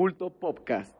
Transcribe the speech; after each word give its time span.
Culto 0.00 0.30
Podcast. 0.30 0.94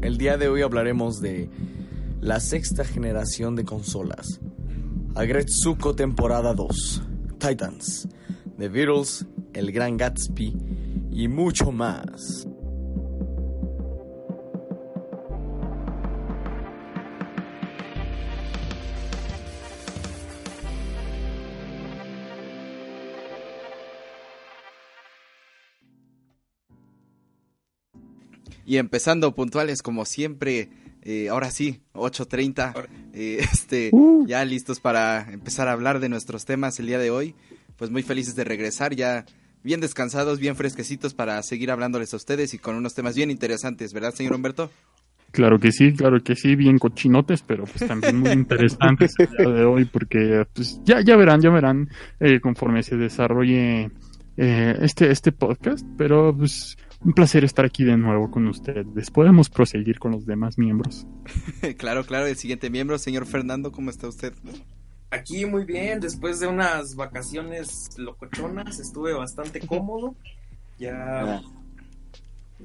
El 0.00 0.16
día 0.16 0.36
de 0.36 0.46
hoy 0.46 0.62
hablaremos 0.62 1.20
de 1.20 1.50
la 2.20 2.38
sexta 2.38 2.84
generación 2.84 3.56
de 3.56 3.64
consolas, 3.64 4.40
Agretsuko 5.16 5.96
temporada 5.96 6.54
2, 6.54 7.02
Titans, 7.40 8.08
The 8.58 8.68
Beatles, 8.68 9.26
El 9.54 9.72
Gran 9.72 9.96
Gatsby 9.96 10.54
y 11.10 11.26
mucho 11.26 11.72
más. 11.72 12.46
Y 28.76 28.78
empezando 28.78 29.34
puntuales 29.34 29.80
como 29.80 30.04
siempre, 30.04 30.68
eh, 31.00 31.30
ahora 31.30 31.50
sí, 31.50 31.80
8.30, 31.94 32.86
eh, 33.14 33.38
este, 33.50 33.90
ya 34.26 34.44
listos 34.44 34.80
para 34.80 35.32
empezar 35.32 35.66
a 35.68 35.72
hablar 35.72 35.98
de 35.98 36.10
nuestros 36.10 36.44
temas 36.44 36.78
el 36.78 36.88
día 36.88 36.98
de 36.98 37.08
hoy. 37.08 37.34
Pues 37.78 37.90
muy 37.90 38.02
felices 38.02 38.36
de 38.36 38.44
regresar, 38.44 38.94
ya 38.94 39.24
bien 39.62 39.80
descansados, 39.80 40.40
bien 40.40 40.56
fresquecitos 40.56 41.14
para 41.14 41.42
seguir 41.42 41.70
hablándoles 41.70 42.12
a 42.12 42.18
ustedes 42.18 42.52
y 42.52 42.58
con 42.58 42.76
unos 42.76 42.92
temas 42.92 43.16
bien 43.16 43.30
interesantes, 43.30 43.94
¿verdad, 43.94 44.12
señor 44.12 44.34
Humberto? 44.34 44.70
Claro 45.30 45.58
que 45.58 45.72
sí, 45.72 45.94
claro 45.94 46.22
que 46.22 46.36
sí, 46.36 46.54
bien 46.54 46.78
cochinotes, 46.78 47.40
pero 47.40 47.64
pues 47.64 47.88
también 47.88 48.18
muy 48.18 48.30
interesantes 48.32 49.14
el 49.18 49.30
día 49.38 49.54
de 49.54 49.64
hoy, 49.64 49.86
porque 49.86 50.44
pues 50.52 50.82
ya, 50.84 51.00
ya 51.00 51.16
verán, 51.16 51.40
ya 51.40 51.48
verán 51.48 51.88
eh, 52.20 52.40
conforme 52.40 52.82
se 52.82 52.96
desarrolle 52.98 53.90
eh, 54.36 54.76
este, 54.82 55.10
este 55.10 55.32
podcast, 55.32 55.86
pero 55.96 56.36
pues 56.36 56.76
un 57.04 57.12
placer 57.12 57.44
estar 57.44 57.64
aquí 57.64 57.84
de 57.84 57.96
nuevo 57.96 58.30
con 58.30 58.46
ustedes. 58.46 59.10
Podemos 59.10 59.48
proseguir 59.48 59.98
con 59.98 60.12
los 60.12 60.26
demás 60.26 60.58
miembros. 60.58 61.06
claro, 61.78 62.04
claro, 62.04 62.26
el 62.26 62.36
siguiente 62.36 62.70
miembro, 62.70 62.98
señor 62.98 63.26
Fernando, 63.26 63.72
¿cómo 63.72 63.90
está 63.90 64.08
usted? 64.08 64.32
Aquí 65.10 65.46
muy 65.46 65.64
bien, 65.64 66.00
después 66.00 66.40
de 66.40 66.46
unas 66.46 66.96
vacaciones 66.96 67.90
locochonas, 67.96 68.78
estuve 68.80 69.12
bastante 69.12 69.60
cómodo. 69.60 70.14
Ya, 70.78 71.42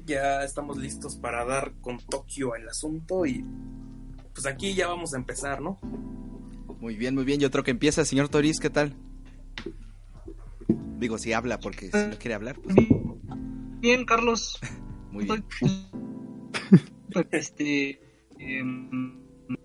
ya 0.06 0.42
estamos 0.42 0.76
listos 0.76 1.16
para 1.16 1.44
dar 1.44 1.72
con 1.80 1.98
Tokio 1.98 2.54
el 2.56 2.68
asunto 2.68 3.24
y 3.24 3.44
pues 4.34 4.46
aquí 4.46 4.74
ya 4.74 4.88
vamos 4.88 5.14
a 5.14 5.16
empezar, 5.16 5.60
¿no? 5.60 5.78
Muy 6.80 6.96
bien, 6.96 7.14
muy 7.14 7.24
bien. 7.24 7.38
Yo 7.38 7.50
creo 7.50 7.62
que 7.62 7.70
empieza, 7.70 8.04
señor 8.04 8.28
Toriz, 8.28 8.58
¿qué 8.58 8.70
tal? 8.70 8.94
Digo, 10.98 11.18
si 11.18 11.32
habla, 11.32 11.60
porque 11.60 11.90
si 11.90 11.96
no 11.96 12.18
quiere 12.18 12.34
hablar. 12.34 12.56
Pues... 12.56 12.76
Bien, 13.82 14.04
Carlos. 14.04 14.60
Muy 15.10 15.24
bien. 15.24 15.44
este. 17.32 18.00
Eh, 18.38 18.62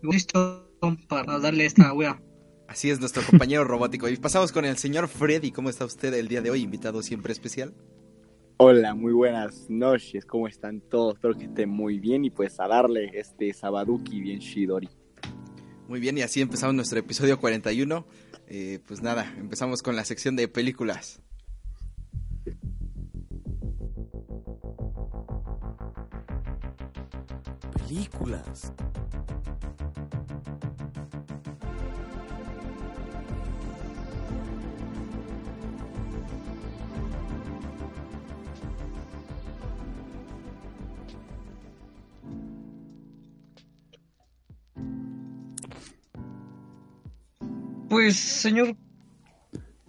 listo 0.01 0.71
para 1.07 1.37
darle 1.37 1.65
esta 1.65 1.93
wea. 1.93 2.19
Así 2.67 2.89
es, 2.89 2.99
nuestro 2.99 3.21
compañero 3.23 3.63
robótico. 3.63 4.09
Y 4.09 4.17
pasamos 4.17 4.51
con 4.51 4.65
el 4.65 4.77
señor 4.77 5.07
Freddy. 5.07 5.51
¿Cómo 5.51 5.69
está 5.69 5.85
usted 5.85 6.13
el 6.15 6.27
día 6.27 6.41
de 6.41 6.49
hoy? 6.49 6.63
Invitado 6.63 7.03
siempre 7.03 7.31
especial. 7.31 7.75
Hola, 8.57 8.95
muy 8.95 9.13
buenas 9.13 9.69
noches. 9.69 10.25
¿Cómo 10.25 10.47
están 10.47 10.81
todos? 10.81 11.13
Espero 11.13 11.37
que 11.37 11.45
estén 11.45 11.69
muy 11.69 11.99
bien 11.99 12.25
y 12.25 12.31
pues 12.31 12.59
a 12.59 12.67
darle 12.67 13.11
este 13.13 13.53
Sabaduki 13.53 14.19
bien 14.19 14.39
Shidori. 14.39 14.89
Muy 15.87 15.99
bien, 15.99 16.17
y 16.17 16.23
así 16.23 16.41
empezamos 16.41 16.75
nuestro 16.75 16.97
episodio 16.99 17.39
41. 17.39 18.05
Eh, 18.47 18.79
pues 18.87 19.03
nada, 19.03 19.31
empezamos 19.37 19.83
con 19.83 19.95
la 19.95 20.03
sección 20.05 20.35
de 20.35 20.47
películas. 20.47 21.21
Películas. 27.87 28.73
Pues, 47.89 48.17
señor 48.17 48.75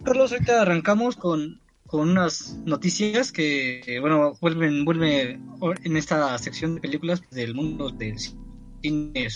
Carlos, 0.05 0.31
ahorita 0.31 0.61
arrancamos 0.61 1.17
con, 1.17 1.61
con 1.89 2.09
unas 2.09 2.55
noticias 2.65 3.31
que, 3.31 3.97
bueno, 3.99 4.33
vuelven, 4.39 4.85
vuelve 4.85 5.39
en 5.83 5.97
esta 5.97 6.37
sección 6.37 6.75
de 6.75 6.81
películas 6.81 7.21
del 7.31 7.55
mundo 7.55 7.89
del 7.89 8.15
cine, 8.19 9.27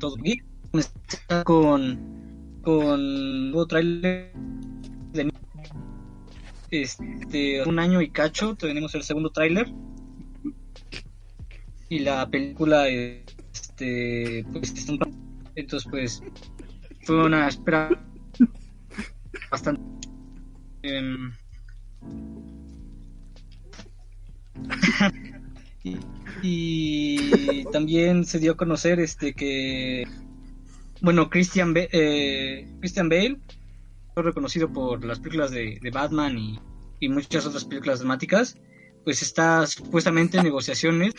todo 0.00 0.16
con, 1.44 2.58
con 2.62 3.50
nuevo 3.52 3.66
trailer 3.66 4.32
de 5.12 5.32
este, 6.72 7.62
un 7.62 7.78
año 7.78 8.02
y 8.02 8.10
cacho, 8.10 8.56
tenemos 8.56 8.92
el 8.96 9.04
segundo 9.04 9.30
tráiler. 9.30 9.72
Y 11.88 12.00
la 12.00 12.28
película 12.28 12.88
este 12.88 14.44
pues 14.50 14.74
entonces 15.54 15.88
pues 15.88 16.22
fue 17.02 17.24
una 17.24 17.46
espera 17.46 17.90
bastante 19.48 20.03
em, 20.84 21.32
y, 26.42 27.64
también 27.72 28.24
se 28.24 28.38
dio 28.38 28.52
a 28.52 28.56
conocer 28.56 29.00
este 29.00 29.34
que 29.34 30.06
bueno 31.00 31.28
Christian 31.30 31.74
eh, 31.76 32.68
Bale 32.96 33.40
reconocido 34.14 34.72
por 34.72 35.04
las 35.04 35.18
películas 35.18 35.50
de, 35.50 35.80
Batman 35.92 36.38
y, 36.38 36.60
muchas 37.08 37.44
otras 37.44 37.64
películas 37.66 37.98
dramáticas 37.98 38.58
pues 39.04 39.20
está 39.20 39.66
supuestamente 39.66 40.38
en 40.38 40.44
negociaciones 40.44 41.12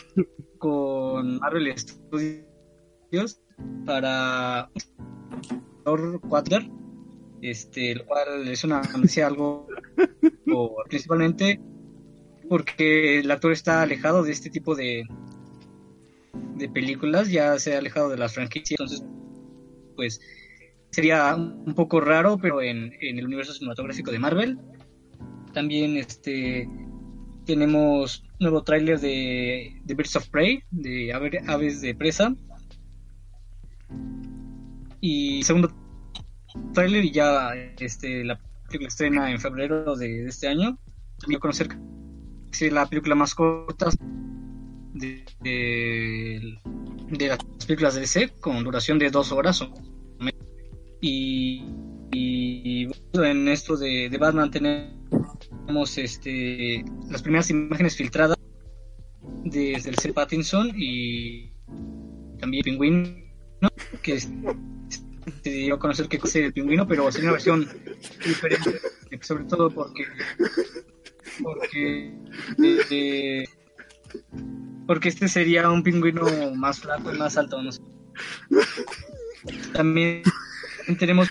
con 0.58 1.38
Marvel 1.38 1.72
Studios 1.78 3.40
para 3.84 4.68
4 5.84 6.85
este 7.50 7.94
lo 7.94 8.06
cual 8.06 8.48
es 8.48 8.64
una 8.64 8.80
noticia 8.82 9.26
algo 9.26 9.66
principalmente 10.88 11.60
porque 12.48 13.18
el 13.18 13.30
actor 13.30 13.52
está 13.52 13.82
alejado 13.82 14.22
de 14.22 14.32
este 14.32 14.50
tipo 14.50 14.74
de 14.74 15.04
de 16.56 16.68
películas 16.68 17.30
ya 17.30 17.58
se 17.58 17.74
ha 17.74 17.78
alejado 17.78 18.08
de 18.08 18.18
las 18.18 18.34
franquicias 18.34 18.80
entonces 18.80 19.04
pues 19.94 20.20
sería 20.90 21.34
un 21.34 21.74
poco 21.74 22.00
raro 22.00 22.38
pero 22.38 22.62
en, 22.62 22.92
en 23.00 23.18
el 23.18 23.26
universo 23.26 23.52
cinematográfico 23.52 24.10
de 24.10 24.18
Marvel 24.18 24.58
también 25.52 25.96
este 25.96 26.68
tenemos 27.46 28.24
nuevo 28.40 28.62
tráiler 28.62 29.00
de, 29.00 29.80
de 29.84 29.94
Birds 29.94 30.16
of 30.16 30.28
Prey 30.28 30.62
de 30.70 31.12
Aves 31.46 31.80
de 31.80 31.94
Presa. 31.94 32.34
Y 35.00 35.42
segundo 35.44 35.72
tráiler 36.72 37.04
y 37.04 37.12
ya 37.12 37.54
este 37.78 38.24
la 38.24 38.38
película 38.66 38.88
estrena 38.88 39.30
en 39.30 39.40
febrero 39.40 39.96
de, 39.96 40.26
este 40.26 40.48
año 40.48 40.78
también 41.18 41.40
conocer 41.40 41.68
es 42.52 42.72
la 42.72 42.86
película 42.86 43.14
más 43.14 43.34
corta 43.34 43.90
de, 44.94 45.24
las 47.10 47.38
películas 47.66 47.94
de 47.94 48.00
DC 48.00 48.34
con 48.40 48.64
duración 48.64 48.98
de 48.98 49.10
dos 49.10 49.32
horas 49.32 49.62
y, 51.00 51.64
y, 52.12 52.88
en 53.12 53.48
esto 53.48 53.76
de, 53.76 54.08
de 54.08 54.18
Batman 54.18 54.50
tenemos 54.50 55.98
este 55.98 56.84
las 57.10 57.22
primeras 57.22 57.50
imágenes 57.50 57.96
filtradas 57.96 58.36
desde 59.44 59.90
el 59.90 59.96
C. 59.96 60.12
Pattinson 60.12 60.72
y 60.74 61.52
también 62.38 62.62
Penguin 62.64 63.32
¿no? 63.60 63.68
que 64.02 64.18
se 65.42 65.50
dio 65.50 65.74
a 65.74 65.78
conocer 65.78 66.08
que 66.08 66.18
es 66.22 66.36
el 66.36 66.52
pingüino, 66.52 66.86
pero 66.86 67.10
sería 67.10 67.30
una 67.30 67.32
versión 67.32 67.68
diferente, 68.24 68.80
sobre 69.20 69.44
todo 69.44 69.70
porque 69.70 70.04
porque 71.42 72.14
eh, 72.62 73.44
porque 74.86 75.08
este 75.08 75.28
sería 75.28 75.70
un 75.70 75.82
pingüino 75.82 76.24
más 76.54 76.80
flaco 76.80 77.12
y 77.12 77.18
más 77.18 77.36
alto, 77.36 77.62
no 77.62 77.72
sé. 77.72 77.82
También 79.72 80.22
tenemos 80.98 81.28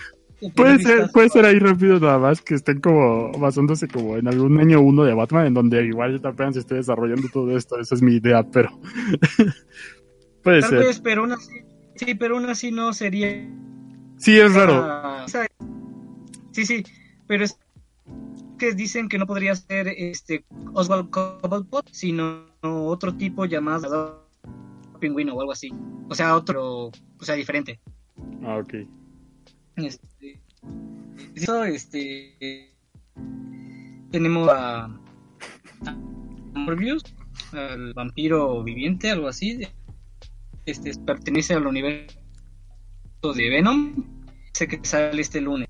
Puede 0.53 0.79
ser, 0.79 1.09
puede 1.11 1.29
ser 1.29 1.45
ahí 1.45 1.59
rápido 1.59 1.99
nada 1.99 2.19
más 2.19 2.41
que 2.41 2.55
estén 2.55 2.81
como 2.81 3.31
basándose 3.39 3.87
como 3.87 4.17
en 4.17 4.27
algún 4.27 4.59
año 4.59 4.81
uno 4.81 5.03
de 5.05 5.13
Batman, 5.13 5.47
en 5.47 5.53
donde 5.53 5.85
igual 5.85 6.19
apenas 6.23 6.55
se 6.55 6.59
esté 6.59 6.75
desarrollando 6.75 7.27
todo 7.29 7.55
esto. 7.55 7.79
Esa 7.79 7.95
es 7.95 8.01
mi 8.01 8.15
idea, 8.15 8.43
pero 8.43 8.69
puede 10.43 10.59
Tal 10.61 10.69
ser. 10.69 10.79
vez, 10.79 10.99
pero 10.99 11.21
aún 11.21 11.31
así, 11.31 11.53
sí, 11.95 12.15
pero 12.15 12.35
aún 12.35 12.49
así 12.49 12.71
no 12.71 12.93
sería. 12.93 13.47
Sí, 14.17 14.39
es 14.39 14.53
raro. 14.53 14.81
Ah, 14.83 15.25
Sí, 16.51 16.65
sí, 16.65 16.83
pero 17.27 17.43
es 17.43 17.59
que 18.57 18.73
dicen 18.73 19.09
que 19.09 19.17
no 19.17 19.27
podría 19.27 19.55
ser 19.55 19.89
este 19.89 20.45
Oswald 20.73 21.09
Cobblepot, 21.09 21.89
sino 21.91 22.45
otro 22.61 23.13
tipo 23.15 23.45
llamado 23.45 24.29
Pingüino 24.99 25.33
o 25.33 25.41
algo 25.41 25.51
así. 25.51 25.73
O 26.07 26.15
sea, 26.15 26.35
otro, 26.35 26.85
o 26.85 27.23
sea, 27.23 27.35
diferente. 27.35 27.81
Ah, 28.43 28.57
ok. 28.57 28.73
Este, 29.75 30.41
eso, 31.35 31.65
este, 31.65 32.71
tenemos 34.11 34.47
a, 34.49 34.85
a 34.85 35.91
Morbius, 36.53 37.03
al 37.51 37.93
vampiro 37.93 38.63
viviente, 38.63 39.11
algo 39.11 39.27
así. 39.27 39.67
Este 40.65 40.91
pertenece 41.05 41.53
al 41.53 41.67
universo 41.67 42.24
de 43.33 43.49
Venom. 43.49 44.03
Sé 44.53 44.67
que 44.67 44.79
sale 44.83 45.21
este 45.21 45.41
lunes. 45.41 45.67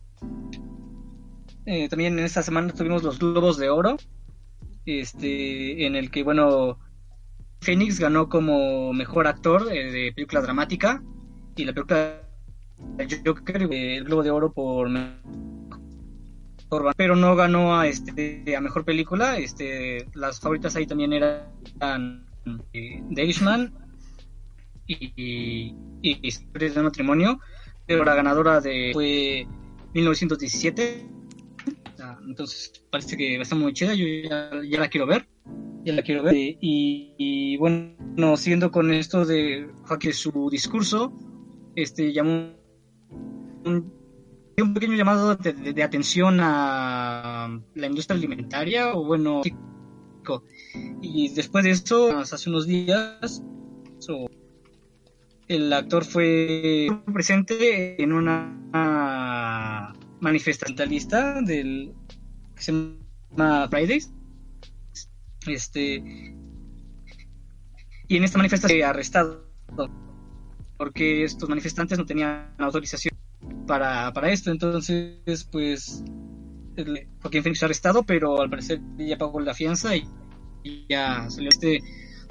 Eh, 1.65 1.89
también 1.89 2.19
en 2.19 2.25
esta 2.25 2.43
semana 2.43 2.73
tuvimos 2.73 3.01
los 3.01 3.17
Globos 3.17 3.57
de 3.57 3.69
Oro, 3.69 3.97
este, 4.85 5.87
en 5.87 5.95
el 5.95 6.11
que, 6.11 6.23
bueno, 6.23 6.77
Phoenix 7.61 7.99
ganó 7.99 8.29
como 8.29 8.93
mejor 8.93 9.25
actor 9.25 9.67
eh, 9.71 9.91
de 9.91 10.11
película 10.13 10.41
dramática 10.41 11.01
y 11.55 11.65
la 11.65 11.73
película 11.73 12.21
creo 13.43 13.69
que 13.69 13.97
el 13.97 14.03
Globo 14.03 14.21
de 14.21 14.31
Oro 14.31 14.51
por 14.53 14.89
pero 16.97 17.15
no 17.15 17.35
ganó 17.35 17.79
a 17.79 17.87
este 17.87 18.55
a 18.55 18.61
mejor 18.61 18.85
película. 18.85 19.37
Este, 19.37 20.07
las 20.13 20.39
favoritas 20.39 20.75
ahí 20.75 20.85
también 20.85 21.13
eran 21.13 22.25
eh, 22.73 23.01
The 23.13 23.23
Irishman 23.23 23.73
y, 24.87 25.75
y, 26.01 26.27
Historias 26.27 26.75
de 26.75 26.83
matrimonio, 26.83 27.39
pero 27.87 28.05
la 28.05 28.15
ganadora 28.15 28.61
de 28.61 28.91
fue 28.93 29.47
1917. 29.93 31.09
Ah, 31.99 32.19
Entonces 32.27 32.85
parece 32.91 33.17
que 33.17 33.37
va 33.37 33.39
a 33.39 33.43
estar 33.43 33.57
muy 33.57 33.73
chida, 33.73 33.93
yo 33.95 34.05
ya, 34.05 34.51
ya 34.69 34.79
la 34.79 34.87
quiero 34.89 35.07
ver. 35.07 35.27
Ya 35.83 35.93
la 35.93 36.01
quiero 36.01 36.23
ver. 36.23 36.35
Y, 36.35 36.57
y, 37.17 37.57
bueno, 37.57 38.37
siguiendo 38.37 38.71
con 38.71 38.91
esto 38.93 39.25
de 39.25 39.67
que 39.99 40.13
su 40.13 40.49
discurso, 40.49 41.13
este 41.75 42.13
llamó 42.13 42.55
un, 43.65 43.93
un 44.57 44.73
pequeño 44.73 44.95
llamado 44.95 45.35
de, 45.35 45.53
de, 45.53 45.73
de, 45.73 45.83
atención 45.83 46.39
a 46.39 47.59
la 47.73 47.87
industria 47.87 48.17
alimentaria 48.17 48.93
o 48.95 49.05
bueno 49.05 49.41
y 51.01 51.29
después 51.33 51.63
de 51.63 51.71
esto 51.71 52.17
hace 52.17 52.49
unos 52.49 52.65
días 52.65 53.43
so, 53.99 54.25
el 55.47 55.71
actor 55.73 56.05
fue 56.05 56.87
presente 57.13 58.01
en 58.01 58.13
una 58.13 59.93
manifestación 60.19 60.75
del 61.45 61.93
que 62.55 62.61
se 62.61 62.71
llama 62.71 63.67
Fridays 63.69 64.11
este 65.47 66.35
y 68.07 68.17
en 68.17 68.23
esta 68.23 68.37
manifestación 68.37 68.79
fue 68.79 68.85
arrestado 68.85 69.45
porque 70.77 71.23
estos 71.23 71.49
manifestantes 71.49 71.97
no 71.97 72.05
tenían 72.05 72.53
autorización 72.57 73.15
para, 73.65 74.11
para 74.13 74.31
esto. 74.31 74.51
Entonces, 74.51 75.47
pues, 75.51 76.03
el, 76.75 77.07
Joaquín 77.21 77.43
Phoenix 77.43 77.59
fue 77.59 77.65
arrestado, 77.67 78.03
pero 78.03 78.41
al 78.41 78.49
parecer 78.49 78.81
ya 78.97 79.17
pagó 79.17 79.39
la 79.39 79.53
fianza 79.53 79.95
y, 79.95 80.07
y 80.63 80.85
ya 80.89 81.29
salió 81.29 81.49
este 81.49 81.81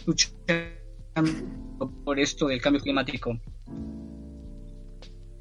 luchando 0.06 1.63
por 2.04 2.18
esto 2.18 2.48
del 2.48 2.60
cambio 2.60 2.82
climático. 2.82 3.38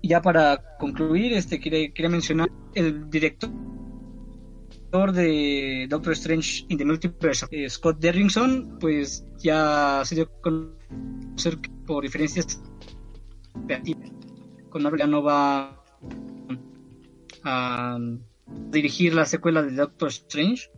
Ya 0.02 0.22
para 0.22 0.78
concluir, 0.80 1.34
este 1.34 1.60
quería, 1.60 1.92
quería 1.94 2.10
mencionar 2.10 2.50
el 2.76 3.10
director 3.10 3.52
de 5.14 5.88
Doctor 5.90 6.14
Strange 6.14 6.66
in 6.70 6.78
the 6.78 6.86
Multiverse, 6.86 7.48
eh, 7.52 7.70
Scott 7.70 8.00
Derrickson, 8.00 8.78
pues 8.80 9.26
ya 9.40 10.04
se 10.06 10.16
dio 10.16 10.26
a 10.26 10.42
conocer 10.42 11.58
por 11.86 12.04
diferencias 12.04 12.62
con 14.70 14.84
Marvel 14.84 15.00
ya 15.00 15.08
no 15.08 15.24
va 15.24 15.84
a 17.44 17.98
dirigir 18.72 19.14
la 19.14 19.26
secuela 19.26 19.62
de 19.62 19.72
Doctor 19.72 20.10
Strange. 20.10 20.70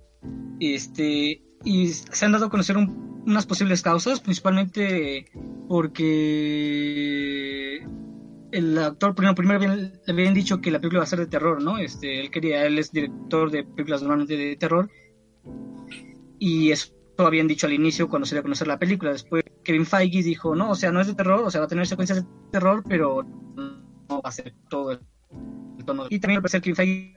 Este, 0.60 1.42
y 1.64 1.88
se 1.88 2.26
han 2.26 2.32
dado 2.32 2.46
a 2.46 2.50
conocer 2.50 2.78
un, 2.78 3.15
unas 3.26 3.46
posibles 3.46 3.82
causas, 3.82 4.20
principalmente 4.20 5.26
porque 5.68 6.26
el 8.52 8.78
actor 8.78 9.16
primero, 9.16 9.36
primero 9.36 9.60
le 9.76 9.92
habían 10.08 10.34
dicho 10.34 10.62
que 10.62 10.72
la 10.72 10.80
película 10.80 11.00
va 11.00 11.04
a 11.04 11.08
ser 11.08 11.20
de 11.20 11.28
terror, 11.28 11.62
¿no? 11.62 11.78
Este, 11.78 12.22
él 12.22 12.32
quería, 12.32 12.66
él 12.66 12.80
es 12.80 12.92
director 12.92 13.52
de 13.52 13.64
películas 13.64 14.02
normalmente 14.02 14.38
de 14.38 14.56
terror. 14.56 14.90
Y 16.40 16.72
eso 16.72 16.94
habían 17.18 17.48
dicho 17.48 17.68
al 17.68 17.74
inicio 17.74 18.10
cuando 18.10 18.26
se 18.26 18.36
dio 18.36 18.42
a 18.42 18.44
conocer 18.44 18.68
la 18.68 18.80
película. 18.80 19.12
Después 19.12 19.44
Kevin 19.64 19.86
Feige 19.86 20.24
dijo, 20.24 20.56
no, 20.56 20.72
o 20.72 20.76
sea, 20.76 20.92
no 20.92 21.02
es 21.02 21.08
de 21.08 21.16
terror, 21.16 21.42
o 21.44 21.50
sea, 21.50 21.62
va 21.62 21.66
a 21.66 21.70
tener 21.70 21.88
secuencias 21.88 22.24
de 22.24 22.30
terror, 22.52 22.84
pero 22.88 23.24
no 23.24 24.22
va 24.22 24.30
a 24.30 24.32
ser 24.32 24.54
todo 24.70 24.92
el, 24.92 25.00
el 25.78 25.86
tono. 25.86 26.06
Y 26.10 26.20
también 26.20 26.38
al 26.38 26.44
parecer 26.44 26.62
Kevin 26.62 26.76
Feige 26.76 27.16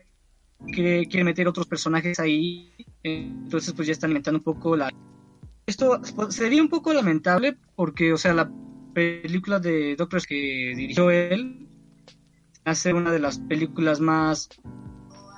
quiere, 0.72 1.06
quiere, 1.06 1.24
meter 1.24 1.46
otros 1.48 1.66
personajes 1.66 2.18
ahí, 2.18 2.72
entonces 3.02 3.72
pues 3.74 3.86
ya 3.86 3.92
están 3.92 4.10
inventando 4.10 4.38
un 4.38 4.44
poco 4.44 4.76
la... 4.76 4.90
Esto 5.68 6.00
sería 6.30 6.62
un 6.62 6.70
poco 6.70 6.94
lamentable 6.94 7.58
porque, 7.76 8.14
o 8.14 8.16
sea, 8.16 8.32
la 8.32 8.50
película 8.94 9.60
de 9.60 9.96
Doctor 9.96 10.26
que 10.26 10.72
dirigió 10.74 11.10
él 11.10 11.68
hace 12.64 12.94
una 12.94 13.12
de 13.12 13.18
las 13.18 13.38
películas 13.38 14.00
más 14.00 14.48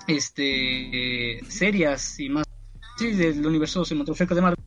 este 0.07 1.41
serias 1.49 2.21
y 2.21 2.29
más 2.29 2.47
sí, 2.97 3.11
del 3.11 3.45
universo 3.45 3.85
cinematográfico 3.85 4.37
de 4.37 4.43
Marvel. 4.43 4.65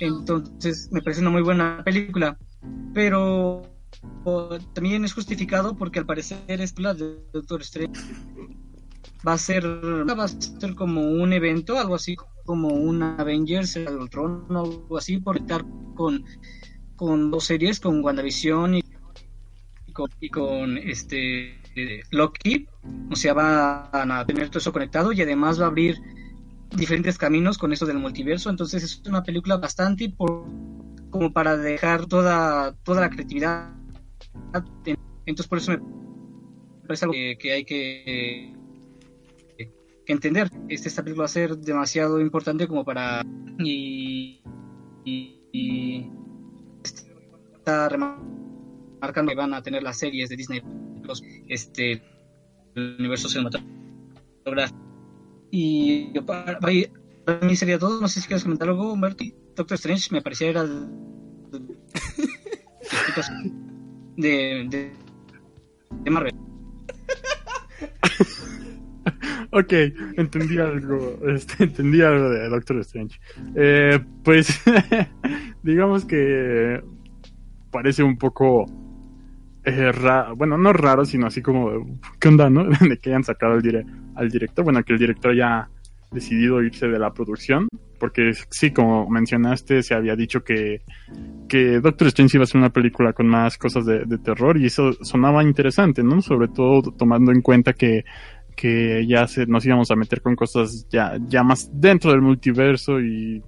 Entonces 0.00 0.88
me 0.90 1.02
parece 1.02 1.20
una 1.20 1.28
muy 1.28 1.42
buena 1.42 1.82
película, 1.84 2.38
pero 2.94 3.64
también 4.72 5.04
es 5.04 5.12
justificado 5.12 5.76
porque 5.76 5.98
al 5.98 6.06
parecer 6.06 6.38
es 6.48 6.78
la 6.78 6.94
de 6.94 7.18
Doctor 7.34 7.60
Strange 7.60 8.00
va 9.28 9.34
a 9.34 9.38
ser 9.38 9.62
va 9.66 10.24
a 10.24 10.28
ser 10.28 10.74
como 10.74 11.02
un 11.02 11.34
evento, 11.34 11.78
algo 11.78 11.96
así 11.96 12.16
como 12.46 12.68
un 12.68 13.02
Avengers, 13.02 13.76
el 13.76 14.08
trono, 14.08 14.46
algo 14.48 14.96
así, 14.96 15.18
por 15.18 15.36
estar 15.36 15.64
con 15.94 16.24
con 16.96 17.30
dos 17.30 17.44
series, 17.44 17.78
con 17.78 18.02
WandaVision 18.02 18.76
y, 18.76 18.82
con, 19.92 20.10
y 20.18 20.28
con 20.30 20.78
este 20.78 21.60
Loki, 22.10 22.66
o 23.10 23.16
sea, 23.16 23.34
van 23.34 24.10
a 24.10 24.24
tener 24.26 24.48
todo 24.48 24.58
eso 24.58 24.72
conectado 24.72 25.12
y 25.12 25.20
además 25.20 25.60
va 25.60 25.64
a 25.64 25.68
abrir 25.68 25.98
diferentes 26.74 27.18
caminos 27.18 27.58
con 27.58 27.72
eso 27.72 27.86
del 27.86 27.98
multiverso, 27.98 28.50
entonces 28.50 28.82
es 28.82 29.02
una 29.06 29.22
película 29.22 29.58
bastante 29.58 30.08
por, 30.08 30.44
como 31.10 31.32
para 31.32 31.56
dejar 31.56 32.06
toda 32.06 32.74
toda 32.82 33.02
la 33.02 33.10
creatividad 33.10 33.70
entonces 35.26 35.48
por 35.48 35.58
eso 35.58 35.72
me 35.72 36.86
parece 36.86 37.04
algo 37.04 37.14
que 37.38 37.52
hay 37.52 37.64
que, 37.64 38.55
que, 40.06 40.12
entender. 40.12 40.50
Este, 40.68 40.88
esta 40.88 41.02
va 41.02 41.24
a 41.24 41.28
ser 41.28 41.56
demasiado 41.58 42.20
importante 42.20 42.66
como 42.66 42.84
para 42.84 43.24
y, 43.58 44.40
y, 45.04 45.40
y 45.52 46.10
está 46.84 47.88
remarcando 47.88 49.30
que 49.30 49.36
van 49.36 49.54
a 49.54 49.62
tener 49.62 49.82
las 49.82 49.98
series 49.98 50.28
de 50.28 50.36
Disney 50.36 50.62
este 51.48 52.02
el 52.74 52.96
universo 52.98 53.28
cinematográfico. 53.28 54.80
Y 55.50 56.18
para, 56.20 56.58
para, 56.58 56.72
mí 57.42 57.56
sería 57.56 57.78
todo. 57.78 58.00
No 58.00 58.08
sé 58.08 58.20
si 58.20 58.26
quieres 58.26 58.42
comentar 58.42 58.68
algo 58.68 58.92
Humberto 58.92 59.24
Doctor 59.54 59.76
Strange 59.76 60.12
me 60.12 60.20
parecía 60.20 60.50
era 60.50 60.64
de, 64.16 64.92
de 66.04 66.10
Marvel. 66.10 66.34
ok, 69.58 69.72
entendí 70.16 70.58
algo, 70.58 71.18
este, 71.28 71.64
entendí 71.64 72.02
algo 72.02 72.28
de 72.28 72.48
Doctor 72.48 72.78
Strange. 72.80 73.18
Eh, 73.54 73.98
pues, 74.22 74.62
digamos 75.62 76.04
que 76.04 76.82
parece 77.70 78.02
un 78.02 78.18
poco 78.18 78.66
eh, 79.64 79.92
raro, 79.92 80.36
bueno, 80.36 80.58
no 80.58 80.72
raro, 80.72 81.04
sino 81.04 81.26
así 81.26 81.40
como, 81.40 81.98
¿qué 82.20 82.28
onda, 82.28 82.50
no? 82.50 82.64
de 82.64 82.98
que 82.98 83.10
hayan 83.10 83.24
sacado 83.24 83.54
al, 83.54 83.62
dire 83.62 83.84
director, 84.30 84.64
bueno, 84.64 84.82
que 84.82 84.92
el 84.92 84.98
director 84.98 85.34
ya, 85.34 85.68
decidido 86.12 86.62
irse 86.62 86.86
de 86.86 86.98
la 86.98 87.12
producción, 87.12 87.66
porque 87.98 88.32
sí, 88.50 88.70
como 88.72 89.08
mencionaste, 89.08 89.82
se 89.82 89.94
había 89.94 90.14
dicho 90.14 90.44
que, 90.44 90.82
que 91.48 91.80
Doctor 91.80 92.08
Strange 92.08 92.36
iba 92.36 92.44
a 92.44 92.46
ser 92.46 92.58
una 92.58 92.70
película 92.70 93.12
con 93.12 93.26
más 93.26 93.58
cosas 93.58 93.84
de 93.86 94.18
terror 94.18 94.56
y 94.56 94.66
eso 94.66 94.92
sonaba 95.02 95.42
interesante, 95.42 96.02
¿no? 96.04 96.22
Sobre 96.22 96.48
todo 96.48 96.92
tomando 96.92 97.32
en 97.32 97.40
cuenta 97.40 97.72
que 97.72 98.04
que 98.56 99.06
ya 99.06 99.28
se, 99.28 99.46
nos 99.46 99.64
íbamos 99.64 99.90
a 99.90 99.96
meter 99.96 100.22
con 100.22 100.34
cosas 100.34 100.88
ya, 100.88 101.18
ya 101.28 101.44
más 101.44 101.70
dentro 101.72 102.10
del 102.10 102.22
multiverso 102.22 103.00
y 103.00 103.42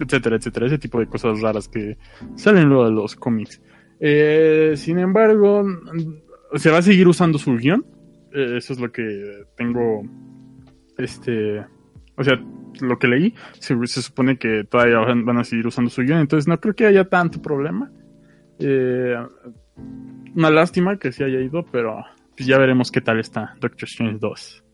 etcétera, 0.00 0.36
etcétera, 0.36 0.66
ese 0.66 0.78
tipo 0.78 0.98
de 0.98 1.06
cosas 1.06 1.40
raras 1.40 1.68
que 1.68 1.98
salen 2.34 2.68
luego 2.68 2.86
de 2.86 2.92
los 2.92 3.14
cómics. 3.14 3.60
Eh, 4.00 4.72
sin 4.76 4.98
embargo, 4.98 5.64
se 6.54 6.70
va 6.70 6.78
a 6.78 6.82
seguir 6.82 7.06
usando 7.06 7.38
su 7.38 7.56
guion. 7.56 7.84
Eh, 8.32 8.56
eso 8.56 8.72
es 8.72 8.80
lo 8.80 8.90
que 8.90 9.44
tengo. 9.56 10.02
Este. 10.96 11.64
O 12.16 12.24
sea, 12.24 12.42
lo 12.80 12.98
que 12.98 13.08
leí, 13.08 13.34
se, 13.58 13.76
supone 13.86 14.38
que 14.38 14.64
todavía 14.64 14.98
van, 14.98 15.38
a 15.38 15.44
seguir 15.44 15.66
usando 15.66 15.90
su 15.90 16.02
guion, 16.02 16.18
entonces 16.18 16.48
no 16.48 16.60
creo 16.60 16.74
que 16.74 16.86
haya 16.86 17.08
tanto 17.08 17.40
problema. 17.40 17.90
Eh, 18.58 19.16
una 20.34 20.50
lástima 20.50 20.98
que 20.98 21.12
se 21.12 21.24
haya 21.24 21.40
ido, 21.40 21.64
pero 21.70 22.04
pues 22.40 22.48
ya 22.48 22.56
veremos 22.56 22.90
qué 22.90 23.02
tal 23.02 23.20
está 23.20 23.54
Doctor 23.60 23.86
Strange 23.86 24.16
2. 24.18 24.64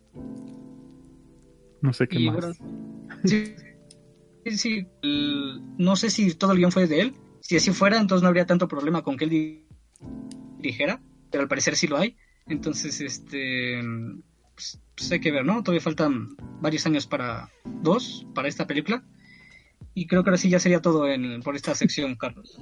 No 1.83 1.93
sé 1.93 2.07
qué 2.07 2.21
más. 2.21 2.57
sí, 3.25 3.55
sí, 4.57 4.87
no 5.03 5.97
sé 5.97 6.11
si 6.11 6.33
todo 6.35 6.53
el 6.53 6.59
guion 6.59 6.71
fue 6.71 6.87
de 6.87 7.01
él. 7.01 7.15
Si 7.41 7.57
así 7.57 7.73
fuera, 7.73 7.99
entonces 7.99 8.23
no 8.23 8.29
habría 8.29 8.47
tanto 8.47 8.69
problema 8.69 9.03
con 9.03 9.17
que 9.17 9.25
él 9.25 9.65
dirigiera, 10.59 11.03
pero 11.29 11.43
al 11.43 11.49
parecer 11.49 11.75
sí 11.75 11.89
lo 11.89 11.97
hay. 11.97 12.17
Entonces, 12.47 13.01
este, 13.01 13.81
pues, 14.55 14.81
pues, 14.97 15.11
hay 15.11 15.19
que 15.19 15.33
ver, 15.33 15.45
¿no? 15.45 15.65
Todavía 15.65 15.81
faltan 15.81 16.37
varios 16.61 16.87
años 16.87 17.09
para 17.09 17.51
dos, 17.83 18.29
para 18.33 18.47
esta 18.47 18.69
película. 18.69 19.03
Y 19.95 20.07
creo 20.07 20.23
que 20.23 20.31
ahora 20.31 20.37
sí 20.37 20.51
ya 20.51 20.61
sería 20.61 20.83
todo 20.83 21.09
en, 21.09 21.41
por 21.41 21.57
esta 21.57 21.75
sección, 21.75 22.15
Carlos. 22.21 22.59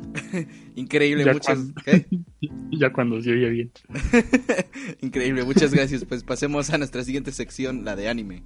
Increíble, 0.77 1.33
muchas 1.33 1.59
Ya 2.71 2.93
cuando 2.93 3.21
se 3.21 3.33
oye 3.33 3.51
bien. 3.51 3.73
Increíble, 5.01 5.45
muchas 5.45 5.75
gracias. 5.75 6.05
Pues 6.05 6.23
pasemos 6.23 6.71
a 6.71 6.79
nuestra 6.79 7.03
siguiente 7.03 7.33
sección, 7.33 7.85
la 7.85 7.97
de 7.97 8.09
anime. 8.09 8.45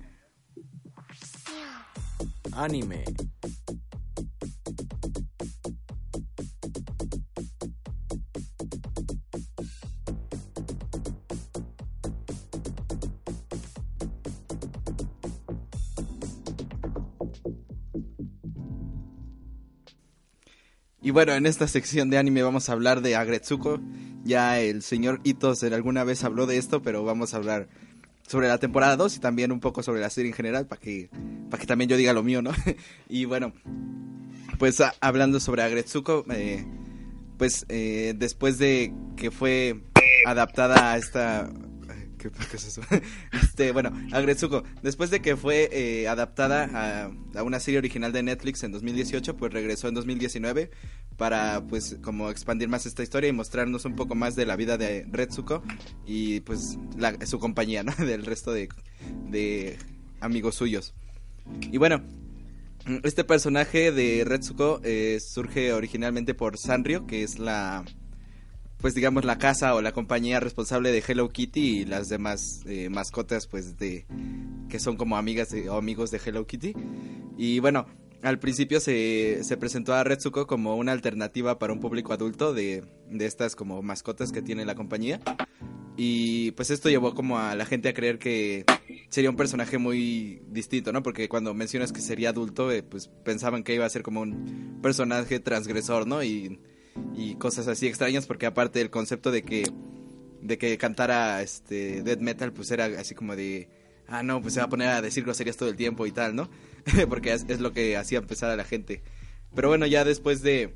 Anime. 2.53 3.05
Y 21.01 21.11
bueno, 21.13 21.33
en 21.33 21.47
esta 21.47 21.69
sección 21.69 22.11
de 22.11 22.19
anime 22.19 22.43
vamos 22.43 22.69
a 22.69 22.73
hablar 22.73 23.03
de 23.03 23.15
Agretsuko. 23.15 23.81
Ya 24.25 24.59
el 24.59 24.83
señor 24.83 25.21
Itos 25.23 25.63
alguna 25.63 26.03
vez 26.05 26.25
habló 26.25 26.47
de 26.47 26.59
esto, 26.59 26.83
pero 26.83 27.05
vamos 27.05 27.35
a 27.35 27.37
hablar 27.37 27.69
sobre 28.27 28.49
la 28.49 28.59
temporada 28.59 28.97
2 28.97 29.17
y 29.17 29.21
también 29.21 29.53
un 29.53 29.61
poco 29.61 29.83
sobre 29.83 30.01
la 30.01 30.11
serie 30.11 30.31
en 30.31 30.37
general 30.37 30.67
para 30.67 30.81
que, 30.81 31.09
para 31.51 31.61
que 31.61 31.67
también 31.67 31.89
yo 31.89 31.97
diga 31.97 32.13
lo 32.13 32.23
mío, 32.23 32.43
¿no? 32.43 32.51
y 33.09 33.25
bueno, 33.27 33.53
pues 34.59 34.83
hablando 35.01 35.39
sobre 35.39 35.63
Agretsuko, 35.63 36.25
eh, 36.31 36.67
pues 37.39 37.65
eh, 37.69 38.15
después 38.17 38.59
de 38.59 38.93
que 39.17 39.31
fue 39.31 39.81
adaptada 40.27 40.93
a 40.93 40.99
esta 40.99 41.49
¿Qué, 42.19 42.31
es 42.55 42.67
eso? 42.67 42.83
este, 43.33 43.73
bueno, 43.73 43.93
Agretsuko, 44.13 44.65
después 44.83 45.11
de 45.11 45.21
que 45.21 45.37
fue 45.37 45.69
eh, 45.73 46.09
adaptada 46.09 47.09
a, 47.35 47.43
una 47.43 47.61
serie 47.61 47.79
original 47.79 48.13
de 48.13 48.23
Netflix 48.23 48.63
en 48.65 48.73
2018, 48.73 49.37
pues 49.37 49.53
regresó 49.53 49.89
en 49.89 49.95
2019 49.95 50.71
para, 51.17 51.63
pues, 51.67 51.97
como 52.03 52.31
expandir 52.31 52.69
más 52.69 52.87
esta 52.87 53.03
historia 53.03 53.29
y 53.29 53.33
mostrarnos 53.33 53.85
un 53.85 53.97
poco 53.97 54.15
más 54.15 54.37
de 54.37 54.47
la 54.47 54.57
vida 54.57 54.77
de 54.77 55.07
Retsuko 55.11 55.63
y, 56.07 56.41
pues, 56.41 56.79
su 57.25 57.39
compañía, 57.39 57.83
¿no? 57.83 57.93
Del 58.05 58.27
resto 58.27 58.53
de, 58.53 58.69
de 59.31 59.79
amigos 60.21 60.57
suyos. 60.57 60.95
Y 61.73 61.79
bueno, 61.79 62.03
este 63.03 63.25
personaje 63.25 63.93
de 63.93 64.25
Retsuko 64.25 64.81
eh, 64.83 65.19
surge 65.21 65.73
originalmente 65.73 66.35
por 66.35 66.59
Sanrio, 66.59 67.07
que 67.07 67.23
es 67.23 67.39
la 67.39 67.85
pues 68.81 68.95
digamos 68.95 69.25
la 69.25 69.39
casa 69.39 69.75
o 69.75 69.83
la 69.83 69.93
compañía 69.93 70.41
responsable 70.41 70.93
de 70.93 71.03
Hello 71.07 71.29
Kitty 71.29 71.81
y 71.81 71.85
las 71.85 72.09
demás 72.09 72.63
eh, 72.67 72.89
mascotas 72.89 73.47
pues 73.47 73.77
de 73.77 74.07
que 74.69 74.79
son 74.79 74.97
como 74.97 75.17
amigas 75.17 75.55
o 75.69 75.77
amigos 75.77 76.11
de 76.11 76.21
Hello 76.25 76.47
Kitty 76.47 76.75
y 77.37 77.59
bueno 77.61 77.87
al 78.23 78.39
principio 78.39 78.81
se, 78.81 79.45
se 79.45 79.57
presentó 79.57 79.95
a 79.95 80.05
Retsuko 80.05 80.47
como 80.47 80.77
una 80.77 80.93
alternativa 80.93 81.59
para 81.59 81.73
un 81.73 81.81
público 81.81 82.13
adulto 82.13 82.53
de, 82.53 82.85
de 83.11 83.27
estas 83.27 83.55
como 83.55 83.83
mascotas 83.83 84.33
que 84.33 84.43
tiene 84.43 84.65
la 84.65 84.75
compañía 84.75 85.21
y 86.01 86.53
pues 86.53 86.71
esto 86.71 86.89
llevó 86.89 87.13
como 87.13 87.41
a 87.41 87.57
la 87.57 87.67
gente 87.67 87.89
a 87.89 87.95
creer 87.95 88.21
que 88.21 88.65
sería 89.11 89.31
un 89.31 89.37
personaje 89.37 89.79
muy 89.79 90.41
distinto, 90.49 90.93
¿no? 90.93 91.03
Porque 91.03 91.29
cuando 91.29 91.55
mencionas 91.55 91.91
que 91.91 92.01
sería 92.01 92.31
adulto, 92.31 92.71
eh, 92.71 92.85
pues 92.85 93.09
pensaban 93.25 93.65
que 93.65 93.75
iba 93.75 93.85
a 93.85 93.91
ser 93.91 94.05
como 94.05 94.21
un 94.21 94.79
personaje 94.81 95.41
transgresor, 95.41 96.07
¿no? 96.07 96.23
Y 96.23 96.61
y 97.15 97.35
cosas 97.37 97.69
así 97.69 97.87
extrañas 97.87 98.27
porque 98.27 98.47
aparte 98.47 98.81
el 98.81 98.91
concepto 98.91 99.31
de 99.31 99.43
que 99.43 99.65
de 100.41 100.59
que 100.59 100.79
cantara 100.79 101.43
este 101.43 102.03
death 102.03 102.21
metal 102.21 102.53
pues 102.53 102.71
era 102.71 102.87
así 102.87 103.15
como 103.15 103.37
de 103.37 103.69
ah 104.07 104.23
no 104.23 104.41
pues 104.41 104.55
se 104.55 104.61
va 104.61 104.67
a 104.67 104.69
poner 104.69 104.89
a 104.89 105.03
decir 105.03 105.25
groserías 105.25 105.57
todo 105.57 105.69
el 105.69 105.77
tiempo 105.77 106.07
y 106.07 106.13
tal 106.13 106.35
no 106.35 106.49
porque 107.09 107.33
es, 107.33 107.61
lo 107.61 107.73
que 107.73 107.97
hacía 107.97 108.19
empezar 108.19 108.51
a 108.51 108.57
la 108.57 108.65
gente. 108.65 109.03
Pero 109.55 109.69
bueno 109.69 109.87
ya 109.87 110.05
después 110.05 110.43
de 110.43 110.75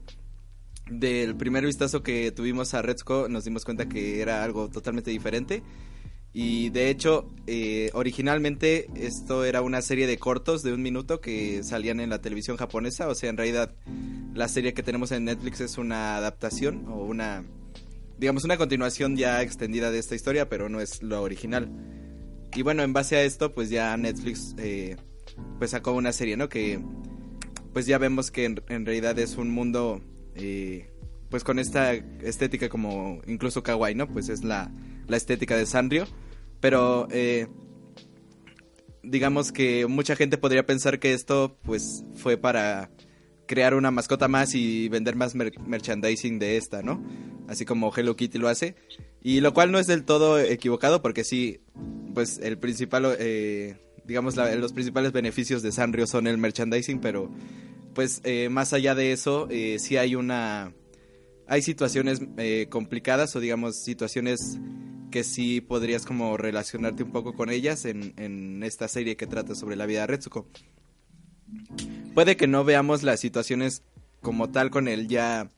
del 0.90 1.36
primer 1.36 1.64
vistazo 1.64 2.02
que 2.02 2.32
tuvimos 2.32 2.74
a 2.74 2.82
Redsco 2.82 3.28
nos 3.28 3.44
dimos 3.44 3.64
cuenta 3.64 3.88
que 3.88 4.20
era 4.20 4.42
algo 4.42 4.68
totalmente 4.68 5.10
diferente 5.10 5.62
y 6.34 6.70
de 6.70 6.88
hecho, 6.88 7.30
eh, 7.46 7.90
originalmente 7.92 8.88
esto 8.94 9.44
era 9.44 9.60
una 9.60 9.82
serie 9.82 10.06
de 10.06 10.16
cortos 10.16 10.62
de 10.62 10.72
un 10.72 10.80
minuto 10.80 11.20
que 11.20 11.62
salían 11.62 12.00
en 12.00 12.08
la 12.08 12.22
televisión 12.22 12.56
japonesa. 12.56 13.08
O 13.08 13.14
sea, 13.14 13.28
en 13.28 13.36
realidad 13.36 13.74
la 14.34 14.48
serie 14.48 14.72
que 14.72 14.82
tenemos 14.82 15.12
en 15.12 15.26
Netflix 15.26 15.60
es 15.60 15.76
una 15.76 16.16
adaptación 16.16 16.86
o 16.88 17.04
una, 17.04 17.44
digamos, 18.18 18.44
una 18.44 18.56
continuación 18.56 19.16
ya 19.16 19.42
extendida 19.42 19.90
de 19.90 19.98
esta 19.98 20.14
historia, 20.14 20.48
pero 20.48 20.70
no 20.70 20.80
es 20.80 21.02
lo 21.02 21.20
original. 21.20 21.70
Y 22.54 22.62
bueno, 22.62 22.82
en 22.82 22.94
base 22.94 23.16
a 23.16 23.22
esto, 23.22 23.52
pues 23.52 23.68
ya 23.68 23.94
Netflix 23.98 24.54
eh, 24.56 24.96
pues 25.58 25.72
sacó 25.72 25.92
una 25.92 26.12
serie, 26.12 26.38
¿no? 26.38 26.48
Que 26.48 26.82
pues 27.74 27.84
ya 27.84 27.98
vemos 27.98 28.30
que 28.30 28.46
en, 28.46 28.86
realidad 28.86 29.18
es 29.18 29.36
un 29.36 29.50
mundo 29.50 30.00
eh, 30.34 30.90
pues 31.28 31.44
con 31.44 31.58
esta 31.58 31.92
estética 31.92 32.70
como 32.70 33.20
incluso 33.26 33.62
kawaii, 33.62 33.94
¿no? 33.94 34.08
Pues 34.08 34.30
es 34.30 34.44
la 34.44 34.70
la 35.08 35.16
estética 35.16 35.56
de 35.56 35.66
Sanrio, 35.66 36.06
pero 36.60 37.08
eh, 37.10 37.48
digamos 39.02 39.52
que 39.52 39.86
mucha 39.86 40.16
gente 40.16 40.38
podría 40.38 40.64
pensar 40.64 40.98
que 40.98 41.12
esto 41.12 41.58
pues 41.62 42.04
fue 42.14 42.36
para 42.36 42.90
crear 43.46 43.74
una 43.74 43.90
mascota 43.90 44.28
más 44.28 44.54
y 44.54 44.88
vender 44.88 45.16
más 45.16 45.34
merchandising 45.34 46.38
de 46.38 46.56
esta, 46.56 46.82
¿no? 46.82 47.04
Así 47.48 47.64
como 47.64 47.92
Hello 47.94 48.16
Kitty 48.16 48.38
lo 48.38 48.48
hace. 48.48 48.76
Y 49.22 49.40
lo 49.40 49.52
cual 49.52 49.72
no 49.72 49.78
es 49.78 49.86
del 49.86 50.04
todo 50.04 50.38
equivocado 50.38 51.02
porque 51.02 51.24
sí, 51.24 51.60
pues 52.14 52.38
el 52.38 52.58
principal, 52.58 53.16
eh, 53.18 53.76
digamos, 54.04 54.36
los 54.36 54.72
principales 54.72 55.12
beneficios 55.12 55.62
de 55.62 55.72
Sanrio 55.72 56.06
son 56.06 56.26
el 56.26 56.38
merchandising, 56.38 57.00
pero 57.00 57.30
pues 57.94 58.20
eh, 58.24 58.48
más 58.48 58.72
allá 58.72 58.94
de 58.94 59.12
eso, 59.12 59.48
sí 59.78 59.96
hay 59.96 60.14
una... 60.14 60.72
Hay 61.46 61.62
situaciones 61.62 62.20
complicadas 62.70 63.34
o 63.36 63.40
digamos 63.40 63.82
situaciones 63.82 64.58
que 65.12 65.22
sí 65.22 65.60
podrías 65.60 66.04
como 66.04 66.36
relacionarte 66.36 67.04
un 67.04 67.12
poco 67.12 67.34
con 67.34 67.50
ellas 67.50 67.84
en, 67.84 68.62
esta 68.64 68.88
serie 68.88 69.16
que 69.16 69.28
trata 69.28 69.54
sobre 69.54 69.76
la 69.76 69.86
vida 69.86 70.00
de 70.00 70.06
Retsuko. 70.08 70.48
Puede 72.14 72.36
que 72.36 72.48
no 72.48 72.64
veamos 72.64 73.04
las 73.04 73.20
situaciones 73.20 73.82
como 74.20 74.50
tal 74.50 74.70
con 74.70 74.88
el 74.88 75.06
ya, 75.06 75.50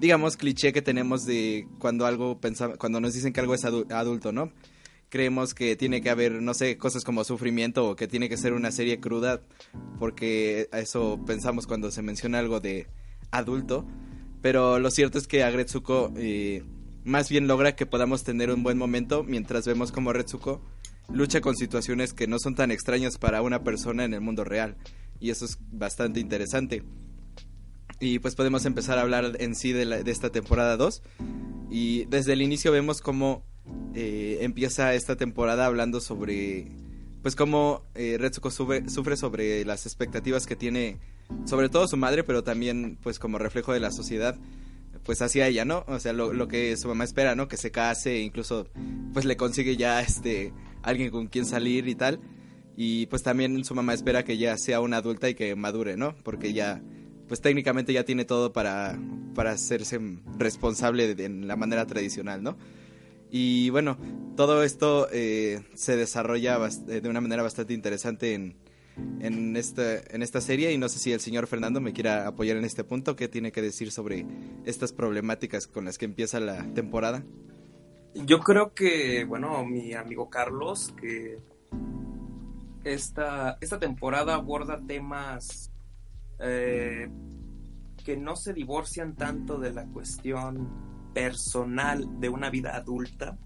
digamos, 0.00 0.36
cliché 0.36 0.72
que 0.72 0.82
tenemos 0.82 1.24
de 1.26 1.68
cuando 1.78 2.06
algo 2.06 2.40
pensaba, 2.40 2.76
cuando 2.76 3.00
nos 3.00 3.14
dicen 3.14 3.32
que 3.32 3.40
algo 3.40 3.54
es 3.54 3.64
adulto, 3.64 4.32
¿no? 4.32 4.52
Creemos 5.10 5.52
que 5.52 5.76
tiene 5.76 6.00
que 6.00 6.08
haber, 6.08 6.40
no 6.40 6.54
sé, 6.54 6.78
cosas 6.78 7.04
como 7.04 7.22
sufrimiento 7.22 7.90
o 7.90 7.96
que 7.96 8.08
tiene 8.08 8.30
que 8.30 8.38
ser 8.38 8.54
una 8.54 8.72
serie 8.72 8.98
cruda, 8.98 9.42
porque 9.98 10.70
eso 10.72 11.20
pensamos 11.26 11.66
cuando 11.66 11.90
se 11.90 12.00
menciona 12.00 12.38
algo 12.38 12.60
de 12.60 12.86
adulto. 13.30 13.86
Pero 14.42 14.78
lo 14.78 14.90
cierto 14.90 15.18
es 15.18 15.26
que 15.26 15.42
a 15.42 15.52
eh, 16.16 16.64
más 17.04 17.28
bien 17.28 17.46
logra 17.46 17.74
que 17.74 17.86
podamos 17.86 18.24
tener 18.24 18.50
un 18.50 18.62
buen 18.62 18.76
momento 18.76 19.24
mientras 19.24 19.66
vemos 19.66 19.92
como 19.92 20.12
Retsuko 20.12 20.60
lucha 21.08 21.40
con 21.40 21.56
situaciones 21.56 22.12
que 22.12 22.26
no 22.26 22.38
son 22.38 22.54
tan 22.54 22.70
extrañas 22.70 23.18
para 23.18 23.42
una 23.42 23.62
persona 23.64 24.04
en 24.04 24.14
el 24.14 24.20
mundo 24.20 24.44
real. 24.44 24.76
Y 25.20 25.30
eso 25.30 25.44
es 25.44 25.58
bastante 25.70 26.20
interesante. 26.20 26.82
Y 28.00 28.18
pues 28.18 28.34
podemos 28.34 28.64
empezar 28.66 28.98
a 28.98 29.02
hablar 29.02 29.36
en 29.38 29.54
sí 29.54 29.72
de, 29.72 30.02
de 30.02 30.10
esta 30.10 30.30
temporada 30.30 30.76
2. 30.76 31.02
Y 31.70 32.04
desde 32.06 32.32
el 32.32 32.42
inicio 32.42 32.72
vemos 32.72 33.00
cómo 33.00 33.44
eh, 33.94 34.38
empieza 34.40 34.94
esta 34.94 35.16
temporada 35.16 35.66
hablando 35.66 36.00
sobre 36.00 36.66
pues 37.22 37.36
cómo 37.36 37.84
eh, 37.94 38.16
Retsuko 38.18 38.50
sufre 38.50 39.16
sobre 39.16 39.64
las 39.64 39.86
expectativas 39.86 40.46
que 40.46 40.56
tiene, 40.56 40.98
sobre 41.44 41.68
todo 41.68 41.88
su 41.88 41.96
madre, 41.96 42.24
pero 42.24 42.44
también 42.44 42.98
pues 43.02 43.18
como 43.18 43.38
reflejo 43.38 43.72
de 43.72 43.80
la 43.80 43.90
sociedad, 43.90 44.36
pues 45.04 45.20
hacia 45.22 45.48
ella, 45.48 45.64
¿no? 45.64 45.84
O 45.88 45.98
sea, 45.98 46.12
lo, 46.12 46.32
lo 46.32 46.48
que 46.48 46.76
su 46.76 46.88
mamá 46.88 47.04
espera, 47.04 47.34
¿no? 47.34 47.48
Que 47.48 47.56
se 47.56 47.70
case, 47.70 48.20
incluso 48.20 48.68
pues 49.12 49.24
le 49.24 49.36
consigue 49.36 49.76
ya 49.76 50.00
este 50.00 50.52
alguien 50.82 51.10
con 51.10 51.26
quien 51.26 51.46
salir 51.46 51.88
y 51.88 51.94
tal. 51.94 52.20
Y 52.76 53.06
pues 53.06 53.22
también 53.22 53.64
su 53.64 53.74
mamá 53.74 53.94
espera 53.94 54.24
que 54.24 54.38
ya 54.38 54.56
sea 54.56 54.80
una 54.80 54.98
adulta 54.98 55.28
y 55.28 55.34
que 55.34 55.54
madure, 55.56 55.96
¿no? 55.96 56.14
Porque 56.22 56.52
ya, 56.52 56.82
pues 57.28 57.40
técnicamente 57.40 57.92
ya 57.92 58.04
tiene 58.04 58.24
todo 58.24 58.52
para, 58.52 58.98
para 59.34 59.52
hacerse 59.52 60.00
responsable 60.38 61.14
de, 61.14 61.24
en 61.24 61.46
la 61.46 61.56
manera 61.56 61.86
tradicional, 61.86 62.42
¿no? 62.42 62.56
Y 63.30 63.70
bueno, 63.70 63.96
todo 64.36 64.62
esto 64.62 65.08
eh, 65.10 65.60
se 65.74 65.96
desarrolla 65.96 66.58
de 66.58 67.08
una 67.08 67.20
manera 67.20 67.42
bastante 67.42 67.72
interesante 67.72 68.34
en, 68.34 68.56
en, 69.20 69.56
esta, 69.56 69.98
en 69.98 70.22
esta 70.22 70.40
serie 70.40 70.72
y 70.72 70.78
no 70.78 70.88
sé 70.88 70.98
si 70.98 71.12
el 71.12 71.20
señor 71.20 71.46
Fernando 71.46 71.80
me 71.80 71.92
quiera 71.92 72.26
apoyar 72.26 72.56
en 72.56 72.64
este 72.64 72.84
punto. 72.84 73.16
¿Qué 73.16 73.28
tiene 73.28 73.52
que 73.52 73.62
decir 73.62 73.90
sobre 73.90 74.26
estas 74.64 74.92
problemáticas 74.92 75.66
con 75.66 75.84
las 75.84 75.98
que 75.98 76.04
empieza 76.04 76.40
la 76.40 76.64
temporada? 76.74 77.24
Yo 78.14 78.40
creo 78.40 78.74
que, 78.74 79.24
bueno, 79.24 79.64
mi 79.64 79.94
amigo 79.94 80.28
Carlos, 80.28 80.92
que 81.00 81.38
esta, 82.84 83.56
esta 83.60 83.78
temporada 83.78 84.34
aborda 84.34 84.80
temas 84.86 85.72
eh, 86.38 87.08
que 88.04 88.16
no 88.16 88.36
se 88.36 88.52
divorcian 88.52 89.14
tanto 89.14 89.58
de 89.58 89.72
la 89.72 89.86
cuestión 89.86 91.12
personal 91.14 92.20
de 92.20 92.28
una 92.28 92.50
vida 92.50 92.76
adulta, 92.76 93.38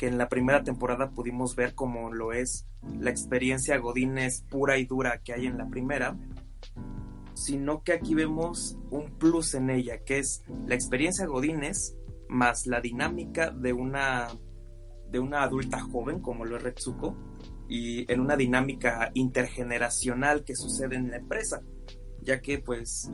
que 0.00 0.06
en 0.06 0.16
la 0.16 0.30
primera 0.30 0.62
temporada 0.62 1.10
pudimos 1.10 1.54
ver 1.56 1.74
como 1.74 2.10
lo 2.10 2.32
es 2.32 2.66
la 2.98 3.10
experiencia 3.10 3.76
Godínez 3.76 4.44
pura 4.48 4.78
y 4.78 4.86
dura 4.86 5.20
que 5.22 5.34
hay 5.34 5.44
en 5.44 5.58
la 5.58 5.68
primera, 5.68 6.16
sino 7.34 7.82
que 7.82 7.92
aquí 7.92 8.14
vemos 8.14 8.78
un 8.90 9.18
plus 9.18 9.52
en 9.52 9.68
ella, 9.68 10.02
que 10.02 10.18
es 10.18 10.42
la 10.66 10.74
experiencia 10.74 11.26
Godínez 11.26 11.98
más 12.30 12.66
la 12.66 12.80
dinámica 12.80 13.50
de 13.50 13.74
una 13.74 14.28
de 15.10 15.18
una 15.18 15.42
adulta 15.42 15.80
joven 15.80 16.20
como 16.20 16.46
lo 16.46 16.56
es 16.56 16.62
Retsuko 16.62 17.14
y 17.68 18.10
en 18.10 18.20
una 18.20 18.36
dinámica 18.36 19.10
intergeneracional 19.12 20.44
que 20.44 20.56
sucede 20.56 20.96
en 20.96 21.10
la 21.10 21.18
empresa, 21.18 21.60
ya 22.22 22.40
que 22.40 22.58
pues 22.58 23.10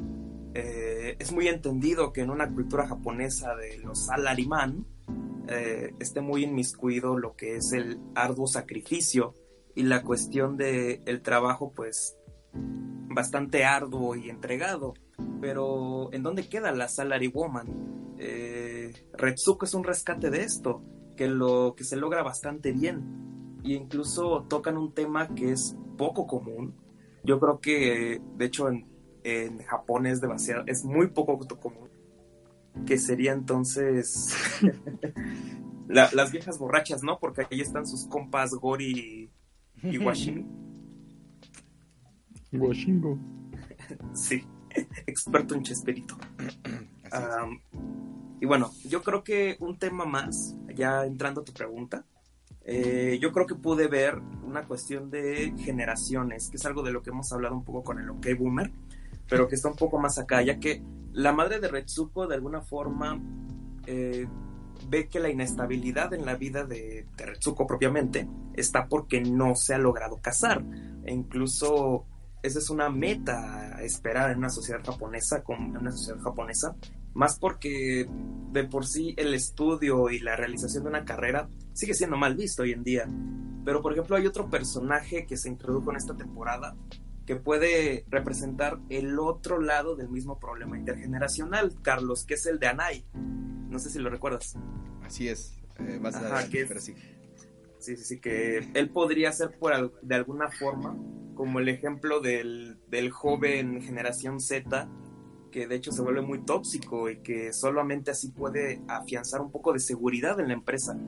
eh, 0.55 1.17
es 1.19 1.33
muy 1.33 1.49
entendido 1.49 2.13
que 2.13 2.21
en 2.21 2.31
una 2.31 2.49
cultura 2.49 2.87
japonesa 2.87 3.57
de 3.57 3.79
los 3.79 4.07
salaryman 4.07 4.87
eh, 5.49 5.95
esté 6.01 6.21
muy 6.21 6.45
inmiscuido 6.45 7.19
lo 7.19 7.37
que 7.37 7.57
es 7.57 7.73
el 7.73 8.01
arduo 8.15 8.47
sacrificio 8.47 9.35
y 9.75 9.83
la 9.83 10.03
cuestión 10.03 10.57
de 10.57 11.03
el 11.07 11.23
trabajo 11.23 11.73
pues 11.75 12.17
bastante 12.53 13.65
arduo 13.65 14.15
y 14.17 14.31
entregado. 14.31 14.95
Pero 15.41 16.13
¿en 16.13 16.23
dónde 16.23 16.49
queda 16.49 16.73
la 16.73 16.89
salary 16.89 17.29
woman? 17.29 18.15
Eh, 18.19 18.93
Retsuko 19.13 19.65
es 19.65 19.75
un 19.75 19.85
rescate 19.85 20.31
de 20.31 20.43
esto, 20.43 20.83
que 21.17 21.29
lo 21.29 21.75
que 21.77 21.85
se 21.85 21.97
logra 21.97 22.23
bastante 22.23 22.73
bien. 22.73 23.59
Y 23.63 23.75
incluso 23.75 24.47
tocan 24.49 24.77
un 24.77 24.93
tema 24.93 25.35
que 25.35 25.53
es 25.53 25.77
poco 25.97 26.27
común. 26.27 26.75
Yo 27.25 27.41
creo 27.41 27.61
que, 27.61 28.21
de 28.37 28.45
hecho, 28.45 28.69
en, 28.69 28.87
en 29.25 29.59
Japón 29.65 30.07
es 30.07 30.21
demasiado, 30.21 30.63
es 30.67 30.85
muy 30.85 31.09
poco 31.09 31.39
común. 31.59 31.91
Que 32.85 32.99
sería 32.99 33.33
entonces 33.33 34.35
las 35.89 36.33
viejas 36.33 36.59
borrachas, 36.59 37.03
¿no? 37.03 37.19
Porque 37.19 37.47
ahí 37.51 37.61
están 37.61 37.87
sus 37.87 38.07
compas 38.07 38.51
Gori 38.51 39.31
y 39.83 39.99
Washimi. 39.99 40.47
Washingo. 42.53 43.19
sí, 44.15 44.43
experto 45.07 45.55
en 45.55 45.63
chesperito. 45.63 46.17
y 48.41 48.47
bueno, 48.47 48.71
yo 48.89 49.03
creo 49.03 49.23
que 49.23 49.57
un 49.61 49.79
tema 49.79 50.05
más, 50.05 50.57
ya 50.75 51.05
entrando 51.05 51.43
a 51.43 51.45
tu 51.45 51.53
pregunta, 51.53 52.05
eh, 52.65 53.19
yo 53.21 53.33
creo 53.33 53.47
que 53.47 53.55
pude 53.55 53.89
ver 53.89 54.21
una 54.45 54.65
cuestión 54.65 55.11
de 55.11 55.55
generaciones, 55.59 56.49
que 56.51 56.57
es 56.57 56.67
algo 56.67 56.83
de 56.83 56.93
lo 56.93 57.03
que 57.03 57.11
hemos 57.11 57.33
hablado 57.33 57.55
un 57.55 57.65
poco 57.65 57.83
con 57.83 58.01
el 58.01 58.11
OK 58.11 58.27
Boomer, 58.39 58.73
pero 59.29 59.49
que 59.49 59.55
está 59.55 59.69
un 59.69 59.77
poco 59.77 59.99
más 59.99 60.19
acá, 60.19 60.43
ya 60.43 60.59
que 60.59 60.83
la 61.17 61.33
madre 61.33 61.61
de 61.61 61.69
Retsuko 61.69 62.27
de 62.27 62.35
alguna 62.35 62.61
forma 62.61 63.19
eh, 63.87 64.27
ve 64.89 65.09
que 65.09 65.19
la 65.19 65.31
inestabilidad 65.31 66.13
en 66.13 66.27
la 66.27 66.37
vida 66.37 66.65
de, 66.65 67.07
de 67.17 67.27
Retsuko 67.27 67.67
propiamente 67.67 68.29
está 68.55 68.87
porque 68.87 69.23
no 69.23 69.55
se 69.55 69.73
ha 69.73 69.79
logrado 69.79 70.19
casar. 70.21 70.63
E 71.05 71.15
incluso 71.15 72.05
esa 72.43 72.59
es 72.59 72.69
una 72.69 72.91
meta 72.91 73.77
a 73.77 73.83
esperar 73.83 74.31
en 74.31 74.39
una 74.39 74.51
sociedad 74.51 74.85
japonesa, 74.85 75.43
con 75.43 75.75
una 75.75 75.91
sociedad 75.91 76.21
japonesa, 76.21 76.77
más 77.15 77.39
porque 77.39 78.07
de 78.53 78.65
por 78.65 78.87
sí 78.87 79.15
el 79.17 79.33
estudio 79.33 80.11
y 80.11 80.19
la 80.19 80.37
realización 80.37 80.85
de 80.85 80.91
una 80.91 81.07
carrera 81.07 81.49
sigue 81.73 81.95
siendo 81.95 82.19
mal 82.19 82.37
visto 82.37 82.63
hoy 82.63 82.73
en 82.73 82.85
día. 82.85 83.09
Pero 83.65 83.81
por 83.81 83.93
ejemplo 83.93 84.17
hay 84.17 84.27
otro 84.27 84.51
personaje 84.51 85.25
que 85.25 85.39
se 85.39 85.49
introdujo 85.49 85.91
en 85.91 85.97
esta 85.97 86.15
temporada 86.15 86.77
que 87.27 87.37
puede 87.37 88.05
representar 88.09 88.79
el 88.89 89.19
otro 89.19 89.61
lado 89.61 89.97
del 89.97 90.09
mismo 90.09 90.39
problema 90.39 90.79
intergeneracional, 90.79 91.75
Carlos, 91.83 92.25
que 92.25 92.35
es 92.35 92.47
el 92.47 92.59
de 92.59 92.69
Anai. 92.69 93.05
No 93.69 93.79
sé 93.79 93.91
si 93.91 93.99
lo 93.99 94.11
recuerdas. 94.11 94.57
Así 95.03 95.29
es, 95.29 95.59
eh, 95.81 95.99
más 96.01 96.15
Ajá, 96.15 96.49
que- 96.49 96.67
sí. 96.81 96.95
Sí, 97.79 97.97
sí, 97.97 98.05
sí, 98.05 98.21
que 98.21 98.71
él 98.75 98.91
podría 98.91 99.31
ser 99.33 99.51
por, 99.59 100.01
de 100.01 100.15
alguna 100.15 100.51
forma 100.51 100.97
como 101.35 101.59
el 101.61 101.69
ejemplo 101.69 102.21
del, 102.21 102.79
del 102.89 103.11
joven 103.11 103.83
generación 103.83 104.41
Z, 104.41 104.89
que 105.53 105.67
de 105.69 105.75
hecho 105.77 105.93
se 105.93 106.03
vuelve 106.03 106.23
muy 106.23 106.41
tóxico 106.45 107.11
y 107.11 107.19
que 107.19 107.53
solamente 107.53 108.11
así 108.11 108.31
puede 108.31 108.81
afianzar 108.89 109.41
un 109.41 109.51
poco 109.53 109.73
de 109.73 109.79
seguridad 109.79 110.41
en 110.41 110.49
la 110.49 110.55
empresa. 110.55 110.99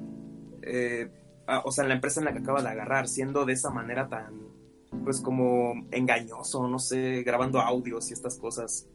Eh, 0.63 1.11
o 1.65 1.73
sea, 1.73 1.85
en 1.85 1.89
la 1.89 1.95
empresa 1.95 2.21
en 2.21 2.27
la 2.27 2.33
que 2.33 2.41
acaba 2.41 2.63
de 2.63 2.69
agarrar, 2.69 3.09
siendo 3.09 3.45
de 3.47 3.55
esa 3.55 3.71
manera 3.71 4.09
tan, 4.09 4.35
pues 5.05 5.21
como 5.21 5.75
engañoso, 5.91 6.67
no 6.69 6.79
sé, 6.79 7.23
grabando 7.23 7.61
audios 7.61 8.11
y 8.11 8.15
estas 8.15 8.39
cosas. 8.39 8.87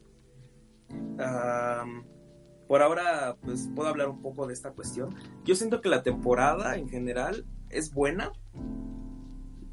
Por 2.68 2.82
ahora, 2.82 3.38
pues 3.42 3.70
puedo 3.76 3.90
hablar 3.90 4.10
un 4.10 4.22
poco 4.22 4.48
de 4.48 4.54
esta 4.54 4.72
cuestión. 4.72 5.16
Yo 5.44 5.56
siento 5.56 5.82
que 5.82 5.90
la 5.90 6.04
temporada 6.04 6.76
en 6.76 6.90
general 6.90 7.46
es 7.70 7.94
buena 7.94 8.32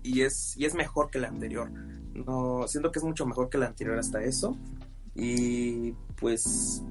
y 0.03 0.23
es, 0.23 0.57
y 0.57 0.65
es 0.65 0.75
mejor 0.75 1.11
que 1.11 1.19
la 1.19 1.29
anterior. 1.29 1.71
No, 1.71 2.67
siento 2.67 2.91
que 2.91 2.99
es 2.99 3.05
mucho 3.05 3.27
mejor 3.27 3.49
que 3.49 3.59
la 3.59 3.67
anterior 3.67 3.99
hasta 3.99 4.23
eso. 4.23 4.57
Y 5.15 5.93
pues 6.17 6.83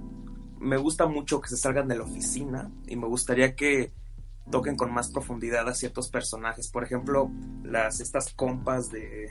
me 0.59 0.77
gusta 0.77 1.05
mucho 1.05 1.41
que 1.41 1.49
se 1.49 1.57
salgan 1.57 1.87
de 1.87 1.97
la 1.97 2.03
oficina 2.03 2.71
y 2.87 2.95
me 2.95 3.07
gustaría 3.07 3.55
que 3.55 3.91
toquen 4.51 4.75
con 4.75 4.93
más 4.93 5.11
profundidad 5.11 5.67
a 5.67 5.73
ciertos 5.73 6.09
personajes. 6.09 6.69
Por 6.69 6.83
ejemplo, 6.83 7.31
las 7.63 7.99
estas 7.99 8.33
compas 8.33 8.89
de, 8.91 9.29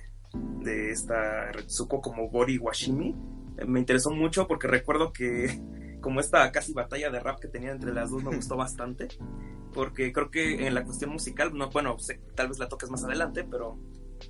de 0.61 0.90
esta 0.90 1.52
Retsuko 1.52 2.00
como 2.00 2.28
Gori 2.28 2.59
Washimi. 2.59 3.16
eh, 3.59 3.64
Me 3.66 3.81
interesó 3.81 4.11
mucho 4.11 4.46
porque 4.46 4.66
recuerdo 4.68 5.12
que 5.12 5.61
como 6.00 6.20
esta 6.20 6.50
casi 6.52 6.72
batalla 6.72 7.11
de 7.11 7.20
rap 7.20 7.40
que 7.40 7.48
tenían 7.48 7.76
entre 7.76 7.92
las 7.92 8.11
dos 8.11 8.22
me 8.22 8.35
gustó 8.35 8.57
bastante. 8.57 9.09
Porque 9.74 10.12
creo 10.12 10.31
que 10.31 10.66
en 10.66 10.74
la 10.74 10.85
cuestión 10.85 11.11
musical, 11.11 11.52
no, 11.57 11.68
bueno, 11.70 11.98
sé- 11.98 12.20
tal 12.35 12.48
vez 12.48 12.59
la 12.59 12.68
toques 12.68 12.88
más 12.90 13.04
adelante, 13.04 13.44
pero 13.44 13.78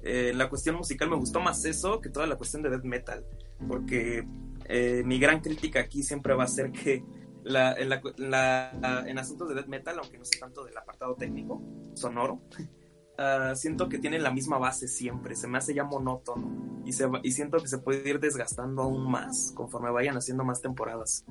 eh, 0.03 0.31
en 0.33 0.39
la 0.39 0.49
cuestión 0.49 0.75
musical 0.77 1.09
me 1.09 1.17
gustó 1.17 1.41
más 1.41 1.65
eso 1.65 2.01
que 2.01 2.09
toda 2.11 2.27
la 2.27 2.37
cuestión 2.37 2.63
de 2.63 2.71
death 2.71 2.85
metal. 2.85 3.25
Porque 3.69 4.27
eh, 4.65 5.03
mi 5.07 5.19
gran 5.19 5.41
crítica 5.41 5.81
aquí 5.81 6.03
siempre 6.03 6.35
va 6.35 6.45
a 6.45 6.49
ser 6.49 6.73
que 6.73 7.03
la, 7.49 7.73
en, 7.75 7.89
la, 7.89 8.01
la- 8.19 9.05
en 9.09 9.19
asuntos 9.19 9.49
de 9.49 9.55
death 9.55 9.67
metal, 9.69 9.99
aunque 9.99 10.19
no 10.19 10.25
sé 10.25 10.39
tanto 10.39 10.65
del 10.65 10.77
apartado 10.77 11.15
técnico, 11.17 11.63
sonoro, 11.95 12.41
ah, 13.19 13.55
siento 13.57 13.89
que 13.89 13.99
tienen 13.99 14.23
la 14.23 14.31
misma 14.31 14.59
base 14.59 14.89
siempre, 14.89 15.35
se 15.37 15.49
me 15.49 15.59
hace 15.59 15.75
ya 15.75 15.85
monótono 15.85 16.83
y, 16.85 16.93
se, 16.93 17.09
y 17.23 17.33
siento 17.33 17.59
que 17.59 17.69
se 17.69 17.79
puede 17.79 18.09
ir 18.09 18.21
desgastando 18.21 18.83
aún 18.83 19.11
más 19.11 19.53
conforme 19.55 19.91
vayan 19.91 20.17
haciendo 20.17 20.45
más 20.45 20.61
temporadas. 20.63 21.25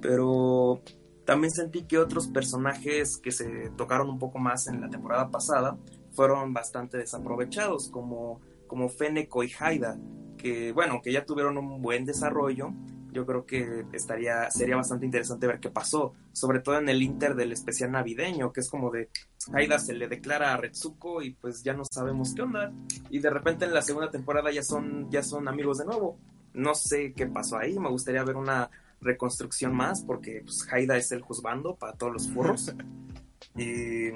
Pero 0.00 0.82
también 1.24 1.52
sentí 1.52 1.84
que 1.84 1.98
otros 1.98 2.28
personajes 2.28 3.18
que 3.18 3.30
se 3.32 3.70
tocaron 3.76 4.08
un 4.08 4.18
poco 4.18 4.38
más 4.38 4.66
en 4.66 4.80
la 4.80 4.88
temporada 4.90 5.30
pasada 5.30 5.76
fueron 6.12 6.52
bastante 6.52 6.98
desaprovechados, 6.98 7.88
como, 7.90 8.40
como 8.66 8.88
Feneko 8.88 9.44
y 9.44 9.52
Haida, 9.58 9.98
que 10.36 10.72
bueno, 10.72 11.00
que 11.02 11.12
ya 11.12 11.24
tuvieron 11.24 11.58
un 11.58 11.82
buen 11.82 12.04
desarrollo. 12.04 12.72
Yo 13.12 13.26
creo 13.26 13.44
que 13.44 13.84
estaría, 13.92 14.50
sería 14.50 14.76
bastante 14.76 15.06
interesante 15.06 15.46
ver 15.46 15.60
qué 15.60 15.70
pasó, 15.70 16.14
sobre 16.32 16.60
todo 16.60 16.78
en 16.78 16.88
el 16.88 17.02
Inter 17.02 17.34
del 17.34 17.52
especial 17.52 17.92
navideño, 17.92 18.52
que 18.52 18.60
es 18.60 18.68
como 18.68 18.90
de 18.90 19.08
Haida 19.52 19.78
se 19.78 19.94
le 19.94 20.08
declara 20.08 20.52
a 20.52 20.56
Retsuko 20.56 21.22
y 21.22 21.30
pues 21.30 21.62
ya 21.62 21.72
no 21.72 21.84
sabemos 21.84 22.34
qué 22.34 22.42
onda. 22.42 22.72
Y 23.08 23.18
de 23.18 23.30
repente 23.30 23.64
en 23.64 23.74
la 23.74 23.82
segunda 23.82 24.10
temporada 24.10 24.50
ya 24.50 24.62
son, 24.62 25.10
ya 25.10 25.22
son 25.22 25.48
amigos 25.48 25.78
de 25.78 25.86
nuevo. 25.86 26.18
No 26.52 26.74
sé 26.74 27.12
qué 27.14 27.26
pasó 27.26 27.58
ahí, 27.58 27.78
me 27.78 27.90
gustaría 27.90 28.24
ver 28.24 28.36
una 28.36 28.70
reconstrucción 29.00 29.74
más, 29.74 30.02
porque 30.02 30.42
pues 30.44 30.66
Haida 30.70 30.96
es 30.96 31.10
el 31.12 31.22
juzgando 31.22 31.76
para 31.76 31.94
todos 31.94 32.12
los 32.12 32.28
furros. 32.30 32.74
y, 33.56 34.10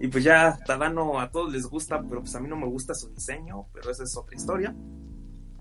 Y 0.00 0.08
pues 0.08 0.24
ya 0.24 0.58
Tadano 0.66 1.20
a 1.20 1.30
todos 1.30 1.52
les 1.52 1.66
gusta, 1.66 2.02
pero 2.02 2.20
pues 2.20 2.34
a 2.34 2.40
mí 2.40 2.48
no 2.48 2.56
me 2.56 2.66
gusta 2.66 2.94
su 2.94 3.08
diseño, 3.10 3.66
pero 3.72 3.90
esa 3.90 4.02
es 4.02 4.16
otra 4.16 4.34
historia. 4.34 4.74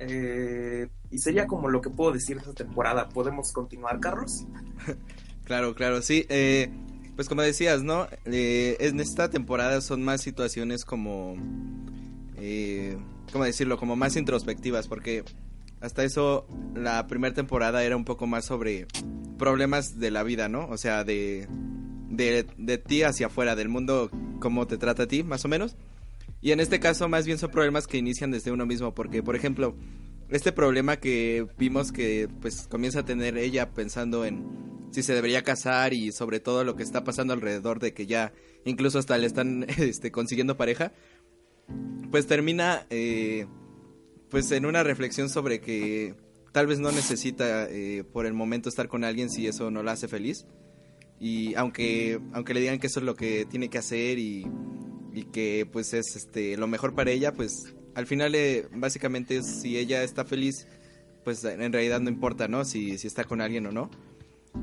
Eh, 0.03 0.87
y 1.11 1.17
sería 1.19 1.45
como 1.45 1.69
lo 1.69 1.79
que 1.79 1.91
puedo 1.91 2.11
decir 2.11 2.37
de 2.37 2.41
esta 2.41 2.53
temporada. 2.53 3.09
¿Podemos 3.09 3.51
continuar, 3.51 3.99
Carlos? 3.99 4.45
claro, 5.43 5.75
claro, 5.75 6.01
sí. 6.01 6.25
Eh, 6.29 6.71
pues 7.15 7.29
como 7.29 7.43
decías, 7.43 7.83
¿no? 7.83 8.07
Eh, 8.25 8.77
en 8.79 8.99
esta 8.99 9.29
temporada 9.29 9.79
son 9.81 10.03
más 10.03 10.21
situaciones 10.21 10.85
como... 10.85 11.35
Eh, 12.37 12.97
¿Cómo 13.31 13.45
decirlo? 13.45 13.77
Como 13.77 13.95
más 13.95 14.15
introspectivas, 14.15 14.87
porque 14.87 15.23
hasta 15.79 16.03
eso 16.03 16.47
la 16.73 17.05
primera 17.07 17.33
temporada 17.33 17.83
era 17.83 17.95
un 17.95 18.03
poco 18.03 18.25
más 18.25 18.45
sobre 18.45 18.87
problemas 19.37 19.99
de 19.99 20.11
la 20.11 20.23
vida, 20.23 20.49
¿no? 20.49 20.67
O 20.67 20.77
sea, 20.77 21.03
de, 21.03 21.47
de, 22.09 22.47
de 22.57 22.77
ti 22.77 23.03
hacia 23.03 23.27
afuera, 23.27 23.55
del 23.55 23.69
mundo, 23.69 24.09
cómo 24.39 24.67
te 24.67 24.77
trata 24.77 25.03
a 25.03 25.07
ti, 25.07 25.23
más 25.23 25.45
o 25.45 25.47
menos. 25.47 25.75
Y 26.41 26.51
en 26.51 26.59
este 26.59 26.79
caso 26.79 27.07
más 27.07 27.25
bien 27.25 27.37
son 27.37 27.51
problemas 27.51 27.87
que 27.87 27.97
inician 27.97 28.31
desde 28.31 28.51
uno 28.51 28.65
mismo, 28.65 28.93
porque 28.93 29.21
por 29.21 29.35
ejemplo, 29.35 29.75
este 30.29 30.51
problema 30.51 30.97
que 30.97 31.45
vimos 31.57 31.91
que 31.91 32.27
pues 32.41 32.67
comienza 32.67 32.99
a 33.01 33.05
tener 33.05 33.37
ella 33.37 33.71
pensando 33.71 34.25
en 34.25 34.45
si 34.91 35.03
se 35.03 35.13
debería 35.13 35.43
casar 35.43 35.93
y 35.93 36.11
sobre 36.11 36.39
todo 36.39 36.63
lo 36.63 36.75
que 36.75 36.83
está 36.83 37.03
pasando 37.03 37.33
alrededor 37.33 37.79
de 37.79 37.93
que 37.93 38.05
ya 38.05 38.33
incluso 38.65 38.99
hasta 38.99 39.17
le 39.17 39.27
están 39.27 39.65
este, 39.77 40.11
consiguiendo 40.11 40.57
pareja, 40.57 40.93
pues 42.09 42.27
termina 42.27 42.85
eh, 42.89 43.45
pues 44.29 44.51
en 44.51 44.65
una 44.65 44.83
reflexión 44.83 45.29
sobre 45.29 45.61
que 45.61 46.15
tal 46.51 46.67
vez 46.67 46.79
no 46.79 46.91
necesita 46.91 47.69
eh, 47.69 48.03
por 48.03 48.25
el 48.25 48.33
momento 48.33 48.69
estar 48.69 48.87
con 48.87 49.03
alguien 49.03 49.29
si 49.29 49.47
eso 49.47 49.71
no 49.71 49.83
la 49.83 49.93
hace 49.93 50.07
feliz. 50.07 50.45
Y 51.19 51.53
aunque 51.53 52.19
aunque 52.33 52.53
le 52.53 52.61
digan 52.61 52.79
que 52.79 52.87
eso 52.87 52.99
es 52.99 53.05
lo 53.05 53.15
que 53.15 53.45
tiene 53.45 53.69
que 53.69 53.77
hacer 53.77 54.17
y 54.17 54.47
y 55.13 55.23
que 55.23 55.67
pues 55.71 55.93
es 55.93 56.15
este 56.15 56.57
lo 56.57 56.67
mejor 56.67 56.95
para 56.95 57.11
ella, 57.11 57.33
pues 57.33 57.73
al 57.95 58.07
final 58.07 58.35
eh, 58.35 58.67
básicamente 58.71 59.43
si 59.43 59.77
ella 59.77 60.03
está 60.03 60.25
feliz, 60.25 60.67
pues 61.23 61.43
en 61.43 61.71
realidad 61.71 61.99
no 61.99 62.09
importa, 62.09 62.47
¿no? 62.47 62.65
Si, 62.65 62.97
si 62.97 63.07
está 63.07 63.23
con 63.23 63.41
alguien 63.41 63.65
o 63.67 63.71
no. 63.71 63.91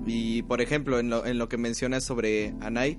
Y 0.07 0.43
por 0.43 0.61
ejemplo, 0.61 0.99
en 0.99 1.11
lo, 1.11 1.25
en 1.27 1.39
lo 1.39 1.49
que 1.49 1.57
mencionas 1.57 2.05
sobre 2.05 2.55
Anai, 2.61 2.99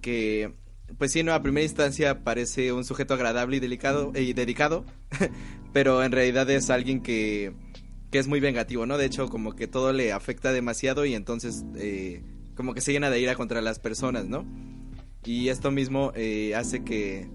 que 0.00 0.54
pues 0.96 1.12
sí, 1.12 1.22
no, 1.22 1.34
a 1.34 1.42
primera 1.42 1.64
instancia 1.64 2.24
parece 2.24 2.72
un 2.72 2.84
sujeto 2.84 3.14
agradable 3.14 3.56
y 3.56 3.60
delicado 3.60 4.12
y 4.14 4.32
dedicado, 4.32 4.84
pero 5.72 6.02
en 6.02 6.12
realidad 6.12 6.48
es 6.50 6.70
alguien 6.70 7.02
que, 7.02 7.52
que 8.10 8.18
es 8.18 8.26
muy 8.26 8.40
vengativo, 8.40 8.86
¿no? 8.86 8.96
De 8.96 9.04
hecho, 9.04 9.28
como 9.28 9.54
que 9.54 9.66
todo 9.66 9.92
le 9.92 10.12
afecta 10.12 10.52
demasiado 10.52 11.04
y 11.04 11.14
entonces 11.14 11.64
eh, 11.76 12.22
como 12.54 12.74
que 12.74 12.80
se 12.80 12.92
llena 12.92 13.10
de 13.10 13.20
ira 13.20 13.34
contra 13.34 13.60
las 13.60 13.78
personas, 13.78 14.26
¿no? 14.26 14.46
Y 15.28 15.50
esto 15.50 15.70
mismo 15.70 16.10
eh, 16.14 16.54
hace 16.54 16.84
que, 16.84 17.28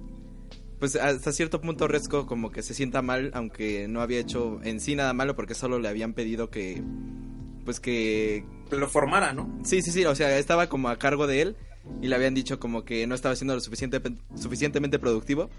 pues 0.80 0.96
hasta 0.96 1.32
cierto 1.32 1.62
punto 1.62 1.88
Rezko 1.88 2.26
como 2.26 2.50
que 2.50 2.64
se 2.64 2.74
sienta 2.74 3.04
mal, 3.04 3.30
aunque 3.36 3.88
no 3.88 4.02
había 4.02 4.18
hecho 4.18 4.60
en 4.64 4.80
sí 4.80 4.96
nada 4.96 5.14
malo 5.14 5.36
porque 5.36 5.54
solo 5.54 5.78
le 5.78 5.90
habían 5.90 6.16
pedido 6.16 6.50
que, 6.50 6.82
pues 7.64 7.80
que... 7.80 8.46
lo 8.72 8.90
formara, 8.90 9.32
¿no? 9.34 9.60
Sí, 9.64 9.84
sí, 9.84 9.92
sí, 9.92 10.06
o 10.06 10.16
sea, 10.16 10.40
estaba 10.40 10.70
como 10.70 10.90
a 10.90 10.98
cargo 10.98 11.28
de 11.28 11.44
él 11.44 11.56
y 12.02 12.08
le 12.08 12.16
habían 12.16 12.34
dicho 12.34 12.60
como 12.60 12.84
que 12.84 13.06
no 13.06 13.14
estaba 13.14 13.36
siendo 13.36 13.54
lo 13.54 13.62
suficiente, 13.62 14.02
suficientemente 14.34 14.98
productivo 14.98 15.52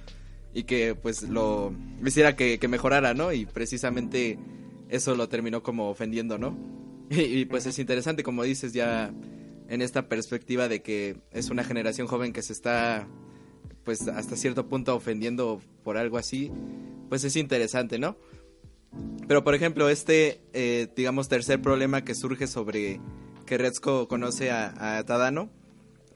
y 0.52 0.64
que 0.64 0.96
pues 0.96 1.22
lo 1.22 1.72
hiciera 2.04 2.34
que, 2.34 2.58
que 2.58 2.66
mejorara, 2.66 3.14
¿no? 3.14 3.32
Y 3.32 3.46
precisamente 3.46 4.40
eso 4.88 5.14
lo 5.14 5.28
terminó 5.28 5.62
como 5.62 5.88
ofendiendo, 5.88 6.36
¿no? 6.36 6.58
y 7.10 7.44
pues 7.44 7.64
es 7.66 7.78
interesante, 7.78 8.24
como 8.24 8.42
dices, 8.42 8.72
ya 8.72 9.14
en 9.74 9.82
esta 9.82 10.08
perspectiva 10.08 10.68
de 10.68 10.82
que 10.82 11.16
es 11.32 11.50
una 11.50 11.64
generación 11.64 12.06
joven 12.06 12.32
que 12.32 12.42
se 12.42 12.52
está 12.52 13.08
pues 13.84 14.08
hasta 14.08 14.37
cierto 14.37 14.68
punto 14.68 14.94
ofendiendo 14.94 15.60
por 15.82 15.98
algo 15.98 16.16
así, 16.16 16.50
pues 17.08 17.24
es 17.24 17.37
interesante, 17.37 17.98
¿no? 17.98 18.16
Pero 19.28 19.44
por 19.44 19.54
ejemplo, 19.54 19.88
este, 19.88 20.40
eh, 20.52 20.88
digamos, 20.96 21.28
tercer 21.28 21.60
problema 21.60 22.04
que 22.04 22.14
surge 22.14 22.46
sobre 22.46 23.00
que 23.46 23.58
Retzko 23.58 24.08
conoce 24.08 24.50
a, 24.50 25.02
Tadano, 25.04 25.50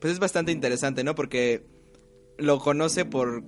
pues 0.01 0.15
es 0.15 0.19
bastante 0.19 0.53
interesante, 0.53 1.05
¿no? 1.05 1.15
Porque 1.15 1.67
lo 2.39 2.59
conoce 2.59 3.05
por 3.05 3.43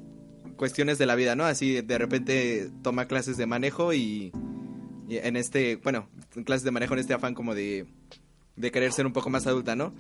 cuestiones 0.57 0.99
de 0.99 1.07
la 1.07 1.15
vida, 1.15 1.35
¿no? 1.37 1.45
Así 1.45 1.81
de 1.81 1.99
repente 1.99 2.71
toma 2.83 3.07
clases 3.07 3.37
de 3.39 3.47
manejo 3.47 3.95
y, 3.95 4.33
y 5.09 5.17
en 5.17 5.37
este, 5.37 5.77
bueno, 5.77 6.11
clases 6.45 6.65
de 6.65 6.73
manejo 6.73 6.95
en 6.95 7.01
este 7.01 7.15
afán 7.15 7.35
como 7.35 7.55
de 7.55 7.87
de 8.61 8.71
querer 8.71 8.93
ser 8.93 9.07
un 9.07 9.13
poco 9.13 9.31
más 9.31 9.47
adulta, 9.47 9.77
¿no? 9.77 9.95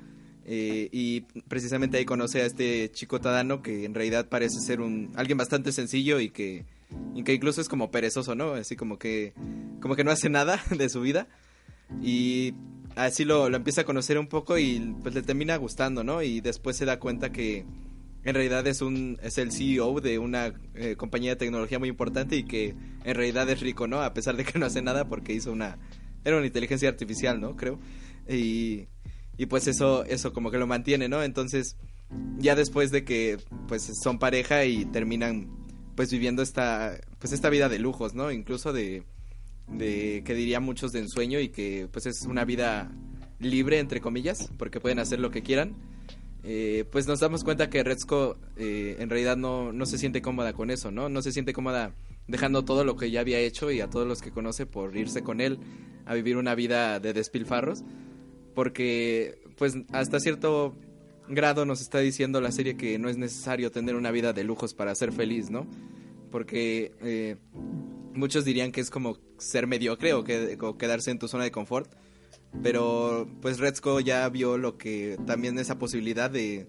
Eh, 0.45 0.89
y 0.91 1.23
precisamente 1.49 1.99
ahí 1.99 2.05
conoce 2.05 2.43
a 2.43 2.47
este 2.47 2.91
chico 2.91 3.21
Tadano 3.21 3.63
que 3.63 3.85
en 3.85 3.95
realidad 3.95 4.29
parece 4.29 4.59
ser 4.61 4.81
un 4.81 5.13
alguien 5.15 5.39
bastante 5.39 5.71
sencillo 5.71 6.19
y 6.19 6.31
que, 6.31 6.65
incluso 7.15 7.61
es 7.61 7.69
como 7.69 7.91
perezoso, 7.91 8.35
¿no? 8.35 8.55
Así 8.55 8.75
como 8.75 8.99
que 8.99 9.35
como 9.81 9.97
que 9.97 10.05
no 10.05 10.11
hace 10.11 10.29
nada 10.29 10.61
de 10.77 10.89
su 10.89 11.03
vida 11.03 11.29
y 12.03 12.55
así 12.97 13.25
lo, 13.25 13.49
lo 13.49 13.57
empieza 13.57 13.83
a 13.83 13.85
conocer 13.85 14.19
un 14.19 14.27
poco 14.27 14.59
y 14.59 14.95
pues 15.03 15.15
le 15.15 15.23
termina 15.23 15.57
gustando, 15.57 16.05
¿no? 16.05 16.23
Y 16.23 16.41
después 16.41 16.77
se 16.77 16.85
da 16.85 16.99
cuenta 16.99 17.31
que 17.31 17.65
en 18.25 18.35
realidad 18.35 18.67
es 18.67 18.83
un 18.83 19.19
es 19.23 19.39
el 19.39 19.53
CEO 19.53 20.01
de 20.01 20.19
una 20.19 20.53
eh, 20.75 20.97
compañía 20.97 21.31
de 21.31 21.37
tecnología 21.37 21.79
muy 21.79 21.89
importante 21.89 22.37
y 22.37 22.45
que 22.45 22.75
en 23.05 23.15
realidad 23.15 23.49
es 23.51 23.61
rico, 23.61 23.87
¿no? 23.87 24.03
A 24.03 24.15
pesar 24.15 24.37
de 24.37 24.45
que 24.45 24.59
no 24.59 24.67
hace 24.67 24.83
nada 24.83 25.07
porque 25.07 25.33
hizo 25.33 25.53
una 25.53 25.79
era 26.25 26.37
una 26.37 26.47
inteligencia 26.47 26.89
artificial, 26.89 27.41
¿no? 27.41 27.57
Creo. 27.57 27.79
Y, 28.31 28.87
y 29.37 29.47
pues 29.47 29.67
eso, 29.67 30.05
eso 30.05 30.33
como 30.33 30.51
que 30.51 30.59
lo 30.59 30.67
mantiene, 30.67 31.09
¿no? 31.09 31.23
Entonces, 31.23 31.77
ya 32.39 32.55
después 32.55 32.91
de 32.91 33.05
que 33.05 33.39
pues 33.69 33.91
son 34.03 34.19
pareja 34.19 34.65
y 34.65 34.85
terminan 34.85 35.49
pues 35.97 36.11
viviendo 36.11 36.43
esta, 36.43 36.99
pues 37.19 37.33
esta 37.33 37.51
vida 37.51 37.69
de 37.69 37.79
lujos, 37.79 38.15
¿no? 38.15 38.31
Incluso 38.31 38.73
de, 38.73 39.05
de 39.69 40.23
que 40.25 40.35
diría 40.35 40.61
muchos 40.61 40.93
de 40.93 41.01
ensueño 41.01 41.41
y 41.41 41.49
que 41.49 41.89
pues 41.93 42.07
es 42.07 42.23
una 42.23 42.45
vida 42.45 42.91
libre, 43.39 43.79
entre 43.79 44.01
comillas, 44.01 44.51
porque 44.59 44.81
pueden 44.81 44.99
hacer 44.99 45.19
lo 45.19 45.31
que 45.31 45.43
quieran. 45.43 45.75
Eh, 46.43 46.85
pues 46.91 47.07
nos 47.07 47.21
damos 47.21 47.45
cuenta 47.45 47.69
que 47.69 47.83
Retzko 47.83 48.39
eh, 48.57 48.97
en 48.99 49.11
realidad 49.11 49.37
no, 49.37 49.73
no 49.73 49.85
se 49.85 49.99
siente 49.99 50.23
cómoda 50.23 50.55
con 50.55 50.71
eso, 50.71 50.91
¿no? 50.91 51.09
No 51.09 51.21
se 51.23 51.33
siente 51.33 51.53
cómoda 51.53 51.95
dejando 52.29 52.65
todo 52.65 52.85
lo 52.85 52.97
que 52.97 53.11
ya 53.11 53.21
había 53.21 53.39
hecho 53.39 53.71
y 53.71 53.81
a 53.81 53.91
todos 53.91 54.07
los 54.07 54.23
que 54.23 54.31
conoce 54.31 54.65
por 54.65 54.97
irse 54.97 55.23
con 55.23 55.41
él 55.41 55.59
a 56.07 56.15
vivir 56.15 56.37
una 56.37 56.55
vida 56.55 56.99
de 56.99 57.13
despilfarros 57.13 57.85
porque 58.55 59.43
pues 59.57 59.77
hasta 59.93 60.21
cierto 60.21 60.75
grado 61.29 61.65
nos 61.65 61.81
está 61.81 61.99
diciendo 61.99 62.41
la 62.41 62.53
serie 62.53 62.77
que 62.77 62.99
no 62.99 63.09
es 63.09 63.17
necesario 63.17 63.71
tener 63.71 63.95
una 63.95 64.11
vida 64.11 64.33
de 64.33 64.45
lujos 64.45 64.75
para 64.75 64.95
ser 64.95 65.13
feliz, 65.13 65.51
¿no? 65.51 65.67
Porque 66.31 66.93
eh, 67.03 67.37
muchos 68.15 68.45
dirían 68.45 68.73
que 68.73 68.81
es 68.81 68.91
como 68.91 69.19
ser 69.39 69.67
mediocre 69.67 70.13
o, 70.13 70.25
que, 70.25 70.59
o 70.61 70.77
quedarse 70.77 71.11
en 71.11 71.19
tu 71.19 71.29
zona 71.29 71.45
de 71.45 71.51
confort, 71.51 71.93
pero 72.63 73.29
pues 73.41 73.59
Retzko 73.59 74.01
ya 74.01 74.29
vio 74.29 74.59
lo 74.59 74.77
que 74.77 75.17
también 75.27 75.59
esa 75.59 75.79
posibilidad 75.79 76.31
de, 76.31 76.69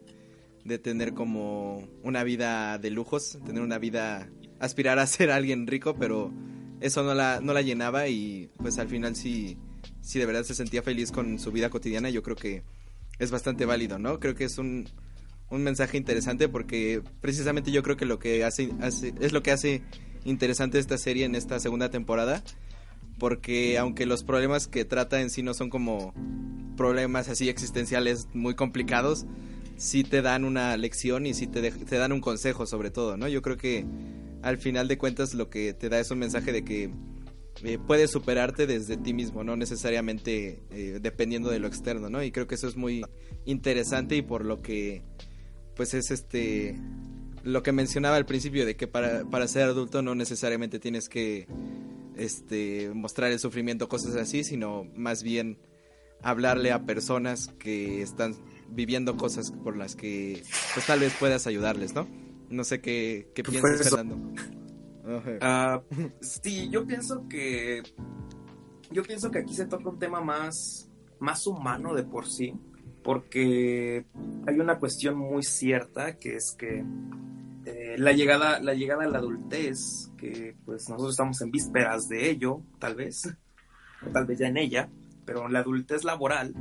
de 0.63 0.78
tener 0.80 1.13
como 1.13 1.88
una 2.04 2.24
vida 2.24 2.78
de 2.78 2.91
lujos, 2.91 3.39
tener 3.46 3.62
una 3.62 3.80
vida, 3.80 4.30
aspirar 4.60 5.00
a 5.00 5.08
ser 5.08 5.32
alguien 5.32 5.67
rico, 5.67 5.96
pero 5.98 6.32
eso 6.80 7.04
no 7.04 7.13
la, 7.13 7.39
no 7.41 7.54
la 7.54 7.62
llenaba 7.62 8.08
y 8.08 8.50
pues 8.58 8.78
al 8.80 8.88
final 8.88 9.15
sí 9.15 9.58
si 10.01 10.19
de 10.19 10.25
verdad 10.25 10.43
se 10.43 10.55
sentía 10.55 10.81
feliz 10.81 11.11
con 11.11 11.39
su 11.39 11.51
vida 11.51 11.69
cotidiana, 11.69 12.09
yo 12.09 12.23
creo 12.23 12.35
que 12.35 12.63
es 13.19 13.31
bastante 13.31 13.65
válido, 13.65 13.99
¿no? 13.99 14.19
Creo 14.19 14.35
que 14.35 14.45
es 14.45 14.57
un, 14.57 14.87
un 15.49 15.63
mensaje 15.63 15.97
interesante 15.97 16.49
porque 16.49 17.01
precisamente 17.21 17.71
yo 17.71 17.83
creo 17.83 17.97
que 17.97 18.05
lo 18.05 18.19
que 18.19 18.43
hace, 18.43 18.71
hace, 18.81 19.13
es 19.19 19.31
lo 19.31 19.43
que 19.43 19.51
hace 19.51 19.81
interesante 20.25 20.79
esta 20.79 20.97
serie 20.97 21.25
en 21.25 21.35
esta 21.35 21.59
segunda 21.59 21.89
temporada 21.89 22.43
porque 23.21 23.77
aunque 23.77 24.07
los 24.07 24.23
problemas 24.23 24.67
que 24.67 24.83
trata 24.83 25.21
en 25.21 25.29
sí 25.29 25.43
no 25.43 25.53
son 25.53 25.69
como 25.69 26.13
problemas 26.75 27.29
así 27.29 27.49
existenciales 27.49 28.27
muy 28.33 28.55
complicados, 28.55 29.27
sí 29.77 30.03
te 30.03 30.23
dan 30.23 30.43
una 30.43 30.75
lección 30.77 31.27
y 31.27 31.35
sí 31.35 31.45
te, 31.45 31.71
te 31.71 31.97
dan 31.97 32.13
un 32.13 32.21
consejo 32.21 32.65
sobre 32.65 32.89
todo, 32.89 33.17
¿no? 33.17 33.27
Yo 33.27 33.43
creo 33.43 33.57
que 33.57 33.85
al 34.41 34.57
final 34.57 34.87
de 34.87 34.97
cuentas 34.97 35.35
lo 35.35 35.51
que 35.51 35.73
te 35.73 35.89
da 35.89 35.99
es 35.99 36.09
un 36.09 36.17
mensaje 36.17 36.51
de 36.51 36.63
que 36.63 36.89
eh, 37.63 37.78
puedes 37.86 38.12
superarte 38.12 38.67
desde 38.67 38.97
ti 38.97 39.13
mismo, 39.13 39.43
no 39.43 39.56
necesariamente 39.56 40.63
eh, 40.71 41.00
dependiendo 41.02 41.50
de 41.50 41.60
lo 41.60 41.67
externo, 41.67 42.10
¿no? 42.10 42.24
Y 42.24 42.32
creo 42.32 42.47
que 42.47 42.56
eso 42.56 42.67
es 42.67 42.76
muy 42.76 43.06
interesante 43.45 44.15
y 44.15 44.21
por 44.21 44.45
lo 44.45 44.62
que, 44.62 45.04
pues 45.76 45.93
es 45.93 46.12
este, 46.12 46.80
lo 47.43 47.62
que 47.63 47.71
mencionaba 47.71 48.15
al 48.15 48.26
principio 48.26 48.65
de 48.65 48.76
que 48.76 48.88
para, 48.88 49.26
para 49.26 49.47
ser 49.47 49.63
adulto 49.63 50.02
no 50.02 50.15
necesariamente 50.15 50.80
tienes 50.80 51.08
que, 51.08 51.47
este, 52.15 52.91
mostrar 52.93 53.32
el 53.32 53.39
sufrimiento, 53.39 53.88
cosas 53.89 54.15
así, 54.15 54.43
sino 54.43 54.86
más 54.95 55.24
bien 55.24 55.58
hablarle 56.21 56.71
a 56.71 56.86
personas 56.86 57.47
que 57.60 58.02
están 58.02 58.36
viviendo 58.69 59.17
cosas 59.17 59.52
por 59.52 59.76
las 59.76 59.95
que, 59.95 60.43
pues 60.74 60.86
tal 60.86 61.00
vez 61.00 61.13
puedas 61.19 61.47
ayudarles, 61.47 61.93
¿no? 61.93 62.08
No 62.50 62.63
sé 62.63 62.82
qué, 62.82 63.28
qué 63.34 63.43
piensas, 63.43 63.89
Fernando. 63.89 64.17
Uh, 65.03 65.81
sí, 66.21 66.69
yo 66.69 66.85
pienso 66.85 67.27
que 67.27 67.81
yo 68.91 69.03
pienso 69.03 69.31
que 69.31 69.39
aquí 69.39 69.53
se 69.53 69.65
toca 69.65 69.89
un 69.89 69.97
tema 69.97 70.21
más 70.21 70.89
más 71.19 71.47
humano 71.47 71.93
de 71.93 72.03
por 72.03 72.27
sí. 72.27 72.53
porque 73.03 74.05
hay 74.47 74.59
una 74.59 74.77
cuestión 74.79 75.17
muy 75.17 75.43
cierta 75.43 76.17
que 76.17 76.35
es 76.35 76.55
que 76.57 76.83
eh, 77.65 77.95
la 77.97 78.11
llegada 78.11 78.59
la 78.59 78.73
llegada 78.73 79.03
a 79.05 79.09
la 79.09 79.19
adultez 79.19 80.11
que 80.17 80.55
pues 80.65 80.87
nosotros 80.89 81.11
estamos 81.11 81.41
en 81.41 81.51
vísperas 81.51 82.07
de 82.07 82.29
ello 82.29 82.61
tal 82.79 82.95
vez 82.95 83.21
o 84.05 84.09
tal 84.09 84.25
vez 84.25 84.39
ya 84.39 84.47
en 84.47 84.57
ella 84.57 84.89
pero 85.32 85.48
la 85.48 85.60
adultez 85.60 86.04
laboral 86.04 86.54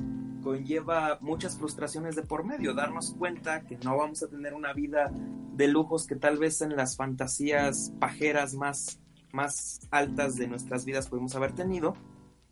conlleva 0.44 1.18
muchas 1.20 1.58
frustraciones 1.58 2.14
de 2.14 2.22
por 2.22 2.44
medio. 2.44 2.72
Darnos 2.72 3.16
cuenta 3.18 3.62
que 3.62 3.76
no 3.78 3.96
vamos 3.96 4.22
a 4.22 4.28
tener 4.28 4.54
una 4.54 4.72
vida 4.72 5.10
de 5.12 5.66
lujos 5.66 6.06
que 6.06 6.14
tal 6.14 6.38
vez 6.38 6.60
en 6.60 6.76
las 6.76 6.96
fantasías 6.96 7.92
pajeras 7.98 8.54
más 8.54 9.00
más 9.32 9.80
altas 9.90 10.36
de 10.36 10.46
nuestras 10.46 10.84
vidas 10.84 11.08
pudimos 11.08 11.34
haber 11.34 11.52
tenido. 11.52 11.96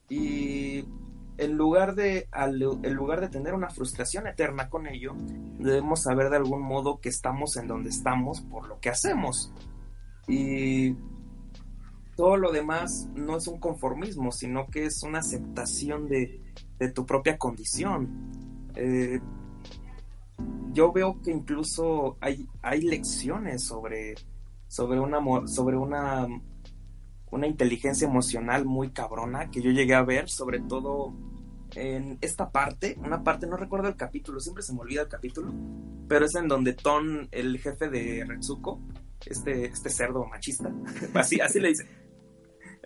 Y 0.09 0.87
en 1.37 1.57
lugar 1.57 1.95
de 1.95 2.29
en 2.33 2.95
lugar 2.95 3.21
de 3.21 3.29
tener 3.29 3.55
una 3.55 3.71
frustración 3.71 4.27
eterna 4.27 4.69
con 4.69 4.89
ello 4.89 5.15
debemos 5.61 6.03
saber 6.03 6.31
de 6.31 6.37
algún 6.37 6.63
modo 6.63 6.99
que 6.99 7.11
estamos 7.11 7.57
en 7.57 7.69
donde 7.69 7.91
estamos 7.91 8.41
por 8.41 8.67
lo 8.67 8.81
que 8.81 8.91
hacemos. 8.91 9.53
Y 10.27 10.97
todo 12.19 12.37
lo 12.37 12.51
demás 12.51 13.09
no 13.15 13.37
es 13.37 13.47
un 13.47 13.61
conformismo 13.61 14.33
sino 14.33 14.67
que 14.67 14.87
es 14.87 15.05
una 15.05 15.21
aceptación 15.21 16.09
de, 16.09 16.43
de 16.77 16.91
tu 16.91 17.07
propia 17.07 17.39
condición. 17.39 18.33
Eh, 18.75 19.21
yo 20.73 20.93
veo 20.93 21.23
que 21.23 21.31
incluso 21.31 22.17
hay, 22.21 22.49
hay 22.61 22.81
lecciones 22.81 23.63
sobre 23.63 24.17
sobre 24.67 24.99
una 24.99 25.21
sobre 25.47 25.77
una 25.77 26.27
una 27.31 27.47
inteligencia 27.47 28.09
emocional 28.09 28.65
muy 28.65 28.91
cabrona 28.91 29.49
que 29.49 29.63
yo 29.63 29.71
llegué 29.71 29.95
a 29.95 30.03
ver, 30.03 30.29
sobre 30.29 30.59
todo 30.59 31.15
en 31.77 32.19
esta 32.21 32.51
parte, 32.51 32.99
una 32.99 33.23
parte, 33.23 33.47
no 33.47 33.57
recuerdo 33.57 33.87
el 33.87 33.95
capítulo, 33.95 34.41
siempre 34.41 34.65
se 34.65 34.73
me 34.73 34.81
olvida 34.81 35.03
el 35.03 35.09
capítulo, 35.09 35.53
pero 36.09 36.25
es 36.25 36.35
en 36.35 36.49
donde 36.49 36.73
Ton, 36.73 37.29
el 37.31 37.61
jefe 37.61 37.89
de 37.89 38.25
Retsuko, 38.27 38.81
este, 39.25 39.67
este 39.67 39.91
cerdo 39.91 40.25
machista, 40.27 40.73
así, 41.15 41.41
así 41.41 41.61
le 41.61 41.69
dice, 41.69 42.08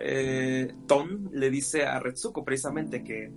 eh, 0.03 0.75
Ton 0.87 1.31
le 1.33 1.51
dice 1.51 1.85
a 1.85 2.01
Retsuko 2.01 2.45
precisamente 2.45 3.03
que 3.03 3.33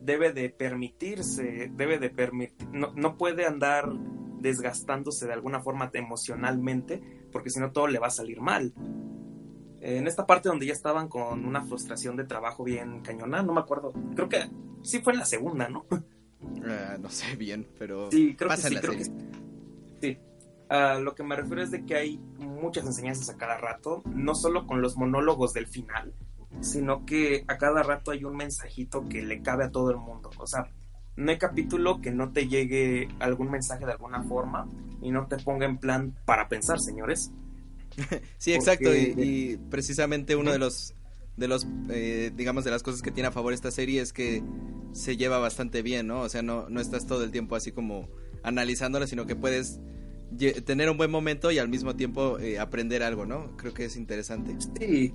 debe 0.00 0.32
de 0.32 0.48
permitirse, 0.50 1.70
debe 1.74 1.98
de 1.98 2.10
permitir, 2.10 2.68
no, 2.72 2.92
no 2.94 3.16
puede 3.16 3.46
andar 3.46 3.92
desgastándose 4.40 5.26
de 5.26 5.32
alguna 5.32 5.60
forma 5.60 5.90
emocionalmente, 5.94 7.00
porque 7.30 7.50
si 7.50 7.60
no 7.60 7.70
todo 7.70 7.86
le 7.86 8.00
va 8.00 8.08
a 8.08 8.10
salir 8.10 8.40
mal 8.40 8.74
en 9.82 10.06
esta 10.06 10.26
parte 10.26 10.48
donde 10.48 10.66
ya 10.66 10.72
estaban 10.72 11.08
con 11.08 11.44
una 11.44 11.64
frustración 11.64 12.16
de 12.16 12.24
trabajo 12.24 12.62
bien 12.62 13.00
cañona, 13.00 13.42
no 13.42 13.52
me 13.52 13.60
acuerdo, 13.60 13.92
creo 14.14 14.28
que 14.28 14.48
sí 14.82 15.00
fue 15.00 15.12
en 15.12 15.18
la 15.18 15.24
segunda, 15.24 15.68
¿no? 15.68 15.84
Uh, 15.90 16.00
no 17.00 17.10
sé 17.10 17.34
bien, 17.36 17.66
pero 17.78 18.10
sí, 18.10 18.36
creo 18.36 18.50
que 18.50 18.56
sí, 18.58 18.76
creo 18.76 18.96
que 18.96 19.04
sí. 19.04 19.12
Uh, 20.72 20.98
lo 21.02 21.14
que 21.14 21.22
me 21.22 21.36
refiero 21.36 21.62
es 21.62 21.70
de 21.70 21.84
que 21.84 21.96
hay 21.96 22.18
muchas 22.38 22.86
enseñanzas 22.86 23.28
a 23.28 23.36
cada 23.36 23.58
rato, 23.58 24.02
no 24.06 24.34
solo 24.34 24.66
con 24.66 24.80
los 24.80 24.96
monólogos 24.96 25.52
del 25.52 25.66
final, 25.66 26.14
sino 26.62 27.04
que 27.04 27.44
a 27.46 27.58
cada 27.58 27.82
rato 27.82 28.10
hay 28.10 28.24
un 28.24 28.36
mensajito 28.36 29.06
que 29.06 29.20
le 29.20 29.42
cabe 29.42 29.64
a 29.64 29.70
todo 29.70 29.90
el 29.90 29.98
mundo. 29.98 30.30
O 30.38 30.46
sea, 30.46 30.70
no 31.14 31.30
hay 31.30 31.36
capítulo 31.36 32.00
que 32.00 32.10
no 32.10 32.32
te 32.32 32.48
llegue 32.48 33.08
algún 33.18 33.50
mensaje 33.50 33.84
de 33.84 33.92
alguna 33.92 34.22
forma 34.22 34.66
y 35.02 35.10
no 35.10 35.26
te 35.26 35.36
ponga 35.36 35.66
en 35.66 35.76
plan 35.76 36.16
para 36.24 36.48
pensar, 36.48 36.80
señores. 36.80 37.30
sí, 38.38 38.54
exacto. 38.54 38.94
Y, 38.94 39.60
precisamente 39.70 40.36
uno 40.36 40.52
de 40.52 40.58
los, 40.58 40.94
de 41.36 41.48
los 41.48 41.66
eh, 41.90 42.32
digamos, 42.34 42.64
de 42.64 42.70
las 42.70 42.82
cosas 42.82 43.02
que 43.02 43.10
tiene 43.10 43.28
a 43.28 43.32
favor 43.32 43.52
esta 43.52 43.70
serie 43.70 44.00
es 44.00 44.14
que 44.14 44.42
se 44.92 45.18
lleva 45.18 45.38
bastante 45.38 45.82
bien, 45.82 46.06
¿no? 46.06 46.20
O 46.22 46.30
sea, 46.30 46.40
no, 46.40 46.70
no 46.70 46.80
estás 46.80 47.06
todo 47.06 47.24
el 47.24 47.30
tiempo 47.30 47.56
así 47.56 47.72
como 47.72 48.08
analizándola, 48.42 49.06
sino 49.06 49.26
que 49.26 49.36
puedes 49.36 49.78
tener 50.64 50.90
un 50.90 50.96
buen 50.96 51.10
momento 51.10 51.50
y 51.50 51.58
al 51.58 51.68
mismo 51.68 51.96
tiempo 51.96 52.38
eh, 52.38 52.58
aprender 52.58 53.02
algo, 53.02 53.26
¿no? 53.26 53.56
Creo 53.56 53.74
que 53.74 53.86
es 53.86 53.96
interesante. 53.96 54.56
Sí, 54.78 55.14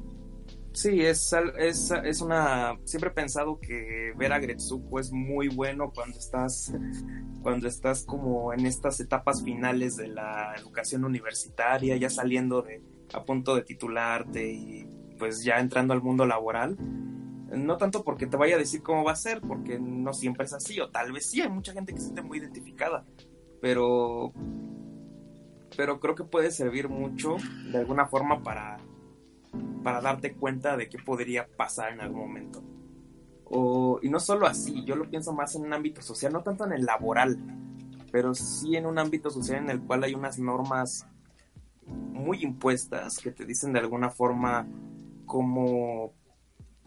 Sí, 0.77 1.01
es, 1.01 1.33
es, 1.57 1.89
es, 1.89 2.21
una... 2.21 2.77
Siempre 2.83 3.09
he 3.09 3.13
pensado 3.13 3.59
que 3.59 4.13
ver 4.15 4.31
a 4.31 4.37
Gretsuko 4.37 4.99
es 4.99 5.11
muy 5.11 5.47
bueno 5.47 5.91
cuando 5.91 6.19
estás, 6.19 6.71
cuando 7.41 7.67
estás 7.67 8.03
como 8.03 8.53
en 8.53 8.67
estas 8.67 8.99
etapas 8.99 9.43
finales 9.43 9.95
de 9.95 10.09
la 10.09 10.53
educación 10.55 11.03
universitaria, 11.03 11.97
ya 11.97 12.11
saliendo 12.11 12.61
de, 12.61 12.83
a 13.11 13.25
punto 13.25 13.55
de 13.55 13.63
titularte 13.63 14.51
y 14.51 14.87
pues 15.17 15.43
ya 15.43 15.59
entrando 15.59 15.95
al 15.95 16.03
mundo 16.03 16.27
laboral. 16.27 16.77
No 16.77 17.77
tanto 17.77 18.03
porque 18.03 18.27
te 18.27 18.37
vaya 18.37 18.53
a 18.55 18.59
decir 18.59 18.83
cómo 18.83 19.03
va 19.03 19.13
a 19.13 19.15
ser, 19.15 19.41
porque 19.41 19.79
no 19.79 20.13
siempre 20.13 20.45
es 20.45 20.53
así, 20.53 20.79
o 20.79 20.91
tal 20.91 21.11
vez 21.11 21.27
sí, 21.27 21.41
hay 21.41 21.49
mucha 21.49 21.73
gente 21.73 21.91
que 21.91 21.99
se 21.99 22.05
siente 22.05 22.21
muy 22.21 22.37
identificada, 22.37 23.03
pero, 23.59 24.31
pero 25.77 25.99
creo 25.99 26.15
que 26.15 26.23
puede 26.25 26.51
servir 26.51 26.89
mucho 26.89 27.37
de 27.71 27.77
alguna 27.77 28.07
forma 28.07 28.43
para 28.43 28.79
para 29.83 30.01
darte 30.01 30.33
cuenta 30.33 30.75
de 30.75 30.89
qué 30.89 30.97
podría 30.97 31.47
pasar 31.47 31.93
en 31.93 32.01
algún 32.01 32.19
momento. 32.19 32.61
O, 33.45 33.99
y 34.01 34.09
no 34.09 34.19
solo 34.19 34.45
así, 34.45 34.83
yo 34.83 34.97
lo 34.97 35.09
pienso 35.09 35.31
más 35.31 35.55
en 35.55 35.63
un 35.63 35.73
ámbito 35.73 36.01
social, 36.01 36.33
no 36.33 36.43
tanto 36.43 36.65
en 36.65 36.73
el 36.73 36.85
laboral, 36.85 37.39
pero 38.11 38.35
sí 38.35 38.75
en 38.75 38.85
un 38.85 38.99
ámbito 38.99 39.29
social 39.29 39.63
en 39.63 39.69
el 39.69 39.79
cual 39.79 40.03
hay 40.03 40.13
unas 40.13 40.39
normas 40.39 41.07
muy 41.85 42.43
impuestas 42.43 43.19
que 43.19 43.31
te 43.31 43.45
dicen 43.45 43.71
de 43.71 43.79
alguna 43.79 44.09
forma 44.09 44.67
cómo, 45.25 46.11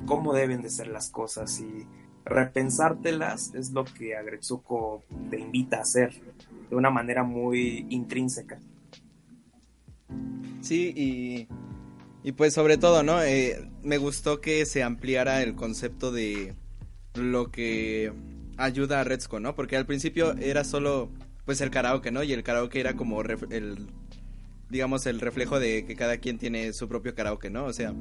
cómo 0.04 0.34
deben 0.34 0.60
de 0.60 0.68
ser 0.68 0.88
las 0.88 1.08
cosas 1.08 1.58
y 1.60 1.86
repensártelas 2.26 3.54
es 3.54 3.70
lo 3.70 3.86
que 3.86 4.14
Agretsuko 4.14 5.02
te 5.30 5.40
invita 5.40 5.78
a 5.78 5.82
hacer 5.82 6.20
de 6.68 6.76
una 6.76 6.90
manera 6.90 7.22
muy 7.22 7.86
intrínseca. 7.88 8.60
Sí, 10.60 10.92
y 10.96 11.48
y 12.22 12.32
pues 12.32 12.52
sobre 12.52 12.76
todo, 12.76 13.02
¿no? 13.02 13.22
Eh, 13.22 13.70
me 13.82 13.98
gustó 13.98 14.40
que 14.40 14.66
se 14.66 14.82
ampliara 14.82 15.42
el 15.42 15.54
concepto 15.54 16.12
de 16.12 16.54
lo 17.14 17.50
que 17.50 18.12
ayuda 18.58 19.00
a 19.00 19.04
Redsco, 19.04 19.40
¿no? 19.40 19.54
Porque 19.54 19.76
al 19.76 19.86
principio 19.86 20.34
era 20.34 20.64
solo 20.64 21.10
pues 21.46 21.60
el 21.62 21.70
karaoke, 21.70 22.10
¿no? 22.10 22.22
Y 22.22 22.32
el 22.32 22.42
karaoke 22.42 22.80
era 22.80 22.94
como 22.94 23.22
el 23.22 23.88
digamos 24.68 25.06
el 25.06 25.20
reflejo 25.20 25.58
de 25.58 25.84
que 25.84 25.96
cada 25.96 26.18
quien 26.18 26.38
tiene 26.38 26.72
su 26.74 26.88
propio 26.88 27.14
karaoke, 27.14 27.48
¿no? 27.48 27.64
O 27.64 27.72
sea, 27.72 27.94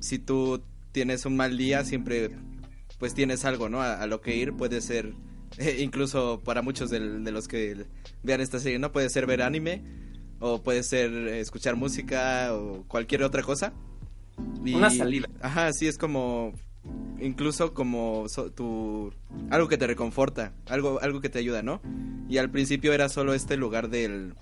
si 0.00 0.18
tú 0.18 0.62
tienes 0.90 1.26
un 1.26 1.36
mal 1.36 1.58
día, 1.58 1.84
siempre 1.84 2.30
pues 2.98 3.12
tienes 3.14 3.44
algo, 3.44 3.68
¿no? 3.68 3.82
A, 3.82 4.06
lo 4.06 4.22
que 4.22 4.34
ir, 4.34 4.54
puede 4.54 4.80
ser 4.80 5.12
incluso 5.78 6.40
para 6.42 6.62
muchos 6.62 6.88
de 6.88 7.00
los 7.00 7.48
que 7.48 7.84
vean 8.22 8.40
esta 8.40 8.58
serie, 8.58 8.78
¿no? 8.78 8.92
Puede 8.92 9.10
ser 9.10 9.26
ver 9.26 9.42
anime 9.42 9.82
o 10.42 10.60
puede 10.60 10.82
ser 10.82 11.12
escuchar 11.28 11.76
música 11.76 12.52
o 12.52 12.84
cualquier 12.88 13.22
otra 13.22 13.42
cosa. 13.42 13.72
Una 14.60 14.90
salida. 14.90 15.28
Ajá, 15.40 15.72
sí, 15.72 15.86
es 15.86 15.96
como 15.96 16.52
incluso 17.20 17.72
como 17.74 18.26
tu 18.56 19.12
algo 19.50 19.68
que 19.68 19.78
te 19.78 19.86
reconforta, 19.86 20.52
algo 20.66 21.00
algo 21.00 21.20
que 21.20 21.28
te 21.28 21.38
ayuda, 21.38 21.62
¿no? 21.62 21.80
Y 22.28 22.38
al 22.38 22.50
principio 22.50 22.92
era 22.92 23.08
solo 23.08 23.34
este 23.34 23.56
lugar 23.56 23.88
del 23.88 24.34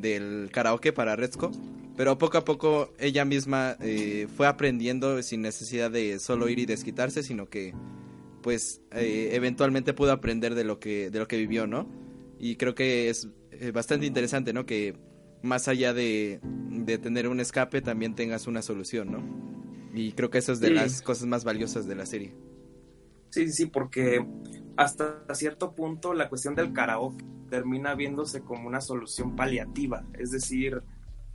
del 0.00 0.48
karaoke 0.50 0.94
para 0.94 1.14
Redsco, 1.14 1.52
pero 1.94 2.16
poco 2.16 2.38
a 2.38 2.44
poco 2.46 2.94
ella 2.98 3.26
misma 3.26 3.76
eh, 3.80 4.28
fue 4.34 4.46
aprendiendo 4.46 5.22
sin 5.22 5.42
necesidad 5.42 5.90
de 5.90 6.18
solo 6.18 6.48
ir 6.48 6.58
y 6.58 6.64
desquitarse, 6.64 7.22
sino 7.22 7.50
que 7.50 7.74
pues 8.40 8.80
eh, 8.92 9.30
eventualmente 9.32 9.92
pudo 9.92 10.12
aprender 10.12 10.54
de 10.54 10.64
lo 10.64 10.80
que 10.80 11.10
de 11.10 11.18
lo 11.18 11.28
que 11.28 11.36
vivió, 11.36 11.66
¿no? 11.66 11.86
Y 12.38 12.56
creo 12.56 12.74
que 12.74 13.10
es 13.10 13.28
eh, 13.60 13.72
bastante 13.72 14.06
interesante, 14.06 14.54
¿no? 14.54 14.64
Que 14.64 14.96
más 15.42 15.68
allá 15.68 15.92
de, 15.92 16.40
tener 17.02 17.28
un 17.28 17.40
escape, 17.40 17.82
también 17.82 18.14
tengas 18.14 18.46
una 18.46 18.62
solución, 18.62 19.12
¿no? 19.12 19.22
Y 19.94 20.12
creo 20.12 20.30
que 20.30 20.38
eso 20.38 20.52
es 20.52 20.60
de 20.60 20.70
las 20.70 21.02
cosas 21.02 21.26
más 21.26 21.44
valiosas 21.44 21.86
de 21.86 21.94
la 21.94 22.06
serie. 22.06 22.34
Sí, 23.28 23.50
sí, 23.52 23.66
porque 23.66 24.24
hasta 24.76 25.22
cierto 25.34 25.74
punto 25.74 26.14
la 26.14 26.30
cuestión 26.30 26.54
del 26.54 26.72
karaoke 26.72 27.24
termina 27.50 27.94
viéndose 27.94 28.40
como 28.40 28.66
una 28.66 28.80
solución 28.80 29.36
paliativa, 29.36 30.04
es 30.18 30.30
decir, 30.30 30.82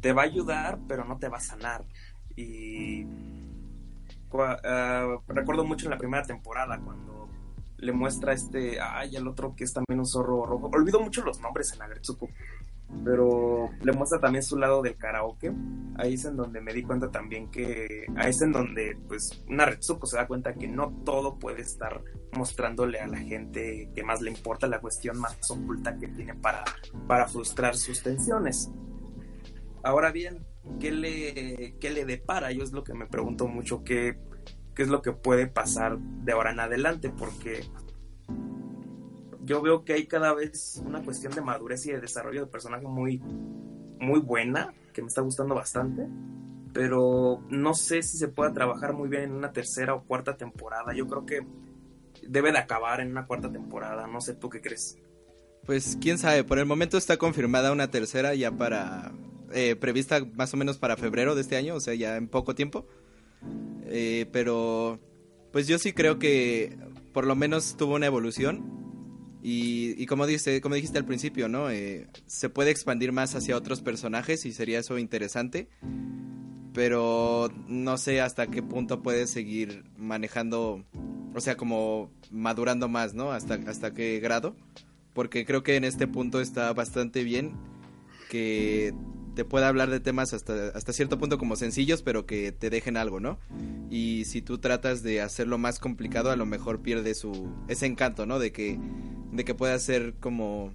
te 0.01 0.11
va 0.11 0.23
a 0.23 0.25
ayudar, 0.25 0.79
pero 0.88 1.05
no 1.05 1.19
te 1.19 1.29
va 1.29 1.38
a 1.38 1.41
sanar. 1.41 1.85
Y 2.35 3.05
ah, 4.63 5.17
recuerdo 5.27 5.63
mucho 5.63 5.85
en 5.85 5.91
la 5.91 5.97
primera 5.99 6.23
temporada 6.23 6.79
cuando 6.79 7.14
le 7.77 7.91
muestra 7.91 8.33
este, 8.33 8.79
ay, 8.79 9.15
el 9.15 9.27
otro 9.27 9.55
que 9.55 9.63
es 9.63 9.73
también 9.73 9.99
un 9.99 10.05
zorro 10.05 10.45
rojo. 10.45 10.69
Olvido 10.73 10.99
mucho 10.99 11.23
los 11.23 11.39
nombres 11.39 11.73
en 11.73 11.81
Agretsuko, 11.81 12.29
pero 13.03 13.69
le 13.81 13.91
muestra 13.91 14.19
también 14.19 14.43
su 14.43 14.57
lado 14.57 14.81
del 14.81 14.95
karaoke. 14.95 15.51
Ahí 15.97 16.13
es 16.13 16.25
en 16.25 16.38
donde 16.38 16.61
me 16.61 16.73
di 16.73 16.83
cuenta 16.83 17.09
también 17.11 17.49
que, 17.49 18.05
ahí 18.15 18.29
es 18.29 18.41
en 18.41 18.51
donde, 18.51 18.97
pues, 19.07 19.43
una 19.47 19.65
Retsuko 19.65 20.07
se 20.07 20.17
da 20.17 20.27
cuenta 20.27 20.53
que 20.53 20.67
no 20.67 20.91
todo 21.03 21.38
puede 21.38 21.61
estar 21.61 22.01
mostrándole 22.33 22.99
a 22.99 23.07
la 23.07 23.17
gente 23.17 23.89
que 23.95 24.03
más 24.03 24.21
le 24.21 24.31
importa 24.31 24.67
la 24.67 24.81
cuestión 24.81 25.17
más 25.19 25.38
oculta 25.49 25.97
que 25.97 26.07
tiene 26.09 26.35
para, 26.35 26.63
para 27.07 27.27
frustrar 27.27 27.75
sus 27.75 28.01
tensiones. 28.01 28.69
Ahora 29.83 30.11
bien, 30.11 30.45
¿qué 30.79 30.91
le, 30.91 31.75
qué 31.79 31.91
le 31.91 32.05
depara? 32.05 32.51
Yo 32.51 32.63
es 32.63 32.71
lo 32.71 32.83
que 32.83 32.93
me 32.93 33.05
pregunto 33.05 33.47
mucho, 33.47 33.83
que 33.83 34.17
qué 34.75 34.83
es 34.83 34.89
lo 34.89 35.01
que 35.01 35.13
puede 35.13 35.47
pasar 35.47 35.97
de 35.97 36.31
ahora 36.33 36.51
en 36.51 36.59
adelante, 36.59 37.09
porque 37.09 37.63
yo 39.43 39.61
veo 39.61 39.85
que 39.85 39.93
hay 39.93 40.07
cada 40.07 40.33
vez 40.33 40.81
una 40.85 41.03
cuestión 41.03 41.33
de 41.33 41.41
madurez 41.41 41.85
y 41.85 41.91
de 41.91 42.01
desarrollo 42.01 42.41
de 42.41 42.47
personaje 42.47 42.88
muy, 42.88 43.19
muy 43.99 44.19
buena, 44.19 44.73
que 44.93 45.01
me 45.01 45.07
está 45.07 45.21
gustando 45.21 45.55
bastante. 45.55 46.07
Pero 46.73 47.41
no 47.49 47.73
sé 47.73 48.01
si 48.01 48.17
se 48.17 48.27
pueda 48.27 48.51
trabajar 48.51 48.93
muy 48.93 49.07
bien 49.07 49.23
en 49.23 49.31
una 49.31 49.53
tercera 49.53 49.93
o 49.93 50.03
cuarta 50.03 50.35
temporada. 50.35 50.93
Yo 50.93 51.07
creo 51.07 51.25
que 51.25 51.47
debe 52.27 52.51
de 52.51 52.57
acabar 52.57 52.99
en 52.99 53.11
una 53.11 53.25
cuarta 53.27 53.49
temporada. 53.51 54.07
No 54.07 54.19
sé 54.19 54.33
tú 54.33 54.49
qué 54.49 54.61
crees. 54.61 54.97
Pues 55.65 55.97
quién 56.01 56.17
sabe, 56.17 56.43
por 56.43 56.59
el 56.59 56.65
momento 56.65 56.97
está 56.97 57.17
confirmada 57.17 57.71
una 57.71 57.89
tercera 57.89 58.35
ya 58.35 58.51
para... 58.51 59.13
Eh, 59.53 59.75
prevista 59.75 60.25
más 60.33 60.53
o 60.53 60.57
menos 60.57 60.77
para 60.77 60.97
febrero 60.97 61.33
de 61.33 61.41
este 61.41 61.55
año, 61.55 61.75
o 61.75 61.79
sea, 61.79 61.93
ya 61.93 62.17
en 62.17 62.27
poco 62.27 62.55
tiempo. 62.55 62.85
Eh, 63.88 64.25
pero 64.31 64.99
pues 65.51 65.67
yo 65.67 65.77
sí 65.77 65.93
creo 65.93 66.19
que 66.19 66.77
por 67.13 67.25
lo 67.25 67.36
menos 67.36 67.77
tuvo 67.77 67.95
una 67.95 68.08
evolución. 68.08 68.84
Y, 69.47 70.05
como, 70.08 70.25
dice, 70.25 70.60
como 70.60 70.73
dijiste 70.73 70.97
al 70.97 71.05
principio, 71.05 71.47
¿no? 71.47 71.69
Eh, 71.69 72.08
se 72.25 72.49
puede 72.49 72.71
expandir 72.71 73.12
más 73.12 73.36
hacia 73.36 73.55
otros 73.55 73.81
personajes 73.81 74.43
y 74.45 74.51
sería 74.51 74.79
eso 74.79 74.97
interesante. 74.97 75.69
Pero 76.73 77.49
no 77.67 77.97
sé 77.97 78.21
hasta 78.21 78.47
qué 78.47 78.63
punto 78.63 79.03
puede 79.03 79.27
seguir 79.27 79.86
manejando, 79.97 80.84
o 81.36 81.39
sea, 81.39 81.55
como 81.55 82.12
madurando 82.31 82.89
más, 82.89 83.13
¿no? 83.13 83.31
Hasta, 83.31 83.53
hasta 83.67 83.93
qué 83.93 84.19
grado. 84.19 84.55
Porque 85.13 85.45
creo 85.45 85.62
que 85.62 85.75
en 85.75 85.84
este 85.84 86.08
punto 86.08 86.41
está 86.41 86.73
bastante 86.73 87.23
bien 87.23 87.53
que 88.29 88.93
te 89.35 89.45
pueda 89.45 89.67
hablar 89.67 89.89
de 89.89 89.99
temas 89.99 90.33
hasta, 90.33 90.69
hasta 90.69 90.93
cierto 90.93 91.19
punto 91.19 91.37
como 91.37 91.55
sencillos, 91.55 92.01
pero 92.01 92.25
que 92.25 92.51
te 92.51 92.69
dejen 92.69 92.97
algo, 92.97 93.19
¿no? 93.19 93.37
Y 93.89 94.25
si 94.25 94.41
tú 94.41 94.57
tratas 94.57 95.03
de 95.03 95.21
hacerlo 95.21 95.57
más 95.57 95.79
complicado, 95.79 96.31
a 96.31 96.35
lo 96.35 96.45
mejor 96.45 96.81
pierde 96.81 97.13
su 97.13 97.49
ese 97.67 97.85
encanto, 97.85 98.25
¿no? 98.25 98.39
De 98.39 98.51
que 98.51 98.79
de 99.31 99.43
que 99.43 99.53
pueda 99.53 99.77
ser 99.77 100.15
como 100.19 100.73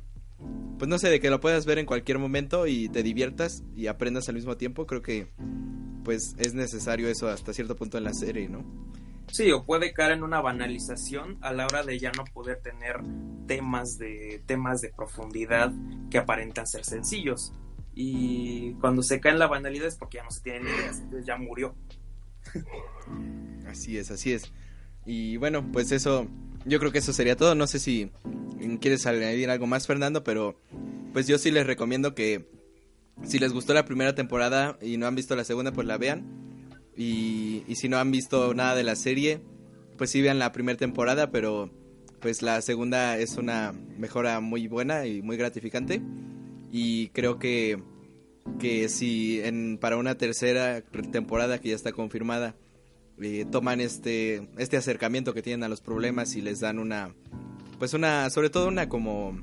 pues 0.78 0.88
no 0.88 0.98
sé, 0.98 1.10
de 1.10 1.20
que 1.20 1.30
lo 1.30 1.40
puedas 1.40 1.66
ver 1.66 1.78
en 1.78 1.86
cualquier 1.86 2.18
momento 2.18 2.66
y 2.66 2.88
te 2.88 3.02
diviertas 3.02 3.62
y 3.74 3.86
aprendas 3.86 4.28
al 4.28 4.36
mismo 4.36 4.56
tiempo, 4.56 4.86
creo 4.86 5.02
que 5.02 5.28
pues 6.04 6.34
es 6.38 6.54
necesario 6.54 7.08
eso 7.08 7.28
hasta 7.28 7.52
cierto 7.52 7.76
punto 7.76 7.98
en 7.98 8.04
la 8.04 8.14
serie, 8.14 8.48
¿no? 8.48 8.64
Sí, 9.30 9.52
o 9.52 9.64
puede 9.64 9.92
caer 9.92 10.12
en 10.12 10.22
una 10.22 10.40
banalización 10.40 11.38
a 11.40 11.52
la 11.52 11.66
hora 11.66 11.82
de 11.84 11.98
ya 11.98 12.10
no 12.16 12.24
poder 12.32 12.60
tener 12.62 12.96
temas 13.46 13.96
de 13.98 14.42
temas 14.46 14.80
de 14.80 14.88
profundidad 14.88 15.72
que 16.10 16.18
aparentan 16.18 16.66
ser 16.66 16.84
sencillos 16.84 17.52
y 18.02 18.72
cuando 18.80 19.02
se 19.02 19.20
cae 19.20 19.32
en 19.32 19.38
la 19.38 19.46
banalidad 19.46 19.86
es 19.86 19.96
porque 19.96 20.16
ya 20.16 20.24
no 20.24 20.30
se 20.30 20.40
tienen 20.40 20.62
ideas, 20.62 21.00
entonces 21.00 21.26
ya 21.26 21.36
murió. 21.36 21.74
Así 23.66 23.98
es, 23.98 24.10
así 24.10 24.32
es. 24.32 24.50
Y 25.04 25.36
bueno, 25.36 25.70
pues 25.70 25.92
eso, 25.92 26.26
yo 26.64 26.78
creo 26.78 26.92
que 26.92 26.98
eso 26.98 27.12
sería 27.12 27.36
todo. 27.36 27.54
No 27.54 27.66
sé 27.66 27.78
si 27.78 28.10
quieres 28.80 29.06
añadir 29.06 29.50
algo 29.50 29.66
más, 29.66 29.86
Fernando, 29.86 30.24
pero 30.24 30.58
pues 31.12 31.26
yo 31.26 31.36
sí 31.36 31.50
les 31.50 31.66
recomiendo 31.66 32.14
que 32.14 32.48
si 33.22 33.38
les 33.38 33.52
gustó 33.52 33.74
la 33.74 33.84
primera 33.84 34.14
temporada 34.14 34.78
y 34.80 34.96
no 34.96 35.06
han 35.06 35.14
visto 35.14 35.36
la 35.36 35.44
segunda, 35.44 35.72
pues 35.72 35.86
la 35.86 35.98
vean. 35.98 36.24
Y, 36.96 37.64
y 37.68 37.76
si 37.76 37.90
no 37.90 37.98
han 37.98 38.10
visto 38.10 38.54
nada 38.54 38.74
de 38.74 38.82
la 38.82 38.96
serie, 38.96 39.42
pues 39.98 40.10
sí 40.10 40.22
vean 40.22 40.38
la 40.38 40.52
primera 40.52 40.78
temporada, 40.78 41.30
pero 41.30 41.70
pues 42.18 42.40
la 42.40 42.62
segunda 42.62 43.18
es 43.18 43.36
una 43.36 43.72
mejora 43.98 44.40
muy 44.40 44.68
buena 44.68 45.06
y 45.06 45.20
muy 45.20 45.36
gratificante 45.36 46.00
y 46.72 47.08
creo 47.08 47.38
que, 47.38 47.82
que 48.58 48.88
si 48.88 49.40
en, 49.40 49.78
para 49.78 49.96
una 49.96 50.16
tercera 50.16 50.82
temporada 51.12 51.60
que 51.60 51.70
ya 51.70 51.76
está 51.76 51.92
confirmada 51.92 52.56
eh, 53.20 53.44
toman 53.50 53.80
este, 53.80 54.48
este 54.56 54.76
acercamiento 54.76 55.34
que 55.34 55.42
tienen 55.42 55.62
a 55.62 55.68
los 55.68 55.80
problemas 55.80 56.34
y 56.36 56.40
les 56.40 56.60
dan 56.60 56.78
una, 56.78 57.14
pues 57.78 57.94
una, 57.94 58.30
sobre 58.30 58.50
todo 58.50 58.68
una 58.68 58.88
como, 58.88 59.38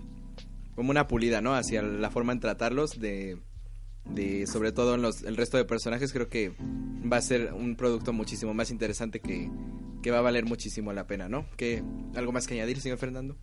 como 0.75 0.89
una 0.89 1.07
pulida, 1.07 1.41
¿no? 1.41 1.53
Hacia 1.55 1.81
la 1.81 2.09
forma 2.09 2.33
en 2.33 2.39
tratarlos 2.39 2.99
de, 2.99 3.39
de 4.05 4.47
sobre 4.47 4.71
todo 4.71 4.95
en 4.95 5.01
los, 5.01 5.23
el 5.23 5.37
resto 5.37 5.57
de 5.57 5.65
personajes, 5.65 6.11
creo 6.11 6.29
que 6.29 6.53
va 7.11 7.17
a 7.17 7.21
ser 7.21 7.53
un 7.53 7.75
producto 7.75 8.13
muchísimo 8.13 8.53
más 8.53 8.71
interesante 8.71 9.19
que, 9.19 9.51
que 10.01 10.11
va 10.11 10.19
a 10.19 10.21
valer 10.21 10.45
muchísimo 10.45 10.91
la 10.93 11.07
pena, 11.07 11.29
¿no? 11.29 11.45
¿Qué, 11.55 11.83
¿Algo 12.15 12.31
más 12.31 12.47
que 12.47 12.55
añadir, 12.55 12.81
señor 12.81 12.97
Fernando? 12.97 13.37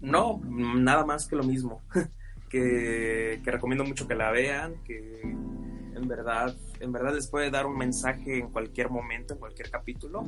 No, 0.00 0.40
nada 0.44 1.04
más 1.04 1.26
que 1.26 1.36
lo 1.36 1.42
mismo. 1.42 1.82
que, 2.48 3.40
recomiendo 3.44 3.84
mucho 3.84 4.06
que 4.06 4.14
la 4.14 4.30
vean, 4.30 4.82
que 4.84 5.20
en 5.22 6.08
verdad, 6.08 6.54
en 6.80 6.92
verdad 6.92 7.14
les 7.14 7.28
puede 7.28 7.50
dar 7.50 7.66
un 7.66 7.76
mensaje 7.76 8.38
en 8.38 8.50
cualquier 8.50 8.90
momento, 8.90 9.34
en 9.34 9.40
cualquier 9.40 9.70
capítulo. 9.70 10.24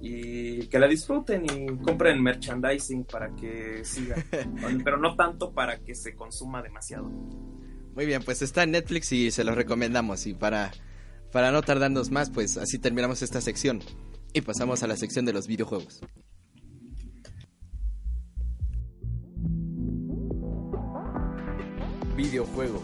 Y 0.00 0.66
que 0.68 0.78
la 0.78 0.86
disfruten 0.86 1.44
y 1.46 1.66
compren 1.78 2.22
merchandising 2.22 3.04
para 3.04 3.34
que 3.34 3.84
siga. 3.84 4.16
pero 4.84 4.98
no 4.98 5.16
tanto 5.16 5.52
para 5.52 5.78
que 5.78 5.94
se 5.94 6.14
consuma 6.14 6.62
demasiado. 6.62 7.08
Muy 7.94 8.04
bien, 8.04 8.22
pues 8.22 8.42
está 8.42 8.62
en 8.64 8.72
Netflix 8.72 9.10
y 9.12 9.30
se 9.30 9.42
los 9.42 9.54
recomendamos. 9.54 10.26
Y 10.26 10.34
para, 10.34 10.70
para 11.32 11.50
no 11.50 11.62
tardarnos 11.62 12.10
más, 12.10 12.30
pues 12.30 12.58
así 12.58 12.78
terminamos 12.78 13.22
esta 13.22 13.40
sección. 13.40 13.80
Y 14.34 14.42
pasamos 14.42 14.82
a 14.82 14.86
la 14.86 14.96
sección 14.96 15.24
de 15.24 15.32
los 15.32 15.46
videojuegos. 15.46 16.02
Videojuegos. 22.16 22.82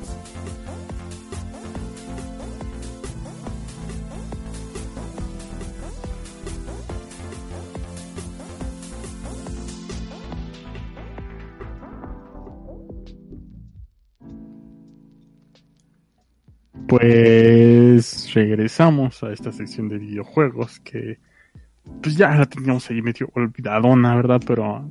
Pues 16.87 18.35
regresamos 18.35 19.23
a 19.23 19.33
esta 19.33 19.51
sección 19.51 19.89
de 19.89 19.97
videojuegos 19.99 20.79
que 20.81 21.19
pues 22.03 22.17
ya 22.17 22.35
la 22.35 22.45
teníamos 22.45 22.89
ahí 22.91 23.01
medio 23.01 23.31
olvidadona, 23.35 24.15
¿verdad? 24.15 24.43
Pero 24.47 24.91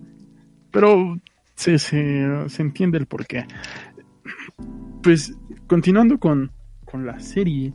pero 0.71 1.19
se, 1.53 1.77
se, 1.77 2.49
se 2.49 2.61
entiende 2.63 2.97
el 2.97 3.05
porqué 3.05 3.45
pues 5.01 5.35
continuando 5.67 6.17
con, 6.19 6.51
la 6.93 7.19
serie, 7.21 7.73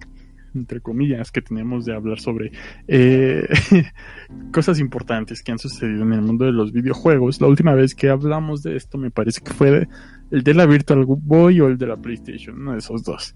entre 0.55 0.81
comillas, 0.81 1.31
que 1.31 1.41
tenemos 1.41 1.87
de 1.87 1.95
hablar 1.95 2.21
sobre 2.21 2.53
eh, 2.87 3.49
cosas 4.53 4.79
importantes 4.79 5.43
que 5.43 5.53
han 5.53 5.59
sucedido 5.59 6.03
en 6.03 6.12
el 6.12 6.21
mundo 6.21 6.45
de 6.45 6.53
los 6.53 6.73
videojuegos. 6.73 7.41
La 7.41 7.47
última 7.47 7.75
vez 7.75 7.95
que 7.95 8.11
hablamos 8.11 8.62
de 8.62 8.77
esto 8.77 8.99
me 8.99 9.11
parece 9.11 9.41
que 9.41 9.53
fue 9.53 9.89
el 10.31 10.43
de 10.43 10.55
la 10.55 10.67
Virtual 10.67 11.05
Boy 11.07 11.61
o 11.62 11.69
el 11.69 11.79
de 11.79 11.87
la 11.87 11.97
PlayStation, 11.97 12.61
uno 12.61 12.73
de 12.73 12.79
esos 12.79 13.05
dos. 13.05 13.35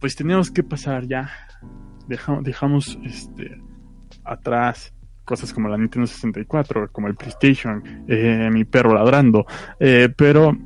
Pues 0.00 0.16
tenemos 0.16 0.50
que 0.50 0.64
pasar 0.64 1.06
ya. 1.06 1.30
Dejamos, 2.08 2.42
dejamos 2.42 2.98
este, 3.04 3.60
atrás 4.24 4.92
cosas 5.28 5.52
como 5.52 5.68
la 5.68 5.76
Nintendo 5.76 6.06
64, 6.06 6.90
como 6.90 7.06
el 7.06 7.14
PlayStation, 7.14 7.82
eh, 8.08 8.48
mi 8.50 8.64
perro 8.64 8.94
ladrando. 8.94 9.44
Eh, 9.78 10.08
pero 10.16 10.56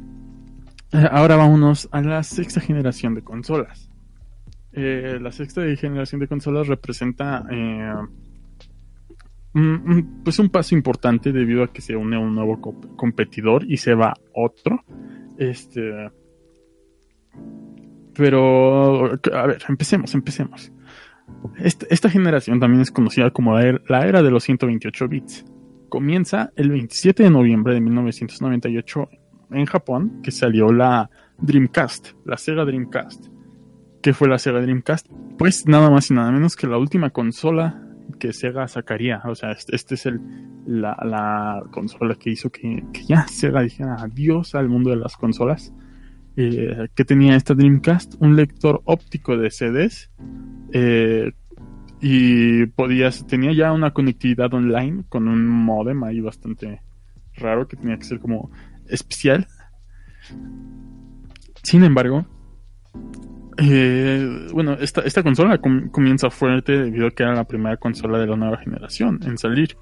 ahora 1.10 1.36
vámonos 1.36 1.88
a 1.92 2.00
la 2.02 2.22
sexta 2.22 2.60
generación 2.60 3.14
de 3.14 3.22
consolas. 3.22 3.88
Eh, 4.72 5.18
la 5.20 5.32
sexta 5.32 5.62
generación 5.76 6.20
de 6.20 6.28
consolas 6.28 6.66
representa 6.66 7.44
eh, 7.50 7.94
un, 9.54 10.22
pues 10.24 10.38
un 10.38 10.48
paso 10.48 10.74
importante 10.74 11.32
debido 11.32 11.62
a 11.62 11.72
que 11.72 11.82
se 11.82 11.94
une 11.94 12.16
un 12.16 12.34
nuevo 12.34 12.60
competidor 12.96 13.64
y 13.64 13.76
se 13.76 13.94
va 13.94 14.14
otro. 14.34 14.84
Este, 15.38 16.10
pero, 18.14 19.12
a 19.32 19.46
ver, 19.46 19.62
empecemos, 19.68 20.14
empecemos. 20.14 20.72
Esta, 21.58 22.10
generación 22.10 22.60
también 22.60 22.82
es 22.82 22.90
conocida 22.90 23.30
como 23.30 23.54
la 23.54 23.66
er, 23.66 23.82
era 23.88 24.22
de 24.22 24.30
los 24.30 24.44
128 24.44 25.08
bits. 25.08 25.44
Comienza 25.88 26.52
el 26.56 26.70
27 26.70 27.22
de 27.22 27.30
noviembre 27.30 27.74
de 27.74 27.80
1998 27.80 29.08
en 29.54 29.66
Japón 29.66 30.20
que 30.22 30.30
salió 30.30 30.72
la 30.72 31.10
Dreamcast, 31.38 32.10
la 32.24 32.36
Sega 32.36 32.64
Dreamcast. 32.64 33.26
¿Qué 34.00 34.12
fue 34.12 34.28
la 34.28 34.38
Sega 34.38 34.60
Dreamcast? 34.60 35.08
Pues 35.38 35.66
nada 35.66 35.90
más 35.90 36.10
y 36.10 36.14
nada 36.14 36.30
menos 36.30 36.56
que 36.56 36.66
la 36.66 36.78
última 36.78 37.10
consola 37.10 37.82
que 38.18 38.32
Sega 38.32 38.68
sacaría. 38.68 39.22
O 39.24 39.34
sea, 39.34 39.52
este, 39.52 39.74
este 39.76 39.94
es 39.94 40.06
el, 40.06 40.20
la, 40.66 41.62
consola 41.70 42.14
que 42.14 42.30
hizo 42.30 42.50
que, 42.50 42.82
ya 43.06 43.26
Sega 43.28 43.62
dijera 43.62 43.96
adiós 43.96 44.54
al 44.54 44.68
mundo 44.68 44.90
de 44.90 44.96
las 44.96 45.16
consolas. 45.16 45.72
Eh, 46.36 46.88
que 46.94 47.04
tenía 47.04 47.36
esta 47.36 47.54
Dreamcast, 47.54 48.14
un 48.20 48.36
lector 48.36 48.80
óptico 48.86 49.36
de 49.36 49.50
CDs 49.50 50.10
eh, 50.72 51.30
y 52.00 52.64
podías, 52.66 53.26
tenía 53.26 53.52
ya 53.52 53.70
una 53.70 53.90
conectividad 53.90 54.54
online 54.54 55.04
con 55.10 55.28
un 55.28 55.46
modem 55.46 56.02
ahí 56.04 56.20
bastante 56.20 56.80
raro 57.36 57.68
que 57.68 57.76
tenía 57.76 57.98
que 57.98 58.04
ser 58.04 58.18
como 58.18 58.50
especial. 58.92 59.46
Sin 61.62 61.84
embargo, 61.84 62.26
eh, 63.58 64.48
bueno, 64.52 64.74
esta, 64.74 65.02
esta 65.02 65.22
consola 65.22 65.58
comienza 65.58 66.30
fuerte 66.30 66.72
debido 66.72 67.06
a 67.06 67.10
que 67.10 67.22
era 67.22 67.34
la 67.34 67.44
primera 67.44 67.76
consola 67.76 68.18
de 68.18 68.26
la 68.26 68.36
nueva 68.36 68.58
generación 68.58 69.20
en 69.24 69.38
salir. 69.38 69.76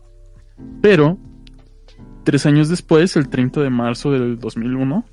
Pero 0.83 1.19
Tres 2.25 2.45
años 2.45 2.69
después, 2.69 3.17
el 3.17 3.29
30 3.29 3.63
de 3.63 3.71
marzo 3.71 4.13
del 4.13 4.39
2001, 4.39 5.05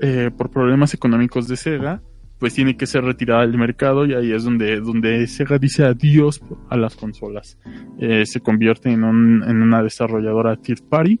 eh, 0.00 0.30
por 0.36 0.50
problemas 0.50 0.92
económicos 0.92 1.48
de 1.48 1.56
Sega, 1.56 2.02
pues 2.38 2.54
tiene 2.54 2.76
que 2.76 2.86
ser 2.86 3.04
retirada 3.04 3.42
del 3.42 3.56
mercado 3.56 4.04
y 4.04 4.14
ahí 4.14 4.32
es 4.32 4.44
donde, 4.44 4.80
donde 4.80 5.26
Sega 5.28 5.58
dice 5.58 5.84
adiós 5.84 6.42
a 6.68 6.76
las 6.76 6.94
consolas. 6.94 7.58
Eh, 7.98 8.26
se 8.26 8.40
convierte 8.40 8.90
en, 8.90 9.04
un, 9.04 9.42
en 9.44 9.62
una 9.62 9.82
desarrolladora 9.82 10.56
third 10.56 10.82
party 10.88 11.20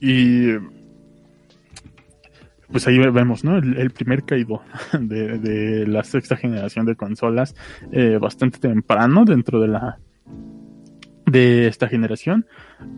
y 0.00 0.52
pues 2.70 2.86
ahí 2.86 2.98
vemos, 2.98 3.44
¿no? 3.44 3.58
El, 3.58 3.90
primer 3.90 4.24
caído 4.24 4.62
de, 5.00 5.86
la 5.86 6.04
sexta 6.04 6.36
generación 6.36 6.86
de 6.86 6.96
consolas, 6.96 7.54
eh, 7.92 8.18
bastante 8.20 8.58
temprano 8.58 9.24
dentro 9.24 9.60
de 9.60 9.68
la 9.68 9.98
de 11.30 11.68
esta 11.68 11.88
generación. 11.88 12.46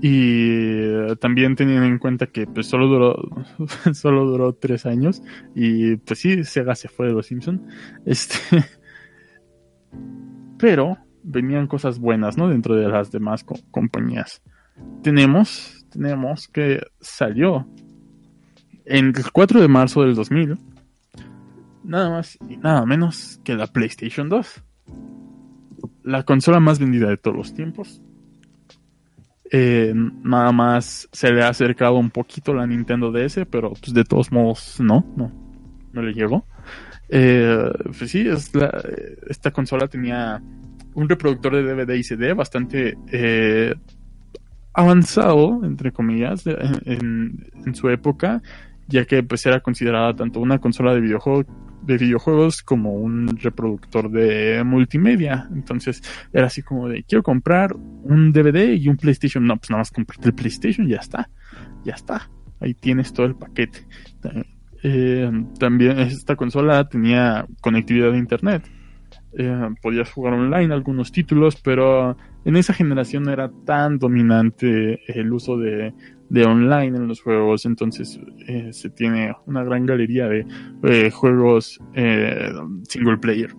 Y 0.00 1.14
también 1.16 1.54
teniendo 1.54 1.86
en 1.86 1.98
cuenta 1.98 2.26
que 2.26 2.46
pues 2.46 2.66
solo 2.66 2.86
duró 2.86 3.16
solo 3.92 4.24
duró 4.24 4.54
tres 4.54 4.86
años 4.86 5.22
y 5.54 5.96
pues 5.96 6.20
sí 6.20 6.44
Sega 6.44 6.74
se 6.74 6.88
fue 6.88 7.08
de 7.08 7.12
los 7.12 7.26
Simpson 7.26 7.66
este 8.06 8.38
pero 10.58 10.96
venían 11.22 11.66
cosas 11.66 11.98
buenas 11.98 12.36
no 12.36 12.48
dentro 12.48 12.74
de 12.74 12.88
las 12.88 13.10
demás 13.10 13.44
compañías. 13.70 14.42
Tenemos 15.02 15.84
tenemos 15.90 16.48
que 16.48 16.80
salió 17.00 17.66
en 18.98 19.06
el 19.16 19.30
4 19.32 19.60
de 19.60 19.68
marzo 19.68 20.02
del 20.02 20.14
2000 20.14 20.58
nada 21.84 22.10
más 22.10 22.38
y 22.48 22.56
nada 22.56 22.86
menos 22.86 23.40
que 23.44 23.54
la 23.54 23.66
PlayStation 23.66 24.28
2 24.28 24.62
la 26.04 26.24
consola 26.24 26.60
más 26.60 26.78
vendida 26.78 27.08
de 27.08 27.16
todos 27.16 27.36
los 27.36 27.54
tiempos. 27.54 28.02
Eh, 29.50 29.92
nada 29.94 30.50
más 30.52 31.08
se 31.12 31.30
le 31.30 31.42
ha 31.42 31.48
acercado 31.48 31.94
un 31.94 32.10
poquito 32.10 32.54
la 32.54 32.66
Nintendo 32.66 33.12
DS, 33.12 33.46
pero 33.50 33.70
pues 33.70 33.92
de 33.92 34.04
todos 34.04 34.32
modos 34.32 34.80
no, 34.80 35.04
no, 35.16 35.30
no 35.92 36.02
le 36.02 36.14
llegó. 36.14 36.46
Eh, 37.08 37.70
pues 37.98 38.10
sí, 38.10 38.26
es 38.26 38.54
la, 38.54 38.82
esta 39.28 39.50
consola 39.50 39.88
tenía 39.88 40.42
un 40.94 41.08
reproductor 41.08 41.54
de 41.54 41.62
DVD 41.62 41.94
y 41.94 42.02
CD 42.02 42.32
bastante 42.32 42.96
eh, 43.08 43.74
avanzado, 44.72 45.60
entre 45.64 45.92
comillas, 45.92 46.46
en, 46.46 47.46
en, 47.66 47.74
su 47.74 47.90
época, 47.90 48.42
ya 48.88 49.04
que 49.04 49.22
pues 49.22 49.44
era 49.46 49.60
considerada 49.60 50.14
tanto 50.14 50.40
una 50.40 50.58
consola 50.58 50.94
de 50.94 51.00
videojuego 51.00 51.44
de 51.82 51.98
videojuegos 51.98 52.62
como 52.62 52.94
un 52.94 53.36
reproductor 53.36 54.10
de 54.10 54.62
multimedia. 54.64 55.48
Entonces 55.52 56.02
era 56.32 56.46
así 56.46 56.62
como 56.62 56.88
de, 56.88 57.02
quiero 57.02 57.22
comprar 57.22 57.74
un 57.74 58.32
DVD 58.32 58.74
y 58.74 58.88
un 58.88 58.96
PlayStation. 58.96 59.44
No, 59.44 59.56
pues 59.56 59.70
nada 59.70 59.80
más 59.80 59.90
comprarte 59.90 60.28
el 60.28 60.34
PlayStation, 60.34 60.86
ya 60.86 60.98
está, 60.98 61.28
ya 61.84 61.94
está. 61.94 62.30
Ahí 62.60 62.74
tienes 62.74 63.12
todo 63.12 63.26
el 63.26 63.34
paquete. 63.34 63.86
Eh, 64.84 65.30
también 65.58 65.98
esta 65.98 66.36
consola 66.36 66.88
tenía 66.88 67.46
conectividad 67.60 68.12
de 68.12 68.18
internet. 68.18 68.62
Eh, 69.36 69.68
podías 69.80 70.10
jugar 70.10 70.34
online 70.34 70.74
algunos 70.74 71.10
títulos, 71.10 71.56
pero 71.56 72.16
en 72.44 72.56
esa 72.56 72.74
generación 72.74 73.28
era 73.28 73.50
tan 73.64 73.98
dominante 73.98 75.00
el 75.06 75.32
uso 75.32 75.56
de 75.56 75.94
de 76.32 76.46
online 76.46 76.96
en 76.96 77.08
los 77.08 77.20
juegos, 77.20 77.66
entonces 77.66 78.18
eh, 78.48 78.72
se 78.72 78.88
tiene 78.88 79.34
una 79.44 79.62
gran 79.64 79.84
galería 79.84 80.28
de 80.28 80.46
eh, 80.82 81.10
juegos 81.10 81.78
eh, 81.92 82.50
single 82.88 83.18
player. 83.18 83.54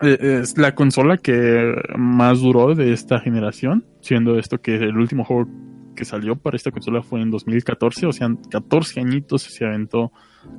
es 0.00 0.58
la 0.58 0.74
consola 0.74 1.16
que 1.16 1.72
más 1.96 2.40
duró 2.40 2.74
de 2.74 2.92
esta 2.92 3.20
generación, 3.20 3.86
siendo 4.00 4.40
esto 4.40 4.60
que 4.60 4.74
el 4.74 4.98
último 4.98 5.22
juego 5.22 5.48
que 5.94 6.04
salió 6.04 6.34
para 6.34 6.56
esta 6.56 6.72
consola 6.72 7.00
fue 7.00 7.20
en 7.20 7.30
2014, 7.30 8.06
o 8.06 8.12
sea, 8.12 8.28
14 8.50 8.98
añitos 8.98 9.42
se 9.42 9.64
aventó 9.64 10.10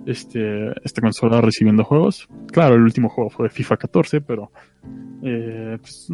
este, 0.06 0.70
esta 0.86 1.02
consola 1.02 1.42
recibiendo 1.42 1.84
juegos. 1.84 2.30
Claro, 2.54 2.76
el 2.76 2.82
último 2.82 3.10
juego 3.10 3.30
fue 3.30 3.50
FIFA 3.50 3.76
14, 3.76 4.22
pero 4.22 4.54
pues, 5.20 6.08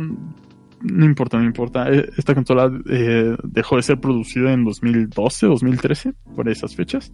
no 0.83 1.05
importa, 1.05 1.37
no 1.37 1.45
importa. 1.45 1.89
Eh, 1.91 2.09
esta 2.17 2.33
consola 2.33 2.71
eh, 2.89 3.35
dejó 3.43 3.77
de 3.77 3.83
ser 3.83 3.99
producida 3.99 4.53
en 4.53 4.63
2012, 4.63 5.47
2013, 5.47 6.13
por 6.35 6.49
esas 6.49 6.75
fechas. 6.75 7.13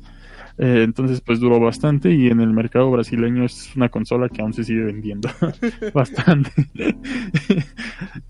Eh, 0.57 0.83
entonces, 0.83 1.21
pues 1.21 1.39
duró 1.39 1.59
bastante 1.59 2.11
y 2.13 2.27
en 2.27 2.41
el 2.41 2.51
mercado 2.51 2.89
brasileño 2.89 3.45
es 3.45 3.75
una 3.75 3.89
consola 3.89 4.27
que 4.29 4.41
aún 4.41 4.53
se 4.53 4.63
sigue 4.63 4.83
vendiendo 4.83 5.29
bastante. 5.93 6.51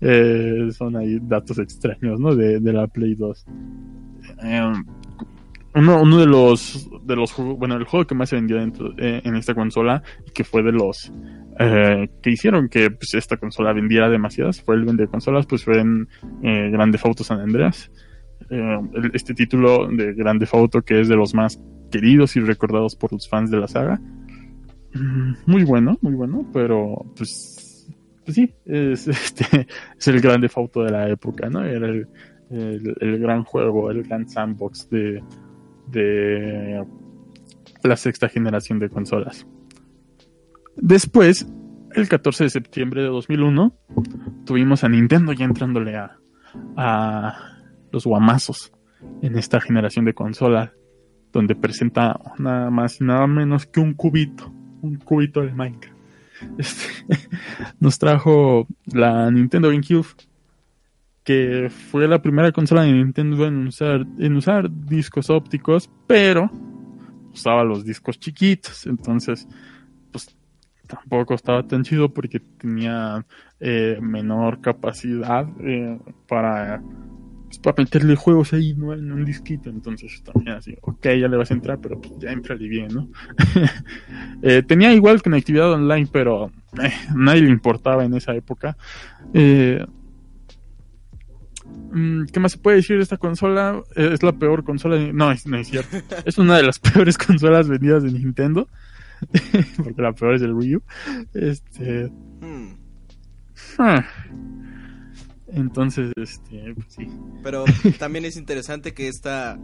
son 0.72 0.96
ahí 0.96 1.18
datos 1.22 1.58
extraños, 1.58 2.20
¿no? 2.20 2.34
De, 2.34 2.60
de 2.60 2.72
la 2.72 2.86
Play 2.86 3.14
2. 3.14 3.46
Uno, 5.74 6.02
uno 6.02 6.18
de 6.18 6.26
los 6.26 6.88
de 7.04 7.16
los 7.16 7.32
juegos, 7.32 7.58
bueno, 7.58 7.76
el 7.76 7.84
juego 7.84 8.06
que 8.06 8.14
más 8.14 8.30
se 8.30 8.36
vendió 8.36 8.58
dentro, 8.58 8.92
en 8.96 9.34
esta 9.36 9.54
consola 9.54 10.02
y 10.26 10.30
que 10.30 10.44
fue 10.44 10.62
de 10.62 10.72
los 10.72 11.12
eh, 11.58 12.08
que 12.22 12.30
hicieron 12.30 12.68
que 12.68 12.90
pues, 12.90 13.14
esta 13.14 13.36
consola 13.36 13.72
vendiera 13.72 14.08
demasiadas, 14.08 14.62
fue 14.62 14.76
el 14.76 14.84
vender 14.84 15.08
consolas, 15.08 15.46
pues 15.46 15.64
fue 15.64 15.80
en 15.80 16.08
eh, 16.42 16.70
Grande 16.70 16.98
Auto 17.02 17.24
San 17.24 17.40
Andreas. 17.40 17.90
Eh, 18.50 18.78
este 19.12 19.34
título 19.34 19.88
de 19.88 20.14
Grande 20.14 20.48
Auto 20.52 20.82
que 20.82 21.00
es 21.00 21.08
de 21.08 21.16
los 21.16 21.34
más 21.34 21.60
queridos 21.90 22.36
y 22.36 22.40
recordados 22.40 22.94
por 22.94 23.12
los 23.12 23.28
fans 23.28 23.50
de 23.50 23.58
la 23.58 23.68
saga. 23.68 24.00
Mm, 24.94 25.32
muy 25.46 25.64
bueno, 25.64 25.98
muy 26.00 26.14
bueno, 26.14 26.48
pero 26.52 27.04
pues, 27.16 27.88
pues 28.24 28.34
sí, 28.34 28.54
es, 28.64 29.08
este, 29.08 29.66
es 29.98 30.08
el 30.08 30.20
Grande 30.20 30.48
Auto 30.54 30.82
de 30.82 30.92
la 30.92 31.08
época, 31.08 31.50
¿no? 31.50 31.64
Era 31.64 31.88
el, 31.88 32.06
el, 32.50 33.18
gran 33.18 33.44
juego, 33.44 33.90
el 33.90 34.04
gran 34.04 34.28
sandbox 34.28 34.88
de, 34.88 35.22
de 35.90 36.84
la 37.82 37.96
sexta 37.96 38.28
generación 38.28 38.78
de 38.78 38.88
consolas. 38.88 39.46
Después, 40.76 41.46
el 41.94 42.08
14 42.08 42.44
de 42.44 42.50
septiembre 42.50 43.02
de 43.02 43.08
2001, 43.08 43.74
tuvimos 44.44 44.84
a 44.84 44.88
Nintendo 44.88 45.32
ya 45.32 45.44
entrándole 45.44 45.96
a, 45.96 46.18
a 46.76 47.58
los 47.90 48.04
guamazos 48.04 48.72
en 49.22 49.36
esta 49.36 49.60
generación 49.60 50.04
de 50.04 50.14
consolas, 50.14 50.70
donde 51.32 51.54
presenta 51.54 52.18
nada 52.38 52.70
más 52.70 53.00
y 53.00 53.04
nada 53.04 53.26
menos 53.26 53.66
que 53.66 53.80
un 53.80 53.94
cubito, 53.94 54.52
un 54.82 54.96
cubito 54.96 55.42
de 55.42 55.52
Minecraft. 55.52 55.98
Este, 56.56 56.86
nos 57.80 57.98
trajo 57.98 58.68
la 58.86 59.28
Nintendo 59.28 59.70
GameCube, 59.70 60.06
que 61.28 61.68
fue 61.68 62.08
la 62.08 62.22
primera 62.22 62.52
consola 62.52 62.84
de 62.84 62.92
Nintendo 62.94 63.46
en 63.46 63.66
usar, 63.66 64.06
en 64.18 64.34
usar 64.34 64.70
discos 64.70 65.28
ópticos, 65.28 65.90
pero 66.06 66.50
usaba 67.34 67.64
los 67.64 67.84
discos 67.84 68.18
chiquitos, 68.18 68.86
entonces 68.86 69.46
tampoco 70.86 71.34
estaba 71.34 71.68
tan 71.68 71.82
chido 71.82 72.14
porque 72.14 72.40
tenía 72.40 73.26
eh, 73.60 73.98
menor 74.00 74.62
capacidad 74.62 75.46
eh, 75.60 75.98
para, 76.26 76.80
pues, 77.44 77.58
para 77.58 77.82
meterle 77.82 78.16
juegos 78.16 78.54
ahí 78.54 78.72
¿no? 78.72 78.94
en 78.94 79.12
un 79.12 79.22
disquito. 79.22 79.68
Entonces 79.68 80.22
también 80.22 80.56
así, 80.56 80.78
ok, 80.80 81.08
ya 81.08 81.28
le 81.28 81.36
vas 81.36 81.50
a 81.50 81.54
entrar, 81.54 81.78
pero 81.78 82.00
pues, 82.00 82.14
ya 82.20 82.32
entra 82.32 82.54
bien, 82.54 82.88
¿no? 82.88 83.10
eh, 84.42 84.62
tenía 84.62 84.94
igual 84.94 85.20
conectividad 85.20 85.74
online, 85.74 86.08
pero 86.10 86.50
nadie 87.14 87.42
le 87.42 87.50
importaba 87.50 88.02
en 88.06 88.14
esa 88.14 88.34
época. 88.34 88.78
¿Qué 92.32 92.40
más 92.40 92.52
se 92.52 92.58
puede 92.58 92.78
decir 92.78 92.96
de 92.96 93.02
esta 93.02 93.16
consola? 93.16 93.82
Es 93.96 94.22
la 94.22 94.32
peor 94.32 94.64
consola. 94.64 94.96
De... 94.96 95.12
No, 95.12 95.32
no 95.46 95.56
es 95.58 95.68
cierto. 95.68 95.96
Es 96.24 96.38
una 96.38 96.56
de 96.56 96.62
las 96.62 96.78
peores 96.78 97.16
consolas 97.18 97.68
vendidas 97.68 98.02
de 98.02 98.12
Nintendo. 98.12 98.68
porque 99.82 100.02
la 100.02 100.12
peor 100.12 100.34
es 100.34 100.42
el 100.42 100.52
Wii 100.52 100.76
U. 100.76 100.82
Este. 101.34 102.10
Ah. 103.78 104.04
Entonces, 105.48 106.12
este, 106.16 106.74
pues 106.74 106.86
sí. 106.88 107.08
Pero 107.42 107.64
también 107.98 108.24
es 108.24 108.36
interesante 108.36 108.92
que 108.92 109.08
esta 109.08 109.58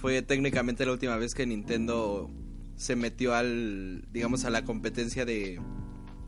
fue 0.00 0.22
técnicamente 0.22 0.84
la 0.84 0.92
última 0.92 1.16
vez 1.16 1.34
que 1.34 1.46
Nintendo 1.46 2.30
se 2.76 2.96
metió 2.96 3.34
al, 3.34 4.04
digamos, 4.12 4.44
a 4.44 4.50
la 4.50 4.64
competencia 4.64 5.24
de 5.24 5.60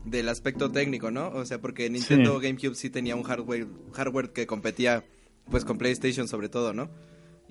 del 0.05 0.29
aspecto 0.29 0.71
técnico, 0.71 1.09
¿no? 1.09 1.29
O 1.29 1.45
sea, 1.45 1.59
porque 1.59 1.89
Nintendo 1.89 2.39
GameCube 2.39 2.75
sí 2.75 2.91
tenía 2.91 3.15
un 3.15 3.23
hardware, 3.23 3.67
hardware 3.93 4.31
que 4.31 4.45
competía, 4.45 5.03
pues, 5.49 5.65
con 5.65 5.77
PlayStation 5.77 6.27
sobre 6.27 6.49
todo, 6.49 6.73
¿no? 6.73 6.89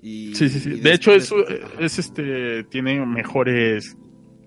Y, 0.01 0.35
sí, 0.35 0.49
sí, 0.49 0.59
sí. 0.59 0.69
De 0.79 0.93
hecho, 0.93 1.13
eso 1.13 1.35
es 1.79 1.97
este, 1.97 2.63
tiene 2.65 3.03
mejores 3.05 3.97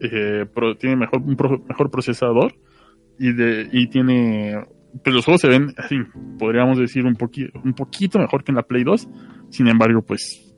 eh, 0.01 0.47
tiene 0.79 0.97
mejor, 0.97 1.23
un 1.23 1.37
mejor 1.69 1.91
procesador 1.91 2.55
y, 3.19 3.33
de, 3.33 3.69
y 3.73 3.89
tiene... 3.89 4.65
Pues 5.05 5.15
los 5.15 5.25
juegos 5.25 5.43
se 5.43 5.49
ven 5.49 5.75
así, 5.77 5.97
podríamos 6.39 6.79
decir, 6.79 7.05
un, 7.05 7.15
poquito 7.15 7.61
un 7.63 7.75
poquito 7.75 8.19
mejor 8.19 8.43
que 8.43 8.53
en 8.53 8.57
la 8.57 8.63
Play 8.63 8.85
2. 8.85 9.09
Sin 9.51 9.69
embargo, 9.69 10.03
pues, 10.03 10.55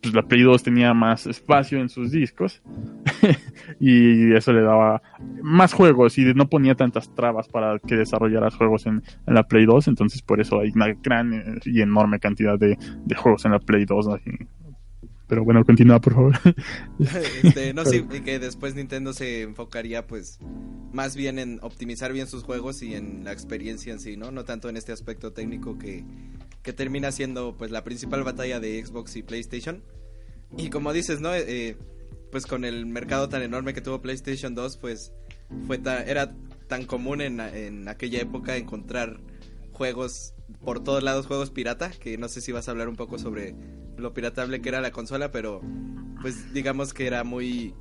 pues 0.00 0.14
la 0.14 0.22
Play 0.22 0.42
2 0.42 0.62
tenía 0.62 0.94
más 0.94 1.26
espacio 1.26 1.80
en 1.80 1.88
sus 1.88 2.12
discos. 2.12 2.62
Y 3.80 4.34
eso 4.34 4.52
le 4.52 4.62
daba 4.62 5.02
más 5.42 5.72
juegos 5.72 6.18
y 6.18 6.34
no 6.34 6.48
ponía 6.48 6.74
tantas 6.74 7.14
trabas 7.14 7.48
para 7.48 7.78
que 7.78 7.96
desarrollaras 7.96 8.54
juegos 8.54 8.86
en, 8.86 9.02
en 9.26 9.34
la 9.34 9.44
Play 9.44 9.66
2, 9.66 9.88
entonces 9.88 10.22
por 10.22 10.40
eso 10.40 10.60
hay 10.60 10.70
una 10.74 10.92
gran 11.02 11.32
eh, 11.32 11.60
y 11.64 11.80
enorme 11.80 12.20
cantidad 12.20 12.58
de, 12.58 12.78
de 13.04 13.14
juegos 13.14 13.44
en 13.44 13.52
la 13.52 13.58
Play 13.58 13.84
2. 13.84 14.08
así. 14.08 14.30
Pero 15.32 15.44
bueno, 15.44 15.64
continúa 15.64 15.98
por 15.98 16.12
favor. 16.12 16.38
Este, 17.42 17.72
no, 17.72 17.86
sí, 17.86 18.04
y 18.12 18.20
que 18.20 18.38
después 18.38 18.74
Nintendo 18.74 19.14
se 19.14 19.40
enfocaría 19.40 20.06
pues 20.06 20.38
más 20.92 21.16
bien 21.16 21.38
en 21.38 21.58
optimizar 21.62 22.12
bien 22.12 22.26
sus 22.26 22.42
juegos 22.42 22.82
y 22.82 22.94
en 22.94 23.24
la 23.24 23.32
experiencia 23.32 23.94
en 23.94 23.98
sí, 23.98 24.18
¿no? 24.18 24.30
No 24.30 24.44
tanto 24.44 24.68
en 24.68 24.76
este 24.76 24.92
aspecto 24.92 25.32
técnico 25.32 25.78
que, 25.78 26.04
que 26.62 26.74
termina 26.74 27.12
siendo 27.12 27.56
pues 27.56 27.70
la 27.70 27.82
principal 27.82 28.22
batalla 28.24 28.60
de 28.60 28.84
Xbox 28.84 29.16
y 29.16 29.22
PlayStation. 29.22 29.82
Y 30.58 30.68
como 30.68 30.92
dices, 30.92 31.22
¿no? 31.22 31.34
Eh, 31.34 31.78
pues 32.32 32.46
con 32.46 32.64
el 32.64 32.86
mercado 32.86 33.28
tan 33.28 33.42
enorme 33.42 33.74
que 33.74 33.80
tuvo 33.80 34.02
PlayStation 34.02 34.56
2, 34.56 34.78
pues 34.78 35.12
fue 35.68 35.78
ta- 35.78 36.02
era 36.02 36.34
tan 36.66 36.84
común 36.86 37.20
en, 37.20 37.38
en 37.38 37.86
aquella 37.88 38.20
época 38.20 38.56
encontrar 38.56 39.20
juegos 39.70 40.34
por 40.64 40.82
todos 40.82 41.02
lados, 41.02 41.26
juegos 41.26 41.50
pirata, 41.50 41.90
que 41.90 42.18
no 42.18 42.28
sé 42.28 42.40
si 42.40 42.50
vas 42.50 42.66
a 42.66 42.70
hablar 42.72 42.88
un 42.88 42.96
poco 42.96 43.18
sobre 43.18 43.54
lo 43.96 44.12
piratable 44.14 44.60
que 44.60 44.68
era 44.70 44.80
la 44.80 44.90
consola, 44.90 45.30
pero 45.30 45.60
pues 46.20 46.52
digamos 46.52 46.92
que 46.94 47.06
era 47.06 47.22
muy 47.22 47.74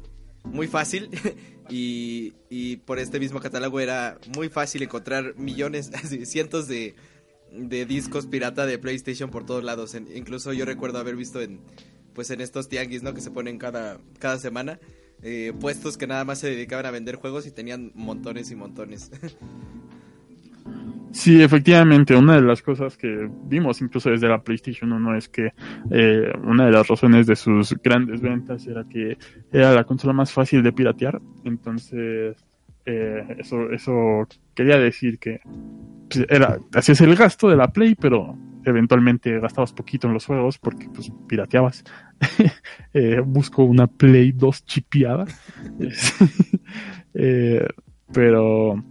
muy 0.44 0.68
fácil 0.68 1.10
y, 1.70 2.34
y 2.50 2.78
por 2.78 3.00
este 3.00 3.20
mismo 3.20 3.40
catálogo 3.40 3.80
era 3.80 4.18
muy 4.36 4.50
fácil 4.50 4.82
encontrar 4.84 5.36
millones, 5.38 5.92
cientos 6.26 6.68
de, 6.68 6.96
de 7.52 7.86
discos 7.86 8.26
pirata 8.28 8.66
de 8.66 8.80
PlayStation 8.80 9.30
por 9.30 9.46
todos 9.46 9.64
lados. 9.64 9.96
Incluso 10.16 10.52
yo 10.52 10.66
recuerdo 10.66 10.98
haber 10.98 11.16
visto 11.16 11.42
en 11.42 11.62
pues 12.14 12.30
en 12.32 12.42
estos 12.42 12.70
tianguis, 12.70 13.04
¿no? 13.04 13.14
Que 13.14 13.22
se 13.22 13.32
ponen 13.32 13.58
cada, 13.58 14.00
cada 14.20 14.38
semana. 14.38 14.80
eh, 15.24 15.54
puestos 15.60 15.98
que 15.98 16.08
nada 16.08 16.24
más 16.26 16.40
se 16.40 16.50
dedicaban 16.50 16.86
a 16.86 16.92
vender 16.92 17.16
juegos 17.16 17.46
y 17.46 17.52
tenían 17.52 17.92
montones 17.96 18.52
y 18.52 18.56
montones. 18.56 19.12
Sí, 21.14 21.42
efectivamente, 21.44 22.16
una 22.16 22.36
de 22.36 22.42
las 22.42 22.62
cosas 22.62 22.96
que 22.96 23.30
vimos 23.44 23.82
incluso 23.82 24.10
desde 24.10 24.30
la 24.30 24.42
PlayStation 24.42 24.94
1 24.94 25.18
es 25.18 25.28
que 25.28 25.52
eh, 25.92 26.32
una 26.44 26.66
de 26.68 26.72
las 26.72 26.88
razones 26.88 27.28
de 27.28 27.36
sus 27.36 27.74
grandes 27.84 28.22
ventas 28.22 28.66
era 28.66 28.86
que 28.88 29.18
era 29.52 29.74
la 29.74 29.84
consola 29.84 30.14
más 30.14 30.32
fácil 30.32 30.64
de 30.64 30.72
piratear. 30.72 31.22
Entonces, 31.44 32.38
eh, 32.86 33.36
eso, 33.40 33.70
eso 33.72 34.26
quería 34.56 34.78
decir 34.78 35.20
que 35.20 35.42
pues, 36.10 36.26
era, 36.30 36.58
hacías 36.74 37.02
el 37.02 37.16
gasto 37.16 37.50
de 37.50 37.58
la 37.58 37.68
Play, 37.74 37.96
pero 37.96 38.38
eventualmente 38.66 39.40
gastabas 39.40 39.74
poquito 39.74 40.08
en 40.08 40.14
los 40.14 40.26
juegos 40.26 40.58
porque 40.58 40.88
pues 40.94 41.12
pirateabas. 41.28 41.84
Eh, 42.94 43.22
busco 43.26 43.64
una 43.64 43.88
Play 43.88 44.32
2 44.34 44.66
chipeada. 44.66 45.26
Eh, 47.14 47.68
pero 48.14 48.82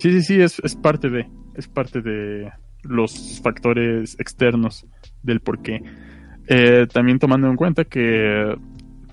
Sí, 0.00 0.12
sí, 0.12 0.22
sí, 0.22 0.40
es, 0.40 0.58
es 0.60 0.76
parte 0.76 1.10
de, 1.10 1.28
es 1.54 1.68
parte 1.68 2.00
de 2.00 2.50
los 2.82 3.38
factores 3.42 4.18
externos 4.18 4.86
del 5.22 5.40
por 5.40 5.60
qué. 5.60 5.82
Eh, 6.48 6.86
también 6.90 7.18
tomando 7.18 7.48
en 7.48 7.56
cuenta 7.56 7.84
que 7.84 8.56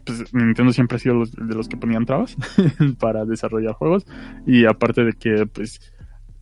pues, 0.06 0.34
Nintendo 0.34 0.72
siempre 0.72 0.96
ha 0.96 1.00
sido 1.00 1.26
de 1.26 1.56
los 1.56 1.68
que 1.68 1.76
ponían 1.76 2.06
trabas 2.06 2.38
para 3.00 3.26
desarrollar 3.26 3.74
juegos 3.74 4.08
y 4.46 4.64
aparte 4.64 5.04
de 5.04 5.12
que 5.12 5.46
pues 5.46 5.94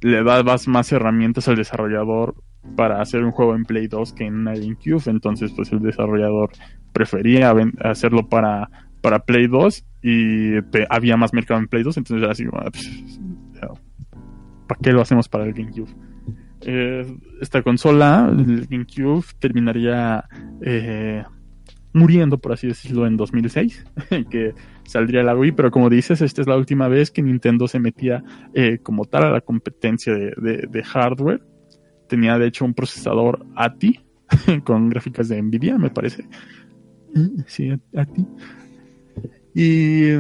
le 0.02 0.24
dabas 0.24 0.68
más 0.68 0.92
herramientas 0.92 1.48
al 1.48 1.56
desarrollador 1.56 2.36
para 2.76 3.02
hacer 3.02 3.24
un 3.24 3.32
juego 3.32 3.56
en 3.56 3.64
Play 3.64 3.88
2 3.88 4.14
que 4.14 4.26
en 4.26 4.36
una 4.36 4.54
GameCube, 4.54 5.04
entonces 5.08 5.52
pues 5.56 5.72
el 5.72 5.80
desarrollador 5.80 6.52
prefería 6.94 7.54
hacerlo 7.84 8.28
para, 8.28 8.70
para 9.02 9.20
Play 9.20 9.48
2 9.48 9.86
y 10.02 10.54
había 10.90 11.18
más 11.18 11.34
mercado 11.34 11.60
en 11.60 11.68
Play 11.68 11.84
2, 11.84 11.98
entonces 11.98 12.24
era 12.24 12.32
así, 12.32 12.46
ah, 12.54 12.70
pues, 12.72 13.20
¿para 14.68 14.80
qué 14.82 14.92
lo 14.92 15.02
hacemos 15.02 15.28
para 15.28 15.46
el 15.46 15.54
GameCube? 15.54 15.90
Eh, 16.62 17.06
esta 17.42 17.62
consola, 17.62 18.28
el 18.32 18.66
GameCube, 18.68 19.26
terminaría 19.40 20.26
eh, 20.62 21.24
muriendo, 21.94 22.38
por 22.38 22.54
así 22.54 22.68
decirlo, 22.68 23.06
en 23.06 23.18
2006, 23.18 23.86
que 24.30 24.54
saldría 24.86 25.24
la 25.24 25.36
Wii, 25.36 25.52
pero 25.52 25.72
como 25.72 25.90
dices, 25.90 26.22
esta 26.22 26.42
es 26.42 26.48
la 26.48 26.58
última 26.58 26.88
vez 26.88 27.12
que 27.12 27.22
Nintendo 27.22 27.68
se 27.68 27.80
metía 27.80 28.24
eh, 28.54 28.80
como 28.82 29.06
tal 29.06 29.24
a 29.24 29.32
la 29.32 29.42
competencia 29.42 30.14
de 30.14 30.84
hardware. 30.84 31.42
Tenía 32.08 32.38
de 32.38 32.48
hecho 32.48 32.66
un 32.66 32.74
procesador 32.74 33.46
ATI 33.56 34.00
con 34.64 34.90
gráficas 34.90 35.28
de 35.30 35.42
Nvidia, 35.42 35.78
me 35.78 35.90
parece. 35.90 36.28
Sí, 37.48 37.72
ATI. 37.96 38.26
Y 39.54 40.12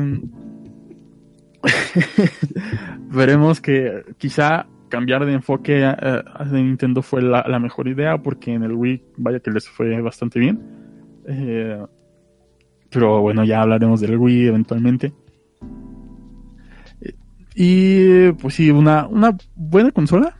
veremos 3.11 3.59
que 3.61 4.03
quizá 4.17 4.67
cambiar 4.89 5.25
de 5.25 5.33
enfoque 5.33 5.73
de 5.73 6.61
Nintendo 6.63 7.01
fue 7.01 7.21
la, 7.21 7.43
la 7.47 7.59
mejor 7.59 7.88
idea 7.88 8.17
porque 8.21 8.53
en 8.53 8.63
el 8.63 8.73
Wii 8.73 9.03
vaya 9.17 9.39
que 9.39 9.51
les 9.51 9.67
fue 9.67 9.99
bastante 10.01 10.39
bien. 10.39 10.61
Eh, 11.27 11.83
pero 12.89 13.19
bueno, 13.21 13.43
ya 13.43 13.61
hablaremos 13.61 13.99
del 13.99 14.17
Wii 14.17 14.47
eventualmente. 14.47 15.11
Eh, 17.01 17.13
Y 17.55 18.31
pues 18.33 18.53
sí, 18.55 18.71
una, 18.71 19.07
una 19.07 19.36
buena 19.55 19.91
consola, 19.91 20.38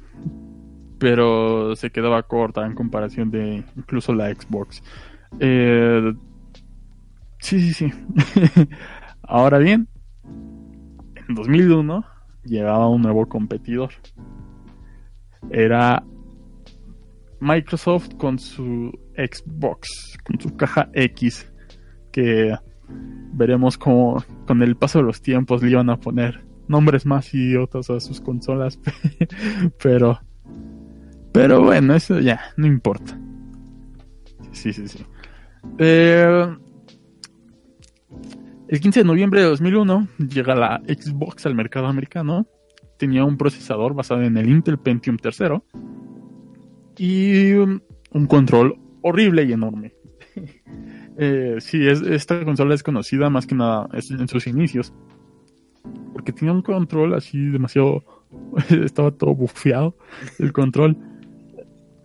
pero 0.99 1.75
se 1.75 1.89
quedaba 1.91 2.23
corta 2.23 2.65
en 2.65 2.75
comparación 2.75 3.31
de 3.31 3.63
incluso 3.75 4.13
la 4.13 4.33
Xbox. 4.33 4.81
Eh, 5.39 6.13
sí, 7.39 7.59
sí, 7.59 7.73
sí. 7.73 7.93
Ahora 9.23 9.57
bien, 9.57 9.87
en 11.27 11.35
2001 11.35 12.05
llegaba 12.43 12.89
un 12.89 13.01
nuevo 13.01 13.27
competidor. 13.27 13.89
Era 15.49 16.03
Microsoft 17.39 18.15
con 18.17 18.39
su 18.39 18.91
Xbox, 19.15 20.17
con 20.23 20.39
su 20.39 20.55
caja 20.55 20.89
X, 20.93 21.51
que 22.11 22.55
veremos 23.33 23.77
cómo 23.77 24.23
con 24.47 24.61
el 24.61 24.75
paso 24.75 24.99
de 24.99 25.05
los 25.05 25.21
tiempos 25.21 25.61
le 25.61 25.71
iban 25.71 25.89
a 25.89 25.99
poner 25.99 26.45
nombres 26.67 27.05
más 27.05 27.33
idiotas 27.33 27.89
a 27.89 27.99
sus 27.99 28.21
consolas, 28.21 28.79
pero 29.83 30.19
pero 31.36 31.61
bueno, 31.61 31.93
eso 31.93 32.19
ya 32.21 32.39
no 32.55 32.65
importa. 32.65 33.19
Sí, 34.53 34.71
sí, 34.71 34.88
sí. 34.88 35.05
Eh, 35.77 36.55
el 38.69 38.79
15 38.79 39.01
de 39.01 39.03
noviembre 39.03 39.41
de 39.41 39.47
2001 39.47 40.07
llega 40.29 40.55
la 40.55 40.81
Xbox 40.88 41.45
al 41.45 41.55
mercado 41.55 41.88
americano. 41.88 42.47
Tenía 42.97 43.25
un 43.25 43.38
procesador 43.38 43.93
basado 43.93 44.21
en 44.21 44.38
el 44.38 44.49
Intel 44.49 44.77
Pentium 44.77 45.17
III 45.21 45.61
y 46.97 47.51
un 47.51 47.81
control 48.29 48.79
horrible 49.01 49.43
y 49.43 49.51
enorme. 49.51 49.93
eh, 51.17 51.57
sí, 51.59 51.86
es, 51.86 52.01
esta 52.01 52.45
consola 52.45 52.75
es 52.75 52.81
conocida 52.81 53.29
más 53.29 53.45
que 53.45 53.55
nada 53.55 53.89
en 53.91 54.27
sus 54.29 54.47
inicios 54.47 54.93
porque 56.13 56.31
tenía 56.31 56.53
un 56.53 56.61
control 56.61 57.13
así 57.13 57.38
demasiado. 57.49 58.03
estaba 58.69 59.11
todo 59.11 59.36
bufeado 59.36 59.97
el 60.39 60.53
control. 60.53 60.97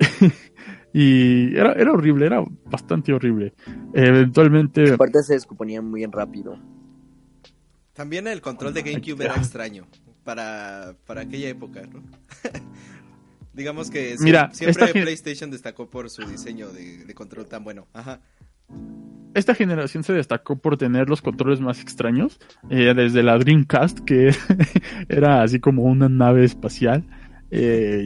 y 0.92 1.56
era, 1.56 1.72
era 1.72 1.92
horrible, 1.92 2.26
era 2.26 2.44
bastante 2.66 3.12
horrible. 3.12 3.54
Eventualmente. 3.94 4.92
Aparte 4.92 5.22
se 5.22 5.34
descomponía 5.34 5.80
muy 5.82 6.04
rápido. 6.06 6.58
También 7.92 8.26
el 8.26 8.40
control 8.40 8.72
de 8.72 8.82
GameCube 8.82 9.24
era 9.24 9.34
extraño 9.36 9.86
para, 10.24 10.94
para 11.06 11.22
aquella 11.22 11.48
época, 11.48 11.82
¿no? 11.92 12.02
Digamos 13.52 13.90
que 13.90 14.14
sie- 14.16 14.24
Mira, 14.24 14.50
siempre 14.52 14.92
PlayStation 14.92 15.50
destacó 15.50 15.90
por 15.90 16.08
su 16.08 16.22
diseño 16.26 16.68
de, 16.70 17.04
de 17.04 17.14
control 17.14 17.46
tan 17.46 17.64
bueno. 17.64 17.88
Ajá. 17.92 18.20
esta 19.34 19.54
generación 19.54 20.02
se 20.04 20.12
destacó 20.12 20.56
por 20.56 20.76
tener 20.76 21.08
los 21.10 21.20
controles 21.20 21.60
más 21.60 21.80
extraños, 21.80 22.38
eh, 22.70 22.94
desde 22.94 23.22
la 23.22 23.36
Dreamcast, 23.38 24.00
que 24.00 24.32
era 25.08 25.42
así 25.42 25.58
como 25.60 25.82
una 25.82 26.08
nave 26.08 26.44
espacial, 26.44 27.04
eh, 27.50 28.04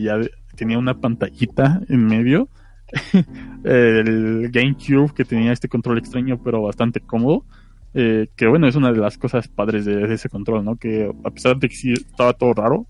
tenía 0.55 0.79
una 0.79 1.01
pantallita 1.01 1.81
en 1.89 2.07
medio, 2.07 2.49
el 3.65 4.51
GameCube 4.51 5.13
que 5.15 5.25
tenía 5.25 5.53
este 5.53 5.69
control 5.69 5.99
extraño 5.99 6.41
pero 6.43 6.63
bastante 6.63 7.01
cómodo, 7.01 7.45
eh, 7.93 8.29
que 8.37 8.47
bueno, 8.47 8.67
es 8.67 8.77
una 8.77 8.93
de 8.93 8.99
las 8.99 9.19
cosas 9.19 9.49
padres 9.49 9.85
de, 9.85 9.97
de 10.07 10.15
ese 10.15 10.29
control, 10.29 10.65
¿no? 10.65 10.77
Que 10.77 11.13
a 11.25 11.31
pesar 11.31 11.59
de 11.59 11.69
que 11.69 11.77
sí 11.77 11.93
estaba 11.93 12.33
todo 12.33 12.53
raro, 12.55 12.87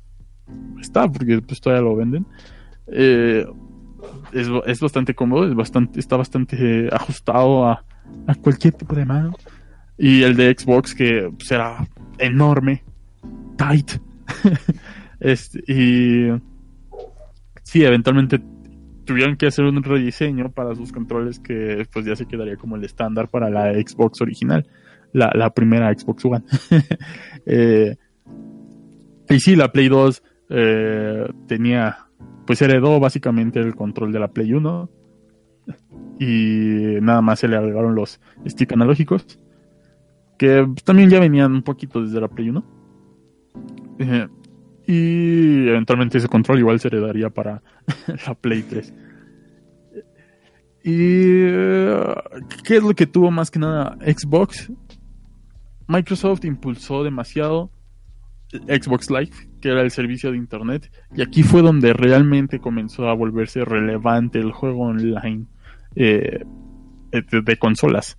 está, 0.80 1.10
porque 1.10 1.40
pues 1.40 1.60
todavía 1.60 1.82
lo 1.88 1.96
venden. 1.96 2.26
eh, 2.86 3.46
es, 4.32 4.48
es 4.66 4.80
bastante 4.80 5.14
cómodo, 5.14 5.46
es 5.46 5.54
bastante, 5.54 6.00
está 6.00 6.16
bastante 6.16 6.88
ajustado 6.92 7.66
a, 7.66 7.84
a 8.26 8.34
cualquier 8.34 8.74
tipo 8.74 8.94
de 8.94 9.04
mano. 9.04 9.34
Y 9.96 10.22
el 10.22 10.36
de 10.36 10.54
Xbox 10.58 10.94
que 10.94 11.30
pues, 11.36 11.50
era 11.50 11.86
enorme, 12.18 12.82
tight. 13.56 13.92
este, 15.20 15.62
y 15.68 16.30
sí, 17.74 17.84
eventualmente 17.84 18.40
tuvieron 19.04 19.36
que 19.36 19.48
hacer 19.48 19.64
un 19.64 19.82
rediseño 19.82 20.52
para 20.52 20.76
sus 20.76 20.92
controles 20.92 21.40
que 21.40 21.84
pues 21.92 22.04
ya 22.06 22.14
se 22.14 22.26
quedaría 22.26 22.56
como 22.56 22.76
el 22.76 22.84
estándar 22.84 23.28
para 23.28 23.50
la 23.50 23.74
Xbox 23.74 24.20
original. 24.20 24.64
la, 25.12 25.50
primera 25.50 25.92
Xbox 25.92 26.24
One. 26.24 26.44
Eh, 27.46 27.96
y 29.28 29.40
sí, 29.40 29.56
la 29.56 29.72
Play 29.72 29.88
2 29.88 30.22
eh, 30.50 31.26
tenía, 31.48 32.06
pues 32.46 32.62
heredó 32.62 33.00
básicamente 33.00 33.58
el 33.58 33.74
control 33.74 34.12
de 34.12 34.20
la 34.20 34.28
Play 34.28 34.52
1 34.52 34.90
y 36.20 37.00
nada 37.02 37.22
más 37.22 37.40
se 37.40 37.48
le 37.48 37.56
agregaron 37.56 37.96
los 37.96 38.20
stick 38.46 38.72
analógicos 38.72 39.40
que 40.38 40.64
también 40.84 41.10
ya 41.10 41.18
venían 41.18 41.52
un 41.52 41.62
poquito 41.62 42.00
desde 42.00 42.20
la 42.20 42.28
Play 42.28 42.50
1. 42.50 42.64
Eh, 43.98 44.28
y 44.86 45.68
eventualmente 45.68 46.18
ese 46.18 46.28
control 46.28 46.58
igual 46.58 46.80
se 46.80 46.88
heredaría 46.88 47.30
para 47.30 47.62
la 48.26 48.34
Play 48.34 48.62
3. 48.62 48.94
¿Y 50.84 50.92
eh, 50.92 52.14
qué 52.64 52.76
es 52.76 52.82
lo 52.82 52.94
que 52.94 53.06
tuvo 53.06 53.30
más 53.30 53.50
que 53.50 53.58
nada 53.58 53.96
Xbox? 54.00 54.70
Microsoft 55.86 56.44
impulsó 56.44 57.02
demasiado 57.02 57.70
Xbox 58.52 59.10
Live, 59.10 59.32
que 59.60 59.70
era 59.70 59.80
el 59.80 59.90
servicio 59.90 60.30
de 60.30 60.36
Internet, 60.36 60.90
y 61.14 61.22
aquí 61.22 61.42
fue 61.42 61.62
donde 61.62 61.92
realmente 61.92 62.60
comenzó 62.60 63.08
a 63.08 63.14
volverse 63.14 63.64
relevante 63.64 64.38
el 64.38 64.52
juego 64.52 64.82
online 64.82 65.46
eh, 65.96 66.44
de, 67.10 67.42
de 67.42 67.56
consolas 67.56 68.18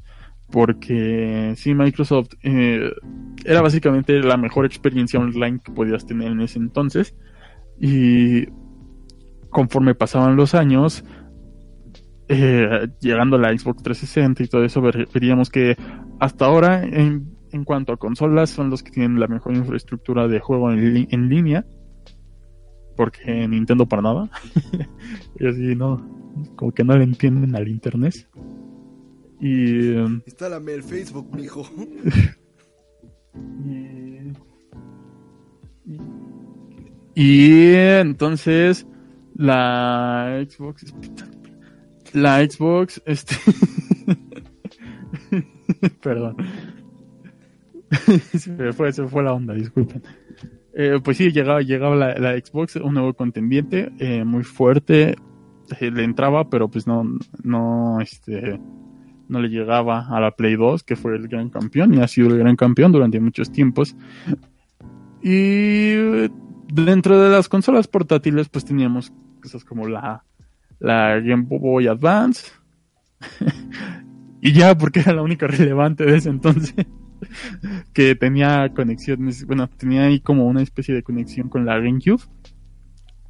porque 0.52 1.54
sí, 1.58 1.74
Microsoft 1.74 2.30
eh, 2.44 2.92
era 3.44 3.62
básicamente 3.62 4.20
la 4.20 4.38
mejor 4.38 4.66
experiencia 4.66 5.20
online 5.20 5.60
que 5.64 5.72
podías 5.72 6.06
tener 6.06 6.32
en 6.32 6.42
ese 6.42 6.60
entonces. 6.60 7.16
Y 7.80 8.46
conforme 9.50 9.96
pasaban 9.96 10.36
los 10.36 10.54
años, 10.54 11.04
eh, 12.28 12.88
llegando 13.02 13.36
a 13.38 13.40
la 13.40 13.58
Xbox 13.58 13.84
360 13.84 14.44
y 14.44 14.48
todo 14.48 14.64
eso, 14.64 14.82
veríamos 14.82 15.50
que 15.50 15.78
hasta 16.20 16.46
ahora, 16.46 16.84
en, 16.84 17.36
en, 17.52 17.64
cuanto 17.64 17.94
a 17.94 17.98
consolas, 17.98 18.50
son 18.50 18.70
los 18.70 18.84
que 18.84 18.92
tienen 18.92 19.20
la 19.20 19.28
mejor 19.28 19.56
infraestructura 19.56 20.28
de 20.28 20.40
juego 20.40 20.72
en, 20.72 21.08
en 21.10 21.30
línea. 21.30 21.66
Porque 22.96 23.48
Nintendo 23.48 23.86
para 23.86 24.02
nada. 24.02 24.30
y 25.40 25.48
así, 25.48 25.76
no, 25.76 26.02
como 26.56 26.72
que 26.72 26.84
no 26.84 26.96
le 26.98 27.04
entienden 27.04 27.56
al 27.56 27.68
internet. 27.68 28.28
Y. 29.46 29.92
Um, 29.92 30.22
Instálame 30.26 30.74
el 30.74 30.82
Facebook, 30.82 31.30
mijo. 31.36 31.70
y, 33.64 34.32
y 37.14 37.74
entonces 37.76 38.88
la 39.36 40.44
Xbox 40.50 40.96
la 42.14 42.44
Xbox 42.44 43.04
este 43.06 43.36
perdón 46.02 46.38
se 48.34 48.74
fue, 48.74 48.94
se 48.94 49.06
fue 49.08 49.24
la 49.24 49.34
onda 49.34 49.54
disculpen 49.54 50.02
eh, 50.74 51.00
pues 51.04 51.18
sí 51.18 51.32
llegaba 51.32 51.62
llegaba 51.62 51.96
la, 51.96 52.16
la, 52.16 52.36
Xbox 52.40 52.78
un 52.78 52.96
nuevo 52.96 53.14
contendiente 53.14 53.92
eh, 54.00 54.24
muy 54.24 54.44
fuerte 54.44 55.16
eh, 55.80 55.92
le 55.92 56.04
entraba 56.04 56.50
pero 56.50 56.68
pues 56.68 56.88
no 56.88 57.04
no 57.44 58.02
este 58.02 58.60
no 59.28 59.40
le 59.42 59.50
llegaba 59.50 60.08
a 60.08 60.20
la 60.20 60.32
Play 60.32 60.56
2, 60.56 60.84
que 60.84 60.96
fue 60.96 61.16
el 61.16 61.28
gran 61.28 61.50
campeón 61.50 61.94
y 61.94 62.02
ha 62.02 62.08
sido 62.08 62.30
el 62.30 62.40
gran 62.40 62.56
campeón 62.56 62.92
durante 62.92 63.20
muchos 63.20 63.52
tiempos. 63.52 63.96
Y 65.22 65.94
dentro 66.72 67.22
de 67.22 67.30
las 67.30 67.50
consolas 67.50 67.88
portátiles, 67.88 68.50
pues 68.50 68.66
teníamos 68.66 69.12
cosas 69.42 69.64
como 69.64 69.88
la, 69.88 70.24
la 70.80 71.20
Game 71.20 71.46
Boy 71.48 71.88
Advance. 71.88 72.52
y 74.42 74.54
ya, 74.54 74.78
porque 74.78 75.00
era 75.00 75.14
la 75.14 75.22
única 75.22 75.48
relevante 75.48 76.06
de 76.06 76.18
ese 76.18 76.30
entonces. 76.30 76.76
que 77.94 78.16
tenía 78.16 78.72
conexiones, 78.74 79.46
bueno, 79.46 79.70
tenía 79.70 80.04
ahí 80.04 80.20
como 80.20 80.46
una 80.46 80.62
especie 80.62 80.94
de 80.94 81.04
conexión 81.04 81.50
con 81.50 81.66
la 81.66 81.80
GameCube. 81.80 82.22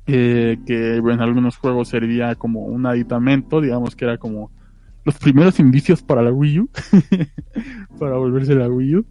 Eh, 0.07 0.59
que 0.67 0.97
en 0.97 1.19
algunos 1.19 1.57
juegos 1.57 1.87
servía 1.87 2.35
como 2.35 2.65
un 2.65 2.85
aditamento, 2.85 3.59
digamos 3.59 3.95
que 3.95 4.05
era 4.05 4.19
como 4.19 4.51
los 5.05 5.17
primeros 5.17 5.59
indicios 5.59 6.01
para 6.01 6.21
la 6.21 6.31
Wii 6.31 6.59
U, 6.59 6.69
para 7.99 8.17
volverse 8.17 8.55
la 8.55 8.67
Wii 8.67 8.95
U. 8.97 9.05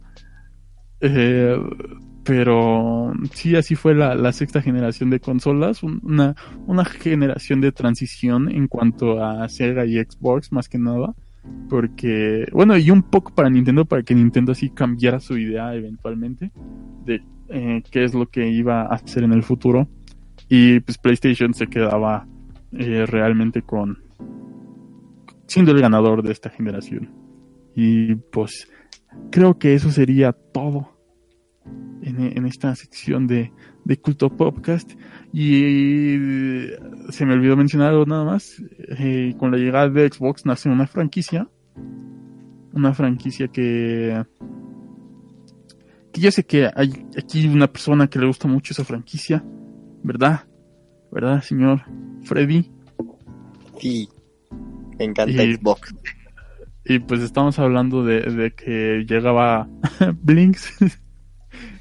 Eh, 1.01 1.57
pero 2.23 3.13
sí, 3.33 3.55
así 3.55 3.75
fue 3.75 3.93
la, 3.93 4.15
la, 4.15 4.31
sexta 4.33 4.61
generación 4.61 5.09
de 5.09 5.19
consolas, 5.19 5.83
una, 5.83 6.35
una 6.65 6.83
generación 6.83 7.61
de 7.61 7.71
transición 7.71 8.51
en 8.51 8.67
cuanto 8.67 9.23
a 9.23 9.47
Sega 9.47 9.85
y 9.85 10.03
Xbox, 10.03 10.51
más 10.51 10.67
que 10.67 10.79
nada. 10.79 11.13
Porque, 11.69 12.47
bueno, 12.51 12.75
y 12.77 12.89
un 12.89 13.03
poco 13.03 13.33
para 13.33 13.49
Nintendo, 13.51 13.85
para 13.85 14.01
que 14.01 14.15
Nintendo 14.15 14.53
así 14.53 14.69
cambiara 14.71 15.19
su 15.19 15.37
idea 15.37 15.75
eventualmente 15.75 16.51
de 17.05 17.21
eh, 17.49 17.83
qué 17.91 18.03
es 18.03 18.15
lo 18.15 18.25
que 18.25 18.47
iba 18.49 18.81
a 18.81 18.95
hacer 18.95 19.23
en 19.23 19.31
el 19.31 19.43
futuro. 19.43 19.87
Y 20.49 20.79
pues 20.79 20.97
PlayStation 20.97 21.53
se 21.53 21.67
quedaba 21.67 22.27
eh, 22.71 23.05
realmente 23.05 23.61
con, 23.61 23.99
siendo 25.47 25.71
el 25.71 25.81
ganador 25.81 26.23
de 26.23 26.31
esta 26.31 26.49
generación. 26.49 27.09
Y 27.75 28.15
pues 28.15 28.67
creo 29.31 29.57
que 29.57 29.73
eso 29.73 29.91
sería 29.91 30.31
todo 30.33 30.95
en, 32.01 32.45
esta 32.45 32.75
sección 32.75 33.27
de, 33.27 33.51
de, 33.83 33.97
Culto 33.99 34.29
Podcast. 34.29 34.91
Y 35.33 36.17
se 37.09 37.25
me 37.25 37.33
olvidó 37.33 37.57
mencionar 37.57 37.89
algo 37.89 38.05
nada 38.05 38.23
más. 38.23 38.61
Eh, 38.99 39.35
con 39.37 39.51
la 39.51 39.57
llegada 39.57 39.89
de 39.89 40.09
Xbox 40.09 40.45
nace 40.45 40.69
una 40.69 40.87
franquicia. 40.87 41.49
Una 42.73 42.93
franquicia 42.93 43.47
que... 43.47 44.23
Que 46.11 46.21
yo 46.21 46.31
sé 46.31 46.45
que 46.45 46.69
hay 46.73 47.05
aquí 47.17 47.45
una 47.47 47.67
persona 47.67 48.07
que 48.07 48.19
le 48.19 48.27
gusta 48.27 48.47
mucho 48.47 48.73
esa 48.73 48.85
franquicia. 48.85 49.43
¿Verdad? 50.03 50.47
¿Verdad, 51.11 51.41
señor 51.41 51.81
Freddy? 52.23 52.71
Sí. 53.79 54.07
Me 54.97 55.05
encanta 55.05 55.43
y, 55.43 55.55
Xbox. 55.55 55.93
Y 56.85 56.99
pues 56.99 57.21
estamos 57.21 57.57
hablando 57.59 58.03
de, 58.03 58.21
de 58.21 58.51
que 58.53 59.05
llegaba 59.07 59.67
Blinks. 60.21 60.77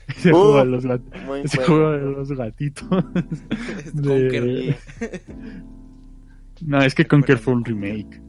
ese, 0.08 0.32
uh, 0.32 0.36
juego, 0.36 0.58
de 0.58 0.64
los 0.64 0.84
ese 1.44 1.62
juego 1.62 1.90
de 1.92 2.00
los 2.00 2.32
gatitos. 2.32 2.88
de... 3.92 4.76
no, 6.62 6.78
es 6.78 6.94
que 6.94 7.04
Conquer 7.04 7.38
fue 7.38 7.54
un 7.54 7.64
remake. 7.64 8.20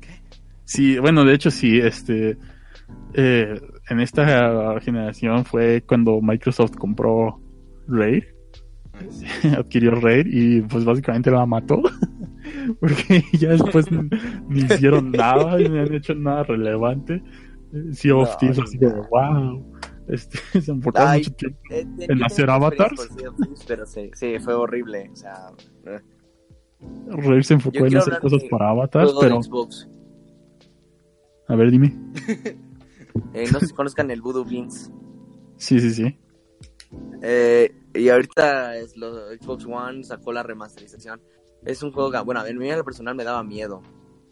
¿Qué? 0.00 0.20
Sí, 0.64 0.98
bueno, 0.98 1.24
de 1.24 1.34
hecho 1.34 1.50
sí, 1.50 1.78
este... 1.78 2.36
Eh, 3.14 3.60
en 3.88 4.00
esta 4.00 4.78
generación 4.80 5.44
fue 5.44 5.82
cuando 5.86 6.20
Microsoft 6.20 6.76
compró 6.76 7.40
Raid. 7.86 8.24
Adquirió 9.56 9.92
Raid 9.92 10.26
y 10.26 10.60
pues 10.62 10.84
básicamente 10.84 11.30
la 11.30 11.46
mató. 11.46 11.82
porque 12.80 13.24
ya 13.32 13.50
después 13.50 13.86
ni 14.48 14.60
hicieron 14.60 15.12
nada, 15.12 15.58
ni 15.58 15.78
han 15.78 15.92
hecho 15.94 16.14
nada 16.14 16.42
relevante. 16.44 17.22
Sea 17.92 18.14
of 18.14 18.30
no, 18.30 18.36
Thieves, 18.38 18.58
así 18.58 18.78
como, 18.78 19.02
wow. 19.08 19.72
Este, 20.08 20.38
se 20.60 20.70
enfocaron 20.70 21.18
mucho 21.18 21.32
tiempo 21.32 21.58
eh, 21.70 21.86
en 21.98 22.24
hacer 22.24 22.48
avatars. 22.48 23.08
Pero 23.66 23.86
sí, 23.86 24.10
sí, 24.14 24.38
fue 24.38 24.54
horrible. 24.54 25.10
O 25.12 25.16
sea, 25.16 25.50
eh. 25.86 26.00
Rare 27.08 27.42
se 27.42 27.54
enfocó 27.54 27.86
en 27.86 27.96
hacer 27.96 28.18
cosas 28.20 28.42
para 28.50 28.70
avatars, 28.70 29.12
pero. 29.20 29.40
A 31.48 31.54
ver, 31.54 31.70
dime. 31.70 31.96
eh, 33.34 33.46
no 33.52 33.60
sé 33.60 33.66
si 33.66 33.74
conozcan 33.74 34.10
el 34.10 34.20
Voodoo 34.20 34.44
Beans. 34.44 34.90
Sí, 35.56 35.80
sí, 35.80 35.90
sí. 35.90 36.18
Eh, 37.22 37.74
y 37.94 38.08
ahorita 38.08 38.76
es 38.76 38.96
lo, 38.96 39.28
Xbox 39.34 39.64
One 39.66 40.04
sacó 40.04 40.32
la 40.32 40.42
remasterización 40.42 41.20
es 41.66 41.82
un 41.82 41.92
juego 41.92 42.10
que, 42.10 42.18
bueno, 42.20 42.40
a 42.40 42.44
mí 42.44 42.70
lo 42.70 42.84
personal 42.84 43.14
me 43.14 43.24
daba 43.24 43.42
miedo. 43.42 43.82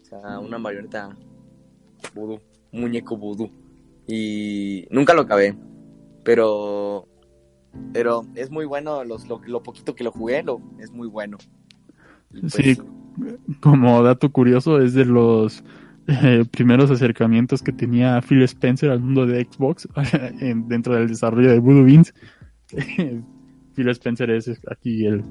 O 0.01 0.05
sea, 0.05 0.39
una 0.39 0.57
marioneta 0.57 1.15
vudú, 2.13 2.39
muñeco 2.71 3.17
vudú. 3.17 3.51
Y 4.07 4.87
nunca 4.89 5.13
lo 5.13 5.21
acabé. 5.21 5.55
Pero 6.23 7.07
pero 7.93 8.25
es 8.35 8.49
muy 8.49 8.65
bueno, 8.65 9.03
los, 9.03 9.27
lo, 9.27 9.41
lo, 9.45 9.63
poquito 9.63 9.95
que 9.95 10.03
lo 10.03 10.11
jugué, 10.11 10.43
lo, 10.43 10.61
es 10.79 10.91
muy 10.91 11.07
bueno. 11.07 11.37
Pues, 12.29 12.53
sí, 12.53 12.77
como 13.61 14.01
dato 14.03 14.31
curioso, 14.31 14.81
es 14.81 14.93
de 14.93 15.05
los 15.05 15.63
eh, 16.07 16.45
primeros 16.51 16.91
acercamientos 16.91 17.61
que 17.61 17.71
tenía 17.71 18.21
Phil 18.21 18.41
Spencer 18.43 18.91
al 18.91 18.99
mundo 18.99 19.25
de 19.25 19.43
Xbox 19.43 19.87
dentro 20.67 20.95
del 20.95 21.07
desarrollo 21.07 21.51
de 21.51 21.59
Voodoo 21.59 21.85
Beans. 21.85 22.13
Phil 23.75 23.89
Spencer 23.89 24.29
es 24.31 24.49
aquí 24.69 25.05
el, 25.05 25.23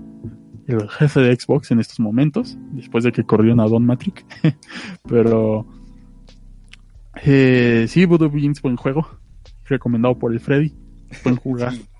el 0.66 0.88
jefe 0.90 1.20
de 1.20 1.34
Xbox 1.34 1.70
en 1.70 1.80
estos 1.80 2.00
momentos, 2.00 2.56
después 2.72 3.04
de 3.04 3.12
que 3.12 3.24
corrió 3.24 3.60
a 3.60 3.68
Don 3.68 3.86
Matrix. 3.86 4.24
Pero 5.08 5.66
eh, 7.24 7.86
sí, 7.88 8.04
Voodoo 8.04 8.30
Beans 8.30 8.60
buen 8.60 8.76
juego, 8.76 9.08
recomendado 9.64 10.18
por 10.18 10.32
el 10.32 10.40
Freddy, 10.40 10.74
buen 11.24 11.36
jugar. 11.36 11.74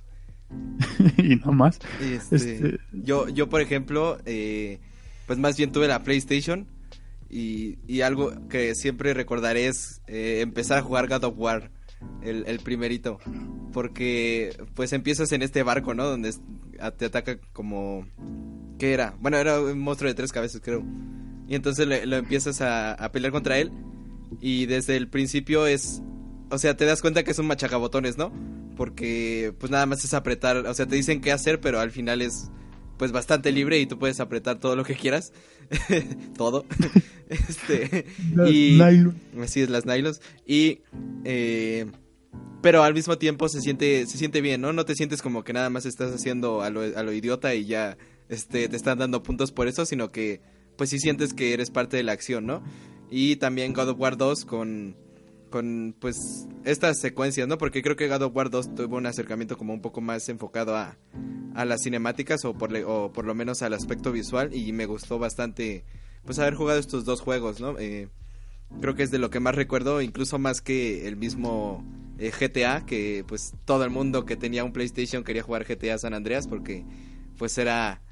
y 1.19 1.37
no 1.37 1.53
más. 1.53 1.79
Este, 2.01 2.37
este... 2.37 2.79
Yo, 2.93 3.29
yo, 3.29 3.49
por 3.49 3.61
ejemplo, 3.61 4.19
eh, 4.27 4.81
pues 5.27 5.39
más 5.39 5.57
bien 5.57 5.73
tuve 5.73 5.89
la 5.89 6.03
PlayStation 6.03 6.67
y, 7.29 7.79
y, 7.87 8.03
algo 8.03 8.33
que 8.49 8.75
siempre 8.75 9.15
recordaré 9.15 9.67
es 9.67 10.03
eh, 10.07 10.41
empezar 10.43 10.79
a 10.79 10.83
jugar 10.83 11.09
God 11.09 11.25
of 11.25 11.35
War. 11.37 11.71
El, 12.23 12.45
el 12.47 12.59
primerito. 12.61 13.19
Porque 13.73 14.57
pues 14.75 14.93
empiezas 14.93 15.33
en 15.33 15.43
este 15.43 15.63
barco, 15.63 15.95
¿no? 15.95 16.05
Donde 16.05 16.33
te 16.97 17.05
ataca 17.07 17.39
como... 17.53 18.07
¿Qué 18.79 18.93
era? 18.93 19.17
Bueno, 19.21 19.37
era 19.37 19.61
un 19.61 19.79
monstruo 19.79 20.09
de 20.09 20.15
tres 20.15 20.33
cabezas, 20.33 20.61
creo. 20.63 20.85
Y 21.49 21.55
entonces 21.55 21.87
le- 21.87 22.07
lo 22.07 22.17
empiezas 22.17 22.61
a, 22.61 22.93
a 22.93 23.13
pelear 23.13 23.33
contra 23.33 23.59
él. 23.59 23.71
Y 24.41 24.67
desde 24.67 24.97
el 24.97 25.09
principio 25.09 25.67
es... 25.67 26.03
O 26.51 26.59
sea, 26.59 26.77
te 26.77 26.85
das 26.85 27.01
cuenta 27.01 27.25
que 27.25 27.31
es 27.33 27.39
un 27.39 27.47
machacabotones, 27.47 28.17
¿no? 28.19 28.33
Porque 28.77 29.55
pues 29.59 29.71
nada 29.71 29.87
más 29.87 30.05
es 30.05 30.15
apretar... 30.15 30.57
O 30.67 30.75
sea, 30.75 30.87
te 30.87 30.97
dicen 30.97 31.21
qué 31.21 31.33
hacer, 31.33 31.61
pero 31.61 31.81
al 31.81 31.91
final 31.91 32.23
es 32.23 32.51
pues 32.99 33.13
bastante 33.13 33.53
libre 33.53 33.79
y 33.81 33.87
tú 33.87 33.99
puedes 33.99 34.21
apretar 34.21 34.59
todo 34.59 34.77
lo 34.77 34.85
que 34.85 34.95
quieras. 34.95 35.33
todo. 36.37 36.65
este... 37.29 38.07
y... 38.47 38.81
Así 39.41 39.63
es, 39.63 39.71
las 39.71 39.87
nylons. 39.87 40.21
Y. 40.47 40.81
eh, 41.25 41.87
pero 42.63 42.83
al 42.83 42.95
mismo 42.95 43.19
tiempo 43.19 43.47
se 43.51 43.61
siente, 43.61 44.07
se 44.07 44.17
siente 44.17 44.41
bien, 44.41 44.63
¿no? 44.63 44.73
No 44.73 44.87
te 44.87 44.95
sientes 44.95 45.21
como 45.21 45.45
que 45.45 45.53
nada 45.53 45.69
más 45.69 45.85
estás 45.85 46.15
haciendo 46.15 46.63
a 46.63 46.71
lo, 46.71 46.81
a 46.81 47.03
lo 47.03 47.13
idiota 47.13 47.55
y 47.55 47.67
ya 47.67 47.99
este, 48.31 48.71
te 48.71 48.77
están 48.77 48.97
dando 48.97 49.23
puntos 49.23 49.53
por 49.53 49.69
eso, 49.69 49.85
sino 49.85 50.11
que 50.11 50.41
pues 50.79 50.89
sí 50.89 50.99
sientes 50.99 51.35
que 51.35 51.53
eres 51.53 51.71
parte 51.71 51.99
de 51.99 52.05
la 52.05 52.13
acción, 52.13 52.47
¿no? 52.47 52.63
Y 53.11 53.37
también 53.37 53.75
God 53.75 53.91
of 53.91 54.01
War 54.01 54.17
2 54.17 54.47
con, 54.47 54.97
con 55.55 55.95
pues 56.01 56.49
estas 56.65 56.99
secuencias, 56.99 57.47
¿no? 57.47 57.59
Porque 57.59 57.81
creo 57.81 57.95
que 57.95 58.09
God 58.09 58.23
of 58.23 58.35
War 58.35 58.51
2 58.51 58.75
tuvo 58.75 58.97
un 58.97 59.07
acercamiento 59.07 59.57
como 59.57 59.73
un 59.73 59.81
poco 59.81 60.01
más 60.01 60.29
enfocado 60.29 60.75
a, 60.77 60.97
a 61.55 61.65
las 61.65 61.83
cinemáticas 61.85 62.45
o 62.45 62.55
por, 62.55 62.73
le- 62.73 62.83
o 62.83 63.13
por 63.13 63.25
lo 63.25 63.37
menos 63.37 63.63
al 63.63 63.73
aspecto 63.73 64.11
visual 64.11 64.53
y 64.53 64.73
me 64.73 64.87
gustó 64.87 65.21
bastante 65.21 65.85
pues 66.25 66.41
haber 66.41 66.57
jugado 66.57 66.81
estos 66.81 67.05
dos 67.05 67.21
juegos, 67.21 67.61
¿no? 67.61 67.79
Eh, 67.79 68.09
creo 68.81 68.97
que 68.97 69.05
es 69.05 69.13
de 69.13 69.19
lo 69.19 69.31
que 69.31 69.39
más 69.39 69.55
recuerdo, 69.55 70.03
incluso 70.03 70.41
más 70.41 70.61
que 70.61 71.07
el 71.07 71.15
mismo 71.15 71.85
eh, 72.19 72.33
GTA, 72.33 72.85
que 72.85 73.25
pues 73.29 73.53
todo 73.65 73.85
el 73.85 73.91
mundo 73.91 74.25
que 74.25 74.37
tenía 74.37 74.65
un 74.65 74.73
PlayStation 74.73 75.23
quería 75.23 75.45
jugar 75.45 75.65
GTA 75.65 75.99
San 75.99 76.15
Andreas 76.15 76.49
porque 76.49 76.85
pues 77.39 77.57
era 77.59 78.03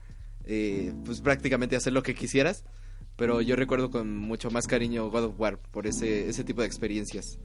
eh, 0.45 0.93
pues 1.05 1.21
prácticamente 1.21 1.75
hacer 1.75 1.93
lo 1.93 2.05
que 2.05 2.15
quisieras, 2.15 2.63
pero 3.17 3.41
yo 3.41 3.57
recuerdo 3.57 3.91
con 3.91 4.17
mucho 4.17 4.51
más 4.51 4.67
cariño 4.67 5.11
God 5.11 5.25
of 5.25 5.41
War 5.41 5.59
por 5.71 5.87
ese, 5.87 6.29
ese 6.29 6.45
tipo 6.45 6.61
de 6.61 6.67
experiencias. 6.67 7.39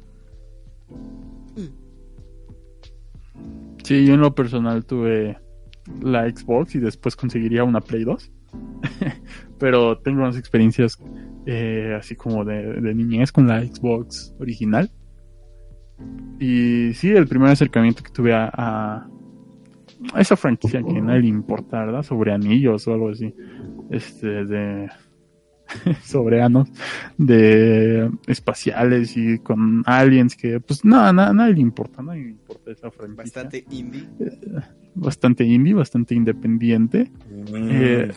Sí, 3.83 4.05
yo 4.05 4.13
en 4.13 4.21
lo 4.21 4.35
personal 4.35 4.85
tuve 4.85 5.37
la 6.01 6.29
Xbox 6.29 6.75
y 6.75 6.79
después 6.79 7.15
conseguiría 7.15 7.63
una 7.63 7.81
Play 7.81 8.03
2. 8.03 8.31
Pero 9.59 9.97
tengo 9.99 10.21
unas 10.21 10.37
experiencias 10.37 10.97
eh, 11.45 11.95
así 11.97 12.15
como 12.15 12.43
de, 12.43 12.81
de 12.81 12.93
niñez 12.93 13.31
con 13.31 13.47
la 13.47 13.61
Xbox 13.61 14.33
original. 14.39 14.91
Y 16.39 16.93
sí, 16.93 17.09
el 17.09 17.27
primer 17.27 17.49
acercamiento 17.49 18.03
que 18.03 18.11
tuve 18.11 18.33
a, 18.33 18.51
a, 18.53 19.09
esa 20.19 20.35
franquicia 20.35 20.83
que 20.83 21.01
nadie 21.01 21.21
le 21.21 21.27
importa, 21.29 21.85
¿verdad? 21.85 22.03
Sobre 22.03 22.31
anillos 22.31 22.87
o 22.87 22.93
algo 22.93 23.09
así. 23.09 23.33
Este, 23.89 24.45
de. 24.45 24.89
sobre 26.03 26.41
anos 26.41 26.69
de 27.17 28.09
espaciales 28.27 29.15
y 29.17 29.39
con 29.39 29.83
aliens 29.85 30.35
que 30.35 30.59
pues 30.59 30.83
nada, 30.85 31.11
nada, 31.13 31.33
nadie 31.33 31.55
le 31.55 31.61
importa, 31.61 32.01
nadie 32.01 32.23
le 32.23 32.29
importa 32.31 32.71
esa 32.71 32.91
franquicia 32.91 33.43
Bastante 33.43 33.65
indie. 33.69 34.07
bastante 34.95 35.43
indie, 35.43 35.73
bastante 35.73 36.15
independiente. 36.15 37.11
Eh, 37.53 38.11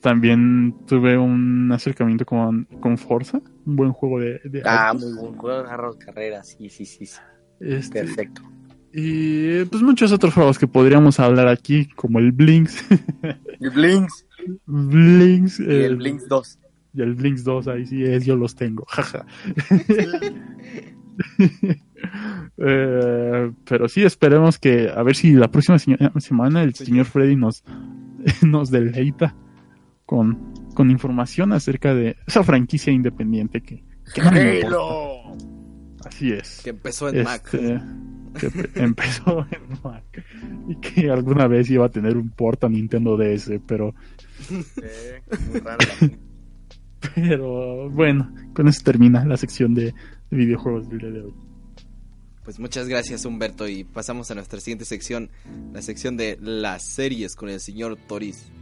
también 0.00 0.74
tuve 0.86 1.16
un 1.16 1.70
acercamiento 1.72 2.24
con, 2.26 2.64
con 2.80 2.98
Forza, 2.98 3.40
un 3.64 3.76
buen 3.76 3.92
juego 3.92 4.20
de, 4.20 4.40
de 4.44 4.62
Ah, 4.64 4.88
autos. 4.90 5.10
muy 5.12 5.20
buen 5.22 5.34
juego 5.36 5.58
de 5.62 5.64
carros, 5.68 5.96
carreras, 5.96 6.48
sí, 6.58 6.68
sí, 6.68 6.84
sí. 6.84 7.06
sí. 7.06 7.18
Este, 7.60 8.00
Perfecto. 8.00 8.42
y 8.92 9.64
pues 9.64 9.82
muchos 9.82 10.12
otros 10.12 10.34
juegos 10.34 10.58
que 10.58 10.66
podríamos 10.66 11.18
hablar 11.20 11.48
aquí, 11.48 11.86
como 11.96 12.18
el 12.18 12.32
Blinks, 12.32 12.84
Y 13.60 13.68
Blinks. 13.68 14.26
Blinks, 14.66 15.60
Y 15.60 15.64
el 15.64 15.92
eh, 15.92 15.94
Blinks 15.96 16.28
2. 16.28 16.58
Y 16.96 17.02
el 17.02 17.14
Blinks 17.14 17.44
2, 17.44 17.68
ahí 17.68 17.86
sí 17.86 18.02
es, 18.02 18.24
yo 18.24 18.34
los 18.36 18.54
tengo, 18.54 18.84
jaja. 18.88 19.24
Eh, 22.58 23.52
pero 23.68 23.88
sí, 23.88 24.02
esperemos 24.04 24.58
que, 24.58 24.88
a 24.94 25.02
ver 25.02 25.16
si 25.16 25.32
la 25.32 25.50
próxima 25.50 25.78
se- 25.78 25.96
semana 26.20 26.62
el 26.62 26.74
señor 26.74 27.06
Freddy 27.06 27.36
nos, 27.36 27.64
nos 28.42 28.70
deleita 28.70 29.34
con, 30.04 30.52
con 30.74 30.90
información 30.90 31.52
acerca 31.52 31.94
de 31.94 32.16
esa 32.26 32.42
franquicia 32.44 32.92
independiente 32.92 33.62
que, 33.62 33.82
que 34.14 34.22
no. 34.22 34.28
Halo. 34.30 35.36
Así 36.04 36.32
es. 36.32 36.60
Que 36.62 36.70
empezó 36.70 37.08
en 37.08 37.24
Mac. 37.24 37.42
Este, 37.52 37.80
que 38.38 38.50
pe- 38.50 38.70
empezó 38.82 39.46
en 39.50 39.78
Mac 39.82 40.24
y 40.68 40.76
que 40.76 41.10
alguna 41.10 41.46
vez 41.48 41.68
iba 41.70 41.86
a 41.86 41.90
tener 41.90 42.16
un 42.16 42.30
port 42.30 42.62
a 42.64 42.68
Nintendo 42.68 43.16
DS, 43.16 43.52
pero, 43.66 43.94
Sí, 44.38 44.54
muy 45.50 45.60
raro. 45.60 45.78
pero 47.14 47.90
bueno, 47.90 48.32
con 48.54 48.68
eso 48.68 48.82
termina 48.84 49.24
la 49.24 49.36
sección 49.36 49.74
de, 49.74 49.94
de 50.30 50.36
videojuegos 50.36 50.88
del 50.88 50.98
día 50.98 51.10
de 51.10 51.20
hoy. 51.22 51.34
Pues 52.44 52.60
muchas 52.60 52.86
gracias 52.86 53.24
Humberto 53.24 53.66
y 53.66 53.82
pasamos 53.82 54.30
a 54.30 54.36
nuestra 54.36 54.60
siguiente 54.60 54.84
sección, 54.84 55.30
la 55.72 55.82
sección 55.82 56.16
de 56.16 56.38
las 56.40 56.84
series 56.84 57.34
con 57.34 57.48
el 57.48 57.58
señor 57.58 57.96
Toris. 58.06 58.52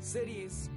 Series. 0.00 0.67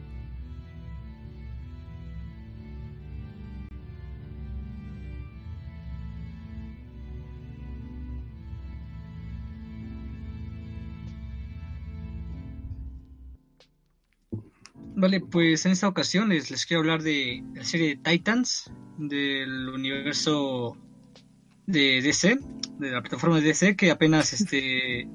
Vale, 15.01 15.19
pues 15.19 15.65
en 15.65 15.71
esta 15.71 15.87
ocasión 15.87 16.29
les, 16.29 16.51
les 16.51 16.63
quiero 16.63 16.81
hablar 16.81 17.01
de 17.01 17.43
la 17.55 17.63
serie 17.63 17.95
de 17.95 17.95
Titans 17.95 18.71
del 18.99 19.69
universo 19.69 20.77
de 21.65 22.03
DC, 22.03 22.37
de 22.77 22.91
la 22.91 23.01
plataforma 23.01 23.37
de 23.37 23.47
DC 23.47 23.75
que 23.75 23.89
apenas 23.89 24.31
este 24.31 25.09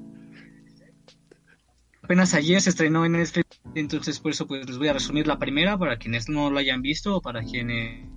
apenas 2.03 2.33
ayer 2.33 2.61
se 2.61 2.71
estrenó 2.71 3.05
en 3.05 3.13
Netflix, 3.13 3.61
entonces 3.75 4.19
por 4.19 4.31
eso 4.31 4.45
pues 4.45 4.67
les 4.67 4.77
voy 4.77 4.89
a 4.89 4.93
resumir 4.93 5.25
la 5.25 5.39
primera 5.39 5.77
para 5.77 5.95
quienes 5.95 6.27
no 6.27 6.51
la 6.51 6.59
hayan 6.59 6.81
visto 6.81 7.15
o 7.15 7.21
para 7.21 7.41
quienes 7.41 8.09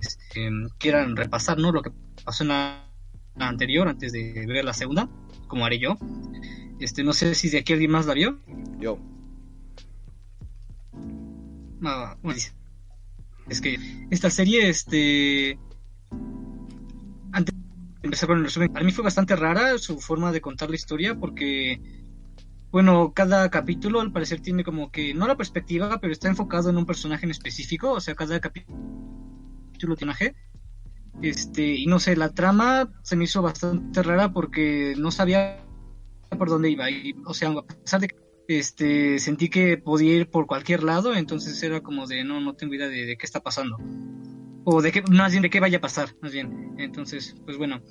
este, 0.00 0.50
quieran 0.78 1.16
repasar, 1.16 1.58
¿no? 1.58 1.70
lo 1.70 1.82
que 1.82 1.90
pasó 2.24 2.44
en 2.44 2.48
la, 2.48 2.90
anterior 3.36 3.88
antes 3.88 4.10
de 4.12 4.46
ver 4.46 4.64
la 4.64 4.72
segunda, 4.72 5.10
como 5.48 5.66
haré 5.66 5.78
yo. 5.78 5.98
Este, 6.80 7.04
no 7.04 7.12
sé 7.12 7.34
si 7.34 7.50
de 7.50 7.58
aquí 7.58 7.74
alguien 7.74 7.90
más 7.90 8.06
la 8.06 8.14
vio. 8.14 8.40
Yo. 8.80 8.98
Es 13.48 13.60
que 13.60 13.78
esta 14.10 14.30
serie, 14.30 14.68
este. 14.68 15.58
Antes 17.32 17.54
de 17.54 17.60
empezar 18.02 18.28
con 18.28 18.38
el 18.38 18.44
resumen, 18.44 18.72
para 18.72 18.84
mí 18.84 18.92
fue 18.92 19.04
bastante 19.04 19.36
rara 19.36 19.76
su 19.78 20.00
forma 20.00 20.32
de 20.32 20.40
contar 20.40 20.70
la 20.70 20.76
historia 20.76 21.14
porque. 21.14 21.80
Bueno, 22.70 23.14
cada 23.14 23.48
capítulo 23.50 24.00
al 24.00 24.12
parecer 24.12 24.40
tiene 24.40 24.64
como 24.64 24.90
que. 24.90 25.14
No 25.14 25.26
la 25.26 25.36
perspectiva, 25.36 25.98
pero 26.00 26.12
está 26.12 26.28
enfocado 26.28 26.68
en 26.68 26.76
un 26.76 26.86
personaje 26.86 27.24
en 27.24 27.30
específico. 27.30 27.92
O 27.92 28.00
sea, 28.00 28.14
cada 28.14 28.40
capítulo 28.40 28.76
tiene 29.96 30.12
personaje. 30.12 30.34
Este, 31.22 31.74
y 31.74 31.86
no 31.86 31.98
sé, 31.98 32.14
la 32.16 32.28
trama 32.28 32.92
se 33.02 33.16
me 33.16 33.24
hizo 33.24 33.42
bastante 33.42 34.02
rara 34.02 34.32
porque 34.32 34.94
no 34.98 35.10
sabía 35.10 35.64
por 36.36 36.48
dónde 36.48 36.70
iba. 36.70 36.90
Y, 36.90 37.14
o 37.24 37.34
sea, 37.34 37.50
a 37.50 37.62
pesar 37.62 38.00
de 38.00 38.08
que 38.08 38.27
este 38.48 39.18
sentí 39.18 39.50
que 39.50 39.76
podía 39.76 40.14
ir 40.14 40.30
por 40.30 40.46
cualquier 40.46 40.82
lado, 40.82 41.14
entonces 41.14 41.62
era 41.62 41.82
como 41.82 42.06
de 42.06 42.24
no, 42.24 42.40
no 42.40 42.54
tengo 42.54 42.74
idea 42.74 42.88
de, 42.88 43.16
qué 43.18 43.26
está 43.26 43.40
pasando. 43.40 43.76
O 44.64 44.82
de 44.82 44.90
qué, 44.90 45.02
más 45.02 45.32
bien 45.32 45.42
de 45.42 45.50
qué 45.50 45.60
vaya 45.60 45.78
a 45.78 45.82
pasar, 45.82 46.14
más 46.22 46.32
bien. 46.32 46.74
Entonces, 46.78 47.36
pues 47.44 47.58
bueno, 47.58 47.82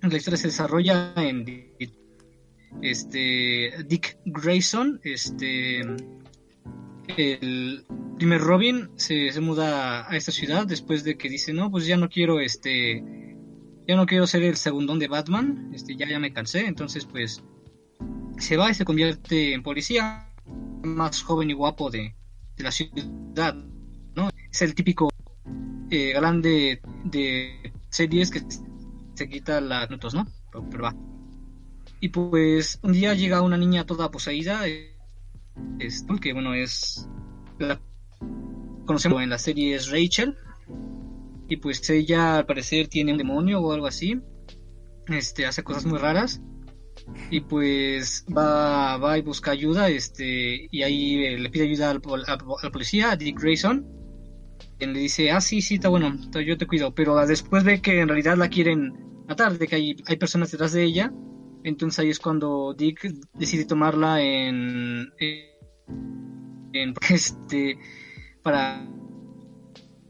la 0.00 0.16
historia 0.16 0.38
se 0.38 0.48
desarrolla 0.48 1.12
en 1.16 1.44
este 2.82 3.72
Dick 3.86 4.18
Grayson, 4.24 5.00
este 5.04 5.82
el 7.18 7.84
primer 8.16 8.40
Robin 8.40 8.88
se, 8.96 9.30
se 9.30 9.40
muda 9.42 10.10
a 10.10 10.16
esta 10.16 10.32
ciudad 10.32 10.66
después 10.66 11.04
de 11.04 11.18
que 11.18 11.28
dice, 11.28 11.52
no, 11.52 11.70
pues 11.70 11.86
ya 11.86 11.98
no 11.98 12.08
quiero 12.08 12.40
este 12.40 13.04
ya 13.86 13.96
no 13.96 14.06
quiero 14.06 14.26
ser 14.26 14.42
el 14.44 14.56
segundón 14.56 14.98
de 14.98 15.08
Batman, 15.08 15.70
este 15.74 15.94
ya 15.94 16.08
ya 16.08 16.18
me 16.18 16.32
cansé, 16.32 16.64
entonces 16.66 17.04
pues 17.04 17.44
se 18.38 18.56
va 18.56 18.70
y 18.70 18.74
se 18.74 18.84
convierte 18.84 19.54
en 19.54 19.62
policía 19.62 20.28
más 20.82 21.22
joven 21.22 21.50
y 21.50 21.54
guapo 21.54 21.90
de, 21.90 22.14
de 22.56 22.64
la 22.64 22.70
ciudad, 22.70 23.54
¿no? 24.14 24.28
Es 24.50 24.62
el 24.62 24.74
típico 24.74 25.08
eh, 25.90 26.12
galán 26.12 26.42
de, 26.42 26.80
series 27.90 28.30
que 28.30 28.42
se 29.14 29.28
quita 29.28 29.60
las 29.60 29.90
notas, 29.90 30.14
¿no? 30.14 30.26
Pero, 30.70 30.82
va. 30.82 30.94
Y 32.00 32.08
pues 32.08 32.78
un 32.82 32.92
día 32.92 33.14
llega 33.14 33.42
una 33.42 33.56
niña 33.56 33.86
toda 33.86 34.10
poseída, 34.10 34.66
es, 34.66 36.04
que 36.20 36.32
bueno, 36.32 36.54
es 36.54 37.08
la 37.58 37.80
conocemos 38.86 39.22
en 39.22 39.30
la 39.30 39.38
serie 39.38 39.74
es 39.74 39.90
Rachel, 39.90 40.36
y 41.48 41.56
pues 41.56 41.88
ella 41.88 42.38
al 42.38 42.46
parecer 42.46 42.88
tiene 42.88 43.12
un 43.12 43.18
demonio 43.18 43.60
o 43.60 43.72
algo 43.72 43.86
así, 43.86 44.20
este, 45.08 45.46
hace 45.46 45.62
cosas 45.62 45.86
muy 45.86 45.98
raras 45.98 46.42
y 47.30 47.40
pues 47.40 48.24
va, 48.36 48.96
va 48.98 49.18
y 49.18 49.22
busca 49.22 49.50
ayuda, 49.52 49.88
este, 49.88 50.68
y 50.70 50.82
ahí 50.82 51.24
eh, 51.24 51.38
le 51.38 51.50
pide 51.50 51.64
ayuda 51.64 51.90
al, 51.90 52.00
al- 52.26 52.38
al 52.62 52.70
policía, 52.70 53.12
a 53.12 53.16
Dick 53.16 53.40
Grayson, 53.40 53.86
quien 54.78 54.92
le 54.92 55.00
dice, 55.00 55.30
ah, 55.30 55.40
sí, 55.40 55.62
sí, 55.62 55.76
está 55.76 55.88
bueno, 55.88 56.16
yo 56.46 56.58
te 56.58 56.66
cuido, 56.66 56.94
pero 56.94 57.24
después 57.26 57.64
ve 57.64 57.80
que 57.80 58.00
en 58.00 58.08
realidad 58.08 58.36
la 58.36 58.48
quieren 58.48 58.92
matar, 59.28 59.58
de 59.58 59.66
que 59.68 59.76
hay, 59.76 59.96
hay 60.06 60.16
personas 60.16 60.50
detrás 60.50 60.72
de 60.72 60.84
ella, 60.84 61.12
entonces 61.64 61.98
ahí 62.00 62.10
es 62.10 62.18
cuando 62.20 62.74
Dick 62.74 63.02
decide 63.34 63.64
tomarla 63.64 64.20
en, 64.22 65.12
en, 65.18 65.40
en, 66.72 66.94
este, 67.10 67.78
para, 68.42 68.86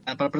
para 0.05 0.31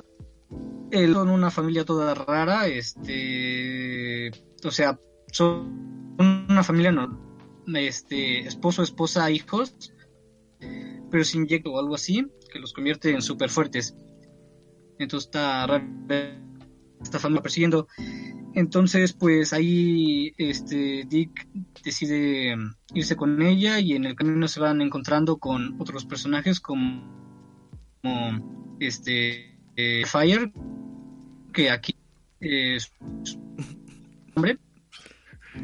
él 0.91 1.14
son 1.14 1.30
una 1.30 1.51
familia 1.51 1.86
toda 1.86 2.14
rara, 2.14 2.68
este, 2.68 4.32
o 4.64 4.72
sea, 4.72 4.99
son 5.32 6.05
una 6.56 6.64
familia 6.64 6.91
no, 6.91 7.20
este, 7.76 8.39
esposo, 8.39 8.82
esposa, 8.82 9.30
hijos, 9.30 9.76
pero 11.12 11.24
se 11.24 11.38
inyecta 11.38 11.70
o 11.70 11.80
algo 11.80 11.95
así 11.95 12.26
que 12.51 12.60
los 12.60 12.74
convierte 12.74 13.12
en 13.12 13.22
súper 13.22 13.49
fuertes. 13.49 13.95
Entonces 14.97 15.28
está 15.28 15.68
esta 17.01 17.20
familia 17.20 17.41
persiguiendo. 17.41 17.88
Entonces, 18.53 19.12
pues 19.12 19.51
ahí 19.51 20.34
este 20.38 21.03
Dick 21.10 21.45
decide 21.84 22.56
irse 22.93 23.18
con 23.18 23.41
ella 23.41 23.82
y 23.82 23.93
en 23.93 24.06
el 24.06 24.16
camino 24.16 24.47
se 24.47 24.62
van 24.62 24.82
encontrando 24.82 25.38
con 25.38 25.76
otros 25.82 26.06
personajes 26.06 26.62
como, 26.62 27.03
este 28.80 29.58
eh, 29.76 30.03
Fire, 30.06 30.53
que 31.51 31.70
aquí 31.70 31.95
es 32.39 32.93
hombre, 34.36 34.58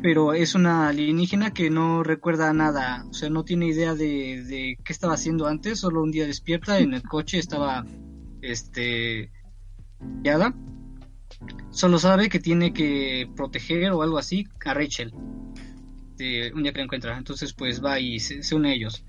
pero 0.01 0.33
es 0.33 0.55
una 0.55 0.89
alienígena 0.89 1.51
que 1.51 1.69
no 1.69 2.03
recuerda 2.03 2.53
nada, 2.53 3.05
o 3.09 3.13
sea, 3.13 3.29
no 3.29 3.43
tiene 3.43 3.67
idea 3.67 3.93
de, 3.93 4.43
de 4.43 4.77
qué 4.83 4.93
estaba 4.93 5.13
haciendo 5.13 5.47
antes, 5.47 5.79
solo 5.79 6.01
un 6.01 6.11
día 6.11 6.25
despierta 6.25 6.79
en 6.79 6.93
el 6.93 7.03
coche, 7.03 7.37
estaba 7.37 7.85
este 8.41 9.31
guiada. 10.23 10.53
Solo 11.71 11.97
sabe 11.99 12.29
que 12.29 12.39
tiene 12.39 12.73
que 12.73 13.29
proteger 13.35 13.91
o 13.91 14.01
algo 14.01 14.17
así 14.17 14.47
a 14.65 14.73
Rachel. 14.73 15.13
De 16.17 16.51
un 16.53 16.63
día 16.63 16.71
que 16.71 16.79
la 16.79 16.85
encuentra. 16.85 17.17
Entonces 17.17 17.53
pues 17.53 17.83
va 17.83 17.99
y 17.99 18.19
se, 18.19 18.55
une 18.55 18.69
a 18.69 18.73
ellos. 18.73 19.03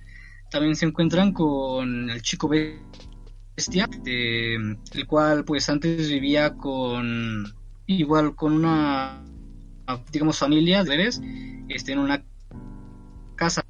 También 0.50 0.76
se 0.76 0.86
encuentran 0.86 1.32
con 1.32 2.10
el 2.10 2.22
chico 2.22 2.48
bestia, 2.48 3.88
el 4.04 5.06
cual 5.06 5.44
pues 5.44 5.68
antes 5.68 6.10
vivía 6.10 6.54
con 6.54 7.44
igual 7.86 8.34
con 8.34 8.52
una 8.52 9.22
digamos 10.10 10.38
familia 10.38 10.84
de 10.84 11.10
este 11.68 11.92
en 11.92 11.98
una 11.98 12.24
casa. 13.36 13.64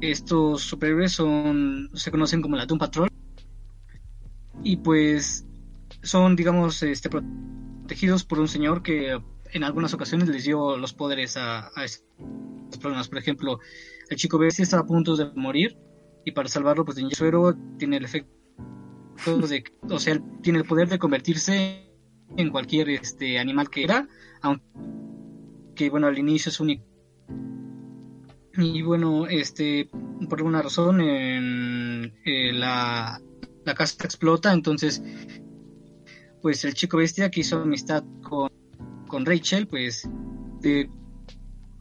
Estos 0.00 0.62
superhéroes 0.62 1.12
son 1.12 1.90
se 1.94 2.10
conocen 2.10 2.42
como 2.42 2.56
la 2.56 2.66
Doom 2.66 2.78
Patrol 2.78 3.08
y 4.62 4.76
pues 4.76 5.46
son 6.02 6.36
digamos 6.36 6.82
este 6.82 7.08
protegidos 7.08 8.24
por 8.24 8.40
un 8.40 8.48
señor 8.48 8.82
que 8.82 9.18
en 9.52 9.64
algunas 9.64 9.94
ocasiones 9.94 10.28
les 10.28 10.44
dio 10.44 10.76
los 10.76 10.92
poderes 10.92 11.36
a, 11.36 11.70
a 11.74 11.84
estos 11.84 12.04
problemas. 12.80 13.08
Por 13.08 13.18
ejemplo, 13.18 13.58
el 14.10 14.16
chico 14.16 14.38
bestia 14.38 14.62
estaba 14.62 14.82
a 14.82 14.86
punto 14.86 15.16
de 15.16 15.30
morir 15.34 15.78
y 16.24 16.32
para 16.32 16.48
salvarlo 16.48 16.84
pues 16.84 16.96
tenía 16.96 17.14
suero, 17.14 17.56
tiene 17.78 17.96
el 17.96 18.04
efecto 18.04 18.36
de, 19.48 19.64
o 19.90 19.98
sea, 19.98 20.20
tiene 20.42 20.58
el 20.58 20.64
poder 20.64 20.88
de 20.88 20.98
convertirse 20.98 21.90
en 22.36 22.50
cualquier 22.50 22.90
este 22.90 23.38
animal 23.38 23.70
que 23.70 23.84
era, 23.84 24.08
aunque 24.42 24.64
bueno 25.90 26.06
al 26.06 26.18
inicio 26.18 26.50
es 26.50 26.60
único. 26.60 26.84
Y 28.58 28.82
bueno, 28.82 29.26
este, 29.26 29.90
por 30.28 30.38
alguna 30.38 30.62
razón 30.62 31.00
eh, 31.02 32.52
la, 32.54 33.20
la 33.64 33.74
casa 33.74 34.04
explota, 34.04 34.52
entonces 34.52 35.02
pues 36.40 36.64
el 36.64 36.74
chico 36.74 36.96
bestia 36.96 37.30
que 37.30 37.40
hizo 37.40 37.60
amistad 37.60 38.04
con, 38.22 38.50
con 39.08 39.26
Rachel, 39.26 39.66
pues 39.66 40.08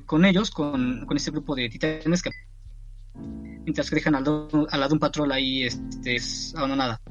con 0.06 0.26
ellos, 0.26 0.52
con, 0.52 1.06
con 1.06 1.18
este 1.18 1.32
grupo 1.32 1.56
de 1.56 1.70
titanes 1.70 2.22
que 2.22 2.32
mientras 3.64 3.90
que 3.90 3.96
dejan 3.96 4.16
al, 4.16 4.24
do- 4.24 4.68
a 4.70 4.78
la 4.78 4.88
Doom 4.88 5.00
Patrol 5.00 5.32
ahí 5.32 5.64
este, 5.64 6.16
es 6.16 6.54
abandonada. 6.56 7.02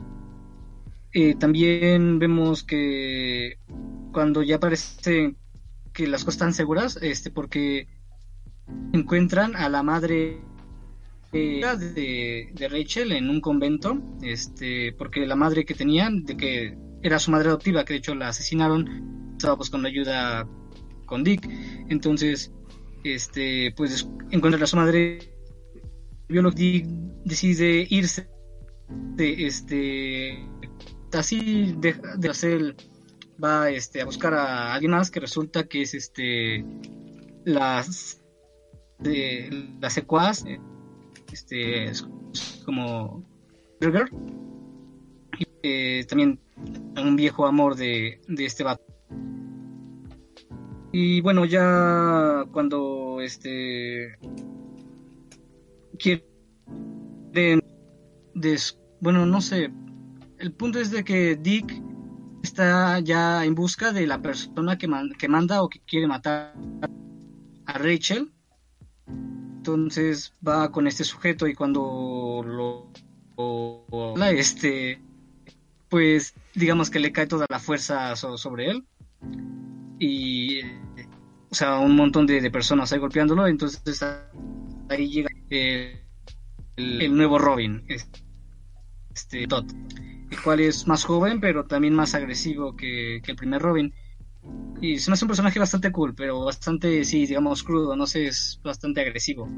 Eh, 1.12 1.36
también 1.36 2.18
vemos 2.18 2.64
que 2.64 3.58
cuando 4.12 4.42
ya 4.42 4.58
parece 4.60 5.36
que 5.94 6.06
las 6.06 6.24
cosas 6.24 6.34
están 6.34 6.54
seguras, 6.54 6.98
este, 7.00 7.30
porque 7.30 7.88
encuentran 8.92 9.56
a 9.56 9.68
la 9.68 9.82
madre 9.82 10.40
eh, 11.32 11.62
de, 11.94 12.50
de 12.52 12.68
Rachel 12.68 13.12
en 13.12 13.30
un 13.30 13.40
convento, 13.40 14.02
este, 14.22 14.92
porque 14.92 15.26
la 15.26 15.36
madre 15.36 15.64
que 15.64 15.74
tenían, 15.74 16.24
de 16.24 16.36
que 16.36 16.78
era 17.02 17.18
su 17.18 17.30
madre 17.30 17.48
adoptiva, 17.48 17.84
que 17.84 17.94
de 17.94 17.98
hecho 17.98 18.14
la 18.14 18.28
asesinaron, 18.28 19.32
estaba 19.36 19.54
buscando 19.54 19.88
ayuda 19.88 20.48
con 21.06 21.22
Dick, 21.22 21.48
entonces, 21.88 22.52
este, 23.04 23.72
pues 23.76 24.08
encuentran 24.30 24.62
a 24.62 24.66
su 24.66 24.76
madre, 24.76 25.18
biólogo 26.28 26.56
Dick 26.56 26.86
decide 27.24 27.86
irse, 27.88 28.28
de, 28.88 29.46
este, 29.46 30.46
así 31.12 31.74
de, 31.78 31.94
de 32.18 32.28
hacer, 32.28 32.76
va, 33.42 33.70
este, 33.70 34.00
a 34.00 34.04
buscar 34.04 34.34
a 34.34 34.74
alguien 34.74 34.92
más 34.92 35.10
que 35.10 35.20
resulta 35.20 35.64
que 35.64 35.82
es, 35.82 35.94
este, 35.94 36.64
las 37.44 38.20
de 38.98 39.76
las 39.80 39.92
secuaz 39.94 40.44
eh, 40.46 40.60
este 41.32 41.84
es 41.84 42.06
como 42.64 43.24
Burger 43.80 44.08
y 45.38 45.46
eh, 45.62 46.06
también 46.08 46.40
un 46.96 47.16
viejo 47.16 47.44
amor 47.46 47.74
de, 47.76 48.20
de 48.28 48.44
este 48.46 48.62
vato. 48.64 48.84
Y 50.92 51.20
bueno 51.22 51.44
ya 51.44 52.44
cuando 52.52 53.20
este 53.20 54.16
quieren 55.98 56.24
des- 58.34 58.78
bueno 59.00 59.26
no 59.26 59.40
sé. 59.40 59.72
El 60.38 60.52
punto 60.52 60.78
es 60.78 60.90
de 60.92 61.02
que 61.04 61.36
Dick 61.36 61.82
está 62.44 63.00
ya 63.00 63.44
en 63.44 63.54
busca 63.54 63.92
de 63.92 64.06
la 64.06 64.20
persona 64.20 64.76
que, 64.78 64.86
man- 64.86 65.12
que 65.18 65.28
manda 65.28 65.62
o 65.62 65.68
que 65.68 65.80
quiere 65.80 66.06
matar 66.06 66.54
a 67.66 67.72
Rachel. 67.78 68.32
Entonces 69.08 70.34
va 70.46 70.70
con 70.70 70.86
este 70.86 71.04
sujeto 71.04 71.46
y 71.46 71.54
cuando 71.54 72.42
lo, 72.44 72.90
lo- 73.36 74.14
este 74.26 75.00
pues 75.88 76.34
digamos 76.54 76.90
que 76.90 76.98
le 76.98 77.12
cae 77.12 77.26
toda 77.26 77.46
la 77.48 77.58
fuerza 77.58 78.14
so- 78.16 78.36
sobre 78.36 78.70
él. 78.70 78.84
Y 79.98 80.60
o 81.50 81.54
sea 81.54 81.78
un 81.78 81.96
montón 81.96 82.26
de, 82.26 82.50
personas 82.50 82.92
ahí 82.92 82.98
golpeándolo. 82.98 83.46
Entonces 83.46 84.02
ahí 84.90 85.08
llega 85.08 85.30
el, 85.48 86.00
el 86.76 87.16
nuevo 87.16 87.38
Robin 87.38 87.82
este 89.14 89.46
Todd 89.46 89.64
el 90.34 90.42
cual 90.42 90.60
es 90.60 90.86
más 90.86 91.04
joven 91.04 91.40
pero 91.40 91.64
también 91.64 91.94
más 91.94 92.14
agresivo 92.14 92.74
que, 92.76 93.16
el 93.16 93.36
primer 93.36 93.62
Robin 93.62 93.92
y 94.80 94.98
se 94.98 95.10
me 95.10 95.14
hace 95.14 95.24
un 95.24 95.28
personaje 95.28 95.58
bastante 95.58 95.90
cool, 95.90 96.14
pero 96.14 96.44
bastante, 96.44 97.04
sí, 97.04 97.26
digamos, 97.26 97.62
crudo, 97.62 97.96
no 97.96 98.06
sé, 98.06 98.26
es 98.26 98.60
bastante 98.62 99.00
agresivo. 99.00 99.48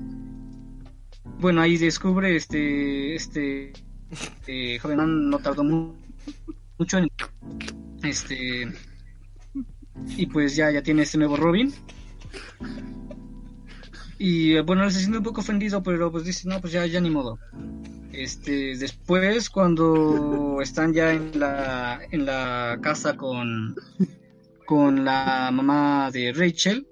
Bueno, 1.40 1.60
ahí 1.60 1.76
descubre 1.76 2.36
este, 2.36 3.16
este, 3.16 3.72
eh, 4.46 4.78
joven 4.78 4.96
man 4.96 5.30
no 5.30 5.38
tardó 5.40 5.64
mu- 5.64 5.94
mucho 6.78 6.98
en, 6.98 7.08
este, 8.04 8.68
y 10.16 10.26
pues 10.26 10.54
ya, 10.54 10.70
ya 10.70 10.82
tiene 10.82 11.02
este 11.02 11.18
nuevo 11.18 11.36
Robin. 11.36 11.72
Y 14.18 14.54
eh, 14.54 14.60
bueno, 14.60 14.84
él 14.84 14.92
se 14.92 15.00
siente 15.00 15.18
un 15.18 15.24
poco 15.24 15.40
ofendido, 15.40 15.82
pero 15.82 16.12
pues 16.12 16.24
dice, 16.24 16.48
no, 16.48 16.60
pues 16.60 16.72
ya, 16.72 16.86
ya 16.86 17.00
ni 17.00 17.10
modo. 17.10 17.38
Este, 18.16 18.76
después 18.78 19.50
cuando 19.50 20.60
están 20.62 20.94
ya 20.94 21.12
en 21.12 21.38
la, 21.38 22.00
en 22.10 22.24
la 22.24 22.78
casa 22.80 23.14
con, 23.14 23.76
con 24.64 25.04
la 25.04 25.50
mamá 25.52 26.10
de 26.10 26.32
Rachel, 26.32 26.88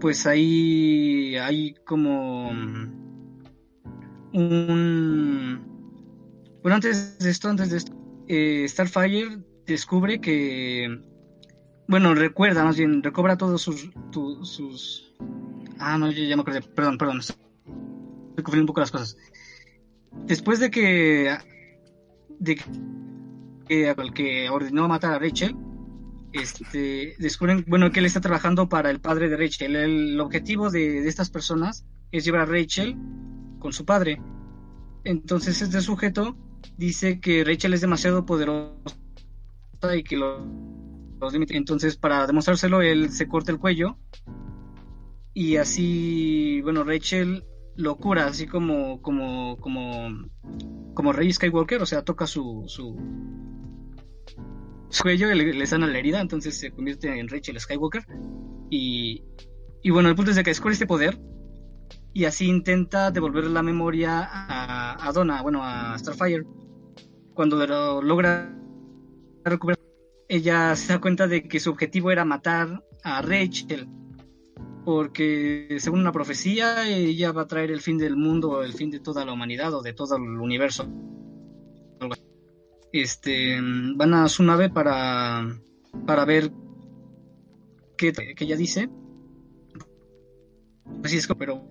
pues 0.00 0.26
ahí 0.26 1.36
hay 1.36 1.74
como 1.86 2.50
un... 4.34 5.64
Bueno, 6.62 6.74
antes 6.74 7.18
de 7.18 7.30
esto, 7.30 7.48
antes 7.48 7.70
de 7.70 7.78
esto, 7.78 7.94
eh, 8.28 8.66
Starfire 8.68 9.38
descubre 9.66 10.20
que... 10.20 11.00
Bueno, 11.88 12.14
recuerda, 12.14 12.64
más 12.64 12.76
bien, 12.76 13.02
recobra 13.02 13.38
todos 13.38 13.62
sus... 13.62 15.14
Ah, 15.78 15.96
no, 15.96 16.10
yo 16.10 16.22
ya 16.24 16.36
me 16.36 16.42
acordé, 16.42 16.60
perdón, 16.60 16.98
perdón, 16.98 17.20
estoy 17.20 17.36
confundiendo 18.36 18.62
un 18.62 18.66
poco 18.66 18.80
las 18.80 18.90
cosas. 18.90 19.16
Después 20.26 20.60
de 20.60 20.70
que... 20.70 21.36
de 22.38 22.56
que, 23.66 23.94
que, 24.14 24.50
ordenó 24.50 24.88
matar 24.88 25.14
a 25.14 25.18
Rachel, 25.18 25.56
este, 26.32 27.14
descubren, 27.18 27.64
bueno, 27.66 27.90
que 27.90 28.00
él 28.00 28.06
está 28.06 28.20
trabajando 28.20 28.68
para 28.68 28.90
el 28.90 29.00
padre 29.00 29.28
de 29.28 29.36
Rachel. 29.36 29.76
El, 29.76 30.20
objetivo 30.20 30.70
de, 30.70 31.02
de, 31.02 31.08
estas 31.08 31.30
personas 31.30 31.86
es 32.12 32.24
llevar 32.24 32.42
a 32.42 32.46
Rachel 32.46 32.96
con 33.58 33.72
su 33.72 33.84
padre. 33.84 34.20
Entonces 35.04 35.60
este 35.62 35.80
sujeto 35.80 36.36
dice 36.76 37.20
que 37.20 37.44
Rachel 37.44 37.74
es 37.74 37.80
demasiado 37.80 38.26
poderosa 38.26 38.74
y 39.96 40.02
que 40.02 40.16
lo, 40.16 40.44
los. 41.20 41.34
Entonces 41.34 41.96
para 41.96 42.26
demostrárselo, 42.26 42.82
él 42.82 43.10
se 43.10 43.28
corta 43.28 43.52
el 43.52 43.58
cuello 43.58 43.98
y 45.34 45.56
así, 45.56 46.60
bueno, 46.62 46.84
Rachel 46.84 47.44
lo 47.76 47.96
cura, 47.96 48.26
así 48.26 48.46
como, 48.46 49.00
como, 49.02 49.56
como, 49.58 50.28
como 50.94 51.12
Rey 51.12 51.32
Skywalker, 51.32 51.82
o 51.82 51.86
sea, 51.86 52.02
toca 52.02 52.26
su, 52.26 52.64
su, 52.66 52.96
cuello 55.02 55.32
y 55.32 55.52
le, 55.52 55.66
sana 55.66 55.86
la 55.86 55.98
herida, 55.98 56.20
entonces 56.20 56.56
se 56.56 56.70
convierte 56.70 57.18
en 57.18 57.28
Rachel 57.28 57.58
Skywalker. 57.58 58.04
Y, 58.70 59.24
y 59.82 59.90
bueno, 59.90 60.08
el 60.08 60.14
punto 60.14 60.30
es 60.30 60.36
de 60.36 60.44
que 60.44 60.50
descubre 60.50 60.72
este 60.72 60.86
poder 60.86 61.20
y 62.12 62.24
así 62.26 62.48
intenta 62.48 63.10
devolver 63.10 63.44
la 63.44 63.62
memoria 63.62 64.20
a, 64.22 65.08
a 65.08 65.12
Donna, 65.12 65.42
bueno, 65.42 65.64
a 65.64 65.98
Starfire. 65.98 66.44
Cuando 67.34 67.66
lo 67.66 68.00
logra 68.00 68.56
recuperar, 69.44 69.80
ella 70.28 70.76
se 70.76 70.92
da 70.92 71.00
cuenta 71.00 71.26
de 71.26 71.48
que 71.48 71.58
su 71.58 71.70
objetivo 71.70 72.12
era 72.12 72.24
matar 72.24 72.84
a 73.02 73.20
Rachel, 73.20 73.88
porque 74.84 75.76
según 75.78 76.00
una 76.00 76.12
profecía, 76.12 76.88
ella 76.88 77.32
va 77.32 77.42
a 77.42 77.46
traer 77.46 77.70
el 77.70 77.80
fin 77.80 77.98
del 77.98 78.16
mundo, 78.16 78.62
el 78.62 78.74
fin 78.74 78.90
de 78.90 79.00
toda 79.00 79.24
la 79.24 79.32
humanidad 79.32 79.72
o 79.74 79.82
de 79.82 79.92
todo 79.92 80.16
el 80.16 80.22
universo 80.22 80.88
este, 82.94 83.58
van 83.96 84.14
a 84.14 84.28
su 84.28 84.44
nave 84.44 84.70
para, 84.70 85.44
para 86.06 86.24
ver 86.24 86.52
qué, 87.98 88.12
ella 88.38 88.56
dice. 88.56 88.88
Así 91.02 91.16
es, 91.16 91.26
pero 91.36 91.66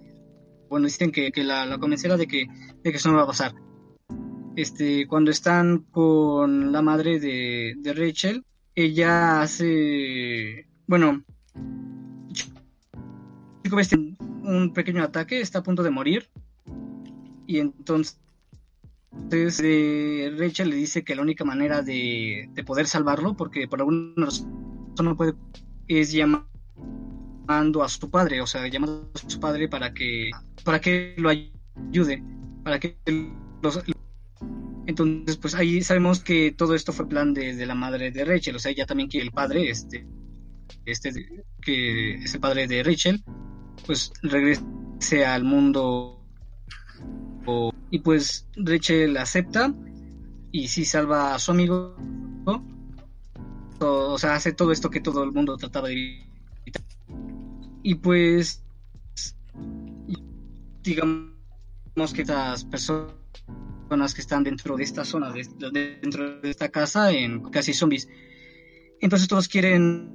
bueno, 0.69 0.85
dicen 0.85 1.13
que, 1.13 1.31
la, 1.37 1.65
la, 1.65 1.77
convencerá 1.77 2.17
de 2.17 2.27
que, 2.27 2.45
de 2.83 2.91
que 2.91 2.97
eso 2.97 3.09
no 3.09 3.15
va 3.15 3.23
a 3.23 3.27
pasar. 3.27 3.55
Este, 4.57 5.07
cuando 5.07 5.31
están 5.31 5.85
con 5.91 6.73
la 6.73 6.81
madre 6.81 7.21
de, 7.21 7.75
de 7.77 7.93
Rachel, 7.93 8.43
ella 8.75 9.41
hace, 9.41 10.67
bueno, 10.87 11.23
un 14.43 14.73
pequeño 14.73 15.03
ataque, 15.03 15.41
está 15.41 15.59
a 15.59 15.63
punto 15.63 15.83
de 15.83 15.89
morir, 15.89 16.29
y 17.47 17.59
entonces 17.59 18.19
entonces 19.15 19.61
eh, 19.63 20.33
Rachel 20.37 20.69
le 20.69 20.75
dice 20.75 21.03
que 21.03 21.15
la 21.15 21.21
única 21.21 21.45
manera 21.45 21.81
de, 21.81 22.49
poder 22.65 22.87
salvarlo, 22.87 23.35
porque 23.35 23.67
por 23.67 23.79
alguna 23.79 24.25
razón 24.25 24.73
no 25.01 25.15
puede, 25.15 25.33
es 25.87 26.11
llamando 26.11 26.47
a 27.83 27.89
su 27.89 28.09
padre, 28.09 28.41
o 28.41 28.47
sea, 28.47 28.67
llamando 28.67 29.11
a 29.13 29.29
su 29.29 29.39
padre 29.39 29.67
para 29.67 29.93
que, 29.93 30.31
para 30.63 30.81
que 30.81 31.15
lo 31.17 31.29
ayude, 31.29 32.23
para 32.63 32.79
que 32.79 32.97
los, 33.61 33.83
entonces, 34.85 35.37
pues 35.37 35.55
ahí 35.55 35.81
sabemos 35.81 36.19
que 36.19 36.51
todo 36.51 36.75
esto 36.75 36.91
fue 36.91 37.07
plan 37.07 37.33
de, 37.33 37.65
la 37.65 37.75
madre 37.75 38.11
de 38.11 38.25
Rachel, 38.25 38.55
o 38.55 38.59
sea, 38.59 38.71
ella 38.71 38.85
también 38.85 39.09
quiere 39.09 39.25
el 39.25 39.31
padre, 39.31 39.69
este, 39.69 40.05
este, 40.85 41.11
que 41.61 42.15
es 42.15 42.33
el 42.33 42.39
padre 42.41 42.67
de 42.67 42.83
Rachel, 42.83 43.23
pues 43.85 44.11
regrese 44.21 45.25
al 45.25 45.43
mundo 45.43 46.19
y 47.89 47.99
pues 47.99 48.47
Rachel 48.55 49.17
acepta 49.17 49.73
y 50.51 50.67
sí 50.67 50.85
salva 50.85 51.35
a 51.35 51.39
su 51.39 51.51
amigo. 51.51 51.95
O, 53.79 54.17
sea, 54.17 54.35
hace 54.35 54.53
todo 54.53 54.71
esto 54.71 54.89
que 54.89 55.01
todo 55.01 55.23
el 55.23 55.31
mundo 55.31 55.57
trataba 55.57 55.89
de 55.89 56.23
evitar. 56.61 56.83
Y 57.81 57.95
pues, 57.95 58.63
digamos 60.81 61.33
que 62.13 62.21
estas 62.21 62.63
personas 62.63 64.13
que 64.13 64.21
están 64.21 64.43
dentro 64.43 64.77
de 64.77 64.83
esta 64.83 65.03
zona, 65.03 65.33
dentro 65.71 66.39
de 66.39 66.49
esta 66.49 66.69
casa, 66.69 67.11
en 67.11 67.43
casi 67.49 67.73
zombies. 67.73 68.07
Entonces 69.01 69.27
todos 69.27 69.47
quieren 69.47 70.11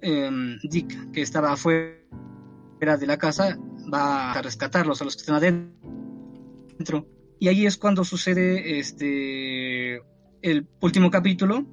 em, 0.00 0.58
Dick, 0.62 1.12
que 1.12 1.22
estaba 1.22 1.52
afuera 1.52 2.96
de 2.98 3.06
la 3.06 3.16
casa, 3.16 3.58
va 3.92 4.32
a 4.32 4.42
rescatarlos 4.42 5.00
a 5.00 5.04
los 5.04 5.16
que 5.16 5.20
están 5.20 5.36
adentro. 5.36 7.06
Y 7.38 7.48
ahí 7.48 7.66
es 7.66 7.76
cuando 7.76 8.04
sucede 8.04 8.78
este 8.78 10.00
el 10.42 10.66
último 10.80 11.10
capítulo 11.10 11.66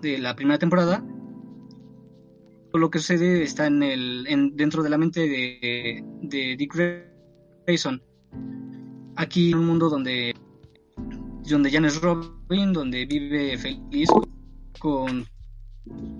de 0.00 0.18
la 0.18 0.34
primera 0.34 0.58
temporada. 0.58 1.04
Lo 2.72 2.90
que 2.90 2.98
sucede 2.98 3.42
está 3.42 3.66
en 3.66 3.82
el 3.82 4.52
dentro 4.54 4.82
de 4.82 4.90
la 4.90 4.98
mente 4.98 5.20
de, 5.20 6.56
Dick 6.58 6.74
Grayson. 7.64 8.02
Aquí 9.16 9.52
en 9.52 9.58
un 9.58 9.66
mundo 9.66 9.88
donde 9.88 10.34
donde 11.48 11.70
Robin, 12.02 12.72
donde 12.72 13.06
vive 13.06 13.56
feliz 13.56 14.08
con 14.78 15.24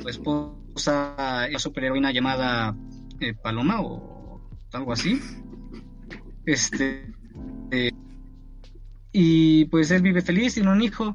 su 0.01 0.09
esposa, 0.09 0.55
la 0.87 1.59
superheroína 1.59 2.13
llamada 2.13 2.77
eh, 3.21 3.35
Paloma 3.35 3.81
o 3.81 4.41
algo 4.73 4.93
así. 4.93 5.21
Este. 6.45 7.13
Eh, 7.71 7.91
y 9.13 9.65
pues 9.67 9.91
él 9.91 10.03
vive 10.03 10.21
feliz, 10.21 10.55
tiene 10.55 10.71
un 10.71 10.83
hijo, 10.83 11.15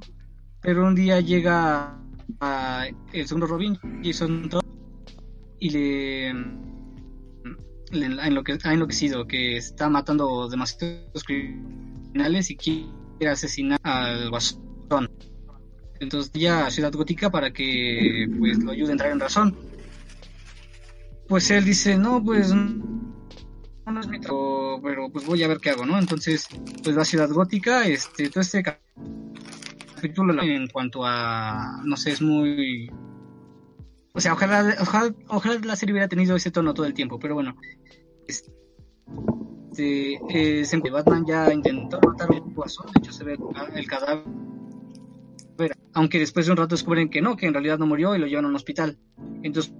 pero 0.59 0.87
un 0.87 0.95
día 0.95 1.19
llega 1.19 1.97
a 2.39 2.85
el 3.13 3.27
segundo 3.27 3.45
Robin, 3.47 3.77
Jason 4.03 4.49
Todd, 4.49 4.63
y 5.59 5.69
le, 5.69 6.33
le 7.91 8.05
ha 8.21 8.73
enloquecido, 8.73 9.27
que 9.27 9.57
está 9.57 9.87
matando 9.89 10.49
demasiados 10.49 11.23
criminales 11.23 12.49
y 12.49 12.55
quiere 12.55 13.29
asesinar 13.29 13.79
al 13.83 14.31
guasón. 14.31 15.09
Entonces 16.01 16.31
ya 16.33 16.65
a 16.65 16.71
Ciudad 16.71 16.91
Gótica 16.91 17.29
para 17.29 17.53
que 17.53 18.27
pues 18.39 18.57
lo 18.57 18.71
ayude 18.71 18.89
a 18.89 18.91
entrar 18.93 19.11
en 19.11 19.19
razón. 19.19 19.55
Pues 21.27 21.49
él 21.51 21.63
dice, 21.63 21.95
no, 21.95 22.23
pues 22.23 22.51
no 22.53 23.99
es 23.99 24.07
mi 24.07 24.19
trabajo, 24.19 24.79
pero 24.83 25.09
pues 25.11 25.25
voy 25.25 25.43
a 25.43 25.47
ver 25.47 25.59
qué 25.59 25.69
hago, 25.69 25.85
¿no? 25.85 25.99
Entonces, 25.99 26.47
pues 26.83 26.95
la 26.95 27.05
ciudad 27.05 27.29
gótica, 27.29 27.85
este, 27.85 28.29
todo 28.29 28.41
este 28.41 28.63
capítulo 29.95 30.41
en 30.41 30.67
cuanto 30.67 31.05
a, 31.05 31.81
no 31.85 31.95
sé, 31.95 32.11
es 32.11 32.21
muy... 32.21 32.91
O 34.13 34.19
sea, 34.19 34.33
ojalá, 34.33 34.75
ojalá, 35.29 35.59
la 35.63 35.75
serie 35.75 35.93
hubiera 35.93 36.09
tenido 36.09 36.35
ese 36.35 36.51
tono 36.51 36.73
todo 36.73 36.87
el 36.87 36.95
tiempo, 36.95 37.19
pero 37.19 37.35
bueno. 37.35 37.55
Este, 38.27 38.51
eh, 40.29 40.91
Batman 40.91 41.25
ya 41.25 41.53
intentó 41.53 42.01
matar 42.01 42.29
a 42.29 42.41
un 42.41 42.53
guasón, 42.53 42.87
de 42.87 42.99
hecho 42.99 43.13
se 43.13 43.23
ve 43.23 43.37
el 43.75 43.87
cadáver. 43.87 44.50
Aunque 45.93 46.19
después 46.19 46.45
de 46.45 46.51
un 46.51 46.57
rato 46.57 46.75
descubren 46.75 47.09
que 47.09 47.21
no, 47.21 47.35
que 47.35 47.47
en 47.47 47.53
realidad 47.53 47.77
no 47.77 47.85
murió 47.85 48.15
y 48.15 48.19
lo 48.19 48.27
llevan 48.27 48.45
a 48.45 48.47
un 48.49 48.55
hospital. 48.55 48.97
Entonces, 49.43 49.73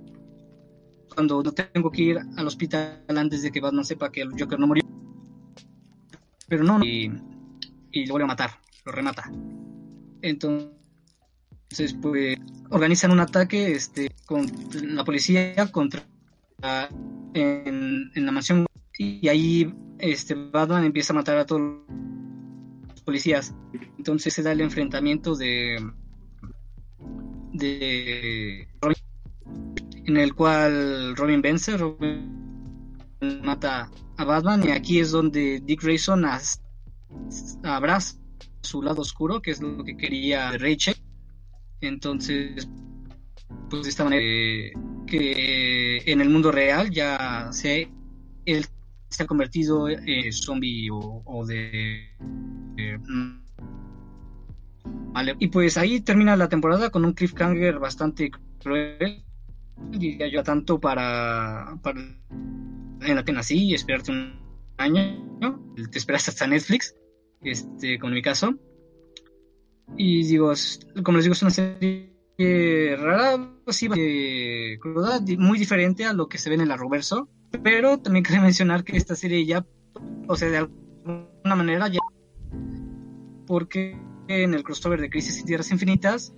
cuando 1.14 1.42
no 1.44 1.52
tengo 1.52 1.92
que 1.92 2.02
ir 2.02 2.20
al 2.38 2.48
hospital 2.48 3.04
antes 3.08 3.42
de 3.42 3.52
que 3.52 3.62
Batman 3.62 3.86
sepa 3.86 4.12
que 4.12 4.22
el 4.22 4.32
Joker 4.32 4.60
no 4.60 4.68
murió. 4.68 4.84
Pero 6.48 6.64
no, 6.64 6.84
y, 6.84 7.08
lo 7.08 8.12
vuelve 8.12 8.26
a 8.26 8.28
matar, 8.28 8.52
lo 8.86 8.92
remata. 8.92 9.32
Entonces, 10.22 10.74
pues, 12.02 12.38
organizan 12.70 13.12
un 13.12 13.20
ataque 13.20 13.72
este, 13.72 14.12
con 14.26 14.46
la 14.84 15.04
policía 15.04 15.72
contra 15.72 16.06
en, 17.34 18.12
la 18.14 18.32
mansión 18.32 18.66
y 18.98 19.28
ahí 19.28 19.74
este 20.00 20.36
Batman 20.36 20.84
empieza 20.84 21.14
a 21.14 21.16
matar 21.16 21.38
a 21.38 21.46
todos 21.46 21.62
los 21.62 23.02
policías. 23.02 23.54
Entonces 23.98 24.34
se 24.34 24.44
da 24.44 24.52
el 24.52 24.62
enfrentamiento 24.62 25.36
de 25.36 25.78
de 27.62 28.68
en 30.06 30.18
el 30.18 30.34
cual 30.34 31.16
Robin 31.16 31.42
vence, 31.42 31.78
Robin 31.78 33.08
mata 33.44 33.90
a 34.18 34.26
Batman 34.26 34.68
y 34.68 34.72
aquí 34.72 35.00
es 35.00 35.12
donde 35.12 35.62
Dick 35.64 35.84
Grayson 35.84 36.26
abraza 37.64 38.18
su 38.62 38.82
lado 38.82 39.02
oscuro, 39.02 39.42
que 39.42 39.52
es 39.52 39.62
lo 39.62 39.84
que 39.84 39.96
quería 39.96 40.58
Rachel. 40.58 40.96
Entonces, 41.82 42.68
pues 43.70 43.84
de 43.84 43.90
esta 43.90 44.04
manera 44.04 44.22
que 45.08 46.04
en 46.06 46.22
el 46.22 46.30
mundo 46.30 46.52
real 46.52 46.90
ya 46.92 47.50
se 47.52 47.90
él 48.46 48.66
se 49.10 49.24
ha 49.24 49.28
convertido 49.28 49.90
en 49.90 50.32
zombie 50.32 50.90
o, 50.92 51.46
de, 51.46 52.10
vale. 54.84 55.36
y 55.40 55.48
pues 55.48 55.78
ahí 55.78 56.02
termina 56.02 56.36
la 56.36 56.50
temporada 56.50 56.90
con 56.90 57.06
un 57.06 57.14
cliffhanger 57.14 57.80
bastante 57.80 58.32
cruel 58.60 59.24
diría 59.90 60.28
yo, 60.28 60.44
tanto 60.44 60.80
para, 60.80 61.78
para 61.82 62.00
en 62.00 63.16
la 63.16 63.24
pena 63.24 63.40
así, 63.40 63.74
esperarte 63.74 64.12
un 64.12 64.40
año, 64.78 65.38
te 65.92 65.98
esperas 65.98 66.28
hasta 66.30 66.48
Netflix, 66.48 66.96
este, 67.42 68.00
como 68.00 68.10
en 68.10 68.16
mi 68.16 68.22
caso. 68.22 68.54
Y 69.98 70.24
digo, 70.24 70.54
como 71.04 71.18
les 71.18 71.26
digo, 71.26 71.34
es 71.34 71.42
una 71.42 71.52
serie 71.52 72.96
rara, 72.98 73.56
sí, 73.68 73.90
eh, 73.96 74.78
cruda, 74.80 75.20
muy 75.38 75.60
diferente 75.60 76.06
a 76.06 76.14
lo 76.14 76.28
que 76.28 76.38
se 76.38 76.50
ve 76.50 76.56
en 76.56 76.62
el 76.62 76.72
Arrowverso, 76.72 77.30
pero 77.64 78.00
también 78.00 78.24
quería 78.24 78.42
mencionar 78.42 78.84
que 78.84 78.98
esta 78.98 79.16
serie 79.16 79.46
ya, 79.46 79.66
o 80.28 80.36
sea, 80.36 80.50
de 80.50 80.58
alguna 80.58 81.56
manera 81.56 81.88
ya, 81.88 82.00
porque 83.46 84.00
en 84.32 84.54
el 84.54 84.64
crossover 84.64 85.02
de 85.02 85.10
Crisis 85.10 85.40
en 85.40 85.46
Tierras 85.46 85.72
Infinitas, 85.72 86.34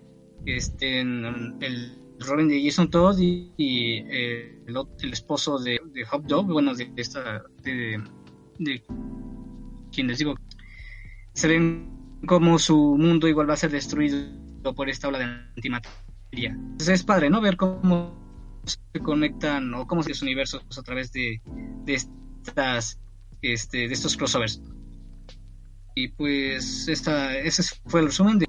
este, 0.46 1.02
el 1.02 1.98
Robin 2.20 2.48
de 2.48 2.64
Jason 2.64 2.89
Todd 2.89 3.18
y, 3.20 3.52
y, 3.58 3.98
eh, 4.10 4.58
el, 4.68 5.14
esposo 5.14 5.60
de, 5.60 5.80
de 5.94 6.06
Hobdog, 6.06 6.48
bueno, 6.48 6.74
de 6.74 6.91
esta, 6.96 7.44
de, 7.64 8.02
de 8.60 8.84
quien 9.91 10.08
les 10.08 10.18
digo, 10.18 10.36
se 11.34 11.48
ven 11.48 11.89
como 12.26 12.58
su 12.60 12.98
mundo 12.98 13.28
igual 13.28 13.50
va 13.50 13.54
a 13.54 13.58
ser 13.58 13.72
destruido 13.72 14.28
por 14.76 14.89
esta 14.89 15.08
ola 15.08 15.20
de 15.20 15.26
antimateria. 15.26 16.52
Entonces 16.52 16.89
es 16.89 17.04
padre, 17.04 17.30
¿no? 17.30 17.41
Ver 17.41 17.58
cómo 17.58 18.22
se 18.64 19.00
conectan 19.00 19.74
o 19.74 19.86
cómo 19.88 20.04
se 20.04 20.10
los 20.10 20.22
universos 20.22 20.66
a 20.78 20.82
través 20.84 21.12
de 21.12 21.41
estas 21.88 23.00
este, 23.44 23.89
de 23.89 23.94
estos 23.94 24.16
crossovers. 24.16 24.62
Y 25.96 26.10
pues 26.10 26.88
esta, 26.88 27.38
ese 27.38 27.64
fue 27.86 28.02
el 28.02 28.08
resumen 28.08 28.39
de, 28.39 28.48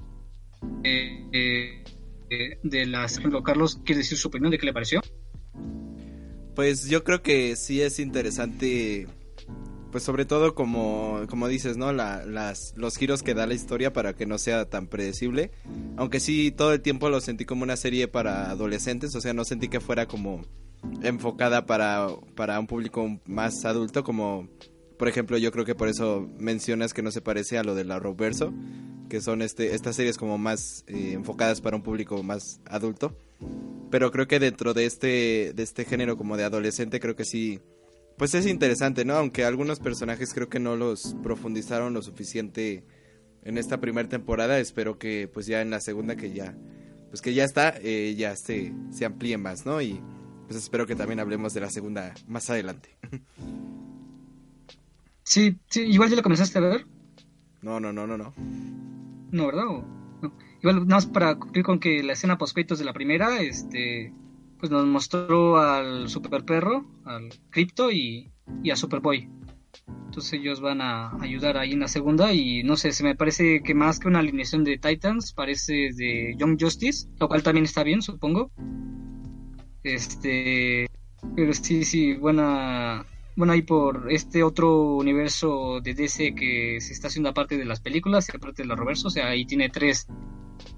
eh, 0.83 1.83
eh, 2.29 2.59
de. 2.63 2.85
Por 2.91 3.19
ejemplo, 3.19 3.43
Carlos, 3.43 3.81
¿quiere 3.85 3.99
decir 3.99 4.17
su 4.17 4.27
opinión 4.27 4.51
de 4.51 4.57
qué 4.57 4.65
le 4.65 4.73
pareció? 4.73 5.01
Pues 6.55 6.87
yo 6.87 7.03
creo 7.03 7.21
que 7.21 7.55
sí 7.55 7.81
es 7.81 7.99
interesante, 7.99 9.07
pues 9.91 10.03
sobre 10.03 10.25
todo 10.25 10.55
como, 10.55 11.21
como 11.29 11.47
dices, 11.47 11.75
¿no? 11.77 11.91
La, 11.91 12.25
las, 12.25 12.73
los 12.77 12.97
giros 12.97 13.23
que 13.23 13.33
da 13.33 13.45
la 13.45 13.53
historia 13.53 13.91
para 13.91 14.13
que 14.13 14.25
no 14.25 14.37
sea 14.37 14.69
tan 14.69 14.87
predecible. 14.87 15.51
Aunque 15.97 16.19
sí, 16.19 16.51
todo 16.51 16.73
el 16.73 16.81
tiempo 16.81 17.09
lo 17.09 17.19
sentí 17.19 17.45
como 17.45 17.63
una 17.63 17.75
serie 17.75 18.07
para 18.07 18.49
adolescentes, 18.49 19.13
o 19.15 19.21
sea, 19.21 19.33
no 19.33 19.43
sentí 19.43 19.67
que 19.67 19.81
fuera 19.81 20.07
como 20.07 20.43
enfocada 21.01 21.65
para, 21.65 22.07
para 22.35 22.59
un 22.59 22.67
público 22.67 23.19
más 23.25 23.65
adulto, 23.65 24.03
como 24.03 24.47
por 24.97 25.07
ejemplo 25.07 25.37
yo 25.37 25.51
creo 25.51 25.65
que 25.65 25.75
por 25.75 25.87
eso 25.87 26.29
mencionas 26.37 26.93
que 26.93 27.01
no 27.01 27.11
se 27.11 27.21
parece 27.21 27.57
a 27.57 27.63
lo 27.63 27.75
de 27.75 27.85
la 27.85 27.99
Roverso, 27.99 28.53
que 29.09 29.21
son 29.21 29.41
este, 29.41 29.75
estas 29.75 29.95
series 29.95 30.17
como 30.17 30.37
más 30.37 30.83
eh, 30.87 31.11
enfocadas 31.13 31.61
para 31.61 31.75
un 31.75 31.83
público 31.83 32.21
más 32.23 32.59
adulto. 32.65 33.17
Pero 33.91 34.11
creo 34.11 34.27
que 34.27 34.39
dentro 34.39 34.73
de 34.73 34.85
este 34.85 35.53
de 35.53 35.63
este 35.63 35.85
género 35.85 36.17
como 36.17 36.37
de 36.37 36.43
adolescente 36.43 36.99
creo 36.99 37.15
que 37.15 37.25
sí 37.25 37.59
pues 38.17 38.33
es 38.33 38.45
interesante 38.45 39.05
no 39.05 39.15
aunque 39.15 39.43
algunos 39.43 39.79
personajes 39.79 40.33
creo 40.33 40.49
que 40.49 40.59
no 40.59 40.75
los 40.75 41.15
profundizaron 41.21 41.93
lo 41.93 42.01
suficiente 42.01 42.83
en 43.43 43.57
esta 43.57 43.79
primera 43.79 44.07
temporada 44.07 44.59
espero 44.59 44.97
que 44.97 45.29
pues 45.31 45.45
ya 45.47 45.61
en 45.61 45.69
la 45.69 45.81
segunda 45.81 46.15
que 46.15 46.31
ya 46.31 46.55
pues 47.09 47.21
que 47.21 47.33
ya 47.33 47.43
está 47.43 47.75
eh, 47.81 48.15
ya 48.17 48.35
se 48.35 48.73
se 48.91 49.05
amplíe 49.05 49.37
más 49.37 49.65
no 49.65 49.81
y 49.81 50.01
pues 50.47 50.57
espero 50.57 50.87
que 50.87 50.95
también 50.95 51.19
hablemos 51.19 51.53
de 51.53 51.61
la 51.61 51.69
segunda 51.69 52.13
más 52.27 52.49
adelante 52.49 52.97
Sí, 55.25 55.57
sí, 55.69 55.81
igual 55.81 56.09
ya 56.09 56.15
lo 56.15 56.23
comenzaste 56.23 56.57
a 56.57 56.61
ver, 56.61 56.85
no 57.61 57.79
no 57.79 57.91
no 57.91 58.07
no 58.07 58.17
no 58.17 58.33
¿no, 59.31 59.45
verdad? 59.47 59.67
O- 59.67 59.85
no. 60.21 60.33
Igual, 60.61 60.75
nada 60.77 60.85
más 60.95 61.05
para 61.05 61.35
cumplir 61.35 61.63
con 61.65 61.79
que 61.79 62.01
la 62.03 62.13
escena 62.13 62.37
post 62.37 62.57
de 62.57 62.85
la 62.85 62.93
primera, 62.93 63.41
este, 63.41 64.13
pues 64.59 64.71
nos 64.71 64.85
mostró 64.85 65.57
al 65.57 66.09
Super 66.09 66.43
Perro, 66.45 66.85
al 67.05 67.29
Crypto 67.49 67.91
y, 67.91 68.31
y 68.63 68.71
a 68.71 68.75
Superboy. 68.75 69.29
Entonces 70.05 70.33
ellos 70.33 70.61
van 70.61 70.81
a 70.81 71.11
ayudar 71.21 71.57
ahí 71.57 71.73
en 71.73 71.81
la 71.81 71.87
segunda 71.89 72.33
y 72.33 72.63
no 72.63 72.77
sé, 72.77 72.91
se 72.93 73.03
me 73.03 73.15
parece 73.15 73.61
que 73.63 73.75
más 73.75 73.99
que 73.99 74.07
una 74.07 74.19
alineación 74.19 74.63
de 74.63 74.77
Titans, 74.77 75.33
parece 75.33 75.91
de 75.95 76.35
Young 76.37 76.57
Justice, 76.59 77.07
lo 77.19 77.27
cual 77.27 77.43
también 77.43 77.65
está 77.65 77.83
bien, 77.83 78.01
supongo. 78.01 78.51
Este, 79.83 80.87
pero 81.35 81.53
sí, 81.53 81.83
sí, 81.85 82.13
buena, 82.13 83.05
bueno, 83.35 83.53
ahí 83.53 83.61
por 83.61 84.11
este 84.11 84.43
otro 84.43 84.95
universo 84.95 85.81
de 85.81 85.93
DC 85.93 86.35
que 86.35 86.79
se 86.79 86.93
está 86.93 87.07
haciendo 87.07 87.29
aparte 87.29 87.57
de 87.57 87.65
las 87.65 87.81
películas 87.81 88.29
y 88.29 88.35
aparte 88.35 88.63
de 88.63 88.67
los 88.67 88.79
reversos, 88.79 89.05
o 89.05 89.09
sea, 89.09 89.27
ahí 89.27 89.45
tiene 89.45 89.69
tres 89.69 90.07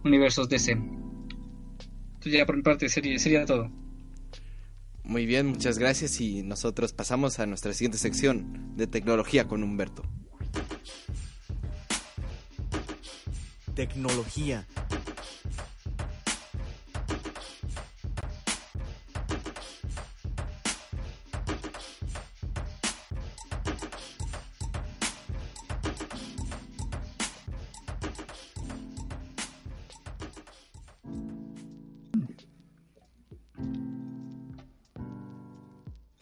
universos 0.03 0.49
DC. 0.49 0.71
Entonces 0.71 2.33
ya 2.33 2.45
por 2.45 2.55
mi 2.55 2.63
parte 2.63 2.89
sería, 2.89 3.17
sería 3.19 3.45
todo. 3.45 3.69
muy 5.03 5.25
bien 5.25 5.47
muchas 5.47 5.77
gracias 5.77 6.19
y 6.19 6.43
nosotros 6.43 6.93
pasamos 6.93 7.39
a 7.39 7.45
nuestra 7.45 7.73
siguiente 7.73 7.97
sección 7.97 8.75
de 8.75 8.87
tecnología 8.87 9.47
con 9.47 9.63
Humberto 9.63 10.03
Tecnología. 13.77 14.65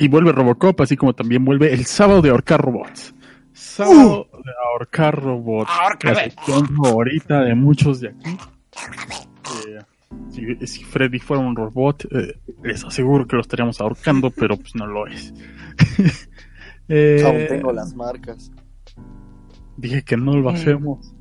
Y 0.06 0.08
vuelve 0.08 0.32
Robocop, 0.32 0.82
así 0.82 0.96
como 0.96 1.16
también 1.16 1.44
vuelve 1.44 1.74
el 1.74 1.84
sábado 1.86 2.22
de 2.22 2.30
ahorcar 2.30 2.62
robots. 2.62 3.16
Sábado 3.54 4.28
de 4.32 4.52
ahorcar 4.72 5.20
robots. 5.20 5.72
La 6.04 6.14
sección 6.14 6.68
favorita 6.76 7.42
de 7.42 7.56
muchos 7.56 8.02
de 8.02 8.10
aquí. 8.10 8.38
Eh, 9.68 9.80
si, 10.30 10.68
si 10.68 10.84
Freddy 10.84 11.18
fuera 11.18 11.42
un 11.42 11.56
robot, 11.56 12.06
eh, 12.12 12.38
les 12.62 12.86
aseguro 12.86 13.26
que 13.26 13.36
lo 13.36 13.42
estaríamos 13.42 13.82
ahorcando, 13.82 14.30
pero 14.30 14.58
pues 14.58 14.76
no 14.76 14.86
lo 14.86 15.08
es. 15.08 15.34
Eh, 16.88 17.24
Aún 17.26 17.48
tengo 17.48 17.74
las 17.74 17.96
marcas. 17.96 18.52
Dije 19.76 20.04
que 20.04 20.18
no 20.18 20.36
lo 20.38 20.52
hacemos. 20.52 21.16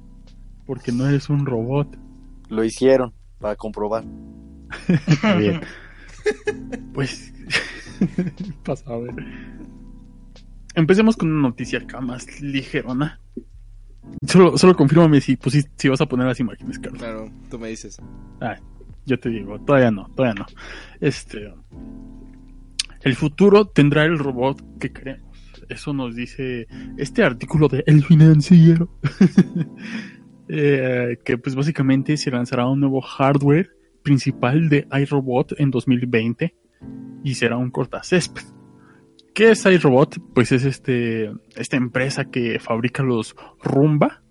Porque 0.66 0.92
no 0.92 1.08
eres 1.08 1.30
un 1.30 1.46
robot. 1.46 1.88
Lo 2.50 2.62
hicieron 2.64 3.14
para 3.38 3.56
comprobar. 3.56 4.04
Está 5.06 5.36
bien. 5.36 5.62
Pues. 6.92 7.32
pasa 8.64 8.90
a 8.92 8.98
ver. 8.98 9.14
Empecemos 10.74 11.16
con 11.16 11.30
una 11.30 11.42
noticia 11.48 11.78
acá 11.80 12.00
más 12.00 12.40
ligerona. 12.40 13.20
Solo, 14.26 14.58
solo 14.58 14.74
confírmame 14.76 15.20
si, 15.20 15.36
pusi- 15.36 15.68
si 15.76 15.88
vas 15.88 16.00
a 16.00 16.06
poner 16.06 16.26
las 16.26 16.40
imágenes, 16.40 16.78
Carlos. 16.78 17.00
claro 17.00 17.30
tú 17.50 17.58
me 17.58 17.68
dices 17.68 17.98
Ah, 18.40 18.56
yo 19.06 19.18
te 19.18 19.30
digo, 19.30 19.58
todavía 19.60 19.90
no, 19.90 20.08
todavía 20.14 20.40
no. 20.40 20.46
Este. 21.00 21.52
El 23.02 23.14
futuro 23.14 23.66
tendrá 23.66 24.04
el 24.04 24.18
robot 24.18 24.78
que 24.78 24.92
queremos. 24.92 25.34
Eso 25.68 25.92
nos 25.94 26.14
dice 26.14 26.66
este 26.98 27.22
artículo 27.22 27.68
de 27.68 27.84
El 27.86 28.04
Financiero. 28.04 28.88
Eh, 30.46 31.16
que 31.24 31.38
pues 31.38 31.54
básicamente 31.56 32.18
se 32.18 32.30
lanzará 32.30 32.66
un 32.66 32.78
nuevo 32.78 33.00
hardware 33.00 33.70
principal 34.02 34.68
de 34.68 34.86
iRobot 34.92 35.58
en 35.58 35.70
2020 35.70 36.54
y 37.22 37.34
será 37.34 37.56
un 37.56 37.70
cortacésped. 37.70 38.42
¿Qué 39.34 39.50
es 39.50 39.66
iRobot? 39.66 40.18
Pues 40.32 40.52
es 40.52 40.64
este 40.64 41.32
esta 41.56 41.76
empresa 41.76 42.26
que 42.26 42.58
fabrica 42.60 43.02
los 43.02 43.34
Rumba, 43.62 44.22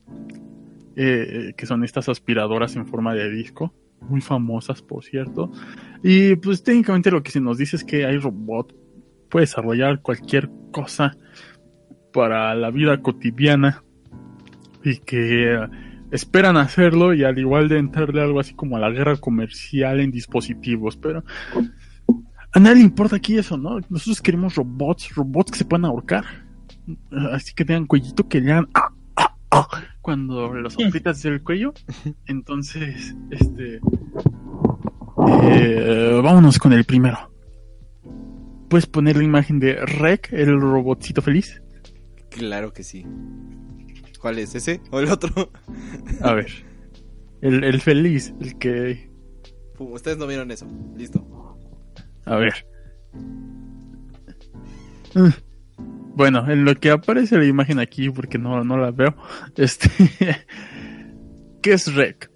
eh, 0.96 1.54
que 1.58 1.66
son 1.66 1.84
estas 1.84 2.08
aspiradoras 2.08 2.76
en 2.76 2.88
forma 2.88 3.14
de 3.14 3.30
disco, 3.30 3.74
muy 4.02 4.22
famosas 4.22 4.82
por 4.82 5.04
cierto. 5.04 5.52
Y 6.04 6.36
pues 6.38 6.64
técnicamente 6.64 7.12
lo 7.12 7.22
que 7.22 7.32
se 7.32 7.42
nos 7.42 7.58
dice 7.58 7.76
es 7.76 7.84
que 7.84 8.10
iRobot 8.10 8.74
puede 9.30 9.44
desarrollar 9.44 10.02
cualquier 10.02 10.50
cosa 10.72 11.18
para 12.14 12.54
la 12.56 12.70
vida 12.70 13.02
cotidiana 13.02 13.84
y 14.84 15.00
que 15.00 15.60
esperan 16.12 16.58
hacerlo 16.58 17.14
y 17.14 17.24
al 17.24 17.40
igual 17.40 17.68
de 17.68 17.80
entrarle 17.80 18.22
algo 18.22 18.40
así 18.40 18.54
como 18.54 18.78
a 18.78 18.80
la 18.80 18.92
guerra 18.92 19.18
comercial 19.18 20.00
en 20.00 20.12
dispositivos, 20.12 20.96
pero 20.96 21.24
a 22.54 22.60
nadie 22.60 22.78
le 22.78 22.82
importa 22.84 23.16
aquí 23.16 23.38
eso, 23.38 23.58
¿no? 23.58 23.80
Nosotros 23.90 24.22
queremos 24.22 24.56
robots, 24.56 25.14
robots 25.16 25.52
que 25.52 25.58
se 25.58 25.66
puedan 25.66 25.86
ahorcar, 25.86 26.24
así 27.32 27.54
que 27.54 27.66
tengan 27.66 27.88
cuellito 27.88 28.28
que 28.28 28.42
le 28.42 28.52
hagan 28.52 28.70
ah, 28.76 28.94
ah, 29.16 29.36
ah, 29.52 29.68
cuando 30.02 30.54
los 30.54 30.76
aprietas 30.76 31.24
del 31.24 31.42
cuello. 31.42 31.74
Entonces, 32.28 33.16
este, 33.32 33.80
eh, 35.44 36.20
vámonos 36.24 36.60
con 36.60 36.74
el 36.74 36.86
primero. 36.86 37.32
Puedes 38.70 38.86
poner 38.86 39.18
la 39.18 39.24
imagen 39.24 39.60
de 39.60 39.76
Rec, 39.86 40.32
el 40.32 40.60
robotcito 40.60 41.22
feliz. 41.22 41.62
Claro 42.30 42.72
que 42.72 42.84
sí. 42.84 43.06
¿Cuál 44.20 44.40
es? 44.40 44.56
¿Ese 44.56 44.80
o 44.92 45.00
el 45.00 45.10
otro? 45.10 45.52
A 46.22 46.34
ver. 46.34 46.52
El, 47.42 47.64
el 47.64 47.82
feliz, 47.82 48.34
el 48.40 48.58
que. 48.58 49.12
Pum, 49.76 49.92
ustedes 49.92 50.18
no 50.18 50.28
vieron 50.28 50.50
eso. 50.50 50.66
Listo. 50.96 51.53
A 52.26 52.36
ver. 52.36 52.66
Ah, 55.16 55.32
Bueno, 56.16 56.50
en 56.50 56.66
lo 56.66 56.76
que 56.76 56.92
aparece 56.92 57.38
la 57.38 57.46
imagen 57.46 57.80
aquí, 57.80 58.10
porque 58.10 58.38
no, 58.38 58.64
no 58.64 58.78
la 58.78 58.92
veo. 58.92 59.16
Este. 59.56 59.90
¿Qué 61.62 61.74
es 61.74 61.94
Rec? 61.94 62.30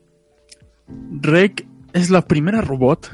Rec 1.21 1.67
es 1.93 2.09
la 2.09 2.21
primera 2.21 2.61
robot 2.61 3.11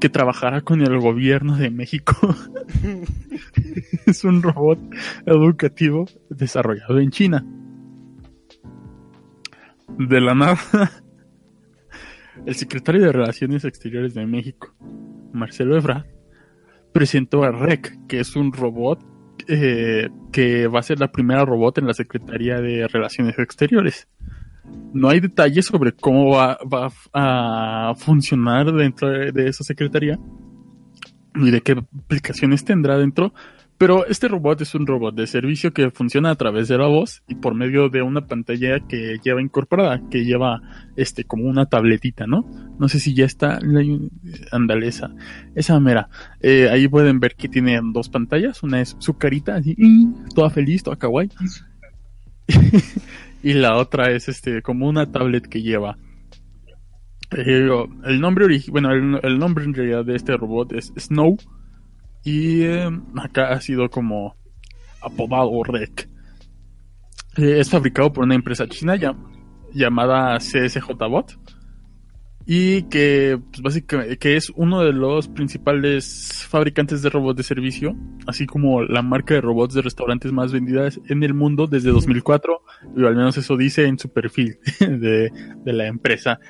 que 0.00 0.08
trabajará 0.08 0.62
con 0.62 0.80
el 0.80 0.98
gobierno 0.98 1.56
de 1.56 1.70
México. 1.70 2.16
es 4.06 4.24
un 4.24 4.42
robot 4.42 4.80
educativo 5.26 6.06
desarrollado 6.28 6.98
en 6.98 7.10
China. 7.10 7.46
De 9.98 10.20
la 10.20 10.34
nada, 10.34 10.58
el 12.46 12.54
secretario 12.54 13.02
de 13.02 13.12
Relaciones 13.12 13.64
Exteriores 13.64 14.14
de 14.14 14.26
México, 14.26 14.74
Marcelo 15.32 15.76
Ebrard, 15.76 16.06
presentó 16.92 17.44
a 17.44 17.50
REC, 17.50 18.06
que 18.06 18.20
es 18.20 18.36
un 18.36 18.52
robot 18.52 19.00
eh, 19.48 20.08
que 20.30 20.66
va 20.68 20.80
a 20.80 20.82
ser 20.82 21.00
la 21.00 21.10
primera 21.10 21.44
robot 21.44 21.78
en 21.78 21.86
la 21.86 21.94
Secretaría 21.94 22.60
de 22.60 22.86
Relaciones 22.88 23.38
Exteriores. 23.38 24.08
No 24.92 25.08
hay 25.08 25.20
detalles 25.20 25.66
sobre 25.66 25.92
cómo 25.92 26.36
va, 26.36 26.58
a 27.12 27.94
funcionar 27.96 28.72
dentro 28.72 29.08
de, 29.08 29.32
de 29.32 29.48
esa 29.48 29.64
secretaría 29.64 30.18
ni 31.34 31.50
de 31.50 31.60
qué 31.62 31.72
aplicaciones 31.72 32.64
tendrá 32.64 32.98
dentro, 32.98 33.32
pero 33.82 34.06
este 34.06 34.28
robot 34.28 34.60
es 34.60 34.76
un 34.76 34.86
robot 34.86 35.12
de 35.12 35.26
servicio 35.26 35.72
que 35.72 35.90
funciona 35.90 36.30
a 36.30 36.36
través 36.36 36.68
de 36.68 36.78
la 36.78 36.86
voz 36.86 37.24
y 37.26 37.34
por 37.34 37.56
medio 37.56 37.88
de 37.88 38.00
una 38.00 38.28
pantalla 38.28 38.78
que 38.78 39.18
lleva 39.24 39.42
incorporada, 39.42 40.00
que 40.08 40.24
lleva 40.24 40.60
este 40.94 41.24
como 41.24 41.46
una 41.46 41.66
tabletita, 41.66 42.28
¿no? 42.28 42.48
No 42.78 42.88
sé 42.88 43.00
si 43.00 43.12
ya 43.12 43.24
está, 43.24 43.58
ándale 44.52 44.86
esa, 44.86 45.10
esa 45.56 45.80
mera. 45.80 46.08
Eh, 46.40 46.68
ahí 46.70 46.86
pueden 46.86 47.18
ver 47.18 47.34
que 47.34 47.48
tiene 47.48 47.80
dos 47.92 48.08
pantallas, 48.08 48.62
una 48.62 48.80
es 48.80 48.94
su 49.00 49.18
carita, 49.18 49.56
así, 49.56 49.76
toda 50.32 50.48
feliz, 50.48 50.84
toda 50.84 50.94
kawaii. 50.94 51.30
y 53.42 53.52
la 53.54 53.78
otra 53.78 54.12
es 54.12 54.28
este 54.28 54.62
como 54.62 54.88
una 54.88 55.10
tablet 55.10 55.48
que 55.48 55.60
lleva 55.60 55.96
eh, 57.36 57.68
el 58.04 58.20
nombre 58.20 58.46
bueno 58.68 58.92
el, 58.92 59.18
el, 59.24 59.38
nombre 59.40 59.64
en 59.64 59.74
realidad 59.74 60.04
de 60.04 60.14
este 60.14 60.36
robot 60.36 60.72
es 60.72 60.92
Snow 60.96 61.36
y 62.24 62.62
eh, 62.62 62.90
acá 63.16 63.52
ha 63.52 63.60
sido 63.60 63.90
como 63.90 64.36
apodado 65.00 65.62
Rec. 65.64 66.08
Eh, 67.36 67.60
es 67.60 67.70
fabricado 67.70 68.12
por 68.12 68.24
una 68.24 68.34
empresa 68.34 68.68
china 68.68 68.96
ya, 68.96 69.16
llamada 69.72 70.38
CSJ 70.38 70.86
Bot 71.08 71.38
y 72.44 72.82
que 72.84 73.40
pues, 73.50 73.62
básicamente 73.62 74.18
que 74.18 74.36
es 74.36 74.50
uno 74.50 74.82
de 74.82 74.92
los 74.92 75.28
principales 75.28 76.44
fabricantes 76.48 77.02
de 77.02 77.10
robots 77.10 77.36
de 77.36 77.42
servicio, 77.42 77.96
así 78.26 78.46
como 78.46 78.82
la 78.82 79.02
marca 79.02 79.34
de 79.34 79.40
robots 79.40 79.74
de 79.74 79.82
restaurantes 79.82 80.32
más 80.32 80.52
vendidas 80.52 81.00
en 81.08 81.22
el 81.22 81.34
mundo 81.34 81.66
desde 81.66 81.90
2004, 81.90 82.62
y 82.96 83.04
al 83.04 83.16
menos 83.16 83.36
eso 83.38 83.56
dice 83.56 83.86
en 83.86 83.98
su 83.98 84.12
perfil 84.12 84.58
de, 84.80 85.30
de 85.64 85.72
la 85.72 85.86
empresa. 85.86 86.40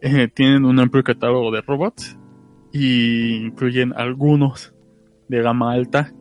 Eh, 0.00 0.28
tienen 0.32 0.64
un 0.64 0.78
amplio 0.78 1.02
catálogo 1.02 1.50
de 1.50 1.60
robots 1.62 2.16
y 2.72 3.46
incluyen 3.46 3.92
algunos 3.96 4.72
de 5.28 5.42
gama 5.42 5.72
alta 5.72 6.12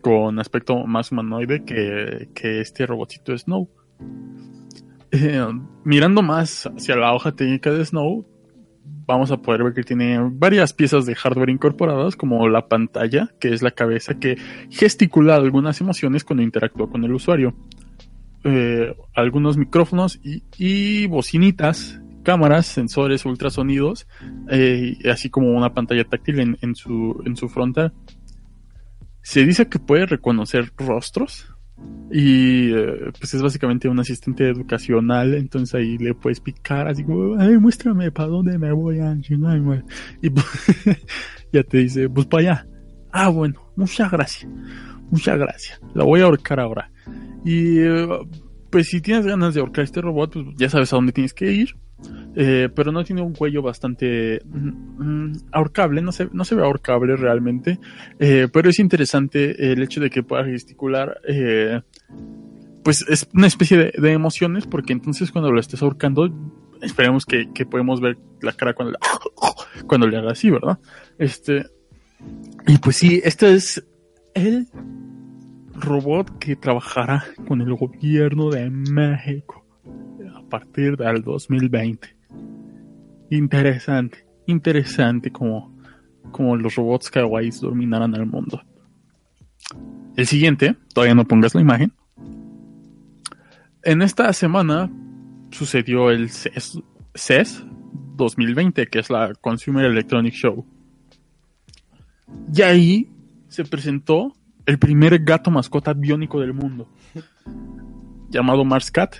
con 0.00 0.38
aspecto 0.38 0.86
más 0.86 1.12
humanoide 1.12 1.64
que, 1.64 2.28
que 2.34 2.60
este 2.60 2.86
robotito 2.86 3.36
Snow. 3.36 3.68
Eh, 5.12 5.46
mirando 5.84 6.22
más 6.22 6.66
hacia 6.66 6.96
la 6.96 7.12
hoja 7.12 7.32
técnica 7.32 7.70
de 7.70 7.84
Snow, 7.84 8.26
vamos 9.06 9.30
a 9.30 9.38
poder 9.38 9.64
ver 9.64 9.74
que 9.74 9.82
tiene 9.82 10.18
varias 10.32 10.72
piezas 10.72 11.04
de 11.04 11.14
hardware 11.14 11.50
incorporadas, 11.50 12.16
como 12.16 12.48
la 12.48 12.68
pantalla, 12.68 13.34
que 13.40 13.52
es 13.52 13.62
la 13.62 13.72
cabeza 13.72 14.18
que 14.18 14.36
gesticula 14.70 15.34
algunas 15.34 15.80
emociones 15.80 16.24
cuando 16.24 16.42
interactúa 16.42 16.88
con 16.88 17.04
el 17.04 17.12
usuario. 17.12 17.54
Eh, 18.44 18.94
algunos 19.14 19.58
micrófonos 19.58 20.18
y, 20.22 20.44
y 20.56 21.06
bocinitas 21.08 22.00
cámaras, 22.22 22.66
sensores, 22.66 23.24
ultrasonidos, 23.24 24.06
eh, 24.50 24.96
así 25.10 25.30
como 25.30 25.50
una 25.52 25.74
pantalla 25.74 26.04
táctil 26.04 26.40
en, 26.40 26.58
en, 26.60 26.74
su, 26.74 27.20
en 27.24 27.36
su 27.36 27.48
frontal. 27.48 27.92
Se 29.22 29.44
dice 29.44 29.68
que 29.68 29.78
puede 29.78 30.06
reconocer 30.06 30.72
rostros 30.76 31.54
y 32.12 32.72
eh, 32.72 33.12
pues 33.18 33.34
es 33.34 33.42
básicamente 33.42 33.88
un 33.88 34.00
asistente 34.00 34.48
educacional, 34.48 35.34
entonces 35.34 35.74
ahí 35.74 35.96
le 35.98 36.14
puedes 36.14 36.40
picar 36.40 36.88
así 36.88 37.04
como, 37.04 37.40
ay, 37.40 37.56
muéstrame 37.56 38.10
para 38.10 38.28
dónde 38.28 38.58
me 38.58 38.72
voy 38.72 38.98
a 38.98 39.16
Y 40.20 40.30
pues, 40.30 40.46
ya 41.52 41.62
te 41.62 41.78
dice, 41.78 42.08
pues 42.08 42.26
para 42.26 42.40
allá. 42.42 42.66
Ah, 43.12 43.28
bueno, 43.28 43.60
muchas 43.76 44.10
gracias, 44.10 44.50
muchas 45.10 45.38
gracias. 45.38 45.80
La 45.94 46.04
voy 46.04 46.20
a 46.20 46.24
ahorcar 46.24 46.60
ahora. 46.60 46.90
Y 47.44 47.78
eh, 47.78 48.08
pues 48.70 48.88
si 48.88 49.00
tienes 49.00 49.26
ganas 49.26 49.54
de 49.54 49.60
ahorcar 49.60 49.84
este 49.84 50.00
robot, 50.00 50.32
pues 50.32 50.46
ya 50.56 50.68
sabes 50.68 50.92
a 50.92 50.96
dónde 50.96 51.12
tienes 51.12 51.34
que 51.34 51.52
ir. 51.52 51.76
Eh, 52.36 52.68
pero 52.74 52.92
no 52.92 53.02
tiene 53.02 53.22
un 53.22 53.32
cuello 53.32 53.60
bastante 53.60 54.40
mm, 54.44 55.32
ahorcable, 55.50 56.00
no 56.00 56.12
se, 56.12 56.28
no 56.32 56.44
se 56.44 56.54
ve 56.54 56.62
ahorcable 56.62 57.16
realmente, 57.16 57.80
eh, 58.20 58.46
pero 58.52 58.70
es 58.70 58.78
interesante 58.78 59.72
el 59.72 59.82
hecho 59.82 60.00
de 60.00 60.10
que 60.10 60.22
pueda 60.22 60.44
gesticular, 60.44 61.20
eh, 61.26 61.80
pues 62.84 63.04
es 63.08 63.28
una 63.34 63.48
especie 63.48 63.76
de, 63.76 63.92
de, 64.00 64.12
emociones, 64.12 64.66
porque 64.66 64.92
entonces 64.92 65.32
cuando 65.32 65.50
lo 65.50 65.58
estés 65.58 65.82
ahorcando, 65.82 66.32
esperemos 66.80 67.26
que, 67.26 67.50
que 67.52 67.66
podemos 67.66 68.00
ver 68.00 68.16
la 68.42 68.52
cara 68.52 68.74
cuando, 68.74 68.96
cuando 69.88 70.06
le 70.06 70.16
haga 70.16 70.30
así, 70.30 70.50
¿verdad? 70.50 70.78
Este, 71.18 71.66
y 72.68 72.78
pues 72.78 72.96
sí, 72.96 73.20
este 73.24 73.54
es 73.54 73.84
el 74.34 74.68
robot 75.74 76.38
que 76.38 76.54
trabajará 76.54 77.24
con 77.48 77.60
el 77.60 77.74
gobierno 77.74 78.50
de 78.50 78.70
México 78.70 79.59
a 80.34 80.42
partir 80.48 80.96
del 80.96 81.22
2020. 81.22 82.16
Interesante, 83.30 84.26
interesante 84.46 85.30
como, 85.30 85.76
como 86.32 86.56
los 86.56 86.74
robots 86.74 87.10
kawaiis 87.10 87.60
dominarán 87.60 88.14
el 88.14 88.26
mundo. 88.26 88.60
El 90.16 90.26
siguiente, 90.26 90.76
todavía 90.92 91.14
no 91.14 91.24
pongas 91.24 91.54
la 91.54 91.60
imagen. 91.60 91.92
En 93.82 94.02
esta 94.02 94.32
semana 94.32 94.90
sucedió 95.50 96.10
el 96.10 96.30
CES, 96.30 96.80
CES 97.14 97.64
2020, 98.16 98.86
que 98.88 98.98
es 98.98 99.08
la 99.08 99.32
Consumer 99.40 99.84
Electronic 99.84 100.34
Show. 100.34 100.66
Y 102.52 102.62
ahí 102.62 103.08
se 103.48 103.64
presentó 103.64 104.34
el 104.66 104.78
primer 104.78 105.18
gato 105.20 105.50
mascota 105.50 105.92
biónico 105.92 106.40
del 106.40 106.52
mundo, 106.52 106.88
llamado 108.28 108.64
Mars 108.64 108.90
Cat. 108.90 109.16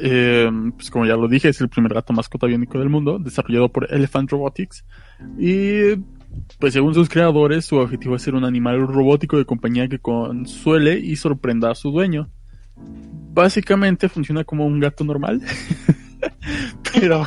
Eh, 0.00 0.48
pues 0.76 0.90
como 0.90 1.06
ya 1.06 1.16
lo 1.16 1.26
dije, 1.26 1.48
es 1.48 1.60
el 1.60 1.68
primer 1.68 1.92
gato 1.92 2.12
mascota 2.12 2.46
biónico 2.46 2.78
del 2.78 2.88
mundo, 2.88 3.18
desarrollado 3.18 3.68
por 3.68 3.92
Elephant 3.92 4.30
Robotics. 4.30 4.84
Y 5.38 5.96
pues 6.58 6.72
según 6.72 6.94
sus 6.94 7.08
creadores, 7.08 7.64
su 7.64 7.76
objetivo 7.76 8.16
es 8.16 8.22
ser 8.22 8.34
un 8.34 8.44
animal 8.44 8.86
robótico 8.86 9.36
de 9.36 9.44
compañía 9.44 9.88
que 9.88 9.98
consuele 9.98 10.98
y 10.98 11.16
sorprenda 11.16 11.70
a 11.70 11.74
su 11.74 11.90
dueño. 11.90 12.30
Básicamente 13.32 14.08
funciona 14.08 14.44
como 14.44 14.66
un 14.66 14.78
gato 14.78 15.04
normal. 15.04 15.42
pero, 16.94 17.26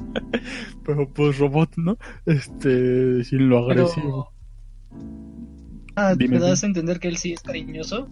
pero 0.84 1.08
pues 1.08 1.38
robot, 1.38 1.70
¿no? 1.76 1.98
Este, 2.26 3.22
sin 3.24 3.48
lo 3.48 3.58
agresivo. 3.58 4.32
Ah, 5.94 6.14
¿me 6.18 6.38
das 6.38 6.64
a 6.64 6.66
entender 6.66 6.98
que 6.98 7.08
él 7.08 7.16
sí 7.16 7.32
es 7.32 7.42
cariñoso? 7.42 8.08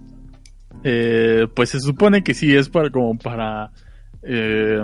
Eh, 0.85 1.47
pues 1.55 1.71
se 1.71 1.81
supone 1.81 2.23
que 2.23 2.35
sí 2.35 2.55
es 2.55 2.69
para 2.69 2.91
como 2.91 3.19
para 3.19 3.71
eh, 4.23 4.81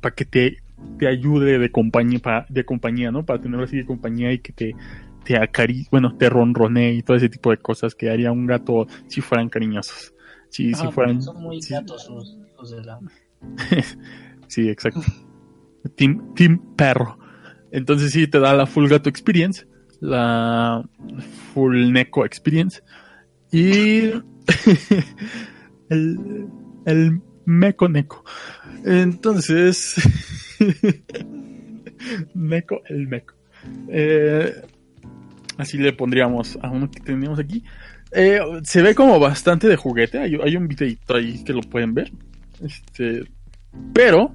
para 0.00 0.14
que 0.14 0.24
te, 0.24 0.58
te 0.98 1.08
ayude 1.08 1.58
de 1.58 1.70
compañía 1.70 2.18
para, 2.18 2.46
de 2.48 2.64
compañía 2.64 3.10
no 3.10 3.24
para 3.24 3.40
tenerlo 3.40 3.64
así 3.64 3.76
de 3.76 3.86
compañía 3.86 4.32
y 4.32 4.40
que 4.40 4.52
te 4.52 4.74
te 5.24 5.36
acari 5.36 5.86
bueno 5.90 6.16
te 6.16 6.28
ronronee 6.28 6.92
y 6.94 7.02
todo 7.02 7.16
ese 7.16 7.28
tipo 7.28 7.50
de 7.50 7.58
cosas 7.58 7.94
que 7.94 8.10
haría 8.10 8.32
un 8.32 8.46
gato 8.46 8.86
si 9.06 9.20
fueran 9.20 9.48
cariñosos. 9.48 10.14
Si, 10.50 10.72
ah, 10.72 10.76
si 10.76 10.88
fueran 10.88 11.22
son 11.22 11.42
muy 11.42 11.62
si, 11.62 11.74
gatos 11.74 12.08
los 12.10 12.38
hijos 12.52 12.70
de 12.70 12.84
la 12.84 12.98
sí 14.48 14.68
exacto. 14.68 15.02
Team 15.94 16.34
team 16.34 16.74
perro. 16.74 17.18
Entonces 17.70 18.12
sí 18.12 18.26
te 18.26 18.40
da 18.40 18.54
la 18.54 18.66
full 18.66 18.88
gato 18.88 19.08
experience 19.08 19.66
la 20.00 20.84
full 21.52 21.90
Neko 21.92 22.24
Experience 22.24 22.82
y 23.50 24.10
el, 25.90 26.48
el 26.86 27.20
Meco 27.44 27.88
Neko. 27.88 28.24
Entonces, 28.84 29.96
Meco, 32.34 32.82
el 32.86 33.08
Meco. 33.08 33.34
Eh, 33.88 34.54
así 35.56 35.78
le 35.78 35.92
pondríamos 35.92 36.58
a 36.62 36.70
uno 36.70 36.90
que 36.90 37.00
teníamos 37.00 37.38
aquí. 37.38 37.64
Eh, 38.12 38.40
se 38.62 38.82
ve 38.82 38.94
como 38.94 39.18
bastante 39.18 39.68
de 39.68 39.76
juguete. 39.76 40.18
Hay, 40.18 40.56
un 40.56 40.68
videito 40.68 41.16
ahí 41.16 41.42
que 41.44 41.52
lo 41.52 41.62
pueden 41.62 41.94
ver. 41.94 42.12
Este, 42.62 43.24
pero 43.92 44.34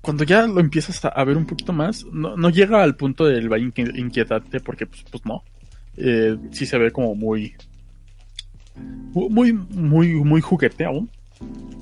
cuando 0.00 0.24
ya 0.24 0.46
lo 0.46 0.60
empiezas 0.60 1.04
a, 1.04 1.08
a 1.08 1.24
ver 1.24 1.36
un 1.36 1.46
poquito 1.46 1.72
más, 1.72 2.04
no, 2.06 2.36
no, 2.36 2.50
llega 2.50 2.82
al 2.82 2.96
punto 2.96 3.26
del 3.26 3.48
valle 3.48 3.72
inquietante 3.94 4.60
porque 4.60 4.86
pues, 4.86 5.04
pues 5.10 5.24
no. 5.24 5.42
Eh, 5.96 6.36
sí 6.52 6.66
se 6.66 6.78
ve 6.78 6.90
como 6.90 7.14
muy 7.14 7.54
muy 8.76 9.52
muy 9.52 10.14
muy 10.14 10.40
juguete 10.40 10.84
aún 10.84 11.10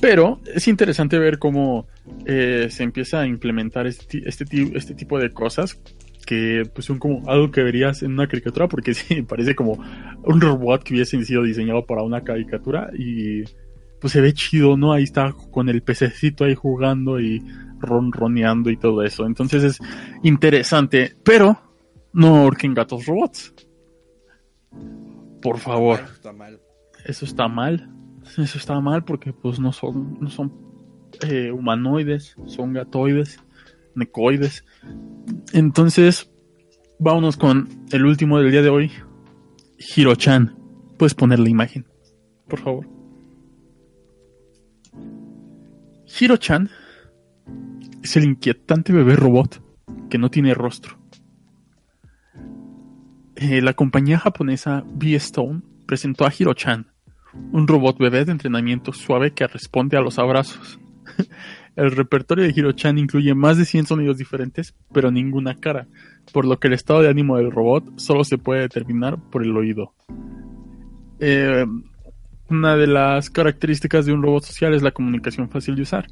Pero 0.01 0.41
es 0.55 0.69
interesante 0.69 1.19
ver 1.19 1.39
cómo 1.39 1.87
eh, 2.25 2.69
se 2.71 2.83
empieza 2.83 3.21
a 3.21 3.27
implementar 3.27 3.87
este, 3.87 4.23
este, 4.27 4.45
este 4.75 4.95
tipo 4.95 5.19
de 5.19 5.31
cosas 5.31 5.81
que 6.27 6.65
pues 6.75 6.85
son 6.85 6.99
como 6.99 7.23
algo 7.31 7.51
que 7.51 7.63
verías 7.63 8.03
en 8.03 8.13
una 8.13 8.29
caricatura 8.29 8.69
porque 8.69 8.95
sí, 8.95 9.23
parece 9.23 9.55
como 9.55 9.83
un 10.25 10.41
robot 10.41 10.83
que 10.83 10.95
hubiese 10.95 11.23
sido 11.25 11.43
diseñado 11.43 11.87
para 11.87 12.03
una 12.03 12.23
caricatura 12.23 12.91
y 12.97 13.45
pues 14.01 14.13
se 14.13 14.21
ve 14.21 14.33
chido, 14.33 14.77
¿no? 14.77 14.93
Ahí 14.93 15.05
está 15.05 15.33
con 15.51 15.69
el 15.69 15.83
pececito 15.83 16.45
ahí 16.45 16.55
jugando 16.55 17.19
y 17.19 17.43
ronroneando 17.81 18.71
y 18.71 18.77
todo 18.77 19.03
eso. 19.03 19.27
Entonces 19.27 19.65
es 19.65 19.79
interesante, 20.23 21.17
pero 21.25 21.61
no 22.13 22.45
orquen 22.45 22.75
gatos 22.75 23.07
robots. 23.07 23.55
Por 25.41 25.59
favor. 25.59 26.01
Eso 27.09 27.25
está 27.25 27.49
mal. 27.49 27.91
Eso 28.37 28.59
está 28.59 28.79
mal 28.81 29.03
porque 29.03 29.33
pues 29.33 29.59
no 29.59 29.73
son, 29.73 30.19
no 30.21 30.29
son 30.29 30.53
eh, 31.27 31.51
humanoides, 31.51 32.37
son 32.45 32.75
gatoides, 32.75 33.43
necoides. 33.95 34.65
Entonces, 35.55 36.31
vámonos 36.99 37.39
con 37.39 37.67
el 37.91 38.05
último 38.05 38.39
del 38.39 38.51
día 38.51 38.61
de 38.61 38.69
hoy. 38.69 38.93
Hiro-chan. 39.79 40.55
Puedes 40.99 41.15
poner 41.15 41.39
la 41.39 41.49
imagen, 41.49 41.87
por 42.47 42.61
favor. 42.61 42.87
Hiro-chan 46.21 46.69
es 48.03 48.17
el 48.17 48.25
inquietante 48.25 48.93
bebé 48.93 49.17
robot 49.17 49.63
que 50.11 50.19
no 50.19 50.31
tiene 50.31 50.53
rostro. 50.53 50.99
Eh, 53.37 53.63
la 53.63 53.73
compañía 53.73 54.19
japonesa 54.19 54.85
B-Stone 54.93 55.63
presentó 55.87 56.27
a 56.27 56.33
Hiro-chan, 56.37 56.89
un 57.35 57.67
robot 57.67 57.99
bebé 57.99 58.25
de 58.25 58.33
entrenamiento 58.33 58.93
suave 58.93 59.33
que 59.33 59.47
responde 59.47 59.97
a 59.97 60.01
los 60.01 60.19
abrazos. 60.19 60.79
el 61.77 61.91
repertorio 61.93 62.45
de 62.45 62.51
Hiro-chan 62.51 62.99
incluye 62.99 63.35
más 63.35 63.57
de 63.57 63.65
100 63.65 63.87
sonidos 63.87 64.19
diferentes, 64.19 64.75
pero 64.93 65.11
ninguna 65.11 65.55
cara, 65.55 65.87
por 66.33 66.45
lo 66.45 66.59
que 66.59 66.69
el 66.69 66.75
estado 66.75 67.03
de 67.03 67.09
ánimo 67.09 67.37
del 67.37 67.51
robot 67.51 67.99
solo 67.99 68.25
se 68.25 68.39
puede 68.39 68.63
determinar 68.63 69.19
por 69.31 69.43
el 69.43 69.57
oído. 69.57 69.95
Eh, 71.21 71.67
una 72.51 72.77
de 72.77 72.87
las 72.87 73.31
características 73.31 74.07
de 74.07 74.13
un 74.13 74.23
robot 74.23 74.45
social 74.45 74.75
es 74.75 74.83
la 74.83 74.93
comunicación 74.93 75.51
fácil 75.51 75.77
de 75.77 75.83
usar. 75.83 76.07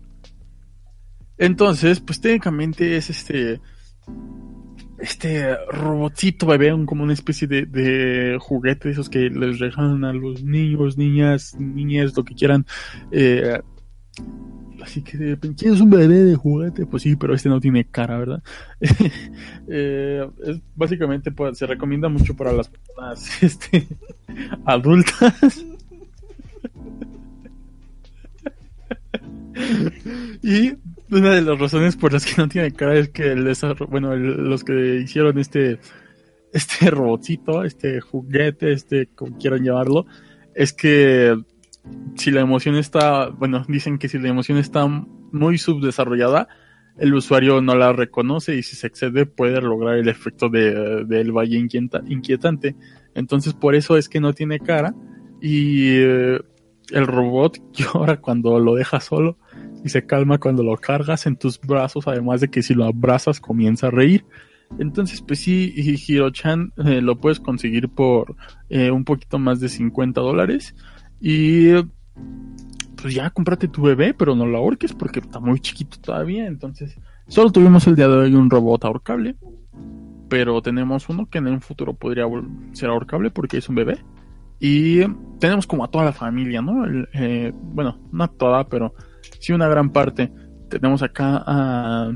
Entonces, 1.39 2.01
pues 2.01 2.21
técnicamente 2.21 2.97
es 2.97 3.11
este 3.11 3.61
este 4.99 5.57
robotcito 5.71 6.47
bebé, 6.47 6.71
como 6.87 7.05
una 7.05 7.13
especie 7.13 7.47
de, 7.47 7.67
de 7.67 8.39
juguete, 8.41 8.91
esos 8.91 9.09
que 9.09 9.31
les 9.31 9.59
regalan 9.59 10.05
a 10.05 10.13
los 10.13 10.43
niños, 10.43 10.97
niñas, 10.97 11.55
niñas, 11.59 12.17
lo 12.17 12.25
que 12.25 12.35
quieran. 12.35 12.67
Eh, 13.11 13.61
así 14.83 15.03
que, 15.03 15.39
¿quieres 15.57 15.81
un 15.81 15.91
bebé 15.91 16.25
de 16.25 16.37
juguete? 16.37 16.87
Pues 16.87 17.03
sí, 17.03 17.17
pero 17.17 17.35
este 17.35 17.49
no 17.49 17.61
tiene 17.61 17.85
cara, 17.85 18.19
¿verdad? 18.19 18.43
eh, 19.69 20.27
básicamente 20.75 21.31
pues, 21.31 21.59
se 21.59 21.67
recomienda 21.67 22.09
mucho 22.09 22.35
para 22.35 22.53
las 22.53 22.69
personas 22.69 23.43
este, 23.43 23.87
adultas. 24.65 25.65
y 30.43 30.73
una 31.11 31.35
de 31.35 31.43
las 31.43 31.59
razones 31.59 31.97
por 31.97 32.13
las 32.13 32.27
que 32.27 32.41
no 32.41 32.49
tiene 32.49 32.73
cara 32.73 32.97
es 32.97 33.11
que 33.11 33.33
el 33.33 33.53
bueno, 33.89 34.17
los 34.17 34.65
que 34.65 34.97
hicieron 34.97 35.39
este, 35.39 35.79
este 36.53 36.91
robotcito, 36.91 37.65
este 37.65 38.01
juguete, 38.01 38.73
este, 38.73 39.07
como 39.15 39.37
quieran 39.39 39.65
llamarlo, 39.65 40.07
es 40.55 40.73
que 40.73 41.37
si 42.17 42.31
la 42.31 42.41
emoción 42.41 42.77
está, 42.77 43.29
bueno, 43.29 43.65
dicen 43.69 43.99
que 43.99 44.09
si 44.09 44.19
la 44.19 44.29
emoción 44.29 44.59
está 44.59 44.87
muy 44.87 45.59
subdesarrollada, 45.59 46.49
el 46.99 47.15
usuario 47.15 47.61
no 47.61 47.75
la 47.75 47.93
reconoce 47.93 48.57
y 48.57 48.63
si 48.63 48.75
se 48.75 48.87
excede 48.87 49.27
puede 49.27 49.61
lograr 49.61 49.99
el 49.99 50.09
efecto 50.09 50.49
del 50.49 51.07
de, 51.07 51.31
valle 51.31 51.59
inquietante. 51.59 52.75
Entonces 53.15 53.53
por 53.53 53.75
eso 53.75 53.97
es 53.97 54.09
que 54.09 54.21
no 54.21 54.33
tiene 54.33 54.61
cara 54.61 54.95
y 55.41 55.99
eh, 55.99 56.41
el 56.91 57.07
robot 57.07 57.61
llora 57.73 58.17
cuando 58.21 58.59
lo 58.59 58.75
deja 58.75 59.01
solo 59.01 59.39
y 59.87 59.89
se 59.89 60.05
calma 60.05 60.39
cuando 60.39 60.65
lo 60.65 60.77
cargas 60.77 61.27
en 61.27 61.37
tus 61.37 61.61
brazos, 61.61 62.09
además 62.09 62.41
de 62.41 62.49
que 62.49 62.63
si 62.63 62.75
lo 62.75 62.85
abrazas 62.85 63.41
comienza 63.41 63.87
a 63.87 63.91
reír. 63.91 64.25
Entonces, 64.81 65.23
pues 65.23 65.39
sí, 65.39 65.73
Hiro-chan 65.77 66.73
eh, 66.85 67.01
lo 67.01 67.17
puedes 67.19 67.39
conseguir 67.39 67.89
por 67.89 68.35
eh, 68.69 68.91
un 68.91 69.05
poquito 69.05 69.39
más 69.39 69.61
de 69.61 69.69
50 69.69 70.21
dólares. 70.21 70.75
Y 71.21 71.73
pues 73.01 73.15
ya 73.15 73.31
cómprate 73.31 73.69
tu 73.69 73.83
bebé, 73.83 74.13
pero 74.13 74.35
no 74.35 74.45
lo 74.45 74.59
ahorques 74.59 74.93
porque 74.93 75.21
está 75.21 75.39
muy 75.39 75.61
chiquito 75.61 75.99
todavía. 76.01 76.47
Entonces, 76.47 76.99
solo 77.29 77.53
tuvimos 77.53 77.87
el 77.87 77.95
día 77.95 78.09
de 78.09 78.17
hoy 78.17 78.35
un 78.35 78.51
robot 78.51 78.85
ahorcable. 78.85 79.37
Pero 80.29 80.61
tenemos 80.63 81.09
uno 81.09 81.27
que 81.31 81.39
en 81.39 81.47
un 81.47 81.61
futuro 81.61 81.95
podría 81.95 82.25
ser 82.73 82.91
ahorcable 82.91 83.31
porque 83.31 83.59
es 83.59 83.69
un 83.69 83.77
bebé. 83.77 84.01
Y 84.59 85.03
tenemos 85.39 85.65
como 85.69 85.85
a 85.85 85.89
toda 85.89 86.07
la 86.07 86.13
familia, 86.13 86.61
¿no? 86.61 86.85
Eh, 87.13 87.53
bueno, 87.55 88.01
no 88.11 88.29
toda, 88.31 88.69
pero 88.69 88.93
sí 89.39 89.53
una 89.53 89.69
gran 89.69 89.91
parte. 89.91 90.33
Tenemos 90.69 91.03
acá 91.03 91.43
a, 91.47 92.13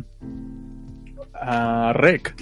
a 1.34 1.92
REC, 1.92 2.34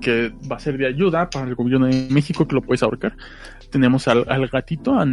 que 0.00 0.32
va 0.50 0.56
a 0.56 0.60
ser 0.60 0.76
de 0.76 0.86
ayuda 0.86 1.30
para 1.30 1.46
el 1.46 1.54
gobierno 1.54 1.86
de 1.86 2.08
México, 2.10 2.46
que 2.46 2.54
lo 2.54 2.62
puedes 2.62 2.82
ahorcar. 2.82 3.16
Tenemos 3.70 4.08
al, 4.08 4.24
gatito, 4.48 4.94
a, 4.94 5.04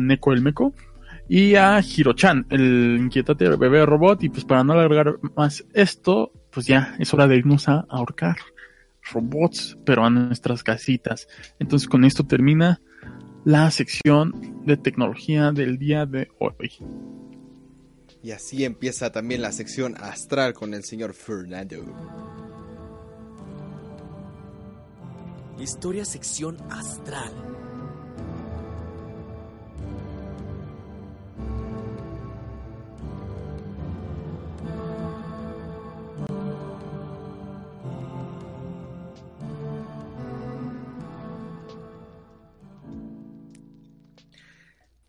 Neko 0.00 0.32
el 0.32 0.42
Meco, 0.42 0.74
y 1.28 1.54
a 1.54 1.80
Hirochan, 1.80 2.46
el 2.50 2.96
inquietante 2.98 3.48
bebé 3.56 3.86
robot. 3.86 4.22
Y 4.22 4.28
pues 4.28 4.44
para 4.44 4.64
no 4.64 4.74
alargar 4.74 5.18
más 5.36 5.64
esto, 5.72 6.32
pues 6.50 6.66
ya 6.66 6.94
es 6.98 7.12
hora 7.14 7.26
de 7.26 7.36
irnos 7.36 7.68
a 7.68 7.86
ahorcar 7.88 8.36
robots, 9.12 9.78
pero 9.84 10.04
a 10.04 10.10
nuestras 10.10 10.62
casitas. 10.62 11.28
Entonces 11.58 11.88
con 11.88 12.04
esto 12.04 12.24
termina 12.24 12.80
la 13.44 13.70
sección 13.70 14.62
de 14.64 14.76
tecnología 14.76 15.52
del 15.52 15.78
día 15.78 16.06
de 16.06 16.28
hoy. 16.38 16.72
Y 18.22 18.30
así 18.30 18.64
empieza 18.64 19.10
también 19.10 19.42
la 19.42 19.50
sección 19.50 19.96
astral 20.00 20.54
con 20.54 20.74
el 20.74 20.84
señor 20.84 21.12
Fernando. 21.12 21.84
Historia 25.58 26.04
sección 26.04 26.56
astral. 26.70 27.32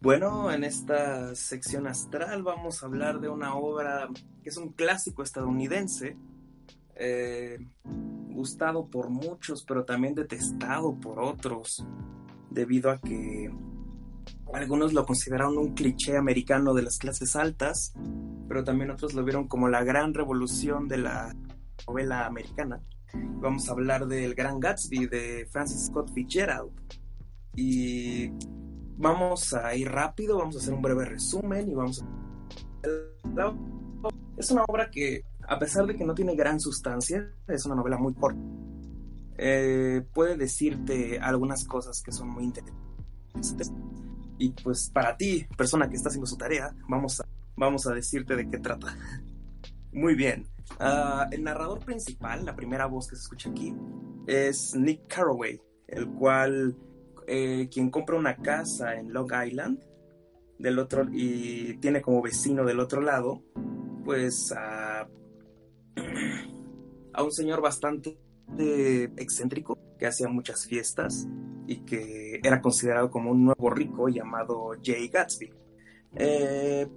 Bueno, 0.03 0.51
en 0.51 0.65
esta 0.65 1.33
sección 1.33 1.87
astral 1.87 2.43
vamos 2.43 2.83
a 2.83 2.87
hablar 2.87 3.21
de 3.21 3.29
una 3.29 3.55
obra 3.55 4.09
que 4.43 4.49
es 4.49 4.57
un 4.57 4.73
clásico 4.73 5.23
estadounidense, 5.23 6.17
eh, 6.95 7.57
gustado 8.27 8.89
por 8.89 9.09
muchos, 9.09 9.63
pero 9.63 9.85
también 9.85 10.13
detestado 10.13 10.99
por 10.99 11.21
otros, 11.21 11.87
debido 12.49 12.91
a 12.91 12.99
que 12.99 13.49
algunos 14.53 14.91
lo 14.91 15.05
consideraron 15.05 15.57
un 15.57 15.73
cliché 15.73 16.17
americano 16.17 16.73
de 16.73 16.81
las 16.81 16.97
clases 16.97 17.37
altas, 17.37 17.93
pero 18.49 18.65
también 18.65 18.91
otros 18.91 19.13
lo 19.13 19.23
vieron 19.23 19.47
como 19.47 19.69
la 19.69 19.85
gran 19.85 20.13
revolución 20.13 20.89
de 20.89 20.97
la 20.97 21.33
novela 21.87 22.25
americana. 22.25 22.83
Vamos 23.13 23.69
a 23.69 23.71
hablar 23.71 24.05
del 24.07 24.35
Gran 24.35 24.59
Gatsby 24.59 25.07
de 25.07 25.47
Francis 25.49 25.85
Scott 25.85 26.11
Fitzgerald. 26.13 26.71
Y 27.55 28.33
vamos 29.03 29.53
a 29.53 29.75
ir 29.75 29.89
rápido, 29.89 30.37
vamos 30.37 30.55
a 30.55 30.59
hacer 30.59 30.73
un 30.73 30.81
breve 30.81 31.05
resumen 31.05 31.69
y 31.69 31.75
vamos 31.75 32.01
a... 32.01 33.53
Es 34.37 34.49
una 34.49 34.63
obra 34.63 34.89
que, 34.89 35.23
a 35.47 35.59
pesar 35.59 35.85
de 35.85 35.95
que 35.95 36.05
no 36.05 36.15
tiene 36.15 36.35
gran 36.35 36.59
sustancia, 36.59 37.29
es 37.47 37.65
una 37.65 37.75
novela 37.75 37.97
muy 37.97 38.13
corta. 38.13 38.39
Eh, 39.37 40.05
puede 40.13 40.37
decirte 40.37 41.19
algunas 41.19 41.65
cosas 41.65 42.01
que 42.01 42.11
son 42.11 42.29
muy 42.29 42.45
interesantes. 42.45 43.71
Y 44.37 44.49
pues 44.49 44.89
para 44.89 45.17
ti, 45.17 45.45
persona 45.57 45.89
que 45.89 45.97
está 45.97 46.07
haciendo 46.09 46.25
su 46.25 46.37
tarea, 46.37 46.73
vamos 46.87 47.19
a, 47.19 47.25
vamos 47.55 47.85
a 47.85 47.93
decirte 47.93 48.35
de 48.35 48.49
qué 48.49 48.57
trata. 48.57 48.95
Muy 49.91 50.15
bien. 50.15 50.47
Ah, 50.79 51.27
el 51.31 51.43
narrador 51.43 51.79
principal, 51.79 52.45
la 52.45 52.55
primera 52.55 52.87
voz 52.87 53.07
que 53.07 53.15
se 53.15 53.21
escucha 53.21 53.51
aquí, 53.51 53.75
es 54.25 54.73
Nick 54.75 55.07
Carraway, 55.07 55.61
el 55.87 56.07
cual 56.07 56.75
eh, 57.27 57.69
quien 57.71 57.89
compra 57.89 58.17
una 58.17 58.37
casa 58.37 58.95
en 58.95 59.13
Long 59.13 59.31
Island 59.45 59.79
del 60.59 60.79
otro 60.79 61.07
y 61.11 61.77
tiene 61.77 62.01
como 62.01 62.21
vecino 62.21 62.63
del 62.65 62.79
otro 62.79 63.01
lado, 63.01 63.43
pues 64.05 64.53
a, 64.55 65.07
un 67.21 67.31
señor 67.31 67.61
bastante 67.61 68.17
excéntrico 69.17 69.77
que 69.97 70.07
hacía 70.07 70.27
muchas 70.27 70.65
fiestas 70.65 71.27
y 71.67 71.85
que 71.85 72.39
era 72.43 72.61
considerado 72.61 73.09
como 73.09 73.31
un 73.31 73.45
nuevo 73.45 73.69
rico 73.69 74.09
llamado 74.09 74.71
Jay 74.83 75.07
Gatsby. 75.07 75.53
Eh, 76.15 76.87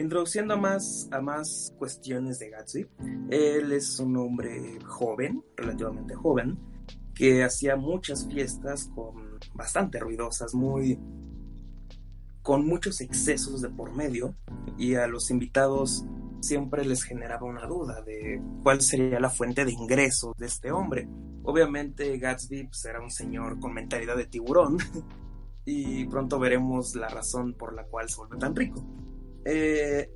Introduciendo 0.00 0.54
a 0.54 0.56
más, 0.56 1.08
a 1.10 1.20
más 1.20 1.74
cuestiones 1.78 2.38
de 2.38 2.48
Gatsby, 2.48 2.86
él 3.28 3.70
es 3.70 4.00
un 4.00 4.16
hombre 4.16 4.78
joven, 4.86 5.44
relativamente 5.56 6.14
joven, 6.14 6.58
que 7.20 7.44
hacía 7.44 7.76
muchas 7.76 8.26
fiestas 8.26 8.90
con 8.94 9.38
bastante 9.52 9.98
ruidosas, 9.98 10.54
muy 10.54 10.98
con 12.40 12.64
muchos 12.64 13.02
excesos 13.02 13.60
de 13.60 13.68
por 13.68 13.94
medio 13.94 14.34
y 14.78 14.94
a 14.94 15.06
los 15.06 15.30
invitados 15.30 16.06
siempre 16.40 16.82
les 16.86 17.02
generaba 17.02 17.44
una 17.44 17.66
duda 17.66 18.00
de 18.00 18.40
cuál 18.62 18.80
sería 18.80 19.20
la 19.20 19.28
fuente 19.28 19.66
de 19.66 19.72
ingresos 19.72 20.34
de 20.38 20.46
este 20.46 20.72
hombre. 20.72 21.10
Obviamente 21.42 22.16
Gatsby 22.16 22.68
pues, 22.68 22.86
era 22.86 23.02
un 23.02 23.10
señor 23.10 23.60
con 23.60 23.74
mentalidad 23.74 24.16
de 24.16 24.24
tiburón 24.24 24.78
y 25.66 26.06
pronto 26.06 26.38
veremos 26.38 26.94
la 26.96 27.10
razón 27.10 27.52
por 27.52 27.74
la 27.74 27.84
cual 27.84 28.08
se 28.08 28.16
vuelve 28.16 28.38
tan 28.38 28.56
rico. 28.56 28.82
Eh, 29.44 30.10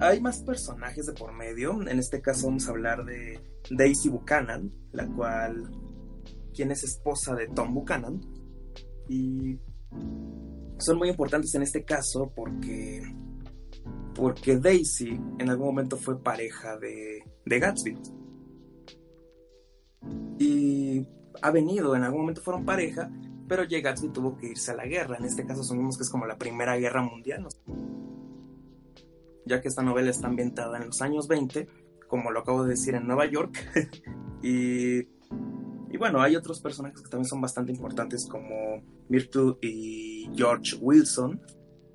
hay 0.00 0.22
más 0.22 0.38
personajes 0.40 1.04
de 1.04 1.12
por 1.12 1.34
medio. 1.34 1.82
En 1.82 1.98
este 1.98 2.22
caso 2.22 2.46
vamos 2.46 2.66
a 2.66 2.70
hablar 2.70 3.04
de 3.04 3.38
Daisy 3.70 4.08
Buchanan, 4.08 4.72
la 4.92 5.06
cual, 5.06 5.70
quien 6.54 6.70
es 6.70 6.84
esposa 6.84 7.34
de 7.34 7.48
Tom 7.48 7.74
Buchanan. 7.74 8.20
Y 9.08 9.58
son 10.78 10.98
muy 10.98 11.08
importantes 11.08 11.54
en 11.54 11.62
este 11.62 11.84
caso 11.84 12.32
porque, 12.34 13.02
porque 14.14 14.56
Daisy 14.56 15.20
en 15.38 15.50
algún 15.50 15.66
momento 15.66 15.96
fue 15.96 16.22
pareja 16.22 16.78
de, 16.78 17.22
de 17.44 17.58
Gatsby. 17.58 17.98
Y 20.38 21.06
ha 21.42 21.50
venido, 21.50 21.94
en 21.94 22.04
algún 22.04 22.22
momento 22.22 22.40
fueron 22.40 22.64
pareja, 22.64 23.10
pero 23.48 23.64
ya 23.64 23.80
Gatsby 23.80 24.08
tuvo 24.08 24.36
que 24.36 24.48
irse 24.48 24.70
a 24.70 24.76
la 24.76 24.86
guerra. 24.86 25.18
En 25.18 25.24
este 25.24 25.44
caso 25.44 25.60
asumimos 25.60 25.96
que 25.96 26.04
es 26.04 26.10
como 26.10 26.26
la 26.26 26.38
Primera 26.38 26.76
Guerra 26.76 27.02
Mundial 27.02 27.46
ya 29.46 29.60
que 29.60 29.68
esta 29.68 29.82
novela 29.82 30.10
está 30.10 30.26
ambientada 30.26 30.78
en 30.78 30.86
los 30.86 31.02
años 31.02 31.28
20, 31.28 31.68
como 32.08 32.30
lo 32.30 32.40
acabo 32.40 32.64
de 32.64 32.70
decir, 32.70 32.94
en 32.94 33.06
Nueva 33.06 33.26
York. 33.26 33.54
y, 34.42 35.02
y, 35.94 35.96
bueno, 35.96 36.20
hay 36.20 36.34
otros 36.34 36.60
personajes 36.60 37.00
que 37.00 37.08
también 37.08 37.28
son 37.28 37.40
bastante 37.40 37.70
importantes, 37.70 38.26
como 38.26 38.82
Myrtle 39.08 39.58
y 39.62 40.28
George 40.34 40.76
Wilson, 40.80 41.40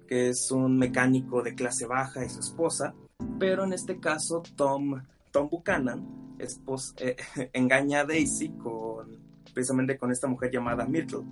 que 0.07 0.30
es 0.30 0.51
un 0.51 0.77
mecánico 0.77 1.43
de 1.43 1.53
clase 1.53 1.85
baja 1.85 2.23
y 2.23 2.30
su 2.30 2.39
esposa, 2.39 2.95
pero 3.38 3.65
en 3.65 3.73
este 3.73 3.99
caso 3.99 4.41
Tom, 4.55 5.03
Tom 5.31 5.49
Buchanan 5.49 6.35
eh, 6.39 7.17
engaña 7.53 7.99
a 7.99 8.05
Daisy 8.05 8.49
con, 8.51 9.19
precisamente 9.53 9.97
con 9.97 10.11
esta 10.11 10.27
mujer 10.27 10.51
llamada 10.51 10.85
Myrtle. 10.85 11.26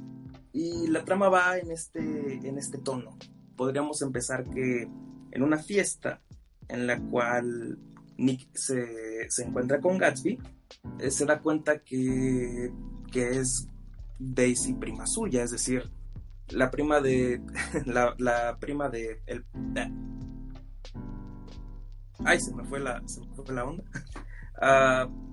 Y 0.52 0.88
la 0.88 1.06
trama 1.06 1.30
va 1.30 1.58
en 1.58 1.72
este, 1.72 2.46
en 2.46 2.58
este 2.58 2.80
tono. 2.80 3.18
Podríamos 3.56 4.02
empezar 4.02 4.44
que 4.44 4.90
en 5.32 5.42
una 5.42 5.58
fiesta 5.58 6.22
en 6.68 6.86
la 6.86 7.00
cual 7.00 7.78
Nick 8.18 8.50
se, 8.54 9.28
encuentra 9.46 9.80
con 9.80 9.98
Gatsby, 9.98 10.38
se 11.10 11.26
da 11.26 11.40
cuenta 11.40 11.80
que, 11.80 12.72
que, 13.12 13.40
es 13.40 13.68
Daisy 14.20 14.74
prima 14.74 15.06
suya, 15.06 15.44
es 15.44 15.52
decir, 15.52 15.90
la 16.50 16.72
prima 16.72 17.02
de. 17.02 17.42
la, 17.86 18.58
prima 18.60 18.90
de. 18.90 19.22
El, 19.26 19.46
ay, 22.26 22.40
se 22.40 22.54
me 22.54 22.64
fue 22.64 22.80
la, 22.80 23.02
se 23.06 23.22
me 23.22 23.28
fue 23.36 23.54
la 23.54 23.66
onda. 23.66 23.84
Uh, 24.62 25.28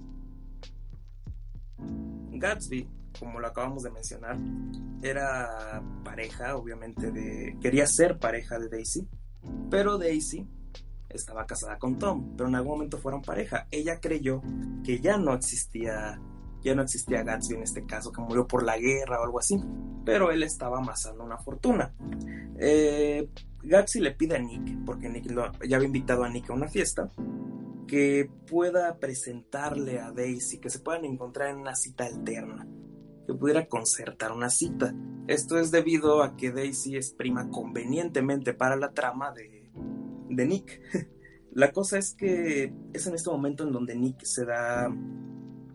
Gatsby, 2.39 2.89
como 3.19 3.41
lo 3.41 3.47
acabamos 3.47 3.83
de 3.85 3.91
mencionar, 3.91 4.39
era 5.03 5.83
pareja, 6.05 6.57
obviamente, 6.57 7.11
de. 7.11 7.57
quería 7.61 7.87
ser 7.87 8.19
pareja 8.19 8.59
de 8.59 8.69
Daisy 8.69 9.09
pero 9.71 9.99
Daisy 9.99 10.47
estaba 11.17 11.47
casada 11.47 11.79
con 11.79 11.99
Tom, 11.99 12.37
pero 12.37 12.49
en 12.49 12.55
algún 12.55 12.73
momento 12.73 12.99
fueron 12.99 13.23
pareja. 13.23 13.67
Ella 13.71 14.01
creyó 14.01 14.43
que 14.85 15.01
ya 15.01 15.17
no 15.17 15.35
existía, 15.35 16.21
ya 16.63 16.75
no 16.75 16.83
existía 16.83 17.23
Gatsby 17.23 17.57
en 17.57 17.63
este 17.63 17.85
caso, 17.87 18.13
que 18.13 18.21
murió 18.21 18.47
por 18.47 18.63
la 18.63 18.79
guerra 18.79 19.21
o 19.21 19.25
algo 19.25 19.39
así, 19.39 19.61
pero 20.05 20.31
él 20.31 20.43
estaba 20.43 20.79
amasando 20.79 21.25
una 21.25 21.39
fortuna. 21.39 21.93
Eh, 22.59 23.29
Gatsby 23.63 24.01
le 24.01 24.11
pide 24.13 24.37
a 24.37 24.39
Nick, 24.39 24.85
porque 24.85 25.09
Nick 25.09 25.27
ya 25.67 25.77
había 25.77 25.87
invitado 25.87 26.25
a 26.25 26.29
Nick 26.29 26.51
a 26.51 26.55
una 26.55 26.69
fiesta, 26.69 27.09
que 27.87 28.29
pueda 28.47 28.99
presentarle 28.99 30.01
a 30.01 30.11
Daisy, 30.11 30.59
que 30.59 30.71
se 30.71 30.81
puedan 30.81 31.05
encontrar 31.05 31.51
en 31.51 31.59
una 31.59 31.75
cita 31.75 32.05
alterna, 32.05 32.67
que 33.27 33.35
pudiera 33.35 33.67
concertar 33.67 34.33
una 34.33 34.51
cita. 34.51 34.95
Esto 35.27 35.59
es 35.59 35.71
debido 35.71 36.23
a 36.23 36.37
que 36.37 36.51
Daisy 36.51 36.97
es 36.97 37.13
prima 37.13 37.49
convenientemente 37.49 38.53
para 38.53 38.77
la 38.77 38.93
trama 38.93 39.33
de, 39.33 39.54
de 40.37 40.47
Nick. 40.47 40.81
La 41.53 41.71
cosa 41.71 41.99
es 41.99 42.15
que 42.15 42.73
es 42.93 43.07
en 43.07 43.15
este 43.15 43.31
momento 43.31 43.65
en 43.65 43.73
donde 43.73 43.95
Nick 43.95 44.25
se 44.25 44.45
da, 44.45 44.93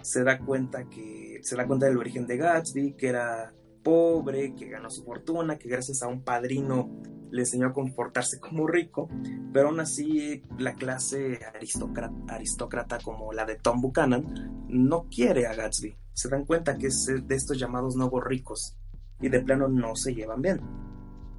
se 0.01 0.23
da 0.23 0.39
cuenta 0.39 0.89
que 0.89 1.39
se 1.41 1.55
da 1.55 1.65
cuenta 1.65 1.85
del 1.85 1.97
origen 1.97 2.27
de 2.27 2.37
Gatsby, 2.37 2.95
que 2.97 3.07
era 3.07 3.53
pobre, 3.81 4.53
que 4.55 4.67
ganó 4.67 4.89
su 4.89 5.03
fortuna, 5.03 5.57
que 5.57 5.69
gracias 5.69 6.03
a 6.03 6.07
un 6.07 6.21
padrino 6.23 6.89
le 7.31 7.41
enseñó 7.41 7.67
a 7.67 7.73
comportarse 7.73 8.39
como 8.39 8.67
rico, 8.67 9.07
pero 9.53 9.69
aún 9.69 9.79
así 9.79 10.41
la 10.57 10.73
clase 10.73 11.39
aristócrata, 11.55 12.13
aristócrata 12.27 12.99
como 12.99 13.31
la 13.33 13.45
de 13.45 13.55
Tom 13.55 13.81
Buchanan 13.81 14.65
no 14.67 15.07
quiere 15.09 15.47
a 15.47 15.53
Gatsby. 15.53 15.95
Se 16.13 16.29
dan 16.29 16.45
cuenta 16.45 16.77
que 16.77 16.87
es 16.87 17.05
de 17.05 17.35
estos 17.35 17.57
llamados 17.57 17.95
nuevos 17.95 18.23
ricos 18.23 18.77
y 19.21 19.29
de 19.29 19.41
plano 19.41 19.67
no 19.67 19.95
se 19.95 20.13
llevan 20.13 20.41
bien. 20.41 20.59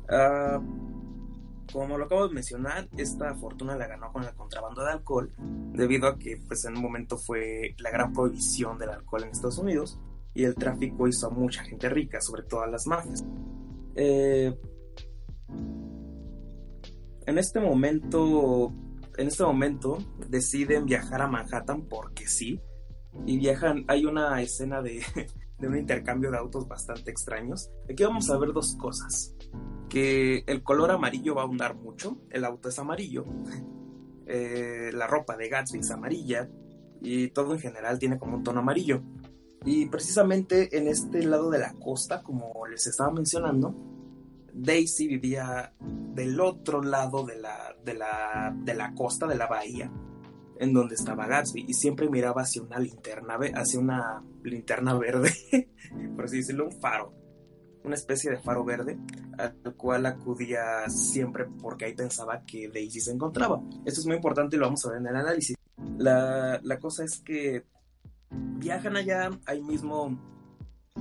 Ah, 0.09 0.63
como 1.73 1.99
lo 1.99 2.05
acabo 2.05 2.29
de 2.29 2.35
mencionar, 2.35 2.89
esta 2.97 3.35
fortuna 3.35 3.77
la 3.77 3.87
ganó 3.87 4.13
con 4.13 4.25
el 4.25 4.35
contrabando 4.35 4.83
de 4.85 4.93
alcohol, 4.93 5.33
debido 5.73 6.09
a 6.09 6.19
que 6.19 6.39
pues, 6.47 6.65
en 6.65 6.77
un 6.77 6.83
momento 6.83 7.19
fue 7.19 7.75
la 7.79 7.91
gran 7.91 8.13
prohibición 8.13 8.79
del 8.79 8.91
alcohol 8.91 9.25
en 9.25 9.31
Estados 9.31 9.59
Unidos 9.59 10.01
y 10.35 10.45
el 10.45 10.55
tráfico 10.55 11.09
hizo 11.09 11.27
a 11.27 11.31
mucha 11.31 11.65
gente 11.65 11.89
rica, 11.89 12.21
sobre 12.21 12.43
todo 12.43 12.63
a 12.63 12.67
las 12.67 12.87
mafias. 12.87 13.25
Eh, 13.95 14.57
en 17.27 17.39
este 17.39 17.61
momento, 17.61 18.73
en 19.17 19.29
este 19.29 19.43
momento 19.45 19.99
deciden 20.29 20.87
viajar 20.87 21.23
a 21.23 21.27
Manhattan 21.27 21.83
porque 21.83 22.27
sí, 22.27 22.61
y 23.27 23.39
viajan. 23.39 23.85
Hay 23.89 24.05
una 24.05 24.41
escena 24.41 24.83
de 24.83 25.03
de 25.61 25.69
un 25.69 25.77
intercambio 25.77 26.31
de 26.31 26.39
autos 26.39 26.67
bastante 26.67 27.11
extraños. 27.11 27.71
Aquí 27.89 28.03
vamos 28.03 28.31
a 28.31 28.39
ver 28.39 28.53
dos 28.53 28.77
cosas. 28.77 29.35
Que 29.91 30.45
el 30.47 30.63
color 30.63 30.91
amarillo 30.91 31.35
va 31.35 31.43
a 31.43 31.45
ahondar 31.45 31.75
mucho, 31.75 32.17
el 32.31 32.47
auto 32.47 32.71
es 32.71 32.79
amarillo, 32.79 33.27
eh, 34.27 34.91
la 34.95 35.07
ropa 35.07 35.37
de 35.37 35.51
Gatsby 35.51 35.81
es 35.81 35.91
amarilla 35.91 36.49
y 37.03 37.29
todo 37.29 37.53
en 37.53 37.61
general 37.61 37.99
tiene 37.99 38.19
como 38.19 38.37
un 38.37 38.43
tono 38.43 38.61
amarillo. 38.61 39.03
Y 39.67 39.87
precisamente 39.87 40.79
en 40.79 40.89
este 40.89 41.23
lado 41.25 41.51
de 41.51 41.59
la 41.59 41.75
costa, 41.75 42.23
como 42.23 42.67
les 42.67 42.87
estaba 42.87 43.11
mencionando, 43.11 43.75
Daisy 44.55 45.07
vivía 45.07 45.75
del 46.15 46.41
otro 46.41 46.83
lado 46.83 47.27
de 47.27 47.39
la, 47.39 47.77
de 47.85 47.95
la, 47.95 48.57
de 48.57 48.75
la 48.75 48.95
costa, 48.95 49.27
de 49.27 49.35
la 49.35 49.47
bahía 49.47 49.93
en 50.61 50.75
donde 50.75 50.95
estaba 50.95 51.27
Gatsby 51.27 51.65
y 51.67 51.73
siempre 51.73 52.11
miraba 52.11 52.43
hacia 52.43 52.63
una 52.63 52.79
linterna, 52.79 53.39
hacia 53.55 53.81
una 53.81 54.23
linterna 54.45 54.95
verde, 54.99 55.33
por 56.15 56.27
así 56.27 56.37
decirlo, 56.37 56.67
un 56.67 56.81
faro, 56.81 57.15
una 57.85 57.95
especie 57.95 58.31
de 58.31 58.39
faro 58.39 58.65
verde 58.65 58.99
al 59.39 59.75
cual 59.77 60.07
acudía 60.07 60.89
siempre 60.89 61.47
porque 61.61 61.87
ahí 61.87 61.95
pensaba 61.95 62.45
que 62.45 62.69
Daisy 62.69 63.01
se 63.01 63.13
encontraba. 63.13 63.61
Esto 63.85 64.01
es 64.01 64.07
muy 64.07 64.17
importante 64.17 64.57
y 64.57 64.59
lo 64.59 64.67
vamos 64.67 64.85
a 64.85 64.91
ver 64.91 64.99
en 64.99 65.07
el 65.07 65.17
análisis. 65.17 65.57
La, 65.97 66.61
la 66.63 66.79
cosa 66.79 67.05
es 67.05 67.21
que 67.21 67.65
viajan 68.31 68.97
allá, 68.97 69.31
ahí 69.47 69.63
mismo, 69.63 70.19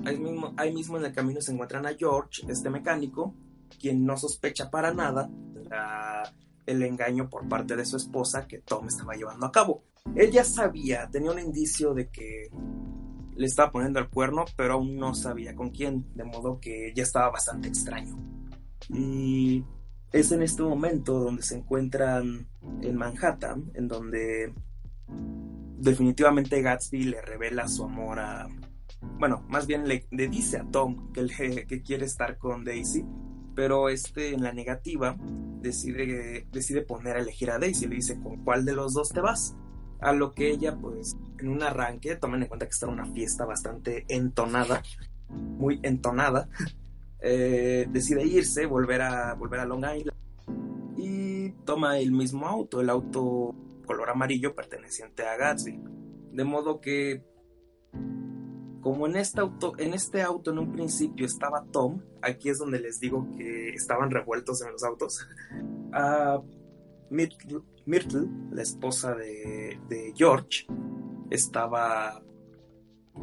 ahí 0.05 0.17
mismo, 0.17 0.53
ahí 0.57 0.73
mismo 0.73 0.97
en 0.97 1.05
el 1.05 1.13
camino 1.13 1.41
se 1.41 1.51
encuentran 1.51 1.85
a 1.85 1.95
George, 1.95 2.43
este 2.47 2.69
mecánico, 2.69 3.33
quien 3.79 4.05
no 4.05 4.17
sospecha 4.17 4.69
para 4.69 4.93
nada 4.93 5.29
el 6.65 6.83
engaño 6.83 7.29
por 7.29 7.47
parte 7.47 7.75
de 7.75 7.85
su 7.85 7.97
esposa 7.97 8.47
que 8.47 8.59
Tom 8.59 8.87
estaba 8.87 9.15
llevando 9.15 9.45
a 9.45 9.51
cabo. 9.51 9.83
Él 10.15 10.31
ya 10.31 10.43
sabía, 10.43 11.09
tenía 11.11 11.31
un 11.31 11.39
indicio 11.39 11.93
de 11.93 12.09
que 12.09 12.49
le 13.39 13.45
estaba 13.45 13.71
poniendo 13.71 13.99
el 13.99 14.09
cuerno, 14.09 14.43
pero 14.57 14.73
aún 14.73 14.97
no 14.97 15.15
sabía 15.15 15.55
con 15.55 15.69
quién, 15.69 16.05
de 16.13 16.25
modo 16.25 16.59
que 16.59 16.91
ya 16.93 17.03
estaba 17.03 17.31
bastante 17.31 17.69
extraño. 17.69 18.17
Y 18.89 19.63
es 20.11 20.33
en 20.33 20.41
este 20.41 20.61
momento 20.61 21.19
donde 21.19 21.41
se 21.41 21.55
encuentran 21.55 22.47
en 22.81 22.95
Manhattan, 22.97 23.71
en 23.75 23.87
donde 23.87 24.53
definitivamente 25.77 26.61
Gatsby 26.61 27.03
le 27.05 27.21
revela 27.21 27.69
su 27.69 27.85
amor 27.85 28.19
a... 28.19 28.49
Bueno, 29.17 29.45
más 29.47 29.65
bien 29.67 29.87
le, 29.87 30.05
dice 30.11 30.57
a 30.57 30.65
Tom 30.65 31.13
que, 31.13 31.65
que 31.65 31.81
quiere 31.81 32.05
estar 32.05 32.37
con 32.37 32.65
Daisy 32.65 33.05
pero 33.55 33.89
este 33.89 34.33
en 34.33 34.41
la 34.41 34.53
negativa 34.53 35.17
decide, 35.61 36.47
decide 36.49 36.81
poner 36.81 37.17
a 37.17 37.19
elegir 37.19 37.51
a 37.51 37.59
Daisy, 37.59 37.87
le 37.87 37.95
dice 37.95 38.17
con 38.17 38.41
cuál 38.45 38.63
de 38.63 38.71
los 38.71 38.93
dos 38.93 39.09
te 39.09 39.19
vas. 39.19 39.53
A 39.99 40.13
lo 40.13 40.31
que 40.31 40.49
ella, 40.49 40.77
pues, 40.77 41.17
en 41.39 41.49
un 41.49 41.61
arranque, 41.61 42.15
tomen 42.15 42.43
en 42.43 42.47
cuenta 42.47 42.65
que 42.65 42.71
está 42.71 42.87
una 42.87 43.05
fiesta 43.05 43.45
bastante 43.45 44.05
entonada, 44.07 44.81
muy 45.29 45.79
entonada, 45.83 46.49
eh, 47.21 47.87
decide 47.89 48.25
irse, 48.25 48.65
volver 48.65 49.01
a, 49.01 49.33
volver 49.33 49.59
a 49.59 49.65
Long 49.65 49.83
Island. 49.83 50.17
Y 50.97 51.51
toma 51.65 51.97
el 51.97 52.11
mismo 52.11 52.47
auto, 52.47 52.81
el 52.81 52.89
auto 52.89 53.55
color 53.85 54.09
amarillo 54.09 54.53
perteneciente 54.53 55.23
a 55.23 55.37
Gatsby. 55.37 55.79
De 56.33 56.43
modo 56.43 56.79
que 56.79 57.23
como 58.81 59.07
en 59.07 59.17
este 59.17 59.41
auto, 59.41 59.73
en 59.77 59.93
este 59.93 60.21
auto 60.21 60.51
en 60.51 60.59
un 60.59 60.71
principio 60.71 61.25
estaba 61.25 61.65
Tom, 61.71 62.01
aquí 62.21 62.49
es 62.49 62.59
donde 62.59 62.79
les 62.79 62.99
digo 62.99 63.27
que 63.37 63.69
estaban 63.69 64.09
revueltos 64.09 64.61
en 64.61 64.71
los 64.71 64.83
autos. 64.83 65.27
A 65.91 66.41
Myrtle, 67.89 68.27
la 68.51 68.61
esposa 68.61 69.15
de, 69.15 70.13
George, 70.15 70.67
estaba 71.31 72.21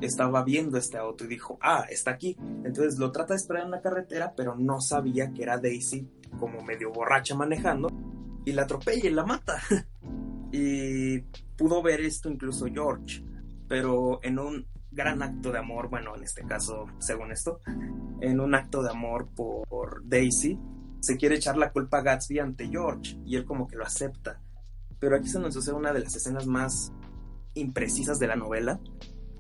estaba 0.03 0.43
viendo 0.45 0.77
este 0.77 0.99
auto 0.99 1.25
y 1.25 1.29
dijo, 1.29 1.57
ah, 1.63 1.87
está 1.89 2.11
aquí. 2.11 2.37
Entonces 2.65 2.99
lo 2.99 3.13
trata 3.13 3.33
de 3.33 3.39
esperar 3.39 3.63
en 3.65 3.71
la 3.71 3.81
carretera, 3.81 4.35
pero 4.37 4.57
no 4.57 4.81
sabía 4.81 5.33
que 5.33 5.45
era 5.45 5.57
Daisy 5.57 6.07
como 6.39 6.61
medio 6.63 6.91
borracha 6.91 7.35
manejando 7.35 7.89
y 8.45 8.53
la 8.53 8.63
atropella 8.63 9.09
y 9.09 9.13
la 9.13 9.25
mata. 9.25 9.63
y 10.53 11.21
pudo 11.57 11.81
ver 11.81 12.01
esto 12.01 12.29
incluso 12.29 12.67
George, 12.67 13.25
pero 13.69 14.19
en 14.23 14.39
un 14.39 14.67
gran 14.91 15.23
acto 15.23 15.53
de 15.53 15.61
amor, 15.61 15.89
bueno, 15.89 16.15
en 16.17 16.25
este 16.25 16.45
caso, 16.45 16.87
según 16.99 17.31
esto, 17.31 17.61
en 18.21 18.41
un 18.41 18.55
acto 18.55 18.83
de 18.83 18.91
amor 18.91 19.29
por 19.35 20.07
Daisy, 20.07 20.59
se 21.01 21.17
quiere 21.17 21.37
echar 21.37 21.57
la 21.57 21.71
culpa 21.71 21.99
a 21.99 22.03
Gatsby 22.03 22.41
ante 22.41 22.69
George 22.69 23.17
y 23.25 23.37
él 23.37 23.45
como 23.45 23.69
que 23.69 23.77
lo 23.77 23.85
acepta. 23.85 24.41
Pero 24.99 25.17
aquí 25.17 25.29
se 25.29 25.39
nos 25.39 25.55
sucede 25.55 25.75
una 25.75 25.93
de 25.93 26.01
las 26.01 26.17
escenas 26.17 26.47
más 26.47 26.93
imprecisas 27.55 28.19
de 28.19 28.27
la 28.27 28.37
novela, 28.37 28.81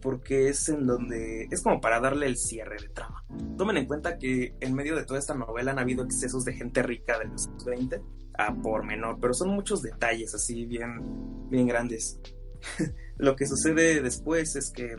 porque 0.00 0.48
es 0.48 0.68
en 0.68 0.86
donde 0.86 1.48
es 1.50 1.62
como 1.62 1.80
para 1.80 2.00
darle 2.00 2.26
el 2.26 2.36
cierre 2.36 2.76
de 2.80 2.88
trama. 2.88 3.24
Tomen 3.56 3.76
en 3.78 3.86
cuenta 3.86 4.18
que 4.18 4.54
en 4.60 4.74
medio 4.74 4.96
de 4.96 5.04
toda 5.04 5.18
esta 5.18 5.34
novela 5.34 5.72
han 5.72 5.78
habido 5.78 6.04
excesos 6.04 6.44
de 6.44 6.54
gente 6.54 6.82
rica 6.82 7.18
de 7.18 7.26
los 7.26 7.48
20 7.64 8.02
a 8.38 8.54
por 8.54 8.84
menor, 8.84 9.18
pero 9.20 9.34
son 9.34 9.48
muchos 9.50 9.82
detalles 9.82 10.34
así 10.34 10.66
bien, 10.66 11.48
bien 11.48 11.66
grandes. 11.66 12.20
Lo 13.18 13.34
que 13.34 13.46
sucede 13.46 14.02
después 14.02 14.56
es 14.56 14.70
que 14.70 14.94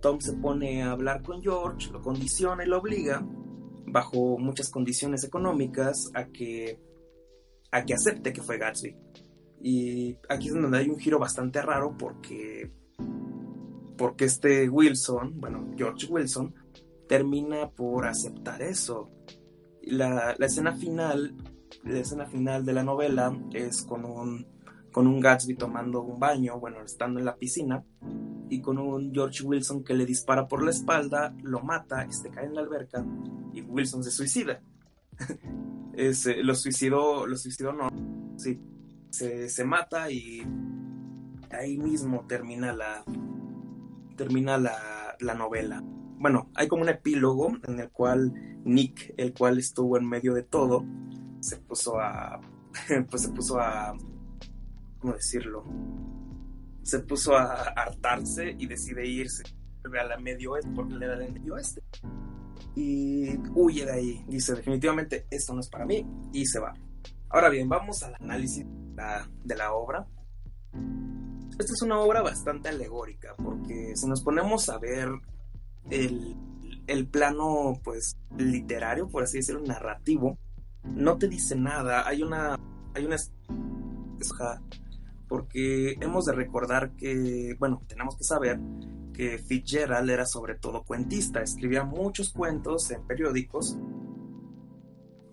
Tom 0.00 0.20
se 0.20 0.34
pone 0.34 0.82
a 0.82 0.90
hablar 0.90 1.22
con 1.22 1.42
George, 1.42 1.90
lo 1.92 2.02
condiciona 2.02 2.64
y 2.64 2.68
lo 2.68 2.78
obliga, 2.78 3.26
bajo 3.86 4.38
muchas 4.38 4.68
condiciones 4.70 5.24
económicas, 5.24 6.10
a 6.14 6.26
que, 6.26 6.78
a 7.70 7.84
que 7.84 7.94
acepte 7.94 8.32
que 8.32 8.42
fue 8.42 8.58
Gatsby. 8.58 8.96
Y 9.68 10.16
aquí 10.28 10.46
es 10.46 10.54
donde 10.54 10.78
hay 10.78 10.88
un 10.88 10.96
giro 10.96 11.18
bastante 11.18 11.60
raro 11.60 11.96
porque, 11.98 12.70
porque 13.98 14.26
este 14.26 14.68
Wilson, 14.68 15.40
bueno, 15.40 15.74
George 15.76 16.06
Wilson, 16.06 16.54
termina 17.08 17.68
por 17.70 18.06
aceptar 18.06 18.62
eso. 18.62 19.10
La, 19.82 20.36
la 20.38 20.46
escena 20.46 20.72
final, 20.72 21.34
la 21.82 21.98
escena 21.98 22.26
final 22.26 22.64
de 22.64 22.74
la 22.74 22.84
novela 22.84 23.36
es 23.54 23.82
con 23.82 24.04
un, 24.04 24.46
con 24.92 25.08
un 25.08 25.18
Gatsby 25.18 25.56
tomando 25.56 26.00
un 26.00 26.20
baño, 26.20 26.60
bueno, 26.60 26.84
estando 26.84 27.18
en 27.18 27.26
la 27.26 27.34
piscina, 27.34 27.82
y 28.48 28.60
con 28.60 28.78
un 28.78 29.12
George 29.12 29.42
Wilson 29.42 29.82
que 29.82 29.94
le 29.94 30.06
dispara 30.06 30.46
por 30.46 30.62
la 30.62 30.70
espalda, 30.70 31.34
lo 31.42 31.58
mata, 31.64 32.04
este 32.04 32.30
cae 32.30 32.46
en 32.46 32.54
la 32.54 32.60
alberca 32.60 33.04
y 33.52 33.62
Wilson 33.62 34.04
se 34.04 34.12
suicida. 34.12 34.62
Eh, 35.98 36.12
lo 36.42 36.54
suicidó, 36.54 37.26
lo 37.26 37.38
suicidó 37.38 37.72
no, 37.72 37.88
sí, 38.36 38.60
se, 39.16 39.64
mata 39.64 40.10
y 40.10 40.42
ahí 41.50 41.78
mismo 41.78 42.26
termina 42.26 42.72
la 42.72 43.04
termina 44.16 44.58
la, 44.58 45.16
la 45.20 45.34
novela. 45.34 45.82
Bueno, 46.18 46.50
hay 46.54 46.68
como 46.68 46.82
un 46.82 46.88
epílogo 46.88 47.52
en 47.66 47.80
el 47.80 47.90
cual 47.90 48.32
Nick, 48.64 49.14
el 49.16 49.34
cual 49.34 49.58
estuvo 49.58 49.98
en 49.98 50.08
medio 50.08 50.32
de 50.34 50.42
todo, 50.42 50.84
se 51.40 51.58
puso 51.58 51.98
a 52.00 52.40
pues 53.10 53.22
se 53.22 53.28
puso 53.30 53.58
a 53.60 53.96
¿cómo 54.98 55.14
decirlo? 55.14 55.64
se 56.82 57.00
puso 57.00 57.36
a 57.36 57.52
hartarse 57.74 58.54
y 58.58 58.66
decide 58.66 59.06
irse 59.06 59.42
a 59.84 60.04
la 60.04 60.18
medio 60.18 60.52
oeste, 60.52 60.70
porque 60.74 60.94
le 60.94 61.06
era 61.06 61.16
del 61.16 61.32
medio 61.32 61.54
oeste. 61.54 61.82
Y 62.76 63.36
huye 63.54 63.84
de 63.84 63.92
ahí. 63.92 64.24
Dice, 64.28 64.54
definitivamente 64.54 65.26
esto 65.30 65.52
no 65.52 65.60
es 65.60 65.68
para 65.68 65.84
mí. 65.84 66.06
Y 66.32 66.46
se 66.46 66.60
va. 66.60 66.74
Ahora 67.28 67.48
bien, 67.48 67.68
vamos 67.68 68.02
al 68.02 68.14
análisis 68.20 68.64
de 69.44 69.56
la, 69.56 69.72
obra. 69.72 70.06
Esta 71.58 71.72
es 71.72 71.82
una 71.82 72.00
obra 72.00 72.22
bastante 72.22 72.68
alegórica, 72.68 73.34
porque 73.36 73.92
si 73.94 74.06
nos 74.06 74.22
ponemos 74.22 74.68
a 74.68 74.78
ver 74.78 75.08
el, 75.90 76.36
el 76.86 77.06
plano, 77.06 77.80
pues, 77.82 78.16
literario, 78.36 79.08
por 79.08 79.22
así 79.22 79.38
decirlo, 79.38 79.62
narrativo, 79.62 80.38
no 80.84 81.18
te 81.18 81.28
dice 81.28 81.56
nada. 81.56 82.06
Hay 82.06 82.22
una... 82.22 82.58
Hay 82.94 83.04
una 83.04 83.16
porque 85.28 85.96
hemos 86.00 86.24
de 86.24 86.32
recordar 86.32 86.92
que, 86.96 87.56
bueno, 87.58 87.82
tenemos 87.86 88.16
que 88.16 88.24
saber 88.24 88.58
que 89.12 89.38
Fitzgerald 89.38 90.08
era 90.10 90.26
sobre 90.26 90.54
todo 90.56 90.84
cuentista, 90.84 91.42
escribía 91.42 91.84
muchos 91.84 92.32
cuentos 92.32 92.90
en 92.90 93.06
periódicos 93.06 93.78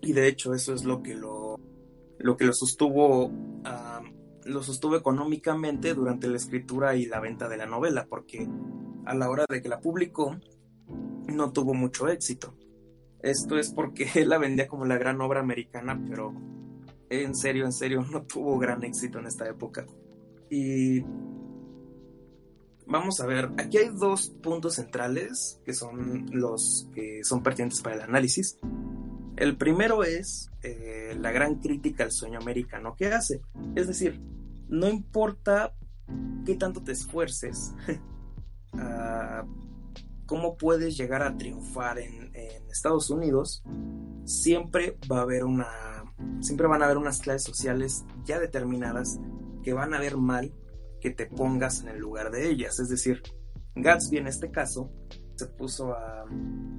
y 0.00 0.12
de 0.12 0.26
hecho 0.26 0.54
eso 0.54 0.74
es 0.74 0.84
lo 0.84 1.02
que 1.02 1.14
lo, 1.14 1.43
lo 2.24 2.38
que 2.38 2.46
lo 2.46 2.54
sostuvo, 2.54 3.30
lo 4.44 4.62
sostuvo 4.62 4.96
económicamente 4.96 5.92
durante 5.92 6.26
la 6.26 6.38
escritura 6.38 6.96
y 6.96 7.04
la 7.04 7.20
venta 7.20 7.50
de 7.50 7.58
la 7.58 7.66
novela, 7.66 8.06
porque 8.08 8.48
a 9.04 9.14
la 9.14 9.28
hora 9.28 9.44
de 9.46 9.60
que 9.60 9.68
la 9.68 9.78
publicó 9.78 10.34
no 11.28 11.52
tuvo 11.52 11.74
mucho 11.74 12.08
éxito. 12.08 12.54
Esto 13.20 13.58
es 13.58 13.70
porque 13.70 14.08
él 14.14 14.30
la 14.30 14.38
vendía 14.38 14.66
como 14.68 14.86
la 14.86 14.96
gran 14.96 15.20
obra 15.20 15.40
americana, 15.40 16.02
pero 16.08 16.32
en 17.10 17.34
serio, 17.34 17.66
en 17.66 17.74
serio, 17.74 18.02
no 18.10 18.22
tuvo 18.22 18.58
gran 18.58 18.82
éxito 18.84 19.18
en 19.18 19.26
esta 19.26 19.46
época. 19.46 19.86
Y 20.48 21.02
vamos 22.86 23.20
a 23.20 23.26
ver, 23.26 23.50
aquí 23.58 23.76
hay 23.76 23.90
dos 23.94 24.30
puntos 24.42 24.76
centrales 24.76 25.60
que 25.62 25.74
son 25.74 26.30
los 26.32 26.88
que 26.94 27.22
son 27.22 27.42
pertinentes 27.42 27.82
para 27.82 27.96
el 27.96 28.00
análisis. 28.00 28.58
El 29.36 29.56
primero 29.56 30.04
es 30.04 30.50
eh, 30.62 31.16
la 31.18 31.32
gran 31.32 31.56
crítica 31.56 32.04
al 32.04 32.12
sueño 32.12 32.38
americano 32.38 32.94
que 32.96 33.06
hace. 33.08 33.40
Es 33.74 33.86
decir, 33.86 34.20
no 34.68 34.88
importa 34.88 35.74
qué 36.44 36.54
tanto 36.54 36.82
te 36.82 36.92
esfuerces, 36.92 37.74
uh, 38.74 39.46
cómo 40.26 40.56
puedes 40.56 40.96
llegar 40.96 41.22
a 41.22 41.36
triunfar 41.36 41.98
en, 41.98 42.30
en 42.34 42.70
Estados 42.70 43.10
Unidos, 43.10 43.62
siempre 44.24 44.96
va 45.10 45.18
a 45.18 45.22
haber 45.22 45.44
una 45.44 45.66
siempre 46.40 46.66
van 46.66 46.82
a 46.82 46.84
haber 46.84 46.96
unas 46.96 47.18
clases 47.18 47.42
sociales 47.42 48.04
ya 48.24 48.38
determinadas 48.38 49.18
que 49.62 49.72
van 49.72 49.94
a 49.94 50.00
ver 50.00 50.16
mal 50.16 50.54
que 51.00 51.10
te 51.10 51.26
pongas 51.26 51.80
en 51.80 51.88
el 51.88 51.98
lugar 51.98 52.30
de 52.30 52.48
ellas. 52.48 52.78
Es 52.78 52.88
decir, 52.88 53.22
Gatsby 53.74 54.18
en 54.18 54.26
este 54.26 54.50
caso 54.50 54.90
se 55.36 55.46
puso 55.46 55.92
a, 55.92 56.24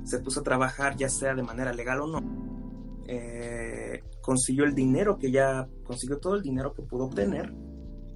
se 0.03 0.19
puso 0.19 0.39
a 0.39 0.43
trabajar 0.43 0.95
ya 0.95 1.09
sea 1.09 1.33
de 1.35 1.43
manera 1.43 1.73
legal 1.73 2.01
o 2.01 2.07
no. 2.07 3.03
Eh, 3.07 4.03
consiguió 4.21 4.63
el 4.63 4.73
dinero 4.73 5.17
que 5.17 5.31
ya 5.31 5.67
consiguió 5.83 6.17
todo 6.17 6.35
el 6.35 6.41
dinero 6.41 6.73
que 6.73 6.81
pudo 6.81 7.05
obtener. 7.05 7.53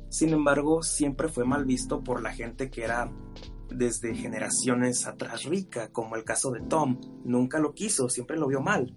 Sin 0.10 0.30
embargo, 0.30 0.82
siempre 0.82 1.30
fue 1.30 1.45
mal 1.45 1.66
visto 1.66 2.03
por 2.03 2.22
la 2.24 2.32
gente 2.32 2.72
que 2.72 2.84
era 2.84 3.11
desde 3.70 4.16
generaciones 4.16 5.06
atrás 5.06 5.44
rica, 5.44 5.90
como 5.91 6.16
el 6.16 6.24
caso 6.24 6.52
de 6.52 6.61
Tom. 6.61 6.99
Nunca 7.24 7.60
lo 7.60 7.74
quiso, 7.74 8.10
siempre 8.10 8.38
lo 8.38 8.48
vio 8.48 8.61
mal. 8.61 8.91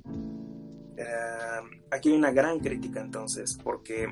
Eh, 0.96 1.78
aquí 1.90 2.10
hay 2.10 2.16
una 2.16 2.32
gran 2.32 2.60
crítica 2.60 3.00
entonces, 3.00 3.58
porque 3.62 4.06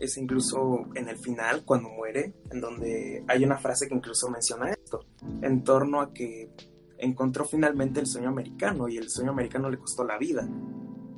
es 0.00 0.16
incluso 0.16 0.86
en 0.94 1.08
el 1.08 1.18
final, 1.18 1.64
cuando 1.64 1.88
muere, 1.88 2.34
en 2.50 2.60
donde 2.60 3.24
hay 3.26 3.44
una 3.44 3.58
frase 3.58 3.88
que 3.88 3.94
incluso 3.94 4.28
menciona 4.28 4.70
esto, 4.70 5.04
en 5.42 5.64
torno 5.64 6.00
a 6.00 6.12
que 6.12 6.50
encontró 6.98 7.44
finalmente 7.44 8.00
el 8.00 8.06
sueño 8.06 8.28
americano 8.28 8.88
y 8.88 8.96
el 8.96 9.08
sueño 9.08 9.30
americano 9.30 9.70
le 9.70 9.78
costó 9.78 10.04
la 10.04 10.18
vida, 10.18 10.48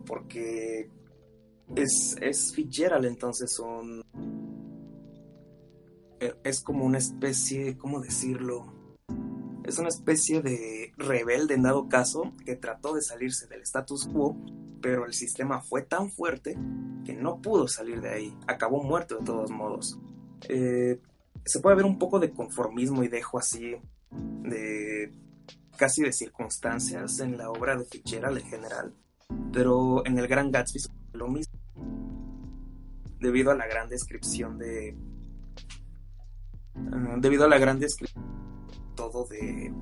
porque 0.07 0.91
es, 1.75 2.17
es 2.21 2.53
Fitzgerald 2.55 3.07
entonces 3.07 3.59
un... 3.59 4.03
es 6.45 6.63
como 6.63 6.85
una 6.85 6.99
especie, 6.99 7.77
¿cómo 7.77 8.01
decirlo? 8.01 8.75
Es 9.65 9.79
una 9.79 9.89
especie 9.89 10.43
de 10.43 10.93
rebelde 10.97 11.55
en 11.55 11.63
dado 11.63 11.89
caso 11.89 12.33
que 12.45 12.57
trató 12.57 12.95
de 12.95 13.03
salirse 13.03 13.47
del 13.47 13.63
status 13.63 14.09
quo 14.13 14.37
pero 14.81 15.05
el 15.07 15.13
sistema 15.13 15.61
fue 15.61 15.83
tan 15.83 16.11
fuerte 16.11 16.57
que 17.05 17.15
no 17.15 17.41
pudo 17.41 17.69
salir 17.69 18.01
de 18.01 18.11
ahí, 18.11 18.39
acabó 18.47 18.83
muerto 18.83 19.19
de 19.19 19.25
todos 19.25 19.51
modos. 19.51 19.99
Eh, 20.49 21.01
se 21.45 21.61
puede 21.61 21.77
ver 21.77 21.85
un 21.85 21.99
poco 21.99 22.19
de 22.19 22.31
conformismo 22.31 23.03
y 23.03 23.09
dejo 23.09 23.39
así 23.39 23.77
de 24.11 25.13
casi 25.77 26.03
de 26.03 26.13
circunstancias 26.13 27.21
en 27.21 27.39
la 27.39 27.51
obra 27.51 27.77
de 27.77 27.85
Fitzgerald 27.85 28.39
en 28.39 28.47
general, 28.47 28.95
pero 29.53 30.05
en 30.07 30.19
el 30.19 30.27
Gran 30.27 30.51
Gatsby 30.51 30.81
lo 31.13 31.29
mismo, 31.29 31.59
debido 33.19 33.51
a 33.51 33.55
la 33.55 33.67
gran 33.67 33.89
descripción 33.89 34.59
de 34.59 34.97
ah, 36.77 37.17
debido 37.19 37.45
a 37.45 37.49
la 37.49 37.59
gran 37.59 37.79
descripción 37.79 38.25
todo 38.95 39.27
de 39.27 39.73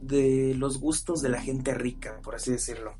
de 0.00 0.54
los 0.56 0.78
gustos 0.78 1.22
de 1.22 1.30
la 1.30 1.40
gente 1.40 1.74
rica, 1.74 2.20
por 2.22 2.34
así 2.34 2.52
decirlo 2.52 2.96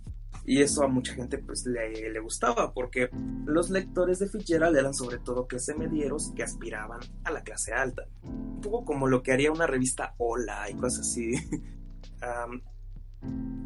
Y 0.49 0.63
eso 0.63 0.85
a 0.85 0.89
mucha 0.89 1.13
gente 1.13 1.39
pues 1.39 1.67
le, 1.67 2.21
gustaba 2.21 2.73
porque 2.73 3.11
los 3.45 3.69
lectores 3.69 4.21
de 4.21 4.29
Fitzgerald 4.29 4.77
eran 4.77 4.95
sobre 4.95 5.19
todo 5.19 5.49
clase 5.49 5.75
medieros 5.75 6.33
que 6.37 6.45
aspiraban 6.45 7.01
a 7.25 7.33
la 7.33 7.43
clase 7.43 7.73
alta. 7.73 8.07
Un 8.23 8.61
poco 8.61 8.85
como 8.85 9.09
lo 9.09 9.25
que 9.25 9.33
haría 9.33 9.51
una 9.51 9.67
revista 9.67 10.15
Hola 10.19 10.71
y 10.71 10.75
cosas 10.75 11.01
así. 11.01 11.35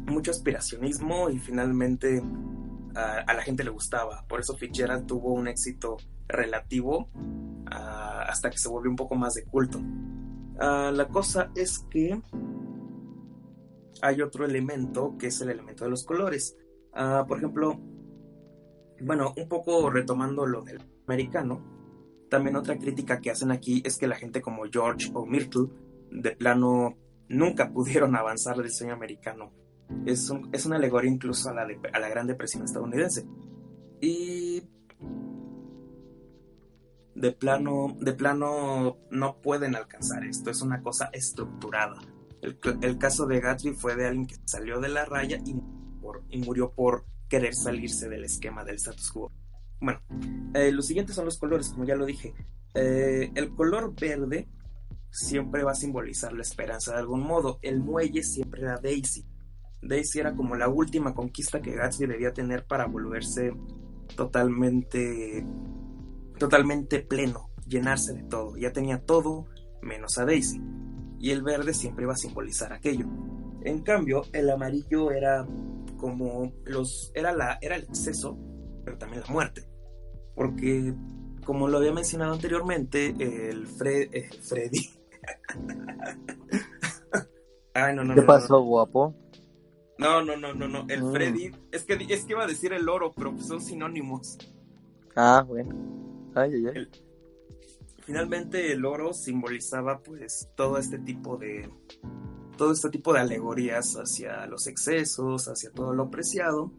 mucho 0.07 0.31
aspiracionismo 0.31 1.29
y 1.29 1.39
finalmente 1.39 2.21
a 2.95 3.33
la 3.33 3.41
gente 3.43 3.63
le 3.63 3.69
gustaba. 3.69 4.25
Por 4.27 4.39
eso 4.39 4.57
Fitzgerald 4.57 5.05
tuvo 5.05 5.33
un 5.33 5.47
éxito 5.47 5.97
relativo 6.27 7.09
hasta 7.69 8.49
que 8.49 8.57
se 8.57 8.69
volvió 8.69 8.89
un 8.89 8.97
poco 8.97 9.15
más 9.15 9.35
de 9.35 9.45
culto. 9.45 9.79
La 10.59 11.07
cosa 11.09 11.51
es 11.55 11.79
que 11.89 12.21
hay 14.01 14.21
otro 14.21 14.45
elemento 14.45 15.15
que 15.17 15.27
es 15.27 15.41
el 15.41 15.49
elemento 15.49 15.83
de 15.83 15.91
los 15.91 16.03
colores. 16.03 16.57
Uh, 16.93 17.25
por 17.25 17.37
ejemplo, 17.37 17.79
bueno, 19.01 19.33
un 19.35 19.47
poco 19.47 19.89
retomando 19.89 20.45
lo 20.45 20.61
del 20.61 20.81
americano, 21.05 21.63
también 22.29 22.55
otra 22.55 22.77
crítica 22.77 23.19
que 23.19 23.31
hacen 23.31 23.51
aquí 23.51 23.81
es 23.85 23.97
que 23.97 24.07
la 24.07 24.15
gente 24.15 24.41
como 24.41 24.63
George 24.71 25.11
o 25.13 25.25
Myrtle 25.25 25.67
de 26.11 26.31
plano 26.31 26.97
nunca 27.27 27.71
pudieron 27.71 28.15
avanzar 28.17 28.57
el 28.57 28.63
diseño 28.63 28.93
americano. 28.93 29.51
Es, 30.05 30.31
es 30.53 30.65
una 30.65 30.77
alegoría 30.77 31.11
incluso 31.11 31.49
a 31.49 31.53
la, 31.53 31.65
de, 31.65 31.77
a 31.91 31.99
la 31.99 32.09
Gran 32.09 32.27
Depresión 32.27 32.63
estadounidense. 32.63 33.25
Y 33.99 34.63
de 37.15 37.31
plano, 37.33 37.97
de 37.99 38.13
plano 38.13 38.97
no 39.09 39.41
pueden 39.41 39.75
alcanzar 39.75 40.23
esto, 40.25 40.49
es 40.49 40.61
una 40.61 40.81
cosa 40.81 41.09
estructurada. 41.11 42.01
El, 42.41 42.57
el, 42.81 42.97
caso 42.97 43.27
de 43.27 43.39
Gatsby 43.39 43.73
fue 43.73 43.95
de 43.95 44.07
alguien 44.07 44.25
que 44.25 44.35
salió 44.45 44.79
de 44.79 44.89
la 44.89 45.05
raya 45.05 45.37
y, 45.45 45.55
y 46.29 46.39
murió 46.39 46.71
por 46.71 47.05
querer 47.27 47.55
salirse 47.55 48.09
del 48.09 48.25
esquema 48.25 48.63
del 48.63 48.75
status 48.75 49.11
quo. 49.11 49.31
Bueno, 49.79 49.99
eh, 50.53 50.71
los 50.71 50.85
siguientes 50.85 51.15
son 51.15 51.25
los 51.25 51.37
colores, 51.37 51.69
como 51.69 51.85
ya 51.85 51.95
lo 51.95 52.05
dije. 52.05 52.33
Eh, 52.73 53.31
el 53.35 53.49
color 53.55 53.93
verde 53.99 54.47
siempre 55.09 55.63
va 55.63 55.71
a 55.71 55.75
simbolizar 55.75 56.33
la 56.33 56.41
esperanza 56.41 56.93
de 56.93 56.99
algún 56.99 57.21
modo. 57.21 57.59
El 57.61 57.79
muelle 57.79 58.23
siempre 58.23 58.61
era 58.61 58.79
Daisy. 58.79 59.25
Daisy 59.81 60.19
era 60.19 60.35
como 60.35 60.55
la 60.55 60.69
última 60.69 61.13
conquista 61.13 61.61
que 61.61 61.75
Gatsby 61.75 62.05
debía 62.05 62.33
tener 62.33 62.65
para 62.65 62.85
volverse 62.85 63.53
totalmente 64.15 65.45
totalmente 66.37 66.99
pleno, 66.99 67.49
llenarse 67.67 68.13
de 68.13 68.23
todo. 68.23 68.57
Ya 68.57 68.71
tenía 68.71 69.03
todo 69.03 69.45
menos 69.81 70.17
a 70.17 70.25
Daisy. 70.25 70.61
Y 71.19 71.31
el 71.31 71.43
verde 71.43 71.73
siempre 71.73 72.03
iba 72.03 72.13
a 72.13 72.17
simbolizar 72.17 72.73
aquello. 72.73 73.05
En 73.63 73.83
cambio, 73.83 74.23
el 74.33 74.49
amarillo 74.49 75.11
era 75.11 75.45
como 76.01 76.51
los 76.65 77.11
era 77.13 77.31
la 77.31 77.59
era 77.61 77.75
el 77.75 77.83
exceso, 77.83 78.37
pero 78.83 78.97
también 78.97 79.21
la 79.21 79.31
muerte. 79.31 79.63
Porque 80.35 80.93
como 81.45 81.67
lo 81.67 81.77
había 81.77 81.93
mencionado 81.93 82.33
anteriormente, 82.33 83.13
el 83.19 83.67
Fred, 83.67 84.09
eh, 84.13 84.29
Freddy 84.41 84.89
Ay, 87.73 87.95
no, 87.95 88.03
no, 88.03 88.15
¿Qué 88.15 88.21
no, 88.21 88.27
pasó, 88.27 88.53
no. 88.55 88.63
guapo? 88.65 89.15
No, 89.97 90.21
no, 90.23 90.35
no, 90.35 90.53
no, 90.53 90.67
no. 90.67 90.85
El 90.89 91.03
Mm. 91.03 91.11
Freddy. 91.13 91.51
Es 91.71 91.83
que, 91.83 91.93
es 92.09 92.25
que 92.25 92.33
iba 92.33 92.43
a 92.43 92.47
decir 92.47 92.73
el 92.73 92.89
oro, 92.89 93.13
pero 93.15 93.31
pues 93.33 93.45
son 93.45 93.61
sinónimos. 93.61 94.37
Ah, 95.15 95.45
bueno. 95.47 95.75
Ay, 96.35 96.53
ay, 96.55 96.65
ay. 96.75 96.87
Finalmente 98.03 98.73
el 98.73 98.83
oro 98.83 99.13
simbolizaba 99.13 100.01
pues 100.01 100.49
todo 100.55 100.77
este 100.79 100.97
tipo 100.99 101.37
de. 101.37 101.69
Todo 102.61 102.73
este 102.73 102.91
tipo 102.91 103.11
de 103.11 103.21
alegorías 103.21 103.95
hacia 103.95 104.45
los 104.45 104.67
excesos, 104.67 105.47
hacia 105.47 105.71
todo 105.71 105.95
lo 105.95 106.11
preciado. 106.11 106.71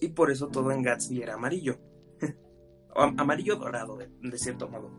Y 0.00 0.08
por 0.08 0.30
eso 0.30 0.48
todo 0.48 0.72
en 0.72 0.80
Gatsby 0.80 1.20
era 1.20 1.34
amarillo. 1.34 1.78
Amarillo 2.96 3.56
dorado, 3.56 3.98
de, 3.98 4.08
de 4.22 4.38
cierto 4.38 4.66
modo. 4.66 4.90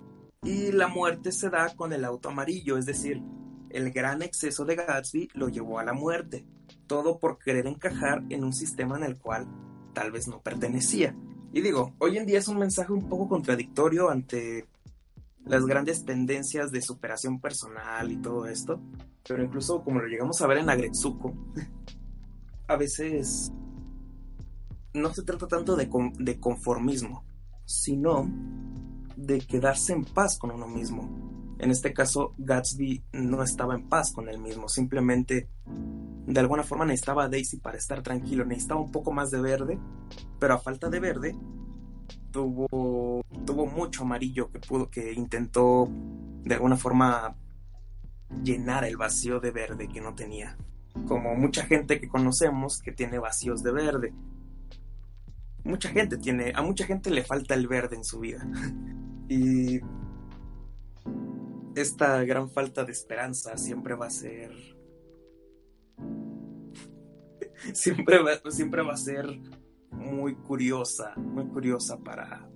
Y 0.43 0.71
la 0.73 0.89
muerte 0.89 1.31
se 1.31 1.49
da 1.49 1.75
con 1.75 1.91
el 1.91 2.05
auto 2.05 2.29
amarillo, 2.29 2.77
es 2.77 2.85
decir, 2.85 3.23
el 3.71 3.91
gran 3.91 4.21
exceso 4.21 4.63
de 4.63 4.75
Gatsby 4.75 5.29
lo 5.33 5.49
llevó 5.49 5.79
a 5.79 5.83
la 5.83 5.93
muerte. 5.93 6.45
Todo 6.85 7.17
por 7.17 7.39
querer 7.39 7.65
encajar 7.65 8.21
en 8.29 8.43
un 8.43 8.53
sistema 8.53 8.95
en 8.95 9.05
el 9.05 9.17
cual 9.17 9.47
tal 9.95 10.11
vez 10.11 10.27
no 10.27 10.39
pertenecía. 10.43 11.15
Y 11.51 11.61
digo, 11.61 11.95
hoy 11.97 12.19
en 12.19 12.27
día 12.27 12.37
es 12.37 12.47
un 12.47 12.59
mensaje 12.59 12.93
un 12.93 13.09
poco 13.09 13.27
contradictorio 13.27 14.11
ante 14.11 14.67
las 15.49 15.65
grandes 15.65 16.05
tendencias 16.05 16.71
de 16.71 16.81
superación 16.81 17.41
personal 17.41 18.11
y 18.11 18.17
todo 18.17 18.45
esto. 18.45 18.79
Pero 19.27 19.43
incluso 19.43 19.83
como 19.83 19.99
lo 19.99 20.07
llegamos 20.07 20.41
a 20.41 20.47
ver 20.47 20.59
en 20.59 20.69
Agretsuko, 20.69 21.33
a 22.67 22.75
veces 22.77 23.51
no 24.93 25.13
se 25.13 25.23
trata 25.23 25.47
tanto 25.47 25.75
de, 25.75 25.89
de 26.19 26.39
conformismo, 26.39 27.25
sino 27.65 28.29
de 29.17 29.39
quedarse 29.39 29.93
en 29.93 30.05
paz 30.05 30.37
con 30.37 30.51
uno 30.51 30.67
mismo. 30.67 31.55
En 31.57 31.71
este 31.71 31.93
caso, 31.93 32.33
Gatsby 32.37 33.03
no 33.11 33.43
estaba 33.43 33.75
en 33.75 33.89
paz 33.89 34.13
con 34.13 34.29
él 34.29 34.39
mismo, 34.39 34.69
simplemente 34.69 35.49
de 36.25 36.39
alguna 36.39 36.63
forma 36.63 36.85
necesitaba 36.85 37.23
a 37.23 37.27
Daisy 37.27 37.57
para 37.57 37.77
estar 37.77 38.01
tranquilo, 38.03 38.45
necesitaba 38.45 38.79
un 38.79 38.91
poco 38.91 39.11
más 39.11 39.31
de 39.31 39.41
verde, 39.41 39.79
pero 40.39 40.53
a 40.53 40.59
falta 40.59 40.89
de 40.89 40.99
verde 40.99 41.35
tuvo, 42.31 43.23
tuvo 43.45 43.65
mucho 43.65 44.03
amarillo 44.03 44.51
que 44.51 44.59
pudo, 44.59 44.89
que 44.89 45.13
intentó 45.13 45.89
de 46.43 46.55
alguna 46.55 46.77
forma 46.77 47.35
llenar 48.43 48.85
el 48.85 48.97
vacío 48.97 49.39
de 49.39 49.51
verde 49.51 49.87
que 49.87 50.01
no 50.01 50.15
tenía. 50.15 50.57
Como 51.07 51.35
mucha 51.35 51.65
gente 51.65 51.99
que 51.99 52.07
conocemos 52.07 52.81
que 52.81 52.91
tiene 52.91 53.19
vacíos 53.19 53.63
de 53.63 53.71
verde. 53.71 54.13
Mucha 55.63 55.89
gente 55.89 56.17
tiene, 56.17 56.53
a 56.55 56.61
mucha 56.61 56.85
gente 56.85 57.11
le 57.11 57.23
falta 57.23 57.53
el 57.53 57.67
verde 57.67 57.95
en 57.95 58.03
su 58.03 58.19
vida. 58.19 58.45
Y 59.31 59.79
esta 61.75 62.23
gran 62.23 62.49
falta 62.49 62.83
de 62.83 62.91
esperanza 62.91 63.55
siempre 63.57 63.93
va 63.93 64.07
a 64.07 64.09
ser 64.09 64.51
siempre 67.73 68.21
va, 68.23 68.39
siempre 68.49 68.81
va 68.81 68.93
a 68.93 68.97
ser 68.97 69.39
muy 69.99 70.35
curiosa, 70.35 71.13
muy 71.17 71.45
curiosa 71.47 71.97
para, 71.99 72.49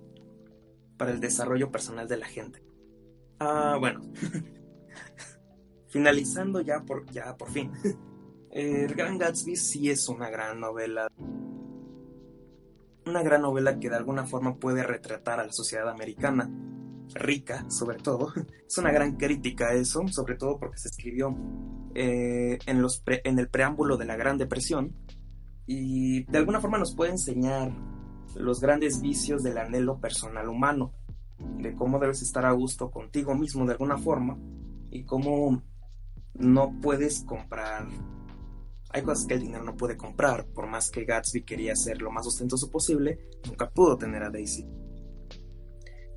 para 0.96 1.12
el 1.12 1.20
desarrollo 1.20 1.70
personal 1.70 2.08
de 2.08 2.16
la 2.16 2.26
gente. 2.26 2.62
Ah, 3.38 3.76
bueno. 3.78 4.00
Finalizando 5.88 6.60
ya 6.60 6.80
por, 6.80 7.08
ya 7.10 7.36
por 7.36 7.50
fin. 7.50 7.70
El 8.50 8.94
Gran 8.94 9.18
Gatsby 9.18 9.56
sí 9.56 9.90
es 9.90 10.08
una 10.08 10.30
gran 10.30 10.60
novela. 10.60 11.08
Una 13.06 13.22
gran 13.22 13.42
novela 13.42 13.80
que 13.80 13.90
de 13.90 13.96
alguna 13.96 14.26
forma 14.26 14.58
puede 14.58 14.84
retratar 14.84 15.40
a 15.40 15.46
la 15.46 15.52
sociedad 15.52 15.88
americana. 15.88 16.48
Rica, 17.14 17.68
sobre 17.68 17.98
todo. 17.98 18.32
Es 18.66 18.78
una 18.78 18.92
gran 18.92 19.16
crítica 19.16 19.68
a 19.68 19.74
eso, 19.74 20.06
sobre 20.08 20.36
todo 20.36 20.58
porque 20.58 20.78
se 20.78 20.88
escribió 20.88 21.36
eh, 21.94 22.58
en, 22.66 22.82
los 22.82 23.04
en 23.06 23.38
el 23.38 23.48
preámbulo 23.48 23.96
de 23.96 24.04
la 24.04 24.16
Gran 24.16 24.38
Depresión 24.38 24.96
y 25.66 26.24
de 26.24 26.38
alguna 26.38 26.60
forma 26.60 26.78
nos 26.78 26.94
puede 26.94 27.12
enseñar 27.12 27.72
los 28.36 28.60
grandes 28.60 29.00
vicios 29.00 29.42
del 29.42 29.58
anhelo 29.58 30.00
personal 30.00 30.48
humano, 30.48 30.92
de 31.58 31.74
cómo 31.74 31.98
debes 31.98 32.22
estar 32.22 32.44
a 32.44 32.52
gusto 32.52 32.90
contigo 32.90 33.34
mismo 33.34 33.64
de 33.64 33.72
alguna 33.72 33.98
forma 33.98 34.38
y 34.90 35.04
cómo 35.04 35.62
no 36.34 36.80
puedes 36.80 37.22
comprar. 37.24 37.86
Hay 38.90 39.02
cosas 39.02 39.26
que 39.26 39.34
el 39.34 39.40
dinero 39.40 39.64
no 39.64 39.76
puede 39.76 39.96
comprar, 39.96 40.46
por 40.46 40.68
más 40.68 40.90
que 40.90 41.04
Gatsby 41.04 41.42
quería 41.42 41.74
ser 41.74 42.00
lo 42.00 42.10
más 42.10 42.26
ostentoso 42.26 42.70
posible, 42.70 43.18
nunca 43.46 43.70
pudo 43.70 43.96
tener 43.96 44.22
a 44.22 44.30
Daisy. 44.30 44.66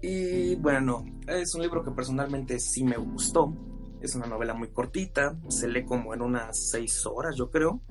Y 0.02 0.56
bueno, 0.56 1.06
es 1.28 1.56
un 1.56 1.61
libro 1.64 1.84
que 1.84 1.91
personalmente 1.91 2.60
sí 2.60 2.84
me 2.84 2.98
gustó. 2.98 3.53
Es 3.99 4.14
una 4.14 4.28
novela 4.28 4.53
muy 4.53 4.69
cortita, 4.69 5.40
se 5.48 5.68
lee 5.68 5.86
como 5.86 6.14
en 6.14 6.22
unas 6.22 6.69
seis 6.69 7.03
horas, 7.06 7.36
yo 7.36 7.49
creo. 7.49 7.82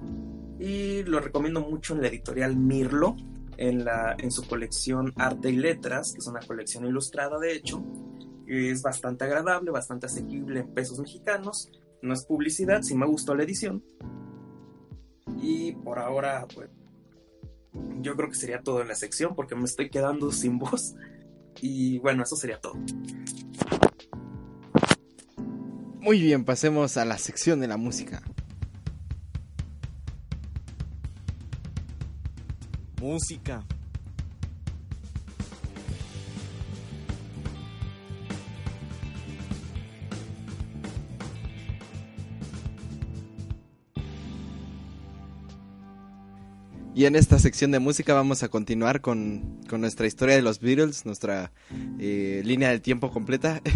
Y 0.58 1.02
lo 1.02 1.20
recomiendo 1.20 1.60
mucho 1.60 1.94
en 1.94 2.02
la 2.02 2.08
editorial 2.08 2.56
Mirlo, 2.56 3.16
en, 3.56 3.84
la, 3.84 4.16
en 4.18 4.30
su 4.30 4.46
colección 4.46 5.12
Arte 5.16 5.50
y 5.50 5.56
Letras, 5.56 6.12
que 6.12 6.18
es 6.18 6.26
una 6.26 6.40
colección 6.40 6.86
ilustrada 6.86 7.38
de 7.38 7.54
hecho. 7.54 7.84
Es 8.46 8.82
bastante 8.82 9.24
agradable, 9.24 9.70
bastante 9.70 10.06
asequible 10.06 10.60
en 10.60 10.72
pesos 10.72 10.98
mexicanos. 11.00 11.70
No 12.02 12.14
es 12.14 12.24
publicidad, 12.24 12.82
sí 12.82 12.94
me 12.94 13.06
gustó 13.06 13.34
la 13.34 13.42
edición. 13.42 13.82
Y 15.40 15.72
por 15.72 15.98
ahora, 15.98 16.46
pues, 16.54 16.70
yo 18.00 18.16
creo 18.16 18.28
que 18.28 18.36
sería 18.36 18.62
todo 18.62 18.80
en 18.80 18.88
la 18.88 18.94
sección 18.94 19.34
porque 19.34 19.54
me 19.54 19.64
estoy 19.64 19.90
quedando 19.90 20.30
sin 20.32 20.58
voz. 20.58 20.94
Y 21.60 21.98
bueno, 21.98 22.22
eso 22.22 22.36
sería 22.36 22.60
todo. 22.60 22.74
Muy 26.00 26.20
bien, 26.20 26.44
pasemos 26.44 26.96
a 26.98 27.04
la 27.04 27.18
sección 27.18 27.60
de 27.60 27.66
la 27.66 27.76
música. 27.76 28.22
Música. 33.06 33.64
Y 46.96 47.04
en 47.04 47.14
esta 47.14 47.38
sección 47.38 47.70
de 47.70 47.78
música 47.78 48.12
vamos 48.12 48.42
a 48.42 48.48
continuar 48.48 49.00
con, 49.00 49.60
con 49.68 49.80
nuestra 49.80 50.08
historia 50.08 50.34
de 50.34 50.42
los 50.42 50.58
Beatles, 50.58 51.06
nuestra 51.06 51.52
eh, 52.00 52.42
línea 52.44 52.70
de 52.70 52.80
tiempo 52.80 53.12
completa. 53.12 53.62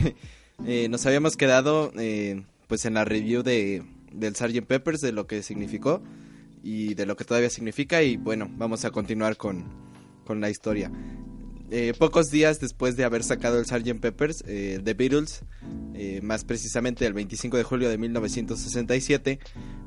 Eh, 0.66 0.90
nos 0.90 1.06
habíamos 1.06 1.38
quedado 1.38 1.90
eh, 1.98 2.42
pues 2.66 2.84
en 2.84 2.92
la 2.92 3.06
review 3.06 3.42
de, 3.42 3.82
del 4.12 4.36
Sgt. 4.36 4.60
Peppers, 4.66 5.00
de 5.00 5.10
lo 5.10 5.26
que 5.26 5.42
significó 5.42 6.02
y 6.62 6.94
de 6.94 7.06
lo 7.06 7.16
que 7.16 7.24
todavía 7.24 7.50
significa. 7.50 8.02
Y 8.02 8.16
bueno, 8.16 8.50
vamos 8.52 8.84
a 8.84 8.90
continuar 8.90 9.36
con, 9.36 9.64
con 10.24 10.40
la 10.40 10.50
historia. 10.50 10.90
pocos 11.98 12.30
días 12.30 12.60
después 12.60 12.96
de 12.96 13.04
haber 13.04 13.22
sacado 13.22 13.58
el 13.58 13.66
Sgt. 13.66 14.00
Peppers, 14.00 14.44
The 14.44 14.94
Beatles, 14.94 15.42
más 16.22 16.44
precisamente 16.44 17.06
el 17.06 17.12
25 17.12 17.56
de 17.56 17.62
julio 17.62 17.88
de 17.88 17.98
1967, 17.98 19.38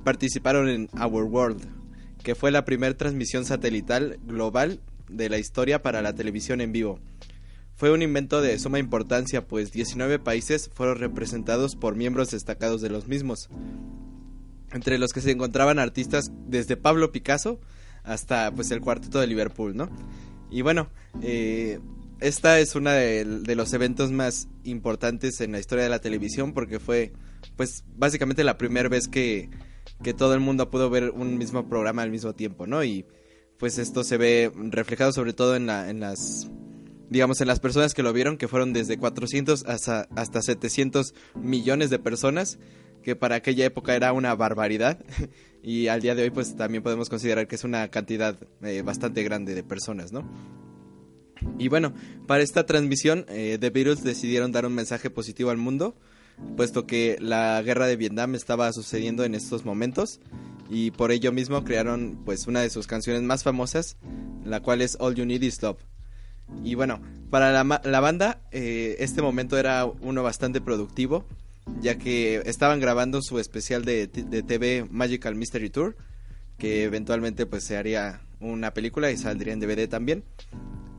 participaron 0.03 0.69
en 0.69 0.89
Our 0.99 1.23
World, 1.23 1.61
que 2.23 2.35
fue 2.35 2.51
la 2.51 2.65
primera 2.65 2.95
transmisión 2.95 3.45
satelital 3.45 4.19
global 4.25 4.79
de 5.09 5.29
la 5.29 5.37
historia 5.37 5.81
para 5.81 6.01
la 6.01 6.13
televisión 6.13 6.61
en 6.61 6.71
vivo. 6.71 6.99
Fue 7.75 7.91
un 7.91 8.01
invento 8.01 8.41
de 8.41 8.57
suma 8.59 8.79
importancia, 8.79 9.47
pues 9.47 9.71
19 9.71 10.19
países 10.19 10.69
fueron 10.73 10.99
representados 10.99 11.75
por 11.75 11.95
miembros 11.95 12.31
destacados 12.31 12.81
de 12.81 12.89
los 12.89 13.07
mismos, 13.07 13.49
entre 14.73 14.97
los 14.97 15.13
que 15.13 15.21
se 15.21 15.31
encontraban 15.31 15.79
artistas 15.79 16.31
desde 16.47 16.77
Pablo 16.77 17.11
Picasso 17.11 17.59
hasta 18.03 18.51
pues 18.51 18.71
el 18.71 18.81
cuarteto 18.81 19.19
de 19.19 19.27
Liverpool, 19.27 19.75
¿no? 19.75 19.89
Y 20.51 20.61
bueno, 20.61 20.89
eh, 21.21 21.79
esta 22.19 22.59
es 22.59 22.73
de, 22.73 23.25
de, 23.25 23.55
los 23.55 23.73
eventos 23.73 24.11
más 24.11 24.47
importantes 24.63 25.41
en 25.41 25.51
la 25.51 25.59
historia 25.59 25.83
de 25.83 25.89
la 25.89 25.99
televisión 25.99 26.53
porque 26.53 26.79
fue 26.79 27.13
pues 27.55 27.83
básicamente 27.95 28.43
la 28.43 28.57
primera 28.57 28.89
vez 28.89 29.07
que 29.07 29.49
que 30.01 30.13
todo 30.13 30.33
el 30.33 30.39
mundo 30.39 30.69
pudo 30.69 30.89
ver 30.89 31.09
un 31.11 31.37
mismo 31.37 31.67
programa 31.67 32.01
al 32.01 32.11
mismo 32.11 32.33
tiempo, 32.33 32.67
¿no? 32.67 32.83
Y 32.83 33.05
pues 33.57 33.77
esto 33.77 34.03
se 34.03 34.17
ve 34.17 34.51
reflejado 34.55 35.11
sobre 35.11 35.33
todo 35.33 35.55
en, 35.55 35.65
la, 35.65 35.89
en 35.89 35.99
las 35.99 36.49
digamos 37.09 37.41
en 37.41 37.47
las 37.47 37.59
personas 37.59 37.93
que 37.93 38.03
lo 38.03 38.11
vieron 38.13 38.37
que 38.37 38.47
fueron 38.47 38.73
desde 38.73 38.97
400 38.97 39.65
hasta 39.65 40.07
hasta 40.15 40.41
700 40.41 41.13
millones 41.35 41.89
de 41.89 41.99
personas 41.99 42.59
que 43.03 43.15
para 43.15 43.35
aquella 43.35 43.65
época 43.65 43.95
era 43.95 44.13
una 44.13 44.33
barbaridad 44.33 45.03
y 45.63 45.87
al 45.87 46.01
día 46.01 46.15
de 46.15 46.23
hoy 46.23 46.29
pues 46.31 46.55
también 46.55 46.81
podemos 46.81 47.09
considerar 47.09 47.47
que 47.47 47.55
es 47.55 47.63
una 47.63 47.87
cantidad 47.89 48.37
eh, 48.63 48.81
bastante 48.81 49.23
grande 49.23 49.53
de 49.53 49.63
personas, 49.63 50.11
¿no? 50.11 50.23
Y 51.59 51.67
bueno, 51.67 51.93
para 52.25 52.41
esta 52.41 52.65
transmisión 52.65 53.25
eh, 53.27 53.57
The 53.59 53.69
Beatles 53.69 54.03
decidieron 54.03 54.51
dar 54.51 54.65
un 54.65 54.73
mensaje 54.73 55.09
positivo 55.09 55.51
al 55.51 55.57
mundo 55.57 55.95
puesto 56.55 56.85
que 56.85 57.17
la 57.19 57.61
guerra 57.61 57.87
de 57.87 57.95
Vietnam 57.95 58.35
estaba 58.35 58.71
sucediendo 58.73 59.23
en 59.23 59.35
estos 59.35 59.65
momentos 59.65 60.19
y 60.69 60.91
por 60.91 61.11
ello 61.11 61.31
mismo 61.31 61.63
crearon 61.63 62.19
pues 62.25 62.47
una 62.47 62.61
de 62.61 62.69
sus 62.69 62.87
canciones 62.87 63.21
más 63.21 63.43
famosas, 63.43 63.97
la 64.43 64.61
cual 64.61 64.81
es 64.81 64.97
All 64.99 65.15
You 65.15 65.25
Need 65.25 65.41
Is 65.43 65.61
Love. 65.61 65.77
Y 66.63 66.75
bueno, 66.75 67.01
para 67.29 67.51
la, 67.51 67.99
banda 67.99 68.41
eh, 68.51 68.97
este 68.99 69.21
momento 69.21 69.57
era 69.57 69.85
uno 69.85 70.23
bastante 70.23 70.61
productivo, 70.61 71.25
ya 71.81 71.97
que 71.97 72.41
estaban 72.45 72.79
grabando 72.79 73.21
su 73.21 73.39
especial 73.39 73.85
de, 73.85 74.07
TV 74.07 74.85
Magical 74.89 75.35
Mystery 75.35 75.69
Tour, 75.69 75.95
que 76.57 76.83
eventualmente 76.83 77.45
pues 77.45 77.63
se 77.63 77.77
haría 77.77 78.21
una 78.39 78.73
película 78.73 79.11
y 79.11 79.17
saldría 79.17 79.53
en 79.53 79.59
DVD 79.59 79.87
también, 79.87 80.23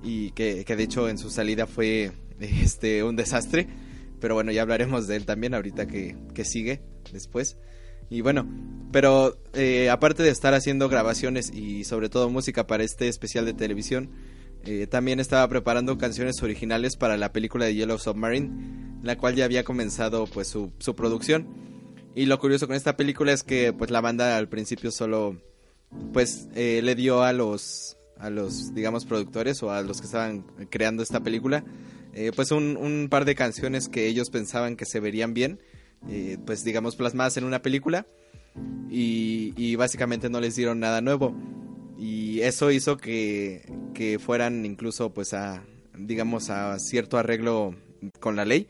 y 0.03 0.31
que, 0.33 0.65
que 0.65 0.77
de 0.77 0.83
hecho 0.83 1.09
en 1.09 1.19
su 1.19 1.31
salida 1.31 1.67
fue 1.67 2.13
este 2.41 3.03
un 3.03 3.17
desastre 3.17 3.69
pero 4.25 4.37
bueno, 4.37 4.53
ya 4.53 4.63
hablaremos 4.63 5.07
de 5.07 5.17
él 5.17 5.27
también 5.27 5.53
ahorita 5.53 5.87
que, 5.87 6.17
sigue 6.45 6.81
después. 7.13 7.59
Y 8.09 8.23
bueno, 8.23 8.49
pero 8.91 9.37
eh, 9.53 9.91
aparte 9.91 10.23
de 10.23 10.31
estar 10.31 10.55
haciendo 10.55 10.89
grabaciones 10.89 11.53
y 11.53 11.85
sobre 11.85 12.09
todo 12.09 12.31
música 12.31 12.67
para 12.67 12.85
este 12.85 13.09
especial 13.09 13.45
de 13.45 13.53
televisión, 13.53 14.09
eh, 14.67 14.87
también 14.87 15.21
estaba 15.21 15.49
preparando 15.49 15.99
canciones 15.99 16.43
originales 16.43 16.97
para 16.97 17.17
la 17.17 17.33
película 17.33 17.65
de 17.65 17.75
Yellow 17.75 17.99
Submarine, 17.99 18.99
la 19.03 19.17
cual 19.17 19.35
ya 19.35 19.45
había 19.45 19.65
comenzado 19.65 20.27
pues 20.27 20.49
su, 20.49 20.73
su 20.79 20.95
producción. 20.95 21.47
Y 22.15 22.27
lo 22.27 22.39
curioso 22.39 22.67
con 22.67 22.77
esta 22.77 22.97
película 22.97 23.33
es 23.33 23.43
que 23.43 23.73
pues 23.73 23.91
la 23.91 24.01
banda 24.01 24.37
al 24.37 24.49
principio 24.49 24.91
solo 24.91 25.41
pues 26.13 26.49
eh, 26.55 26.81
le 26.83 26.95
dio 26.95 27.23
a 27.23 27.33
los 27.33 27.97
a 28.19 28.31
los 28.31 28.73
digamos 28.75 29.05
productores 29.05 29.63
o 29.63 29.73
a 29.73 29.83
los 29.83 30.01
que 30.01 30.07
estaban 30.07 30.45
creando 30.71 31.03
esta 31.03 31.21
película 31.21 31.65
eh, 32.17 32.31
pues 32.35 32.53
un, 32.53 33.09
par 33.11 33.25
de 33.25 33.35
canciones 33.35 33.89
que 33.89 34.07
ellos 34.07 34.31
pensaban 34.31 34.77
que 34.77 34.85
se 34.85 35.01
verían 35.01 35.35
bien, 35.35 35.59
eh, 36.09 36.39
pues 36.47 36.63
digamos 36.63 36.95
plasmadas 36.95 37.37
en 37.37 37.45
una 37.45 37.61
película 37.61 38.07
y, 38.89 39.75
básicamente 39.75 40.31
no 40.31 40.41
les 40.41 40.55
dieron 40.55 40.79
nada 40.79 41.01
nuevo 41.01 41.35
y 41.99 42.41
eso 42.41 42.71
hizo 42.71 42.97
que, 42.97 43.71
que 43.95 44.19
fueran 44.19 44.65
incluso 44.65 45.13
pues 45.13 45.35
a 45.35 45.65
digamos 45.97 46.51
a 46.51 46.79
cierto 46.79 47.19
arreglo 47.19 47.75
con 48.21 48.37
la 48.37 48.45
ley 48.45 48.67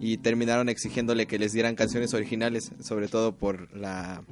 y 0.00 0.18
terminaron 0.18 0.68
exigiéndole 0.68 1.26
que 1.26 1.38
les 1.38 1.52
dieran 1.52 1.74
canciones 1.74 2.14
originales, 2.14 2.70
sobre 2.80 3.08
todo 3.08 3.36
por 3.36 3.74
la 3.76 4.22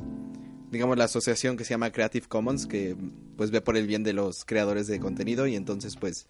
digamos 0.71 0.99
la 0.99 1.05
asociación 1.05 1.57
que 1.57 1.65
se 1.65 1.71
llama 1.71 1.93
Creative 1.93 2.27
Commons 2.29 2.67
que 2.67 2.97
pues 3.37 3.51
ve 3.51 3.61
por 3.61 3.77
el 3.77 3.87
bien 3.87 4.03
de 4.03 4.13
los 4.13 4.45
creadores 4.45 4.87
de 4.87 5.01
contenido 5.01 5.47
y 5.47 5.57
entonces 5.57 5.97
pues 5.97 6.27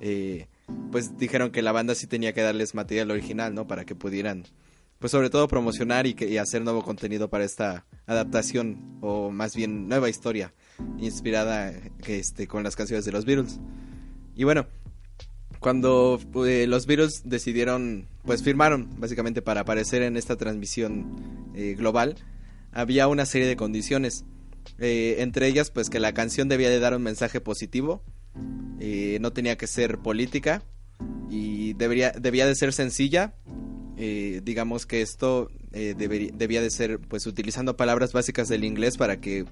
eh, 0.00 0.48
pues 0.90 1.16
dijeron 1.18 1.50
que 1.50 1.62
la 1.62 1.72
banda 1.72 1.94
sí 1.94 2.06
tenía 2.06 2.32
que 2.32 2.42
darles 2.42 2.74
material 2.74 3.10
original, 3.10 3.54
¿no? 3.54 3.66
Para 3.66 3.84
que 3.84 3.94
pudieran, 3.94 4.44
pues 5.04 5.12
sobre 5.12 5.28
todo 5.28 5.48
promocionar 5.48 6.06
y, 6.06 6.14
que, 6.14 6.40
hacer 6.40 6.62
nuevo 6.62 6.82
contenido 6.82 7.28
para 7.28 7.44
esta 7.44 7.84
adaptación 8.06 8.96
o 9.02 9.30
más 9.30 9.54
bien 9.54 9.86
nueva 9.86 10.08
historia 10.08 10.54
inspirada 10.96 11.74
este, 12.06 12.46
con 12.46 12.62
las 12.62 12.74
canciones 12.74 13.04
de 13.04 13.12
los 13.12 13.26
Beatles. 13.26 13.60
Y 14.34 14.44
bueno, 14.44 14.66
cuando 15.60 16.18
eh, 16.46 16.66
los 16.66 16.86
Beatles 16.86 17.20
decidieron, 17.26 18.08
pues 18.24 18.42
firmaron 18.42 18.98
básicamente 18.98 19.42
para 19.42 19.60
aparecer 19.60 20.00
en 20.00 20.16
esta 20.16 20.36
transmisión 20.36 21.52
eh, 21.54 21.74
global, 21.76 22.14
había 22.72 23.06
una 23.06 23.26
serie 23.26 23.46
de 23.46 23.56
condiciones. 23.56 24.24
Eh, 24.78 25.16
entre 25.18 25.48
ellas, 25.48 25.70
pues 25.70 25.90
que 25.90 26.00
la 26.00 26.14
canción 26.14 26.48
debía 26.48 26.70
de 26.70 26.78
dar 26.78 26.96
un 26.96 27.02
mensaje 27.02 27.42
positivo, 27.42 28.02
no 29.20 29.32
tenía 29.34 29.58
que 29.58 29.66
ser 29.66 29.98
política 29.98 30.62
y 31.28 31.74
debería, 31.74 32.12
debía 32.12 32.46
de 32.46 32.54
ser 32.54 32.72
sencilla. 32.72 33.34
Eh, 34.06 34.42
digamos 34.44 34.84
que 34.84 35.00
esto 35.00 35.48
eh, 35.72 35.94
debía 35.96 36.60
de 36.60 36.70
ser 36.70 36.98
pues 36.98 37.26
utilizando 37.26 37.74
palabras 37.74 38.12
básicas 38.12 38.48
del 38.48 38.62
inglés 38.62 38.98
para 38.98 39.18
que 39.18 39.46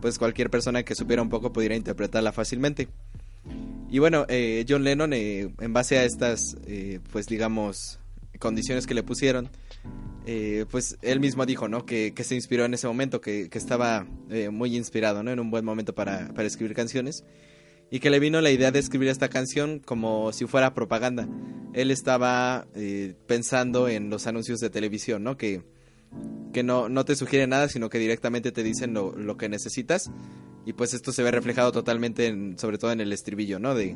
pues 0.00 0.18
cualquier 0.18 0.48
persona 0.48 0.82
que 0.82 0.94
supiera 0.94 1.20
un 1.20 1.28
poco 1.28 1.52
pudiera 1.52 1.76
interpretarla 1.76 2.32
fácilmente. 2.32 2.88
Y 3.90 3.98
bueno, 3.98 4.24
John 4.66 4.84
Lennon 4.84 5.12
en 5.12 5.72
base 5.74 5.98
a 5.98 6.04
estas 6.04 6.56
pues 7.12 7.26
digamos 7.26 7.98
condiciones 8.38 8.86
que 8.86 8.94
le 8.94 9.02
pusieron, 9.02 9.50
pues 10.70 10.96
él 11.02 11.20
mismo 11.20 11.44
dijo, 11.44 11.68
¿no? 11.68 11.84
Que, 11.84 12.14
se 12.24 12.34
inspiró 12.34 12.64
en 12.64 12.72
ese 12.72 12.86
momento, 12.86 13.20
que, 13.20 13.50
estaba 13.52 14.06
muy 14.50 14.74
inspirado, 14.74 15.22
¿no? 15.22 15.30
En 15.30 15.38
un 15.38 15.50
buen 15.50 15.66
momento 15.66 15.94
para, 15.94 16.32
para 16.32 16.48
escribir 16.48 16.74
canciones 16.74 17.24
y 17.92 18.00
que 18.00 18.08
le 18.08 18.18
vino 18.20 18.40
la 18.40 18.50
idea 18.50 18.70
de 18.70 18.78
escribir 18.78 19.08
esta 19.08 19.28
canción 19.28 19.78
como 19.78 20.32
si 20.32 20.46
fuera 20.46 20.72
propaganda. 20.72 21.28
Él 21.74 21.90
estaba 21.90 22.66
eh, 22.74 23.14
pensando 23.26 23.86
en 23.86 24.08
los 24.08 24.26
anuncios 24.26 24.60
de 24.60 24.70
televisión, 24.70 25.22
¿no? 25.22 25.36
Que, 25.36 25.62
que 26.54 26.62
no, 26.62 26.88
no 26.88 27.04
te 27.04 27.14
sugiere 27.16 27.46
nada, 27.46 27.68
sino 27.68 27.90
que 27.90 27.98
directamente 27.98 28.50
te 28.50 28.62
dicen 28.62 28.94
lo, 28.94 29.14
lo, 29.14 29.36
que 29.36 29.50
necesitas. 29.50 30.10
Y 30.64 30.72
pues 30.72 30.94
esto 30.94 31.12
se 31.12 31.22
ve 31.22 31.30
reflejado 31.32 31.70
totalmente, 31.70 32.28
en, 32.28 32.58
sobre 32.58 32.78
todo 32.78 32.92
en 32.92 33.02
el 33.02 33.12
estribillo, 33.12 33.58
¿no? 33.58 33.74
Te 33.74 33.94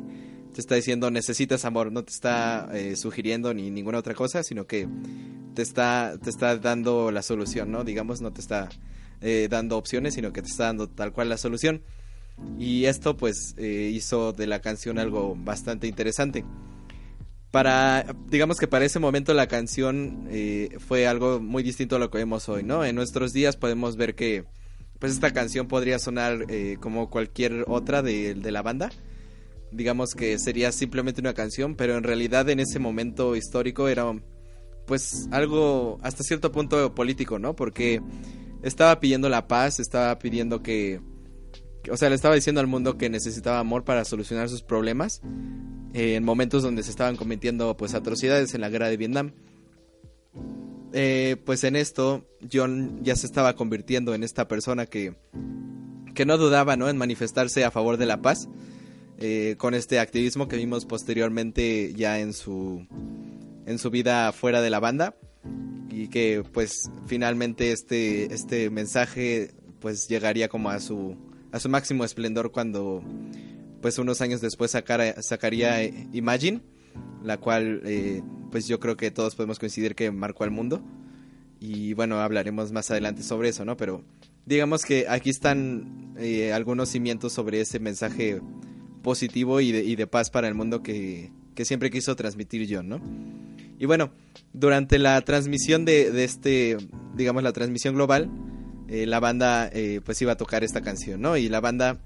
está 0.55 0.75
diciendo 0.75 1.09
necesitas 1.09 1.65
amor, 1.65 1.91
no 1.91 2.03
te 2.03 2.13
está 2.13 2.69
eh, 2.73 2.95
sugiriendo 2.95 3.51
ni 3.55 3.71
ninguna 3.71 3.97
otra 3.97 4.13
cosa, 4.13 4.43
sino 4.43 4.67
que 4.67 4.87
te 5.55 5.63
está, 5.63 6.19
te 6.21 6.29
está 6.29 6.55
dando 6.57 7.09
la 7.09 7.23
solución, 7.23 7.71
¿no? 7.71 7.83
Digamos, 7.83 8.21
no 8.21 8.31
te 8.31 8.41
está 8.41 8.69
eh, 9.21 9.47
dando 9.49 9.75
opciones, 9.75 10.13
sino 10.13 10.31
que 10.31 10.43
te 10.43 10.49
está 10.49 10.65
dando 10.65 10.87
tal 10.87 11.13
cual 11.13 11.29
la 11.29 11.37
solución. 11.37 11.81
Y 12.59 12.85
esto 12.85 13.17
pues 13.17 13.55
eh, 13.57 13.91
hizo 13.93 14.33
de 14.33 14.47
la 14.47 14.61
canción 14.61 14.99
algo 14.99 15.35
bastante 15.37 15.87
interesante. 15.87 16.43
Para, 17.51 18.05
digamos 18.27 18.57
que 18.57 18.67
para 18.67 18.85
ese 18.85 18.99
momento 18.99 19.33
la 19.33 19.47
canción 19.47 20.27
eh, 20.29 20.77
fue 20.79 21.07
algo 21.07 21.39
muy 21.39 21.63
distinto 21.63 21.95
a 21.95 21.99
lo 21.99 22.11
que 22.11 22.17
vemos 22.17 22.49
hoy, 22.49 22.63
¿no? 22.63 22.83
En 22.83 22.95
nuestros 22.95 23.33
días 23.33 23.55
podemos 23.55 23.95
ver 23.95 24.15
que 24.15 24.45
pues 24.99 25.13
esta 25.13 25.31
canción 25.31 25.67
podría 25.67 25.99
sonar 25.99 26.45
eh, 26.49 26.77
como 26.79 27.09
cualquier 27.09 27.63
otra 27.67 28.01
de, 28.01 28.33
de 28.35 28.51
la 28.51 28.61
banda. 28.61 28.89
Digamos 29.71 30.13
que 30.13 30.37
sería 30.39 30.71
simplemente 30.71 31.21
una 31.21 31.33
canción, 31.33 31.75
pero 31.75 31.97
en 31.97 32.03
realidad 32.03 32.49
en 32.49 32.59
ese 32.59 32.79
momento 32.79 33.35
histórico 33.35 33.87
era 33.87 34.13
pues 34.85 35.27
algo 35.31 35.99
hasta 36.01 36.23
cierto 36.23 36.51
punto 36.51 36.95
político, 36.95 37.37
¿no? 37.37 37.55
Porque 37.55 38.01
estaba 38.63 38.99
pidiendo 38.99 39.29
la 39.29 39.47
paz, 39.47 39.79
estaba 39.79 40.17
pidiendo 40.17 40.63
que 40.63 41.01
o 41.91 41.97
sea, 41.97 42.09
le 42.09 42.15
estaba 42.15 42.35
diciendo 42.35 42.61
al 42.61 42.67
mundo 42.67 42.97
que 42.97 43.09
necesitaba 43.09 43.59
amor 43.59 43.83
para 43.83 44.05
solucionar 44.05 44.49
sus 44.49 44.63
problemas 44.63 45.21
eh, 45.93 46.15
en 46.15 46.23
momentos 46.23 46.63
donde 46.63 46.83
se 46.83 46.91
estaban 46.91 47.15
cometiendo 47.15 47.75
pues 47.77 47.93
atrocidades 47.93 48.53
en 48.53 48.61
la 48.61 48.69
guerra 48.69 48.89
de 48.89 48.97
Vietnam. 48.97 49.31
Eh, 50.93 51.37
pues 51.45 51.63
en 51.63 51.75
esto 51.75 52.25
John 52.51 52.99
ya 53.03 53.15
se 53.15 53.25
estaba 53.25 53.55
convirtiendo 53.55 54.13
en 54.13 54.23
esta 54.23 54.47
persona 54.47 54.85
que, 54.85 55.15
que 56.15 56.25
no 56.25 56.37
dudaba 56.37 56.77
¿no? 56.77 56.89
en 56.89 56.97
manifestarse 56.97 57.65
a 57.65 57.71
favor 57.71 57.97
de 57.97 58.05
la 58.05 58.21
paz 58.21 58.47
eh, 59.19 59.55
con 59.57 59.73
este 59.73 59.99
activismo 59.99 60.47
que 60.47 60.55
vimos 60.55 60.85
posteriormente 60.85 61.93
ya 61.93 62.19
en 62.19 62.33
su, 62.33 62.87
en 63.65 63.79
su 63.79 63.89
vida 63.89 64.31
fuera 64.31 64.61
de 64.61 64.69
la 64.69 64.79
banda 64.79 65.15
y 65.89 66.07
que 66.07 66.43
pues 66.53 66.89
finalmente 67.05 67.71
este, 67.71 68.33
este 68.33 68.69
mensaje 68.69 69.51
pues 69.79 70.07
llegaría 70.07 70.47
como 70.47 70.69
a 70.69 70.79
su, 70.79 71.17
a 71.51 71.59
su 71.59 71.69
máximo 71.69 72.03
esplendor 72.03 72.51
cuando 72.51 73.03
pues 73.81 73.97
unos 73.99 74.21
años 74.21 74.41
después 74.41 74.71
sacara, 74.71 75.21
sacaría 75.21 75.83
Imagine, 76.13 76.61
la 77.23 77.37
cual 77.37 77.81
eh, 77.85 78.21
pues 78.51 78.67
yo 78.67 78.79
creo 78.79 78.97
que 78.97 79.11
todos 79.11 79.35
podemos 79.35 79.59
coincidir 79.59 79.95
que 79.95 80.11
marcó 80.11 80.43
al 80.43 80.51
mundo 80.51 80.81
y 81.59 81.93
bueno 81.93 82.19
hablaremos 82.19 82.71
más 82.71 82.91
adelante 82.91 83.23
sobre 83.23 83.49
eso, 83.49 83.65
¿no? 83.65 83.77
Pero 83.77 84.03
digamos 84.45 84.83
que 84.83 85.05
aquí 85.09 85.29
están 85.29 86.15
eh, 86.17 86.53
algunos 86.53 86.89
cimientos 86.89 87.33
sobre 87.33 87.61
ese 87.61 87.79
mensaje 87.79 88.41
positivo 89.03 89.61
y 89.61 89.71
de, 89.71 89.83
y 89.83 89.95
de 89.95 90.07
paz 90.07 90.29
para 90.29 90.47
el 90.47 90.55
mundo 90.55 90.83
que, 90.83 91.31
que, 91.55 91.65
siempre 91.65 91.89
quiso 91.89 92.15
transmitir 92.15 92.67
John, 92.69 92.89
¿no? 92.89 93.01
Y 93.79 93.85
bueno, 93.85 94.11
durante 94.53 94.99
la 94.99 95.21
transmisión 95.21 95.85
de, 95.85 96.11
de 96.11 96.23
este, 96.23 96.77
digamos, 97.15 97.43
la 97.43 97.53
transmisión 97.53 97.93
global, 97.95 98.29
eh, 98.87 99.05
la 99.05 99.19
banda 99.19 99.69
eh, 99.73 100.01
pues 100.03 100.21
iba 100.21 100.33
a 100.33 100.37
tocar 100.37 100.63
esta 100.63 100.81
canción, 100.81 101.21
¿no? 101.21 101.37
Y 101.37 101.49
la 101.49 101.59
banda 101.59 101.99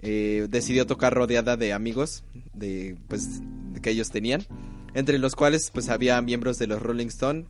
eh, 0.00 0.46
decidió 0.50 0.86
tocar 0.86 1.14
rodeada 1.14 1.56
de 1.56 1.72
amigos 1.72 2.24
de, 2.52 2.96
pues, 3.08 3.40
que 3.82 3.90
ellos 3.90 4.10
tenían, 4.10 4.44
entre 4.94 5.18
los 5.18 5.34
cuales 5.34 5.70
pues 5.72 5.88
había 5.88 6.20
miembros 6.20 6.58
de 6.58 6.66
los 6.66 6.82
Rolling 6.82 7.06
Stones, 7.06 7.46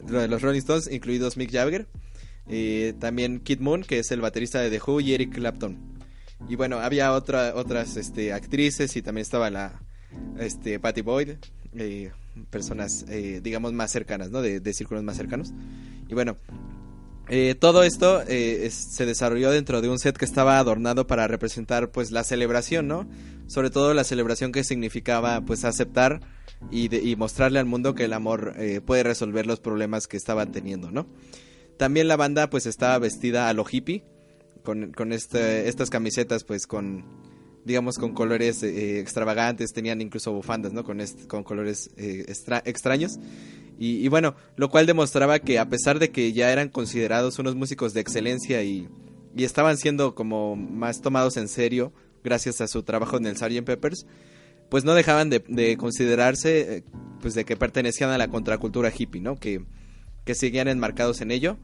de 0.00 0.28
los 0.28 0.42
Rolling 0.42 0.60
Stones, 0.60 0.90
incluidos 0.90 1.36
Mick 1.36 1.50
Jagger, 1.50 1.88
eh, 2.48 2.94
también 3.00 3.40
Kid 3.40 3.60
Moon, 3.60 3.82
que 3.82 3.98
es 3.98 4.10
el 4.12 4.20
baterista 4.20 4.60
de 4.60 4.70
The 4.70 4.80
Who, 4.80 5.00
y 5.00 5.14
Eric 5.14 5.34
Clapton. 5.34 5.76
Y 6.48 6.56
bueno, 6.56 6.78
había 6.78 7.12
otra, 7.12 7.52
otras 7.54 7.96
este, 7.96 8.32
actrices 8.32 8.96
y 8.96 9.02
también 9.02 9.22
estaba 9.22 9.50
la 9.50 9.80
este, 10.38 10.78
Patty 10.78 11.02
Boyd, 11.02 11.30
personas, 12.50 13.04
digamos, 13.42 13.72
más 13.72 13.90
cercanas, 13.90 14.30
¿no? 14.30 14.42
De, 14.42 14.60
de, 14.60 14.72
círculos 14.72 15.02
más 15.02 15.16
cercanos. 15.16 15.52
Y 16.08 16.14
bueno, 16.14 16.36
eh, 17.28 17.54
todo 17.58 17.82
esto 17.82 18.22
eh, 18.28 18.68
se 18.70 19.06
desarrolló 19.06 19.50
dentro 19.50 19.80
de 19.80 19.88
un 19.88 19.98
set 19.98 20.16
que 20.16 20.24
estaba 20.24 20.58
adornado 20.58 21.06
para 21.06 21.26
representar, 21.26 21.90
pues, 21.90 22.10
la 22.10 22.24
celebración, 22.24 22.86
¿no? 22.86 23.08
Sobre 23.46 23.70
todo 23.70 23.94
la 23.94 24.04
celebración 24.04 24.52
que 24.52 24.64
significaba, 24.64 25.40
pues, 25.40 25.64
aceptar 25.64 26.20
y, 26.70 26.88
de, 26.88 26.98
y 26.98 27.16
mostrarle 27.16 27.58
al 27.58 27.66
mundo 27.66 27.94
que 27.94 28.04
el 28.04 28.12
amor 28.12 28.54
eh, 28.58 28.80
puede 28.84 29.02
resolver 29.02 29.46
los 29.46 29.60
problemas 29.60 30.06
que 30.06 30.16
estaban 30.16 30.52
teniendo, 30.52 30.90
¿no? 30.90 31.06
También 31.78 32.08
la 32.08 32.16
banda 32.16 32.50
pues 32.50 32.66
estaba 32.66 32.98
vestida 32.98 33.48
a 33.48 33.52
lo 33.52 33.64
hippie, 33.68 34.04
con, 34.62 34.92
con 34.92 35.12
este, 35.12 35.68
estas 35.68 35.90
camisetas 35.90 36.44
pues 36.44 36.66
con, 36.66 37.04
digamos, 37.64 37.96
con 37.96 38.12
colores 38.12 38.62
eh, 38.62 39.00
extravagantes, 39.00 39.72
tenían 39.72 40.00
incluso 40.00 40.32
bufandas, 40.32 40.72
¿no? 40.72 40.84
Con, 40.84 41.02
con 41.28 41.44
colores 41.44 41.90
eh, 41.96 42.24
extra, 42.28 42.62
extraños. 42.64 43.18
Y, 43.78 44.04
y, 44.04 44.08
bueno, 44.08 44.36
lo 44.56 44.70
cual 44.70 44.86
demostraba 44.86 45.38
que 45.40 45.58
a 45.58 45.68
pesar 45.68 45.98
de 45.98 46.10
que 46.10 46.32
ya 46.32 46.52
eran 46.52 46.68
considerados 46.68 47.38
unos 47.38 47.56
músicos 47.56 47.92
de 47.92 48.00
excelencia 48.00 48.62
y, 48.62 48.88
y 49.36 49.44
estaban 49.44 49.76
siendo 49.76 50.14
como 50.14 50.54
más 50.54 51.00
tomados 51.00 51.36
en 51.36 51.48
serio 51.48 51.92
gracias 52.22 52.60
a 52.60 52.68
su 52.68 52.82
trabajo 52.84 53.16
en 53.16 53.26
el 53.26 53.36
Sgt. 53.36 53.64
Peppers, 53.64 54.06
pues 54.70 54.84
no 54.84 54.94
dejaban 54.94 55.28
de, 55.28 55.44
de 55.48 55.76
considerarse 55.76 56.76
eh, 56.76 56.84
pues 57.20 57.34
de 57.34 57.44
que 57.44 57.56
pertenecían 57.56 58.10
a 58.10 58.18
la 58.18 58.28
contracultura 58.28 58.92
hippie, 58.96 59.20
¿no? 59.20 59.36
Que 59.36 59.60
que 60.24 60.34
seguían 60.34 60.68
enmarcados 60.68 61.20
en 61.20 61.30
ello. 61.30 61.58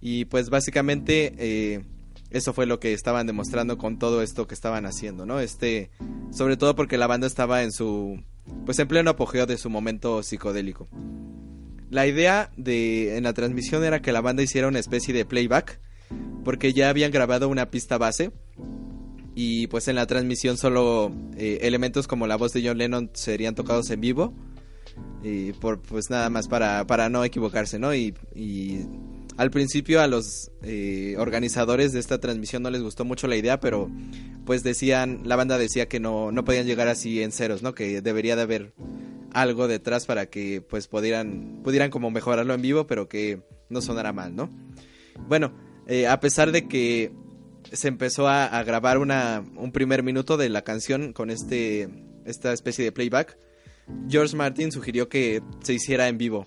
Y 0.00 0.26
pues 0.26 0.50
básicamente 0.50 1.32
eh, 1.38 1.84
eso 2.30 2.52
fue 2.52 2.66
lo 2.66 2.80
que 2.80 2.92
estaban 2.92 3.26
demostrando 3.26 3.78
con 3.78 3.98
todo 3.98 4.22
esto 4.22 4.46
que 4.46 4.54
estaban 4.54 4.86
haciendo, 4.86 5.26
¿no? 5.26 5.40
Este, 5.40 5.90
sobre 6.30 6.56
todo 6.56 6.74
porque 6.74 6.98
la 6.98 7.06
banda 7.06 7.26
estaba 7.26 7.62
en 7.62 7.72
su, 7.72 8.22
pues 8.64 8.78
en 8.78 8.88
pleno 8.88 9.10
apogeo 9.10 9.46
de 9.46 9.58
su 9.58 9.70
momento 9.70 10.22
psicodélico. 10.22 10.88
La 11.90 12.06
idea 12.06 12.50
de 12.56 13.16
en 13.16 13.24
la 13.24 13.32
transmisión 13.32 13.84
era 13.84 14.02
que 14.02 14.12
la 14.12 14.20
banda 14.20 14.42
hiciera 14.42 14.68
una 14.68 14.80
especie 14.80 15.14
de 15.14 15.24
playback, 15.24 15.80
porque 16.44 16.72
ya 16.72 16.88
habían 16.88 17.10
grabado 17.10 17.48
una 17.48 17.70
pista 17.70 17.98
base 17.98 18.32
y 19.34 19.66
pues 19.66 19.86
en 19.88 19.96
la 19.96 20.06
transmisión 20.06 20.56
solo 20.56 21.12
eh, 21.36 21.58
elementos 21.62 22.06
como 22.06 22.26
la 22.26 22.36
voz 22.36 22.52
de 22.52 22.66
John 22.66 22.78
Lennon 22.78 23.10
serían 23.14 23.54
tocados 23.54 23.90
en 23.90 24.00
vivo 24.00 24.32
y 25.22 25.52
por 25.52 25.80
pues 25.80 26.08
nada 26.10 26.30
más 26.30 26.48
para, 26.48 26.86
para 26.86 27.08
no 27.08 27.24
equivocarse, 27.24 27.78
¿no? 27.78 27.94
Y, 27.94 28.14
y 28.34 28.86
al 29.36 29.50
principio 29.50 30.00
a 30.00 30.06
los 30.06 30.50
eh, 30.62 31.14
organizadores 31.18 31.92
de 31.92 32.00
esta 32.00 32.18
transmisión 32.18 32.62
no 32.62 32.70
les 32.70 32.82
gustó 32.82 33.04
mucho 33.04 33.26
la 33.26 33.36
idea, 33.36 33.60
pero 33.60 33.90
pues 34.44 34.62
decían, 34.62 35.20
la 35.24 35.36
banda 35.36 35.58
decía 35.58 35.88
que 35.88 36.00
no, 36.00 36.32
no 36.32 36.44
podían 36.44 36.66
llegar 36.66 36.88
así 36.88 37.22
en 37.22 37.32
ceros, 37.32 37.62
¿no? 37.62 37.74
Que 37.74 38.00
debería 38.00 38.36
de 38.36 38.42
haber 38.42 38.74
algo 39.32 39.68
detrás 39.68 40.06
para 40.06 40.26
que 40.26 40.62
pues 40.62 40.88
pudieran, 40.88 41.60
pudieran 41.62 41.90
como 41.90 42.10
mejorarlo 42.10 42.54
en 42.54 42.62
vivo, 42.62 42.86
pero 42.86 43.08
que 43.08 43.42
no 43.68 43.82
sonara 43.82 44.12
mal, 44.12 44.34
¿no? 44.34 44.50
Bueno, 45.28 45.52
eh, 45.86 46.06
a 46.06 46.20
pesar 46.20 46.52
de 46.52 46.66
que 46.66 47.12
se 47.72 47.88
empezó 47.88 48.28
a, 48.28 48.46
a 48.46 48.62
grabar 48.64 48.98
una, 48.98 49.44
un 49.56 49.72
primer 49.72 50.02
minuto 50.02 50.36
de 50.36 50.48
la 50.48 50.62
canción 50.62 51.12
con 51.12 51.30
este, 51.30 51.88
esta 52.24 52.52
especie 52.52 52.84
de 52.84 52.92
playback, 52.92 53.36
George 54.08 54.36
Martin 54.36 54.72
sugirió 54.72 55.08
que 55.08 55.42
se 55.62 55.74
hiciera 55.74 56.08
en 56.08 56.18
vivo. 56.18 56.46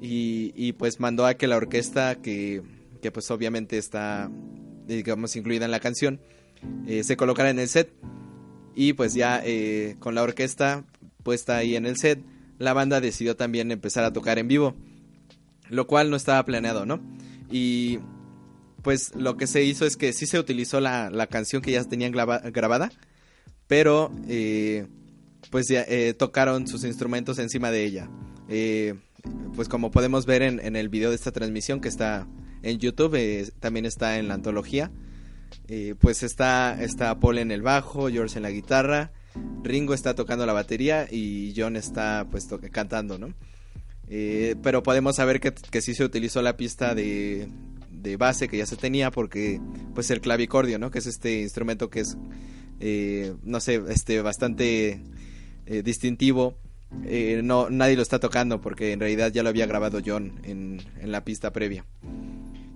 Y, 0.00 0.52
y 0.56 0.72
pues 0.72 1.00
mandó 1.00 1.26
a 1.26 1.34
que 1.34 1.46
la 1.46 1.56
orquesta, 1.56 2.16
que, 2.16 2.62
que, 3.02 3.10
pues 3.10 3.30
obviamente 3.30 3.78
está, 3.78 4.30
digamos, 4.86 5.36
incluida 5.36 5.64
en 5.64 5.70
la 5.70 5.80
canción, 5.80 6.20
eh, 6.86 7.04
se 7.04 7.16
colocara 7.16 7.50
en 7.50 7.58
el 7.58 7.68
set. 7.68 7.92
Y 8.74 8.94
pues 8.94 9.14
ya 9.14 9.42
eh, 9.44 9.96
con 9.98 10.14
la 10.14 10.22
orquesta 10.22 10.84
puesta 11.22 11.56
ahí 11.56 11.76
en 11.76 11.86
el 11.86 11.96
set, 11.96 12.24
la 12.58 12.72
banda 12.72 13.00
decidió 13.00 13.36
también 13.36 13.70
empezar 13.70 14.04
a 14.04 14.12
tocar 14.12 14.38
en 14.38 14.48
vivo. 14.48 14.74
Lo 15.68 15.86
cual 15.86 16.10
no 16.10 16.16
estaba 16.16 16.44
planeado, 16.44 16.86
¿no? 16.86 17.00
Y 17.50 17.98
pues 18.82 19.14
lo 19.14 19.36
que 19.36 19.46
se 19.46 19.62
hizo 19.62 19.84
es 19.84 19.96
que 19.96 20.12
sí 20.12 20.26
se 20.26 20.38
utilizó 20.38 20.80
la, 20.80 21.10
la 21.10 21.26
canción 21.26 21.62
que 21.62 21.72
ya 21.72 21.84
tenían 21.84 22.12
grabada, 22.12 22.90
pero... 23.66 24.12
Eh, 24.28 24.86
pues 25.50 25.68
ya, 25.68 25.84
eh, 25.88 26.14
tocaron 26.14 26.66
sus 26.66 26.84
instrumentos 26.84 27.38
encima 27.38 27.70
de 27.70 27.84
ella. 27.84 28.10
Eh, 28.48 28.94
pues 29.54 29.68
como 29.68 29.90
podemos 29.90 30.26
ver 30.26 30.42
en, 30.42 30.76
el 30.76 30.88
video 30.88 31.10
de 31.10 31.16
esta 31.16 31.32
transmisión 31.32 31.80
que 31.80 31.88
está 31.88 32.26
en 32.62 32.78
YouTube, 32.78 33.14
eh, 33.16 33.50
también 33.60 33.86
está 33.86 34.18
en 34.18 34.28
la 34.28 34.34
antología. 34.34 34.90
Eh, 35.68 35.94
pues 35.98 36.22
está, 36.22 36.82
está 36.82 37.18
Paul 37.18 37.38
en 37.38 37.50
el 37.50 37.62
bajo, 37.62 38.08
George 38.08 38.38
en 38.38 38.42
la 38.42 38.50
guitarra, 38.50 39.12
Ringo 39.62 39.94
está 39.94 40.14
tocando 40.14 40.46
la 40.46 40.52
batería 40.52 41.08
y 41.10 41.52
John 41.56 41.76
está 41.76 42.26
pues 42.30 42.48
cantando, 42.70 43.18
¿no? 43.18 43.34
Eh, 44.08 44.56
pero 44.62 44.82
podemos 44.82 45.16
saber 45.16 45.40
que, 45.40 45.52
que 45.52 45.80
sí 45.82 45.94
se 45.94 46.04
utilizó 46.04 46.42
la 46.42 46.56
pista 46.56 46.94
de, 46.94 47.48
de, 47.90 48.16
base 48.16 48.48
que 48.48 48.58
ya 48.58 48.66
se 48.66 48.76
tenía 48.76 49.10
porque 49.10 49.60
pues 49.94 50.10
el 50.10 50.20
clavicordio, 50.20 50.78
¿no? 50.78 50.90
Que 50.90 51.00
es 51.00 51.06
este 51.06 51.42
instrumento 51.42 51.90
que 51.90 52.00
es, 52.00 52.16
no 53.42 53.60
sé, 53.60 53.82
este 53.88 54.22
bastante 54.22 55.02
distintivo, 55.84 56.56
eh, 57.04 57.40
no, 57.42 57.70
nadie 57.70 57.96
lo 57.96 58.02
está 58.02 58.18
tocando 58.18 58.60
porque 58.60 58.92
en 58.92 59.00
realidad 59.00 59.32
ya 59.32 59.42
lo 59.42 59.48
había 59.48 59.66
grabado 59.66 60.00
John 60.04 60.40
en, 60.44 60.82
en 61.00 61.12
la 61.12 61.24
pista 61.24 61.52
previa. 61.52 61.84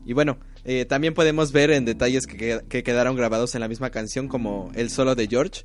Y 0.06 0.12
bueno, 0.12 0.38
eh, 0.64 0.84
también 0.84 1.14
podemos 1.14 1.52
ver 1.52 1.70
en 1.70 1.84
detalles 1.84 2.26
que, 2.26 2.60
que, 2.68 2.82
quedaron 2.82 3.16
grabados 3.16 3.54
en 3.54 3.60
la 3.60 3.68
misma 3.68 3.90
canción 3.90 4.28
como 4.28 4.70
el 4.74 4.90
solo 4.90 5.14
de 5.14 5.26
George, 5.26 5.62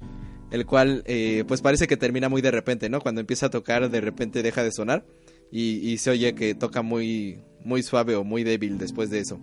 el 0.52 0.66
cual 0.66 1.04
eh, 1.06 1.44
pues 1.48 1.62
parece 1.62 1.88
que 1.88 1.98
termina 1.98 2.30
muy 2.30 2.42
de 2.42 2.52
repente, 2.52 2.90
¿no? 2.90 3.02
Cuando 3.02 3.22
empieza 3.22 3.48
a 3.48 3.50
tocar 3.50 3.90
de 3.90 4.02
repente 4.02 4.42
deja 4.42 4.64
de 4.64 4.72
sonar 4.72 5.06
y, 5.52 5.90
y 5.90 5.98
se 5.98 6.12
oye 6.12 6.36
que 6.36 6.56
toca 6.56 6.82
muy, 6.82 7.42
muy 7.64 7.84
suave 7.84 8.16
o 8.16 8.24
muy 8.24 8.44
débil 8.44 8.78
después 8.78 9.10
de 9.10 9.20
eso. 9.20 9.40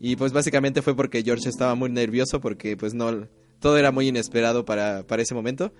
Y 0.00 0.16
pues 0.16 0.32
básicamente 0.32 0.82
fue 0.82 0.96
porque 0.96 1.22
George 1.22 1.48
estaba 1.48 1.76
muy 1.76 1.90
nervioso 1.90 2.40
porque 2.40 2.76
pues 2.76 2.92
no, 2.92 3.28
todo 3.60 3.78
era 3.78 3.92
muy 3.92 4.08
inesperado 4.08 4.64
para, 4.64 5.06
para 5.06 5.22
ese 5.22 5.34
momento 5.34 5.72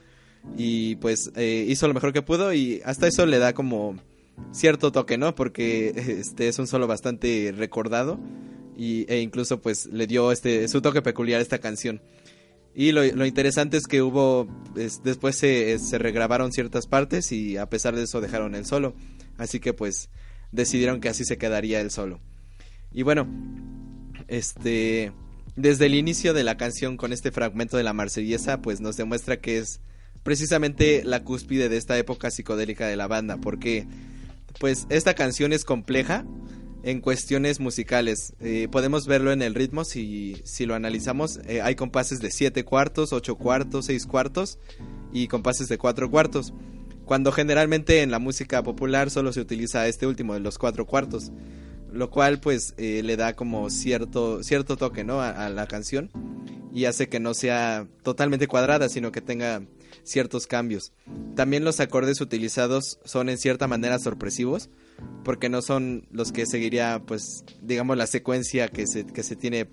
y 0.57 0.97
pues 0.97 1.31
eh, 1.37 1.65
hizo 1.69 1.89
lo 1.89 1.95
mejor 1.95 2.13
que 2.13 2.23
pudo 2.23 2.53
y 2.53 2.81
hasta 2.85 3.07
eso 3.07 3.27
le 3.27 3.39
da 3.39 3.55
como 3.55 3.97
cierto 4.53 4.93
toque, 4.93 5.19
¿no? 5.19 5.35
Porque 5.35 5.93
este 6.21 6.49
es 6.49 6.59
un 6.59 6.67
solo 6.67 6.87
bastante 6.87 7.53
recordado 7.57 8.19
y, 8.77 9.11
e 9.13 9.21
incluso 9.21 9.61
pues 9.61 9.87
le 9.87 10.07
dio 10.07 10.33
este 10.33 10.69
su 10.69 10.81
toque 10.83 11.03
peculiar 11.03 11.41
a 11.41 11.43
esta 11.43 11.59
canción. 11.59 12.01
Y 12.77 12.91
lo, 12.91 13.05
interesante 13.25 13.77
es 13.77 13.87
que 13.87 14.03
hubo, 14.03 14.49
es, 14.77 15.01
después 15.05 15.37
se, 15.37 15.79
se, 15.79 15.97
regrabaron 15.97 16.51
ciertas 16.51 16.89
partes 16.89 17.31
y 17.31 17.57
a 17.57 17.67
pesar 17.67 17.95
de 17.95 18.03
eso 18.03 18.21
dejaron 18.21 18.57
el 18.57 18.67
solo. 18.67 18.97
Así 19.39 19.61
que 19.61 19.73
pues 19.73 20.11
decidieron 20.51 21.01
que 21.01 21.09
así 21.09 21.25
se 21.25 21.39
quedaría 21.39 21.81
el 21.81 21.93
solo. 21.93 22.19
Y 22.93 23.03
bueno, 23.03 23.29
este, 24.27 25.13
desde 25.55 25.87
el 25.87 25.95
inicio 25.95 26.35
de 26.35 26.43
la 26.43 26.57
canción 26.57 26.97
con 26.97 27.13
este 27.13 27.31
fragmento 27.31 27.77
de 27.77 27.85
la 27.85 27.93
marsellesa 27.93 28.61
pues 28.61 28.81
nos 28.81 28.97
demuestra 28.97 29.41
que 29.41 29.59
es 29.59 29.81
precisamente 30.25 31.05
la 31.05 31.23
cúspide 31.23 31.69
de 31.69 31.77
esta 31.77 31.97
época 31.97 32.33
psicodélica 32.33 32.89
de 32.89 32.97
la 32.97 33.07
banda, 33.07 33.37
porque 33.37 33.87
pues 34.59 34.87
esta 34.89 35.15
canción 35.15 35.53
es 35.53 35.65
compleja, 35.65 36.25
en 36.85 37.01
cuestiones 37.01 37.61
musicales. 37.61 38.35
Eh, 38.41 38.69
podemos 38.71 39.07
verlo 39.07 39.33
en 39.33 39.41
el 39.43 39.55
ritmo 39.55 39.85
si, 39.85 40.37
si 40.45 40.67
lo 40.67 40.75
analizamos. 40.75 41.41
Eh, 41.47 41.63
hay 41.63 41.75
compases 41.75 42.21
de 42.21 42.31
7 42.31 42.63
cuartos, 42.65 43.13
8 43.13 43.37
cuartos, 43.37 43.87
6 43.87 44.07
cuartos 44.07 44.59
y 45.13 45.27
compases 45.29 45.69
de 45.69 45.79
4 45.79 46.11
cuartos. 46.11 46.53
Cuando 47.07 47.33
generalmente 47.33 48.03
en 48.03 48.11
la 48.11 48.19
música 48.19 48.63
popular 48.63 49.11
solo 49.11 49.33
se 49.33 49.41
utiliza 49.41 49.89
este 49.89 50.07
último 50.07 50.35
de 50.35 50.41
los 50.41 50.59
4 50.59 50.87
cuartos. 50.87 51.33
Lo 51.91 52.11
cual 52.11 52.39
pues 52.39 52.75
eh, 52.77 53.03
le 53.03 53.17
da 53.17 53.35
como 53.35 53.71
cierto, 53.71 54.43
cierto 54.43 54.77
toque 54.77 55.05
¿no? 55.05 55.23
a 55.23 55.49
la 55.49 55.67
canción 55.67 56.11
y 56.75 56.87
hace 56.87 57.09
que 57.09 57.21
no 57.21 57.35
sea 57.35 57.87
totalmente 58.03 58.49
cuadrada, 58.49 58.89
sino 58.89 59.13
que 59.13 59.21
tenga 59.21 59.63
ciertos 60.05 60.47
cambios. 60.47 60.93
También 61.35 61.65
los 61.65 61.81
acordes 61.81 62.21
utilizados 62.21 62.99
son 63.05 63.29
en 63.29 63.39
cierta 63.39 63.67
manera 63.67 63.99
sorpresivos 63.99 64.71
porque 65.25 65.49
no 65.49 65.63
son 65.63 66.07
los 66.11 66.31
que 66.31 66.47
seguiría, 66.47 67.03
pues, 67.05 67.45
digamos, 67.61 67.97
la 67.97 68.07
secuencia 68.07 68.69
que 68.69 68.87
se, 68.87 69.07
que 69.07 69.23
se 69.23 69.37
tiene 69.37 69.69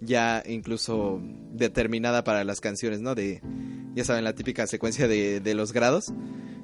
ya 0.00 0.42
incluso 0.46 1.20
determinada 1.52 2.24
para 2.24 2.44
las 2.44 2.60
canciones, 2.60 3.00
¿no? 3.00 3.14
De, 3.14 3.40
ya 3.94 4.04
saben, 4.04 4.24
la 4.24 4.34
típica 4.34 4.66
secuencia 4.66 5.08
de, 5.08 5.40
de 5.40 5.54
los 5.54 5.72
grados. 5.72 6.12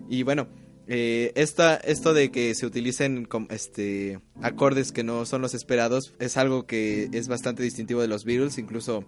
Y 0.08 0.24
bueno, 0.24 0.48
eh, 0.88 1.32
esta, 1.36 1.76
esto 1.76 2.12
de 2.12 2.30
que 2.30 2.54
se 2.54 2.66
utilicen 2.66 3.28
este, 3.50 4.20
acordes 4.42 4.90
que 4.90 5.04
no 5.04 5.24
son 5.26 5.40
los 5.40 5.54
esperados 5.54 6.12
es 6.18 6.36
algo 6.36 6.66
que 6.66 7.08
es 7.12 7.28
bastante 7.28 7.62
distintivo 7.62 8.00
de 8.00 8.08
los 8.08 8.24
Beatles, 8.24 8.58
incluso 8.58 9.04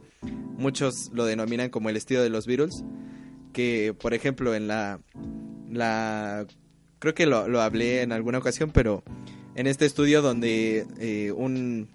muchos 0.57 1.11
lo 1.13 1.25
denominan 1.25 1.71
como 1.71 1.91
el 1.91 1.97
estilo 1.97 2.23
de 2.23 2.31
los 2.31 2.47
Beatles, 2.47 2.85
que 3.55 3.95
por 3.99 4.13
ejemplo 4.13 4.55
en 4.55 4.69
la, 4.69 5.01
la 5.71 6.47
creo 6.99 7.15
que 7.15 7.25
lo, 7.25 7.49
lo, 7.49 7.63
hablé 7.63 8.03
en 8.03 8.13
alguna 8.13 8.39
ocasión, 8.39 8.71
pero 8.71 9.03
en 9.55 9.67
este 9.67 9.87
estudio 9.87 10.21
donde 10.21 10.87
eh, 10.99 11.33
un, 11.33 11.89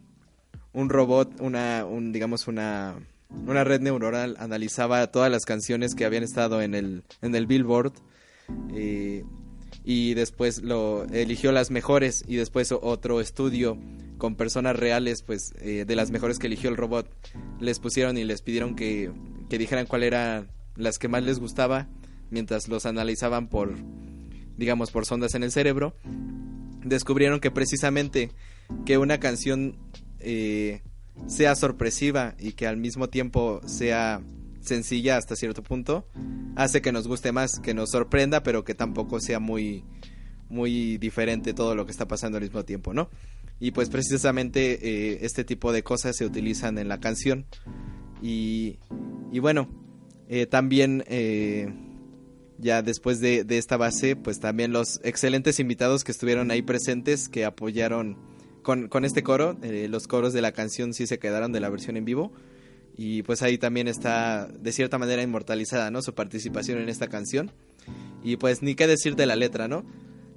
un 0.73 0.90
robot, 0.90 1.40
una, 1.40 1.86
un, 1.86 2.11
digamos 2.11 2.48
una, 2.48 2.95
una 3.45 3.64
red 3.64 3.81
neuronal 3.81 4.36
analizaba 4.40 5.06
todas 5.11 5.30
las 5.30 5.45
canciones 5.45 5.94
que 5.94 6.06
habían 6.06 6.23
estado 6.23 6.61
en 6.64 6.73
el, 6.73 7.03
en 7.22 7.36
el 7.36 7.45
Billboard 7.45 7.94
eh, 8.73 9.23
y 9.84 10.14
después 10.14 10.61
lo 10.61 11.06
eligió 11.06 11.52
las 11.52 11.72
mejores 11.72 12.23
y 12.27 12.36
después 12.36 12.72
otro 12.72 13.22
estudio 13.22 13.77
con 14.18 14.36
personas 14.36 14.76
reales, 14.76 15.23
pues 15.23 15.53
eh, 15.61 15.86
de 15.88 15.95
las 15.95 16.11
mejores 16.11 16.40
que 16.40 16.48
eligió 16.48 16.69
el 16.69 16.77
robot, 16.77 17.10
les 17.60 17.80
pusieron 17.80 18.18
y 18.18 18.26
les 18.26 18.41
pidieron 18.41 18.76
que, 18.76 19.11
que 19.49 19.57
dijeran 19.57 19.86
cuál 19.86 20.03
era 20.03 20.45
las 20.80 20.97
que 20.97 21.07
más 21.07 21.23
les 21.23 21.39
gustaba 21.39 21.88
mientras 22.31 22.68
los 22.68 22.85
analizaban 22.85 23.47
por 23.47 23.76
digamos, 24.60 24.91
por 24.91 25.06
sondas 25.06 25.34
en 25.35 25.43
el 25.43 25.51
cerebro, 25.51 25.95
descubrieron 26.84 27.39
que 27.39 27.49
precisamente 27.49 28.30
que 28.85 28.97
una 28.97 29.19
canción 29.19 29.77
eh, 30.19 30.81
sea 31.27 31.56
sorpresiva 31.56 32.35
y 32.38 32.51
que 32.51 32.68
al 32.68 32.76
mismo 32.76 33.07
tiempo 33.07 33.61
sea 33.65 34.22
sencilla 34.60 35.15
hasta 35.15 35.38
cierto 35.38 35.64
punto, 35.64 36.06
hace 36.57 36.81
que 36.81 36.91
nos 36.91 37.07
guste 37.07 37.31
más, 37.31 37.60
que 37.61 37.73
nos 37.73 37.91
sorprenda, 37.91 38.43
pero 38.43 38.65
que 38.65 38.76
tampoco 38.76 39.22
sea 39.22 39.39
muy, 39.39 39.85
muy 40.49 40.97
diferente 40.97 41.53
todo 41.53 41.73
lo 41.73 41.85
que 41.85 41.93
está 41.93 42.07
pasando 42.07 42.38
al 42.38 42.43
mismo 42.43 42.65
tiempo, 42.65 42.93
¿no? 42.93 43.10
Y 43.61 43.72
pues 43.72 43.89
precisamente 43.89 44.80
eh, 44.81 45.19
este 45.22 45.45
tipo 45.45 45.72
de 45.72 45.84
cosas 45.84 46.18
se 46.18 46.26
utilizan 46.26 46.77
en 46.77 46.89
la 46.89 46.99
canción. 46.99 47.45
Y, 48.22 48.80
y 49.31 49.39
bueno, 49.39 49.69
eh, 50.30 50.45
también 50.45 51.03
ya 52.60 52.81
después 52.81 53.19
de, 53.19 53.45
esta 53.49 53.77
base, 53.77 54.15
pues 54.15 54.39
también 54.39 54.72
los 54.73 54.99
excelentes 55.03 55.60
invitados 55.60 56.03
que 56.03 56.11
estuvieron 56.11 56.51
ahí 56.51 56.61
presentes, 56.61 57.30
que 57.30 57.45
apoyaron 57.45 58.18
con, 58.61 59.06
este 59.06 59.23
coro, 59.23 59.57
eh, 59.64 59.88
los 59.89 60.07
coros 60.07 60.34
de 60.34 60.41
la 60.41 60.51
canción 60.51 60.93
sí 60.93 61.07
se 61.07 61.18
quedaron 61.18 61.51
de 61.51 61.60
la 61.60 61.69
versión 61.69 61.97
en 61.97 62.06
vivo. 62.06 62.31
Y 62.95 63.23
pues 63.23 63.41
ahí 63.41 63.57
también 63.57 63.88
está 63.88 64.47
de 64.47 64.72
cierta 64.73 64.97
manera 64.97 65.23
inmortalizada, 65.23 65.89
¿no? 65.89 66.01
Su 66.01 66.14
participación 66.14 66.80
en 66.80 66.89
esta 66.89 67.07
canción. 67.07 67.51
Y 68.23 68.35
pues 68.35 68.61
ni 68.61 68.76
qué 68.76 68.88
decir 68.88 69.15
de 69.15 69.26
la 69.26 69.38
letra, 69.38 69.69
¿no? 69.69 69.85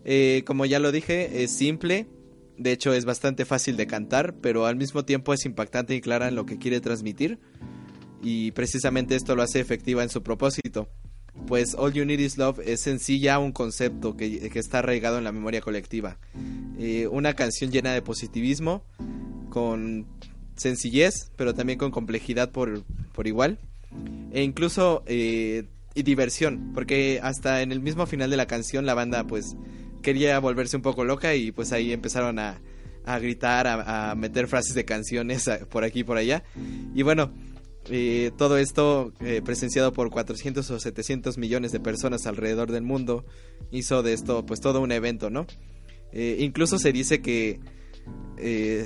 Eh, 0.05 0.45
como 0.47 0.65
ya 0.65 0.79
lo 0.79 0.93
dije, 0.93 1.43
es 1.43 1.51
simple, 1.51 2.07
de 2.57 2.71
hecho 2.71 2.95
es 2.95 3.05
bastante 3.05 3.45
fácil 3.45 3.77
de 3.77 3.89
cantar, 3.89 4.35
pero 4.41 4.67
al 4.67 4.77
mismo 4.77 5.05
tiempo 5.05 5.35
es 5.35 5.45
impactante 5.45 5.97
y 5.97 6.01
clara 6.01 6.29
en 6.29 6.37
lo 6.37 6.47
que 6.47 6.59
quiere 6.59 6.81
transmitir. 6.81 7.41
Y 8.23 8.53
precisamente 8.53 9.17
esto 9.17 9.35
lo 9.35 9.43
hace 9.43 9.61
efectiva 9.61 10.03
en 10.03 10.09
su 10.09 10.23
propósito 10.23 10.89
pues 11.47 11.75
All 11.77 11.93
You 11.93 12.05
Need 12.05 12.21
Is 12.21 12.39
Love 12.39 12.61
es 12.65 12.87
en 12.87 12.99
sí 12.99 13.27
un 13.29 13.53
concepto 13.53 14.17
que, 14.17 14.51
está 14.55 14.81
arraigado 14.81 15.19
en 15.19 15.25
la 15.25 15.33
memoria 15.33 15.61
colectiva. 15.61 16.19
Eh, 16.79 17.07
una 17.11 17.35
canción 17.35 17.71
llena 17.71 17.93
de 17.93 18.03
positivismo, 18.03 18.85
con 19.51 20.07
sencillez, 20.57 21.31
pero 21.37 21.55
también 21.55 21.79
con 21.79 21.91
complejidad 21.91 22.51
por, 22.51 22.85
por 23.13 23.27
igual. 23.27 23.59
E 24.33 24.43
incluso 24.43 25.03
eh, 25.07 25.65
diversión, 25.95 26.73
porque 26.75 27.21
hasta 27.23 27.63
en 27.63 27.73
el 27.73 27.81
mismo 27.81 28.07
final 28.07 28.31
de 28.31 28.37
la 28.37 28.47
canción 28.47 28.87
la 28.87 28.95
banda 28.95 29.25
pues 29.25 29.57
quería 30.03 30.39
volverse 30.39 30.77
un 30.77 30.83
poco 30.83 31.05
loca 31.05 31.35
y 31.35 31.53
pues 31.53 31.73
ahí 31.73 31.93
empezaron 31.93 32.39
a, 32.39 32.61
a 33.05 33.19
gritar, 33.19 33.67
a, 33.67 34.11
a 34.11 34.15
meter 34.15 34.49
frases 34.49 34.75
de 34.75 34.85
canciones 34.85 35.51
por 35.71 35.85
aquí 35.85 36.01
y 36.01 36.05
por 36.05 36.17
allá. 36.17 36.45
Y 36.95 37.03
bueno, 37.03 37.33
eh, 37.91 38.31
todo 38.37 38.59
esto 38.59 39.13
eh, 39.21 39.43
presenciado 39.45 39.93
por 39.93 40.11
400 40.11 40.71
o 40.71 40.79
700 40.79 41.37
millones 41.39 41.73
de 41.73 41.81
personas 41.81 42.27
alrededor 42.27 42.71
del 42.71 42.83
mundo 42.83 43.25
hizo 43.71 44.03
de 44.03 44.13
esto 44.13 44.47
pues 44.47 44.61
todo 44.61 44.81
un 44.81 44.93
evento, 44.93 45.31
¿no? 45.31 45.47
Eh, 46.13 46.37
incluso 46.41 46.79
se 46.79 46.93
dice 46.93 47.21
que 47.23 47.61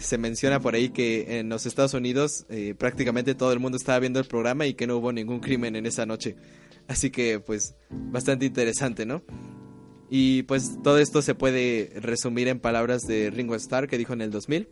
se 0.02 0.18
menciona 0.18 0.60
por 0.60 0.74
ahí 0.74 0.90
que 0.90 1.38
en 1.38 1.48
los 1.48 1.64
Estados 1.64 1.94
Unidos 1.94 2.44
prácticamente 2.76 3.34
todo 3.34 3.54
el 3.54 3.58
mundo 3.58 3.78
estaba 3.78 3.98
viendo 3.98 4.20
el 4.20 4.26
programa 4.26 4.66
y 4.66 4.74
que 4.74 4.86
no 4.86 4.98
hubo 4.98 5.12
ningún 5.12 5.40
crimen 5.40 5.76
en 5.76 5.86
esa 5.86 6.04
noche. 6.04 6.36
Así 6.88 7.08
que 7.08 7.40
pues 7.40 7.74
bastante 7.90 8.44
interesante, 8.44 9.06
¿no? 9.06 9.22
Y 10.10 10.42
pues 10.42 10.76
todo 10.82 10.98
esto 10.98 11.22
se 11.22 11.34
puede 11.34 11.90
resumir 11.96 12.48
en 12.48 12.60
palabras 12.60 13.02
de 13.02 13.30
Ringo 13.30 13.54
Starr 13.54 13.88
que 13.88 13.96
dijo 13.96 14.12
en 14.12 14.20
el 14.20 14.30
2000 14.30 14.68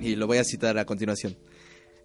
y 0.00 0.14
lo 0.14 0.28
voy 0.28 0.38
a 0.38 0.44
citar 0.44 0.78
a 0.78 0.84
continuación. 0.84 1.36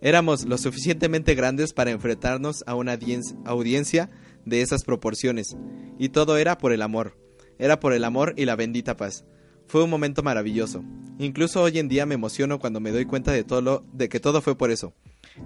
Éramos 0.04 0.44
lo 0.44 0.58
suficientemente 0.58 1.34
grandes 1.34 1.72
para 1.72 1.92
enfrentarnos 1.92 2.66
a 2.68 2.76
una 2.76 3.00
audiencia 3.46 4.10
de 4.44 4.62
esas 4.62 4.84
proporciones, 4.84 5.56
y 5.98 6.10
todo 6.10 6.36
era 6.36 6.58
por 6.58 6.74
el 6.74 6.82
amor, 6.82 7.18
era 7.58 7.80
por 7.80 7.94
el 7.94 8.04
amor 8.04 8.34
y 8.36 8.44
la 8.44 8.58
bendita 8.58 8.98
paz. 8.98 9.24
Fue 9.66 9.82
un 9.82 9.90
momento 9.90 10.22
maravilloso. 10.22 10.84
Incluso 11.20 11.62
hoy 11.62 11.80
en 11.80 11.88
día 11.88 12.06
me 12.06 12.16
emociono 12.16 12.60
cuando 12.60 12.82
me 12.82 12.92
doy 12.92 13.06
cuenta 13.06 13.32
de 13.32 13.46
todo 13.46 13.62
lo, 13.62 13.86
de 13.94 14.10
que 14.10 14.20
todo 14.20 14.42
fue 14.42 14.58
por 14.58 14.72
eso. 14.72 14.94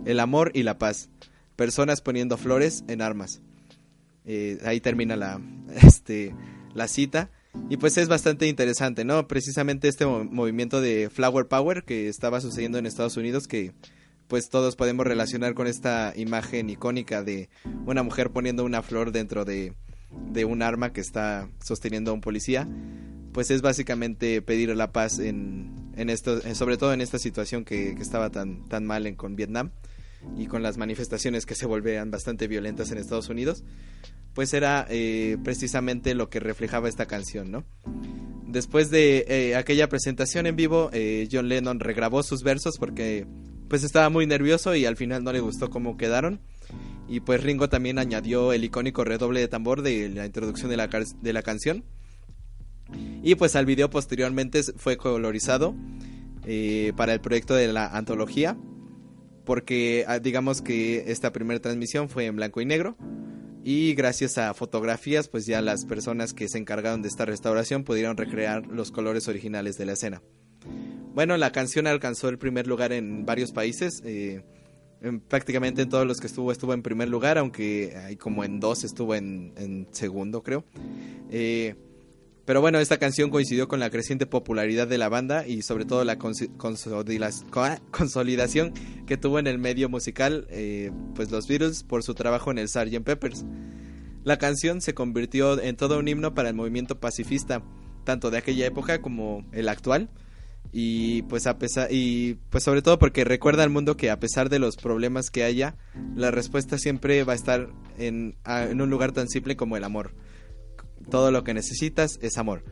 El 0.05 0.19
amor 0.19 0.49
y 0.55 0.63
la 0.63 0.79
paz. 0.79 1.11
Personas 1.55 2.01
poniendo 2.01 2.35
flores 2.35 2.83
en 2.87 3.03
armas. 3.03 3.41
Eh, 4.25 4.57
ahí 4.65 4.81
termina 4.81 5.15
la, 5.15 5.39
este, 5.83 6.33
la 6.73 6.87
cita. 6.87 7.29
Y 7.69 7.77
pues 7.77 7.95
es 7.97 8.07
bastante 8.07 8.47
interesante, 8.47 9.05
¿no? 9.05 9.27
Precisamente 9.27 9.87
este 9.87 10.07
movimiento 10.07 10.81
de 10.81 11.11
Flower 11.11 11.47
Power 11.47 11.83
que 11.83 12.07
estaba 12.07 12.41
sucediendo 12.41 12.79
en 12.79 12.87
Estados 12.87 13.17
Unidos 13.17 13.47
que 13.47 13.73
pues 14.27 14.49
todos 14.49 14.75
podemos 14.75 15.05
relacionar 15.05 15.53
con 15.53 15.67
esta 15.67 16.13
imagen 16.15 16.69
icónica 16.69 17.23
de 17.23 17.49
una 17.85 18.03
mujer 18.03 18.31
poniendo 18.31 18.63
una 18.63 18.81
flor 18.81 19.11
dentro 19.11 19.45
de, 19.45 19.73
de 20.31 20.45
un 20.45 20.61
arma 20.61 20.91
que 20.91 21.01
está 21.01 21.49
sosteniendo 21.63 22.11
a 22.11 22.13
un 22.13 22.21
policía, 22.21 22.67
pues 23.31 23.51
es 23.51 23.61
básicamente 23.61 24.41
pedir 24.41 24.75
la 24.75 24.91
paz 24.91 25.19
en, 25.19 25.91
en 25.95 26.09
esto, 26.09 26.41
sobre 26.55 26.77
todo 26.77 26.93
en 26.93 27.01
esta 27.01 27.19
situación 27.19 27.65
que, 27.65 27.91
estaba 27.91 28.29
tan, 28.29 28.67
tan 28.67 28.85
mal 28.85 29.07
en, 29.07 29.15
con 29.15 29.35
Vietnam 29.35 29.71
y 30.37 30.47
con 30.47 30.63
las 30.63 30.77
manifestaciones 30.77 31.45
que 31.45 31.55
se 31.55 31.65
volvían 31.65 32.11
bastante 32.11 32.47
violentas 32.47 32.91
en 32.91 32.97
Estados 32.97 33.29
Unidos, 33.29 33.63
pues 34.33 34.53
era 34.53 34.85
eh, 34.89 35.37
precisamente 35.43 36.13
lo 36.13 36.29
que 36.29 36.39
reflejaba 36.39 36.89
esta 36.89 37.05
canción, 37.05 37.51
¿no? 37.51 37.63
Después 38.47 38.89
de 38.89 39.25
eh, 39.27 39.55
aquella 39.55 39.89
presentación 39.89 40.47
en 40.47 40.55
vivo, 40.55 40.89
eh, 40.93 41.27
John 41.31 41.49
Lennon 41.49 41.79
regrabó 41.79 42.23
sus 42.23 42.43
versos 42.43 42.77
porque 42.77 43.27
pues 43.67 43.83
estaba 43.83 44.09
muy 44.09 44.25
nervioso 44.27 44.75
y 44.75 44.85
al 44.85 44.95
final 44.95 45.23
no 45.23 45.33
le 45.33 45.39
gustó 45.39 45.69
cómo 45.69 45.97
quedaron. 45.97 46.39
Y 47.09 47.21
pues 47.21 47.41
Ringo 47.41 47.69
también 47.69 47.99
añadió 47.99 48.51
el 48.51 48.63
icónico 48.63 49.03
redoble 49.03 49.39
de 49.39 49.47
tambor 49.47 49.81
de 49.81 50.09
la 50.09 50.25
introducción 50.25 50.69
de 50.69 50.77
la, 50.77 50.87
de 50.87 51.33
la 51.33 51.41
canción. 51.41 51.83
Y 53.23 53.35
pues 53.35 53.55
al 53.55 53.65
video 53.65 53.89
posteriormente 53.89 54.61
fue 54.75 54.97
colorizado 54.97 55.75
eh, 56.45 56.93
para 56.95 57.13
el 57.13 57.21
proyecto 57.21 57.55
de 57.55 57.71
la 57.71 57.87
antología. 57.87 58.57
Porque 59.45 60.03
ah, 60.07 60.19
digamos 60.19 60.61
que 60.61 61.05
esta 61.07 61.31
primera 61.31 61.61
transmisión 61.61 62.09
fue 62.09 62.25
en 62.25 62.35
blanco 62.35 62.59
y 62.59 62.65
negro. 62.65 62.97
Y 63.63 63.93
gracias 63.95 64.37
a 64.37 64.53
fotografías, 64.53 65.27
pues 65.27 65.45
ya 65.45 65.61
las 65.61 65.85
personas 65.85 66.33
que 66.33 66.47
se 66.47 66.57
encargaron 66.57 67.01
de 67.01 67.09
esta 67.09 67.25
restauración 67.25 67.83
pudieron 67.83 68.15
recrear 68.15 68.65
los 68.67 68.91
colores 68.91 69.27
originales 69.27 69.77
de 69.77 69.85
la 69.85 69.93
escena. 69.93 70.21
Bueno, 71.13 71.35
la 71.37 71.51
canción 71.51 71.87
alcanzó 71.87 72.29
el 72.29 72.37
primer 72.37 72.67
lugar 72.67 72.93
en 72.93 73.25
varios 73.25 73.51
países. 73.51 74.01
Eh, 74.05 74.43
prácticamente 75.27 75.83
en 75.83 75.89
todos 75.89 76.07
los 76.07 76.19
que 76.19 76.27
estuvo 76.27 76.51
estuvo 76.51 76.73
en 76.73 76.81
primer 76.81 77.09
lugar, 77.09 77.37
aunque 77.37 77.95
hay 77.95 78.15
como 78.15 78.43
en 78.43 78.59
dos 78.59 78.83
estuvo 78.83 79.13
en, 79.15 79.87
segundo, 79.91 80.41
creo. 80.41 80.63
Eh, 81.29 81.75
Pero 82.45 82.61
bueno, 82.61 82.79
esta 82.79 82.97
canción 82.97 83.29
coincidió 83.29 83.67
con 83.67 83.81
la 83.81 83.89
creciente 83.89 84.25
popularidad 84.25 84.87
de 84.87 84.97
la 84.97 85.09
banda 85.09 85.45
y 85.45 85.63
sobre 85.63 85.83
todo 85.83 86.05
la 86.05 86.17
consolidación 86.17 88.73
que 89.05 89.17
tuvo 89.17 89.37
en 89.37 89.47
el 89.47 89.59
medio 89.59 89.89
musical, 89.89 90.47
eh, 90.49 90.91
pues 91.13 91.29
los 91.29 91.45
Beatles 91.47 91.83
por 91.83 92.03
su 92.03 92.13
trabajo 92.13 92.49
en 92.49 92.57
el 92.57 92.69
Sgt. 92.69 93.03
Peppers. 93.03 93.45
La 94.23 94.37
canción 94.37 94.81
se 94.81 94.93
convirtió 94.93 95.61
en 95.61 95.75
todo 95.75 95.99
un 95.99 96.07
himno 96.07 96.33
para 96.33 96.49
el 96.49 96.55
movimiento 96.55 96.99
pacifista, 96.99 97.61
tanto 98.05 98.31
de 98.31 98.37
aquella 98.37 98.65
época 98.65 99.01
como 99.01 99.45
el 99.51 99.67
actual. 99.67 100.09
Y 100.71 101.21
pues 101.23 101.47
a 101.47 101.57
pesar 101.57 101.87
y 101.91 102.35
pues 102.49 102.63
sobre 102.63 102.81
todo 102.81 102.99
porque 102.99 103.23
recuerda 103.23 103.63
al 103.63 103.69
mundo 103.69 103.97
que 103.97 104.09
a 104.09 104.19
pesar 104.19 104.49
de 104.49 104.59
los 104.59 104.75
problemas 104.75 105.29
que 105.29 105.43
haya, 105.43 105.77
la 106.15 106.29
respuesta 106.29 106.77
siempre 106.77 107.23
va 107.23 107.33
a 107.33 107.37
estar 107.37 107.69
en, 107.97 108.37
en 108.45 108.81
un 108.81 108.89
lugar 108.89 109.11
tan 109.11 109.27
simple 109.27 109.55
como 109.55 109.77
el 109.77 109.83
amor 109.83 110.13
todo 111.09 111.31
lo 111.31 111.43
que 111.43 111.53
necesitas 111.53 112.19
es 112.21 112.37
amor. 112.37 112.63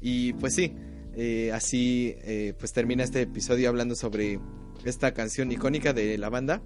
Y 0.00 0.32
pues 0.34 0.54
sí, 0.54 0.74
eh, 1.16 1.50
así 1.52 2.14
eh, 2.22 2.54
pues 2.58 2.72
termina 2.72 3.04
este 3.04 3.22
episodio 3.22 3.68
hablando 3.68 3.94
sobre 3.94 4.40
esta 4.84 5.14
canción 5.14 5.52
icónica 5.52 5.92
de 5.92 6.18
la 6.18 6.28
banda. 6.28 6.62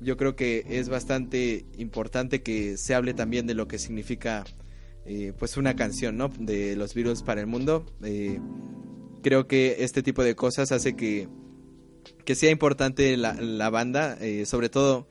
Yo 0.00 0.16
creo 0.16 0.36
que 0.36 0.64
es 0.68 0.88
bastante 0.88 1.66
importante 1.78 2.42
que 2.42 2.76
se 2.76 2.94
hable 2.94 3.14
también 3.14 3.46
de 3.46 3.54
lo 3.54 3.68
que 3.68 3.78
significa 3.78 4.44
eh, 5.06 5.32
pues 5.38 5.56
una 5.56 5.76
canción, 5.76 6.16
¿no? 6.16 6.28
De 6.28 6.76
los 6.76 6.94
Beatles 6.94 7.22
para 7.22 7.40
el 7.40 7.46
mundo. 7.46 7.86
Creo 9.24 9.48
que 9.48 9.78
este 9.80 10.04
tipo 10.04 10.22
de 10.22 10.36
cosas 10.36 10.70
hace 10.70 10.94
que, 10.94 11.26
que 12.24 12.36
sea 12.36 12.52
importante 12.52 13.16
la, 13.16 13.34
la 13.34 13.70
banda, 13.70 14.16
sobre 14.44 14.68
todo 14.68 15.08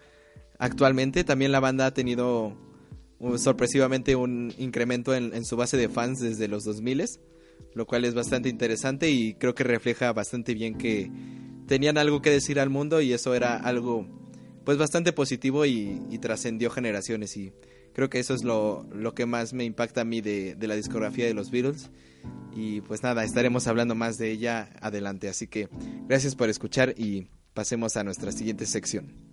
actualmente. 0.58 1.26
También 1.26 1.52
la 1.52 1.60
banda 1.60 1.88
ha 1.88 1.94
tenido 1.94 2.56
sorpresivamente 3.38 4.16
un 4.16 4.54
incremento 4.58 5.16
en, 5.16 5.46
su 5.46 5.56
base 5.56 5.78
de 5.78 5.90
fans 5.90 6.20
desde 6.20 6.48
los 6.48 6.64
2000 6.64 7.04
lo 7.74 7.88
cual 7.88 8.06
es 8.06 8.14
bastante 8.14 8.50
interesante 8.50 9.10
y 9.10 9.34
creo 9.36 9.56
que 9.56 9.64
refleja 9.64 10.12
bastante 10.14 10.54
bien 10.54 10.78
que 10.78 11.10
tenían 11.68 11.98
algo 11.98 12.22
que 12.22 12.30
decir 12.30 12.60
al 12.60 12.70
mundo 12.70 13.02
y 13.02 13.14
eso 13.14 13.34
era 13.34 13.56
algo 13.56 14.06
pues 14.64 14.78
bastante 14.78 15.12
positivo 15.12 15.66
y, 15.66 16.00
trascendió 16.22 16.70
generaciones 16.70 17.36
y 17.36 17.54
creo 17.94 18.10
que 18.10 18.20
eso 18.20 18.34
es 18.34 18.44
lo, 18.44 18.86
que 19.16 19.26
más 19.26 19.54
me 19.54 19.64
impacta 19.64 20.02
a 20.02 20.06
mí 20.06 20.22
de, 20.22 20.56
de, 20.56 20.68
la 20.68 20.76
discografía 20.76 21.26
de 21.26 21.34
los 21.34 21.50
Beatles 21.50 21.90
y 22.56 22.82
pues 22.82 23.04
nada, 23.04 23.24
estaremos 23.24 23.68
hablando 23.68 23.96
más 23.96 24.18
de 24.18 24.32
ella 24.32 24.70
adelante, 24.82 25.30
así 25.30 25.48
que 25.48 25.70
gracias 26.08 26.36
por 26.36 26.50
escuchar 26.50 26.94
y 26.98 27.28
pasemos 27.54 27.98
a 27.98 28.04
nuestra 28.04 28.32
siguiente 28.32 28.66
sección. 28.66 29.33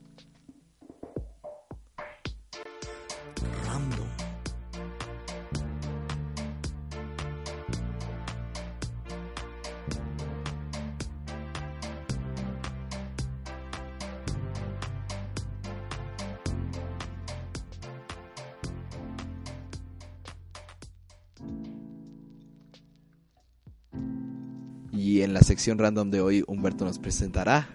En 25.31 25.35
la 25.35 25.43
sección 25.43 25.78
random 25.78 26.11
de 26.11 26.20
hoy, 26.20 26.44
Humberto 26.48 26.85
nos 26.85 26.98
presentará. 26.98 27.69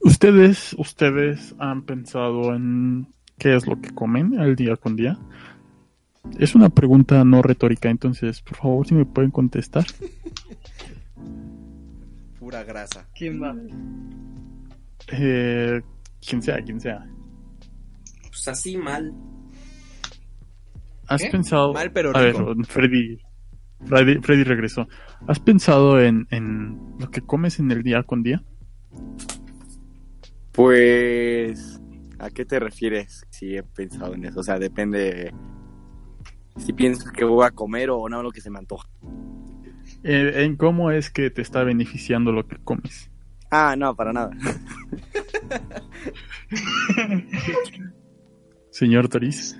¿Ustedes, 0.00 0.76
ustedes 0.78 1.56
han 1.58 1.82
pensado 1.82 2.54
en 2.54 3.08
qué 3.36 3.56
es 3.56 3.66
lo 3.66 3.80
que 3.80 3.90
comen 3.90 4.38
al 4.38 4.54
día 4.54 4.76
con 4.76 4.94
día? 4.94 5.18
Es 6.38 6.54
una 6.54 6.68
pregunta 6.68 7.24
no 7.24 7.42
retórica, 7.42 7.90
entonces, 7.90 8.40
por 8.42 8.58
favor, 8.58 8.86
si 8.86 8.94
me 8.94 9.04
pueden 9.04 9.32
contestar. 9.32 9.84
Pura 12.38 12.62
grasa. 12.62 13.08
¿Quién 13.12 13.42
va? 13.42 13.56
Eh, 15.08 15.82
quien 16.24 16.42
sea, 16.42 16.62
quien 16.62 16.80
sea. 16.80 17.04
Pues 18.22 18.46
así 18.46 18.76
mal. 18.76 19.12
¿Has 21.08 21.24
pensado? 21.24 21.72
Mal, 21.72 21.90
pero 21.90 22.12
rico. 22.12 22.18
A 22.18 22.54
ver, 22.54 22.66
Freddy, 22.66 23.18
Freddy, 23.84 24.44
regresó. 24.44 24.88
¿Has 25.26 25.40
pensado 25.40 26.00
en, 26.00 26.26
lo 26.98 27.10
que 27.10 27.20
comes 27.20 27.58
en 27.58 27.70
el 27.70 27.82
día 27.82 28.02
con 28.02 28.22
día? 28.22 28.42
Pues, 30.52 31.80
¿a 32.18 32.30
qué 32.30 32.44
te 32.44 32.58
refieres? 32.58 33.26
Si 33.30 33.56
he 33.56 33.62
pensado 33.62 34.14
en 34.14 34.24
eso, 34.24 34.40
o 34.40 34.42
sea, 34.42 34.58
depende 34.58 35.32
si 36.56 36.72
piensas 36.72 37.12
que 37.12 37.24
voy 37.24 37.44
a 37.44 37.50
comer 37.50 37.90
o 37.90 38.08
no 38.08 38.22
lo 38.22 38.30
que 38.30 38.40
se 38.40 38.50
me 38.50 38.58
antoja. 38.58 38.88
Eh, 40.02 40.44
en 40.44 40.56
cómo 40.56 40.90
es 40.90 41.10
que 41.10 41.30
te 41.30 41.42
está 41.42 41.64
beneficiando 41.64 42.32
lo 42.32 42.46
que 42.46 42.56
comes. 42.56 43.10
Ah, 43.50 43.74
no, 43.76 43.94
para 43.94 44.12
nada. 44.12 44.30
Señor 48.70 49.08
Toriz. 49.08 49.56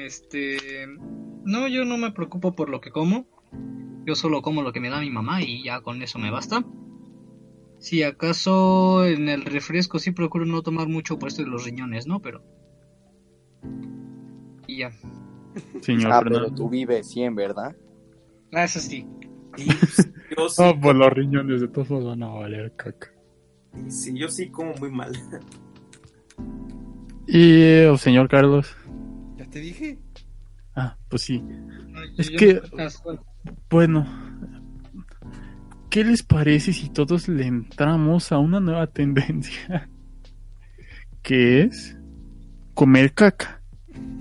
Este, 0.00 0.86
no, 1.44 1.68
yo 1.68 1.84
no 1.84 1.96
me 1.98 2.12
preocupo 2.12 2.54
por 2.54 2.68
lo 2.68 2.80
que 2.80 2.90
como. 2.90 3.26
Yo 4.04 4.14
solo 4.14 4.42
como 4.42 4.62
lo 4.62 4.72
que 4.72 4.80
me 4.80 4.90
da 4.90 5.00
mi 5.00 5.10
mamá 5.10 5.42
y 5.42 5.64
ya 5.64 5.80
con 5.80 6.02
eso 6.02 6.18
me 6.18 6.30
basta. 6.30 6.64
Si 7.78 8.02
acaso 8.02 9.04
en 9.04 9.28
el 9.28 9.44
refresco 9.44 9.98
sí 9.98 10.12
procuro 10.12 10.46
no 10.46 10.62
tomar 10.62 10.88
mucho 10.88 11.18
por 11.18 11.28
esto 11.28 11.42
de 11.42 11.48
los 11.48 11.64
riñones, 11.64 12.06
¿no? 12.06 12.20
Pero 12.20 12.42
y 14.66 14.78
ya. 14.78 14.92
Señor 15.80 16.12
ah, 16.12 16.20
pero 16.22 16.50
tú 16.50 16.68
vives 16.68 17.08
100, 17.10 17.34
¿verdad? 17.34 17.76
Ah, 18.52 18.64
eso 18.64 18.80
sí. 18.80 19.06
yo 20.36 20.48
sí. 20.48 20.62
Oh, 20.62 20.78
pues 20.80 20.96
los 20.96 21.12
riñones 21.12 21.60
de 21.60 21.68
todos 21.68 22.04
van 22.04 22.22
a 22.22 22.28
valer 22.28 22.72
caca. 22.76 23.12
Sí, 23.88 24.16
yo 24.16 24.28
sí 24.28 24.50
como 24.50 24.74
muy 24.74 24.90
mal. 24.90 25.12
Y, 27.26 27.62
el 27.62 27.88
oh, 27.88 27.98
señor 27.98 28.28
Carlos 28.28 28.76
te 29.56 29.62
dije. 29.62 29.98
Ah, 30.74 30.98
pues 31.08 31.22
sí. 31.22 31.42
es 32.18 32.28
que, 32.28 32.60
bueno, 33.70 34.06
¿qué 35.88 36.04
les 36.04 36.22
parece 36.22 36.74
si 36.74 36.90
todos 36.90 37.26
le 37.26 37.46
entramos 37.46 38.32
a 38.32 38.38
una 38.38 38.60
nueva 38.60 38.86
tendencia? 38.86 39.88
Que 41.22 41.62
es 41.62 41.96
comer 42.74 43.14
caca. 43.14 43.62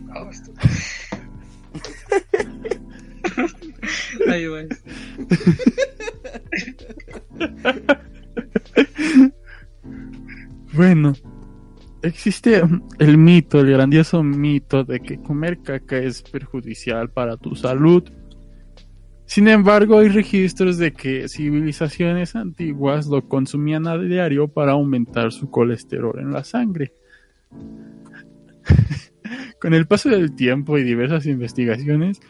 Ahí 4.28 4.48
va. 4.48 4.64
bueno, 10.74 11.14
existe 12.06 12.62
el 13.00 13.18
mito, 13.18 13.60
el 13.60 13.72
grandioso 13.72 14.24
mito 14.24 14.84
de 14.84 15.00
que 15.00 15.18
comer 15.18 15.60
caca 15.62 15.98
es 15.98 16.22
perjudicial 16.22 17.10
para 17.10 17.38
tu 17.38 17.56
salud. 17.56 18.04
Sin 19.26 19.48
embargo, 19.48 20.00
hay 20.00 20.10
registros 20.10 20.78
de 20.78 20.94
que 20.94 21.28
civilizaciones 21.28 22.36
antiguas 22.36 23.08
lo 23.08 23.28
consumían 23.28 23.88
a 23.88 23.98
diario 23.98 24.48
para 24.48 24.74
aumentar 24.74 25.32
su 25.32 25.50
colesterol 25.50 26.20
en 26.20 26.32
la 26.32 26.44
sangre. 26.44 26.94
Con 29.60 29.74
el 29.74 29.88
paso 29.88 30.10
del 30.10 30.36
tiempo 30.36 30.78
y 30.78 30.84
diversas 30.84 31.26
investigaciones, 31.26 32.22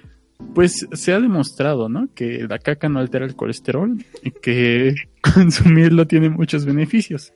pues 0.53 0.87
se 0.91 1.13
ha 1.13 1.19
demostrado, 1.19 1.89
¿no? 1.89 2.07
Que 2.13 2.45
la 2.47 2.59
caca 2.59 2.87
no 2.87 2.99
altera 2.99 3.25
el 3.25 3.35
colesterol 3.35 3.97
y 4.23 4.31
que 4.31 4.95
consumirlo 5.35 6.07
tiene 6.07 6.29
muchos 6.29 6.65
beneficios 6.65 7.33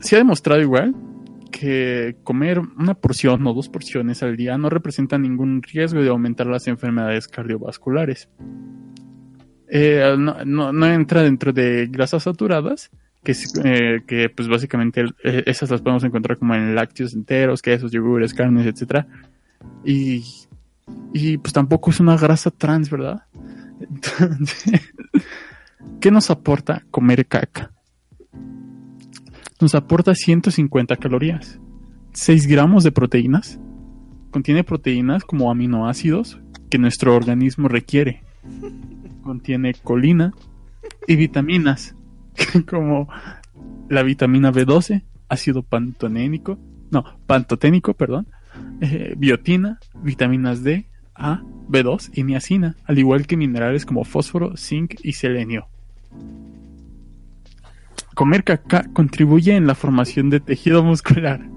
se 0.00 0.16
ha 0.16 0.18
demostrado 0.18 0.60
igual 0.60 0.94
que 1.50 2.16
comer 2.22 2.60
una 2.60 2.94
porción 2.94 3.46
o 3.46 3.54
dos 3.54 3.68
porciones 3.68 4.22
al 4.22 4.36
día 4.36 4.56
no 4.58 4.70
representa 4.70 5.18
ningún 5.18 5.62
riesgo 5.62 6.00
de 6.00 6.08
aumentar 6.08 6.46
las 6.46 6.68
enfermedades 6.68 7.26
cardiovasculares. 7.26 8.28
Eh, 9.70 10.14
no, 10.16 10.86
entra 10.86 11.22
dentro 11.22 11.52
de 11.52 11.88
grasas 11.90 12.22
saturadas, 12.22 12.90
que, 13.24 13.34
eh, 13.64 14.28
pues 14.34 14.48
básicamente 14.48 15.04
eh, 15.24 15.42
esas 15.46 15.70
las 15.70 15.82
podemos 15.82 16.04
encontrar 16.04 16.38
como 16.38 16.54
en 16.54 16.74
lácteos 16.74 17.14
enteros, 17.14 17.60
quesos, 17.60 17.90
yogures, 17.92 18.32
carnes, 18.32 18.66
etc. 18.66 19.04
Y, 19.84 20.24
y 21.12 21.38
pues 21.38 21.52
tampoco 21.52 21.90
es 21.90 22.00
una 22.00 22.16
grasa 22.16 22.50
trans, 22.50 22.88
¿verdad? 22.88 23.24
Entonces, 23.80 24.94
¿qué 26.00 26.10
nos 26.10 26.30
aporta 26.30 26.84
comer 26.90 27.26
caca? 27.26 27.72
Nos 29.60 29.74
aporta 29.74 30.14
150 30.14 30.96
calorías, 30.96 31.58
6 32.12 32.46
gramos 32.46 32.84
de 32.84 32.92
proteínas, 32.92 33.58
contiene 34.30 34.64
proteínas 34.64 35.24
como 35.24 35.50
aminoácidos 35.50 36.40
que 36.70 36.78
nuestro 36.78 37.14
organismo 37.16 37.68
requiere, 37.68 38.22
contiene 39.22 39.74
colina 39.74 40.32
y 41.06 41.16
vitaminas 41.16 41.94
como 42.68 43.08
la 43.88 44.02
vitamina 44.02 44.52
B12, 44.52 45.02
ácido 45.28 45.62
pantonénico, 45.62 46.58
no, 46.90 47.04
pantoténico, 47.26 47.94
perdón, 47.94 48.26
eh, 48.80 49.14
biotina, 49.16 49.78
vitaminas 50.02 50.62
D, 50.62 50.86
A, 51.14 51.42
B2 51.68 52.10
y 52.14 52.22
niacina, 52.22 52.76
al 52.84 52.98
igual 52.98 53.26
que 53.26 53.36
minerales 53.36 53.84
como 53.84 54.04
fósforo, 54.04 54.56
zinc 54.56 54.94
y 55.02 55.12
selenio. 55.14 55.66
Comer 58.18 58.42
caca 58.42 58.82
contribuye 58.92 59.54
en 59.54 59.68
la 59.68 59.76
formación 59.76 60.28
de 60.28 60.40
tejido 60.40 60.82
muscular. 60.82 61.48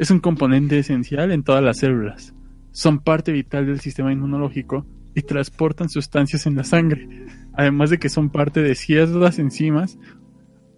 Es 0.00 0.10
un 0.10 0.18
componente 0.18 0.76
esencial 0.80 1.30
en 1.30 1.44
todas 1.44 1.62
las 1.62 1.78
células. 1.78 2.34
Son 2.72 2.98
parte 2.98 3.30
vital 3.30 3.66
del 3.66 3.78
sistema 3.78 4.12
inmunológico 4.12 4.84
y 5.14 5.22
transportan 5.22 5.88
sustancias 5.88 6.44
en 6.46 6.56
la 6.56 6.64
sangre, 6.64 7.26
además 7.52 7.90
de 7.90 8.00
que 8.00 8.08
son 8.08 8.30
parte 8.30 8.62
de 8.62 8.74
ciertas 8.74 9.38
enzimas, 9.38 9.96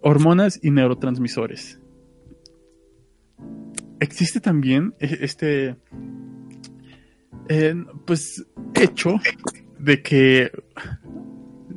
hormonas 0.02 0.60
y 0.62 0.70
neurotransmisores. 0.72 1.80
Existe 4.00 4.40
también 4.40 4.94
eh, 5.00 5.20
este 5.22 5.76
eh, 7.48 7.82
pues 8.04 8.44
hecho 8.74 9.14
de 9.78 10.02
que 10.02 10.52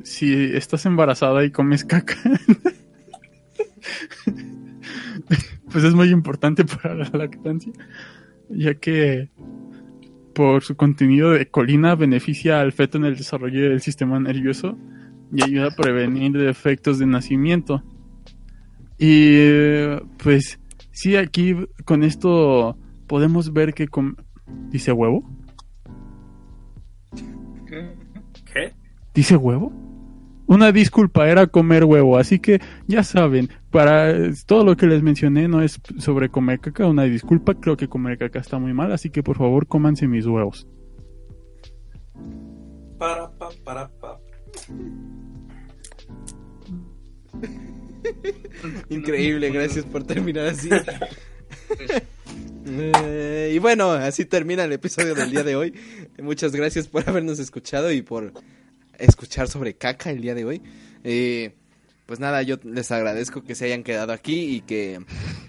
si 0.02 0.34
estás 0.34 0.84
embarazada 0.84 1.46
y 1.46 1.50
comes 1.50 1.86
caca 1.86 2.14
pues 5.70 5.84
es 5.84 5.94
muy 5.94 6.10
importante 6.10 6.64
para 6.64 6.94
la 6.94 7.10
lactancia, 7.12 7.72
ya 8.48 8.74
que 8.74 9.30
por 10.34 10.62
su 10.62 10.76
contenido 10.76 11.32
de 11.32 11.50
colina 11.50 11.96
beneficia 11.96 12.60
al 12.60 12.72
feto 12.72 12.98
en 12.98 13.06
el 13.06 13.16
desarrollo 13.16 13.70
del 13.70 13.80
sistema 13.80 14.20
nervioso 14.20 14.78
y 15.32 15.42
ayuda 15.42 15.68
a 15.68 15.76
prevenir 15.76 16.32
defectos 16.32 16.98
de 16.98 17.06
nacimiento. 17.06 17.82
Y 18.98 19.96
pues 20.22 20.60
sí, 20.92 21.16
aquí 21.16 21.56
con 21.84 22.02
esto 22.02 22.76
podemos 23.06 23.52
ver 23.52 23.74
que 23.74 23.88
dice 24.70 24.92
huevo. 24.92 25.28
¿Qué? 27.66 28.74
¿Dice 29.14 29.36
huevo? 29.36 29.72
Una 30.46 30.72
disculpa 30.72 31.28
era 31.28 31.46
comer 31.46 31.84
huevo, 31.84 32.16
así 32.16 32.38
que 32.38 32.60
ya 32.86 33.02
saben, 33.02 33.48
para 33.70 34.14
todo 34.46 34.64
lo 34.64 34.76
que 34.76 34.86
les 34.86 35.02
mencioné 35.02 35.48
no 35.48 35.62
es 35.62 35.80
sobre 35.98 36.28
comer 36.30 36.60
caca, 36.60 36.86
una 36.86 37.04
disculpa, 37.04 37.54
creo 37.54 37.76
que 37.76 37.88
comer 37.88 38.18
caca 38.18 38.38
está 38.38 38.58
muy 38.58 38.72
mal, 38.72 38.92
así 38.92 39.10
que 39.10 39.22
por 39.22 39.36
favor 39.36 39.66
cómanse 39.66 40.06
mis 40.06 40.26
huevos. 40.26 40.66
Para, 42.98 43.30
pa, 43.30 43.48
para, 43.64 43.88
pa. 43.88 44.20
Increíble, 48.88 49.50
gracias 49.50 49.84
por 49.84 50.04
terminar 50.04 50.46
así. 50.46 50.70
Eh, 52.70 53.52
y 53.54 53.58
bueno, 53.60 53.92
así 53.92 54.26
termina 54.26 54.64
el 54.64 54.72
episodio 54.72 55.14
del 55.14 55.30
día 55.30 55.42
de 55.42 55.56
hoy. 55.56 55.72
Muchas 56.18 56.52
gracias 56.52 56.86
por 56.86 57.08
habernos 57.08 57.38
escuchado 57.38 57.90
y 57.90 58.02
por 58.02 58.34
escuchar 58.98 59.48
sobre 59.48 59.74
caca 59.74 60.10
el 60.10 60.20
día 60.20 60.34
de 60.34 60.44
hoy. 60.44 60.62
Eh, 61.02 61.54
pues 62.08 62.20
nada, 62.20 62.40
yo 62.40 62.56
les 62.64 62.90
agradezco 62.90 63.44
que 63.44 63.54
se 63.54 63.66
hayan 63.66 63.82
quedado 63.84 64.14
aquí 64.14 64.56
y 64.56 64.60
que 64.62 64.98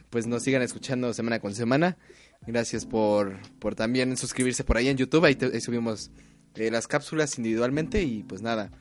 pues 0.09 0.27
nos 0.27 0.43
sigan 0.43 0.61
escuchando 0.61 1.13
semana 1.13 1.39
con 1.39 1.55
semana. 1.55 1.97
Gracias 2.45 2.85
por, 2.85 3.39
por 3.59 3.75
también 3.75 4.17
suscribirse 4.17 4.65
por 4.65 4.75
ahí 4.75 4.89
en 4.89 4.97
YouTube. 4.97 5.23
Ahí, 5.23 5.37
subimos 5.61 6.11
eh, 6.55 6.69
las 6.69 6.85
cápsulas 6.85 7.37
individualmente 7.37 8.03
y 8.03 8.23
pues 8.23 8.41
nada. 8.41 8.71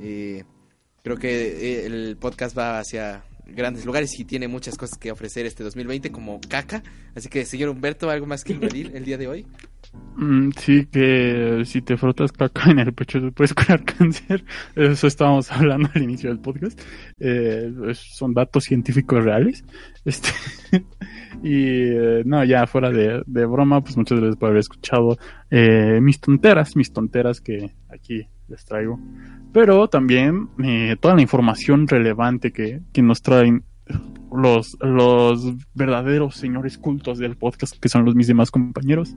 Eh, 0.00 0.42
creo 1.04 1.18
que 1.18 1.86
el 1.86 2.16
podcast 2.16 2.58
va 2.58 2.80
hacia 2.80 3.22
grandes 3.54 3.84
lugares 3.84 4.18
y 4.18 4.24
tiene 4.24 4.48
muchas 4.48 4.76
cosas 4.76 4.98
que 4.98 5.12
ofrecer 5.12 5.46
este 5.46 5.64
2020 5.64 6.10
como 6.10 6.40
caca. 6.48 6.82
Así 7.14 7.28
que 7.28 7.44
señor 7.44 7.70
Humberto, 7.70 8.10
¿algo 8.10 8.26
más 8.26 8.44
que 8.44 8.54
añadir 8.54 8.92
el 8.94 9.04
día 9.04 9.18
de 9.18 9.28
hoy? 9.28 9.46
Mm, 10.16 10.50
sí, 10.56 10.86
que 10.86 11.62
si 11.64 11.82
te 11.82 11.96
frotas 11.96 12.30
caca 12.30 12.70
en 12.70 12.78
el 12.78 12.92
pecho 12.92 13.20
te 13.20 13.32
puedes 13.32 13.54
curar 13.54 13.84
cáncer. 13.98 14.44
Eso 14.76 15.06
estábamos 15.06 15.50
hablando 15.50 15.88
al 15.94 16.02
inicio 16.02 16.30
del 16.30 16.40
podcast. 16.40 16.80
Eh, 17.18 17.72
son 17.94 18.34
datos 18.34 18.64
científicos 18.64 19.24
reales. 19.24 19.64
Este 20.04 20.30
y 21.42 21.64
eh, 21.64 22.22
no, 22.24 22.44
ya 22.44 22.66
fuera 22.66 22.90
de, 22.90 23.46
broma, 23.46 23.82
pues 23.82 23.96
muchas 23.96 24.18
gracias 24.18 24.36
por 24.36 24.50
haber 24.50 24.60
escuchado 24.60 25.18
eh, 25.50 26.00
mis 26.00 26.20
tonteras, 26.20 26.76
mis 26.76 26.92
tonteras 26.92 27.40
que 27.40 27.72
aquí 27.88 28.26
les 28.48 28.64
traigo. 28.64 29.00
Pero 29.52 29.88
también 29.88 30.48
toda 31.00 31.14
la 31.14 31.22
información 31.22 31.88
relevante 31.88 32.52
que, 32.52 32.80
que 32.92 33.02
nos 33.02 33.22
traen 33.22 33.64
los, 34.32 34.76
los 34.80 35.54
verdaderos 35.74 36.36
señores 36.36 36.78
cultos 36.78 37.18
del 37.18 37.36
podcast, 37.36 37.76
que 37.78 37.88
son 37.88 38.04
los 38.04 38.14
mis 38.14 38.26
demás 38.26 38.50
compañeros. 38.50 39.14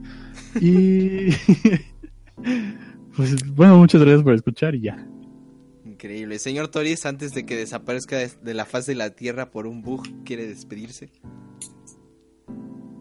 Y 0.60 1.30
pues 3.16 3.54
bueno, 3.54 3.78
muchas 3.78 4.00
gracias 4.00 4.22
por 4.22 4.34
escuchar 4.34 4.74
y 4.74 4.82
ya. 4.82 5.06
Increíble. 5.84 6.38
Señor 6.38 6.68
Toris, 6.68 7.06
antes 7.06 7.32
de 7.32 7.46
que 7.46 7.56
desaparezca 7.56 8.16
de 8.18 8.54
la 8.54 8.64
faz 8.64 8.86
de 8.86 8.94
la 8.94 9.10
Tierra 9.10 9.50
por 9.50 9.66
un 9.66 9.82
bug, 9.82 10.24
¿quiere 10.24 10.46
despedirse? 10.46 11.10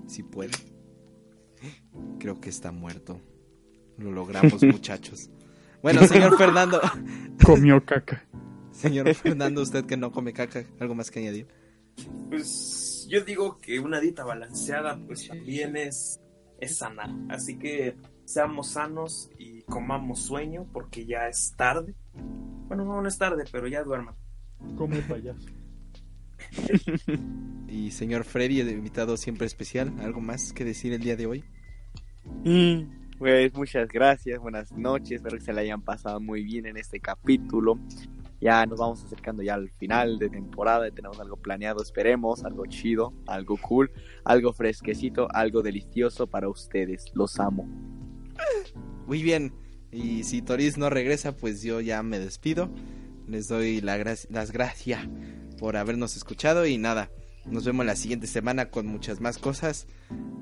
Si 0.07 0.23
puede. 0.23 0.51
Creo 2.19 2.39
que 2.39 2.49
está 2.49 2.71
muerto. 2.71 3.19
Lo 3.97 4.11
logramos, 4.11 4.61
muchachos. 4.63 5.29
Bueno, 5.83 6.01
señor 6.07 6.35
Fernando. 6.37 6.81
Comió 7.45 7.85
caca. 7.85 8.25
Señor 8.71 9.13
Fernando, 9.13 9.61
usted 9.61 9.85
que 9.85 9.97
no 9.97 10.11
come 10.11 10.33
caca, 10.33 10.63
¿algo 10.79 10.95
más 10.95 11.11
que 11.11 11.19
añadir? 11.19 11.47
Pues 12.29 13.05
yo 13.07 13.23
digo 13.23 13.59
que 13.59 13.79
una 13.79 13.99
dieta 13.99 14.23
balanceada 14.23 14.99
pues 15.05 15.27
también 15.27 15.75
es, 15.75 16.19
es 16.59 16.77
sana. 16.77 17.15
Así 17.29 17.59
que 17.59 17.95
seamos 18.25 18.71
sanos 18.71 19.29
y 19.37 19.61
comamos 19.63 20.21
sueño 20.21 20.65
porque 20.73 21.05
ya 21.05 21.27
es 21.27 21.53
tarde. 21.55 21.93
Bueno, 22.67 22.85
no, 22.85 23.01
no 23.01 23.07
es 23.07 23.17
tarde, 23.17 23.43
pero 23.51 23.67
ya 23.67 23.83
duerman. 23.83 24.15
Come 24.75 25.01
payaso. 25.01 25.47
y 27.67 27.91
señor 27.91 28.23
Freddy, 28.23 28.61
el 28.61 28.71
invitado 28.71 29.17
siempre 29.17 29.45
especial, 29.45 29.93
¿algo 29.99 30.21
más 30.21 30.53
que 30.53 30.65
decir 30.65 30.93
el 30.93 31.01
día 31.01 31.15
de 31.15 31.27
hoy? 31.27 31.43
Mm, 32.43 33.02
pues 33.17 33.53
muchas 33.53 33.87
gracias, 33.87 34.39
buenas 34.39 34.71
noches, 34.71 35.13
espero 35.13 35.37
que 35.37 35.43
se 35.43 35.53
le 35.53 35.61
hayan 35.61 35.81
pasado 35.81 36.19
muy 36.19 36.43
bien 36.43 36.65
en 36.65 36.77
este 36.77 36.99
capítulo 36.99 37.79
ya 38.43 38.65
nos 38.65 38.77
vamos 38.77 39.01
acercando 39.05 39.41
ya 39.41 39.53
al 39.53 39.69
final 39.69 40.19
de 40.19 40.29
temporada, 40.29 40.91
tenemos 40.91 41.17
algo 41.19 41.37
planeado, 41.37 41.81
esperemos, 41.81 42.43
algo 42.43 42.65
chido, 42.65 43.13
algo 43.25 43.55
cool, 43.55 43.89
algo 44.25 44.51
fresquecito, 44.51 45.29
algo 45.33 45.61
delicioso 45.61 46.27
para 46.27 46.49
ustedes, 46.49 47.05
los 47.13 47.39
amo. 47.39 47.65
Muy 49.07 49.23
bien, 49.23 49.53
y 49.91 50.23
si 50.23 50.41
Toris 50.41 50.77
no 50.77 50.89
regresa, 50.89 51.37
pues 51.37 51.63
yo 51.63 51.79
ya 51.79 52.03
me 52.03 52.19
despido, 52.19 52.69
les 53.27 53.47
doy 53.47 53.79
las 53.79 54.51
gracias 54.51 55.07
por 55.57 55.77
habernos 55.77 56.17
escuchado 56.17 56.65
y 56.65 56.77
nada, 56.77 57.09
nos 57.45 57.65
vemos 57.65 57.85
la 57.85 57.95
siguiente 57.95 58.27
semana 58.27 58.69
con 58.69 58.85
muchas 58.87 59.19
más 59.19 59.37
cosas. 59.37 59.87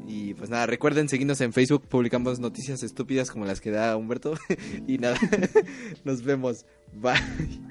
Y 0.08 0.34
pues 0.34 0.50
nada, 0.50 0.66
recuerden 0.66 1.10
seguirnos 1.10 1.42
en 1.42 1.54
Facebook, 1.54 1.88
publicamos 1.88 2.40
noticias 2.40 2.84
estúpidas 2.84 3.32
como 3.32 3.46
las 3.46 3.62
que 3.62 3.72
da 3.72 3.96
Humberto. 3.96 4.36
y 4.88 4.98
nada, 4.98 5.18
nos 6.04 6.24
vemos. 6.24 6.66
Bye. 6.94 7.62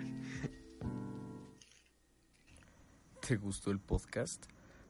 ¿Te 3.27 3.37
gustó 3.37 3.71
el 3.71 3.79
podcast? 3.79 4.45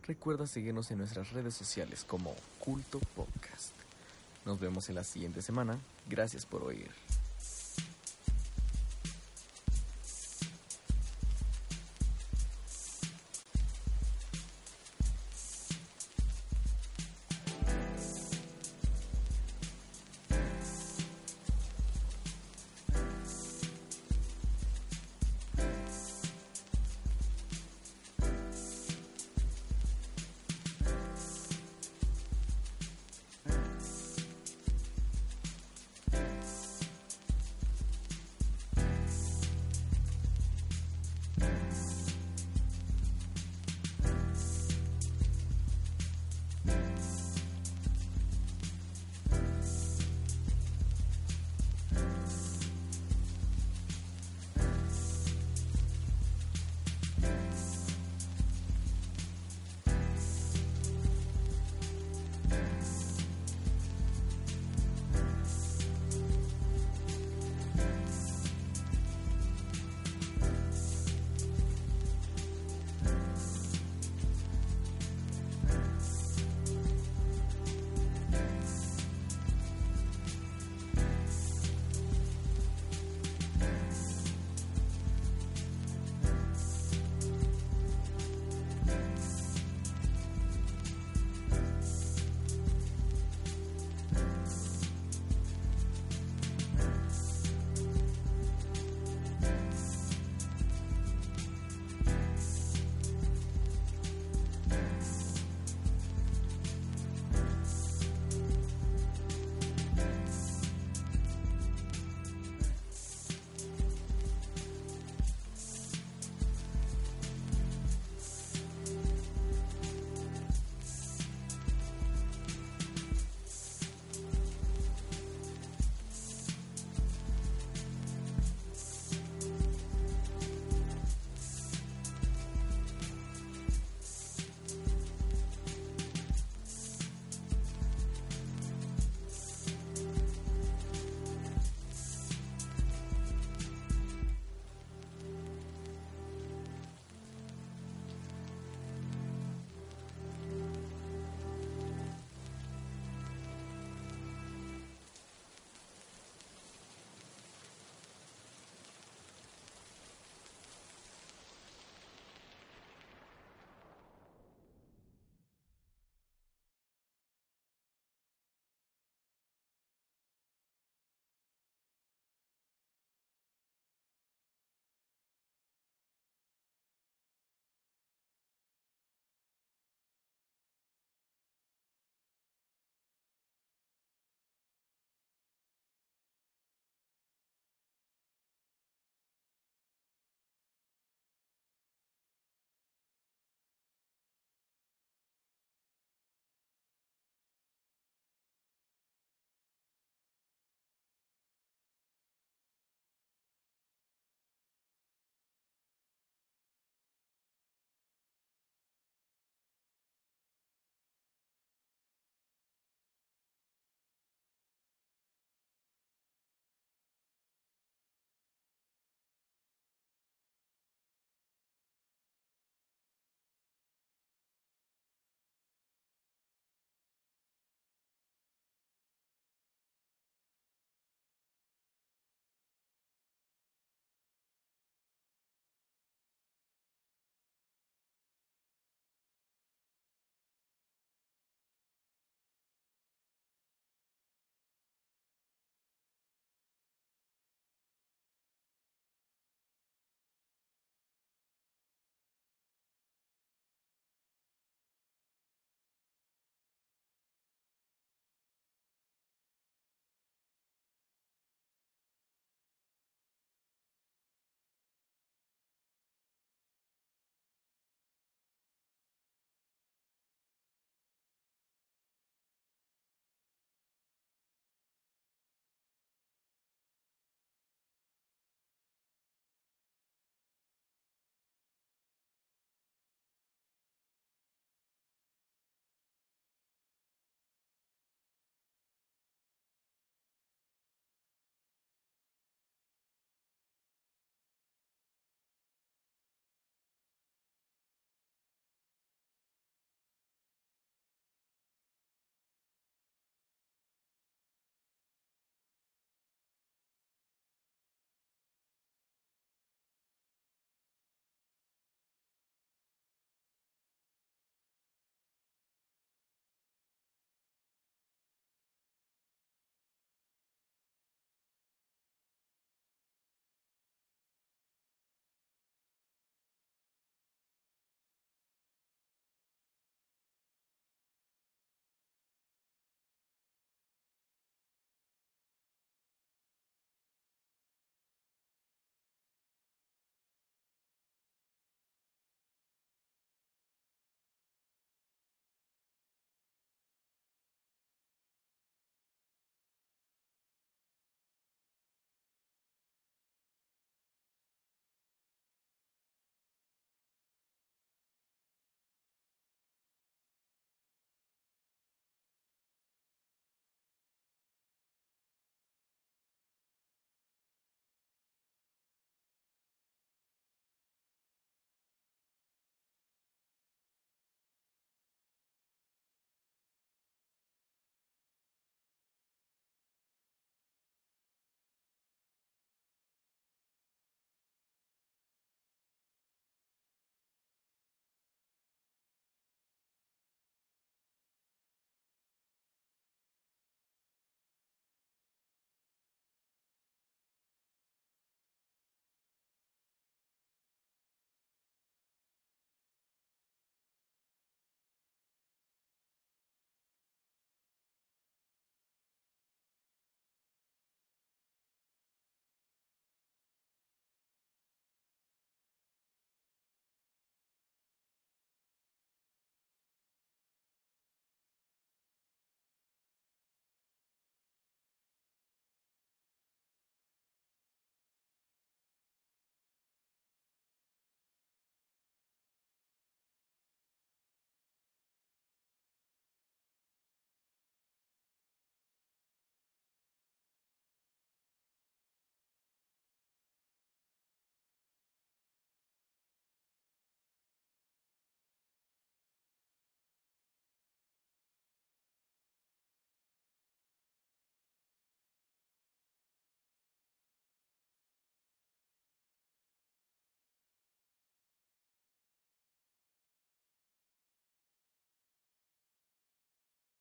Recuerda 0.07 0.47
seguirnos 0.47 0.91
en 0.91 0.99
nuestras 0.99 1.33
redes 1.33 1.55
sociales 1.55 2.05
como 2.05 2.35
Culto 2.59 3.01
Podcast. 3.15 3.75
Nos 4.47 4.59
vemos 4.59 4.89
en 4.89 4.95
la 4.95 5.05
siguiente 5.05 5.43
semana. 5.43 5.79
Gracias 6.09 6.47
por 6.47 6.63
oír. 6.63 6.91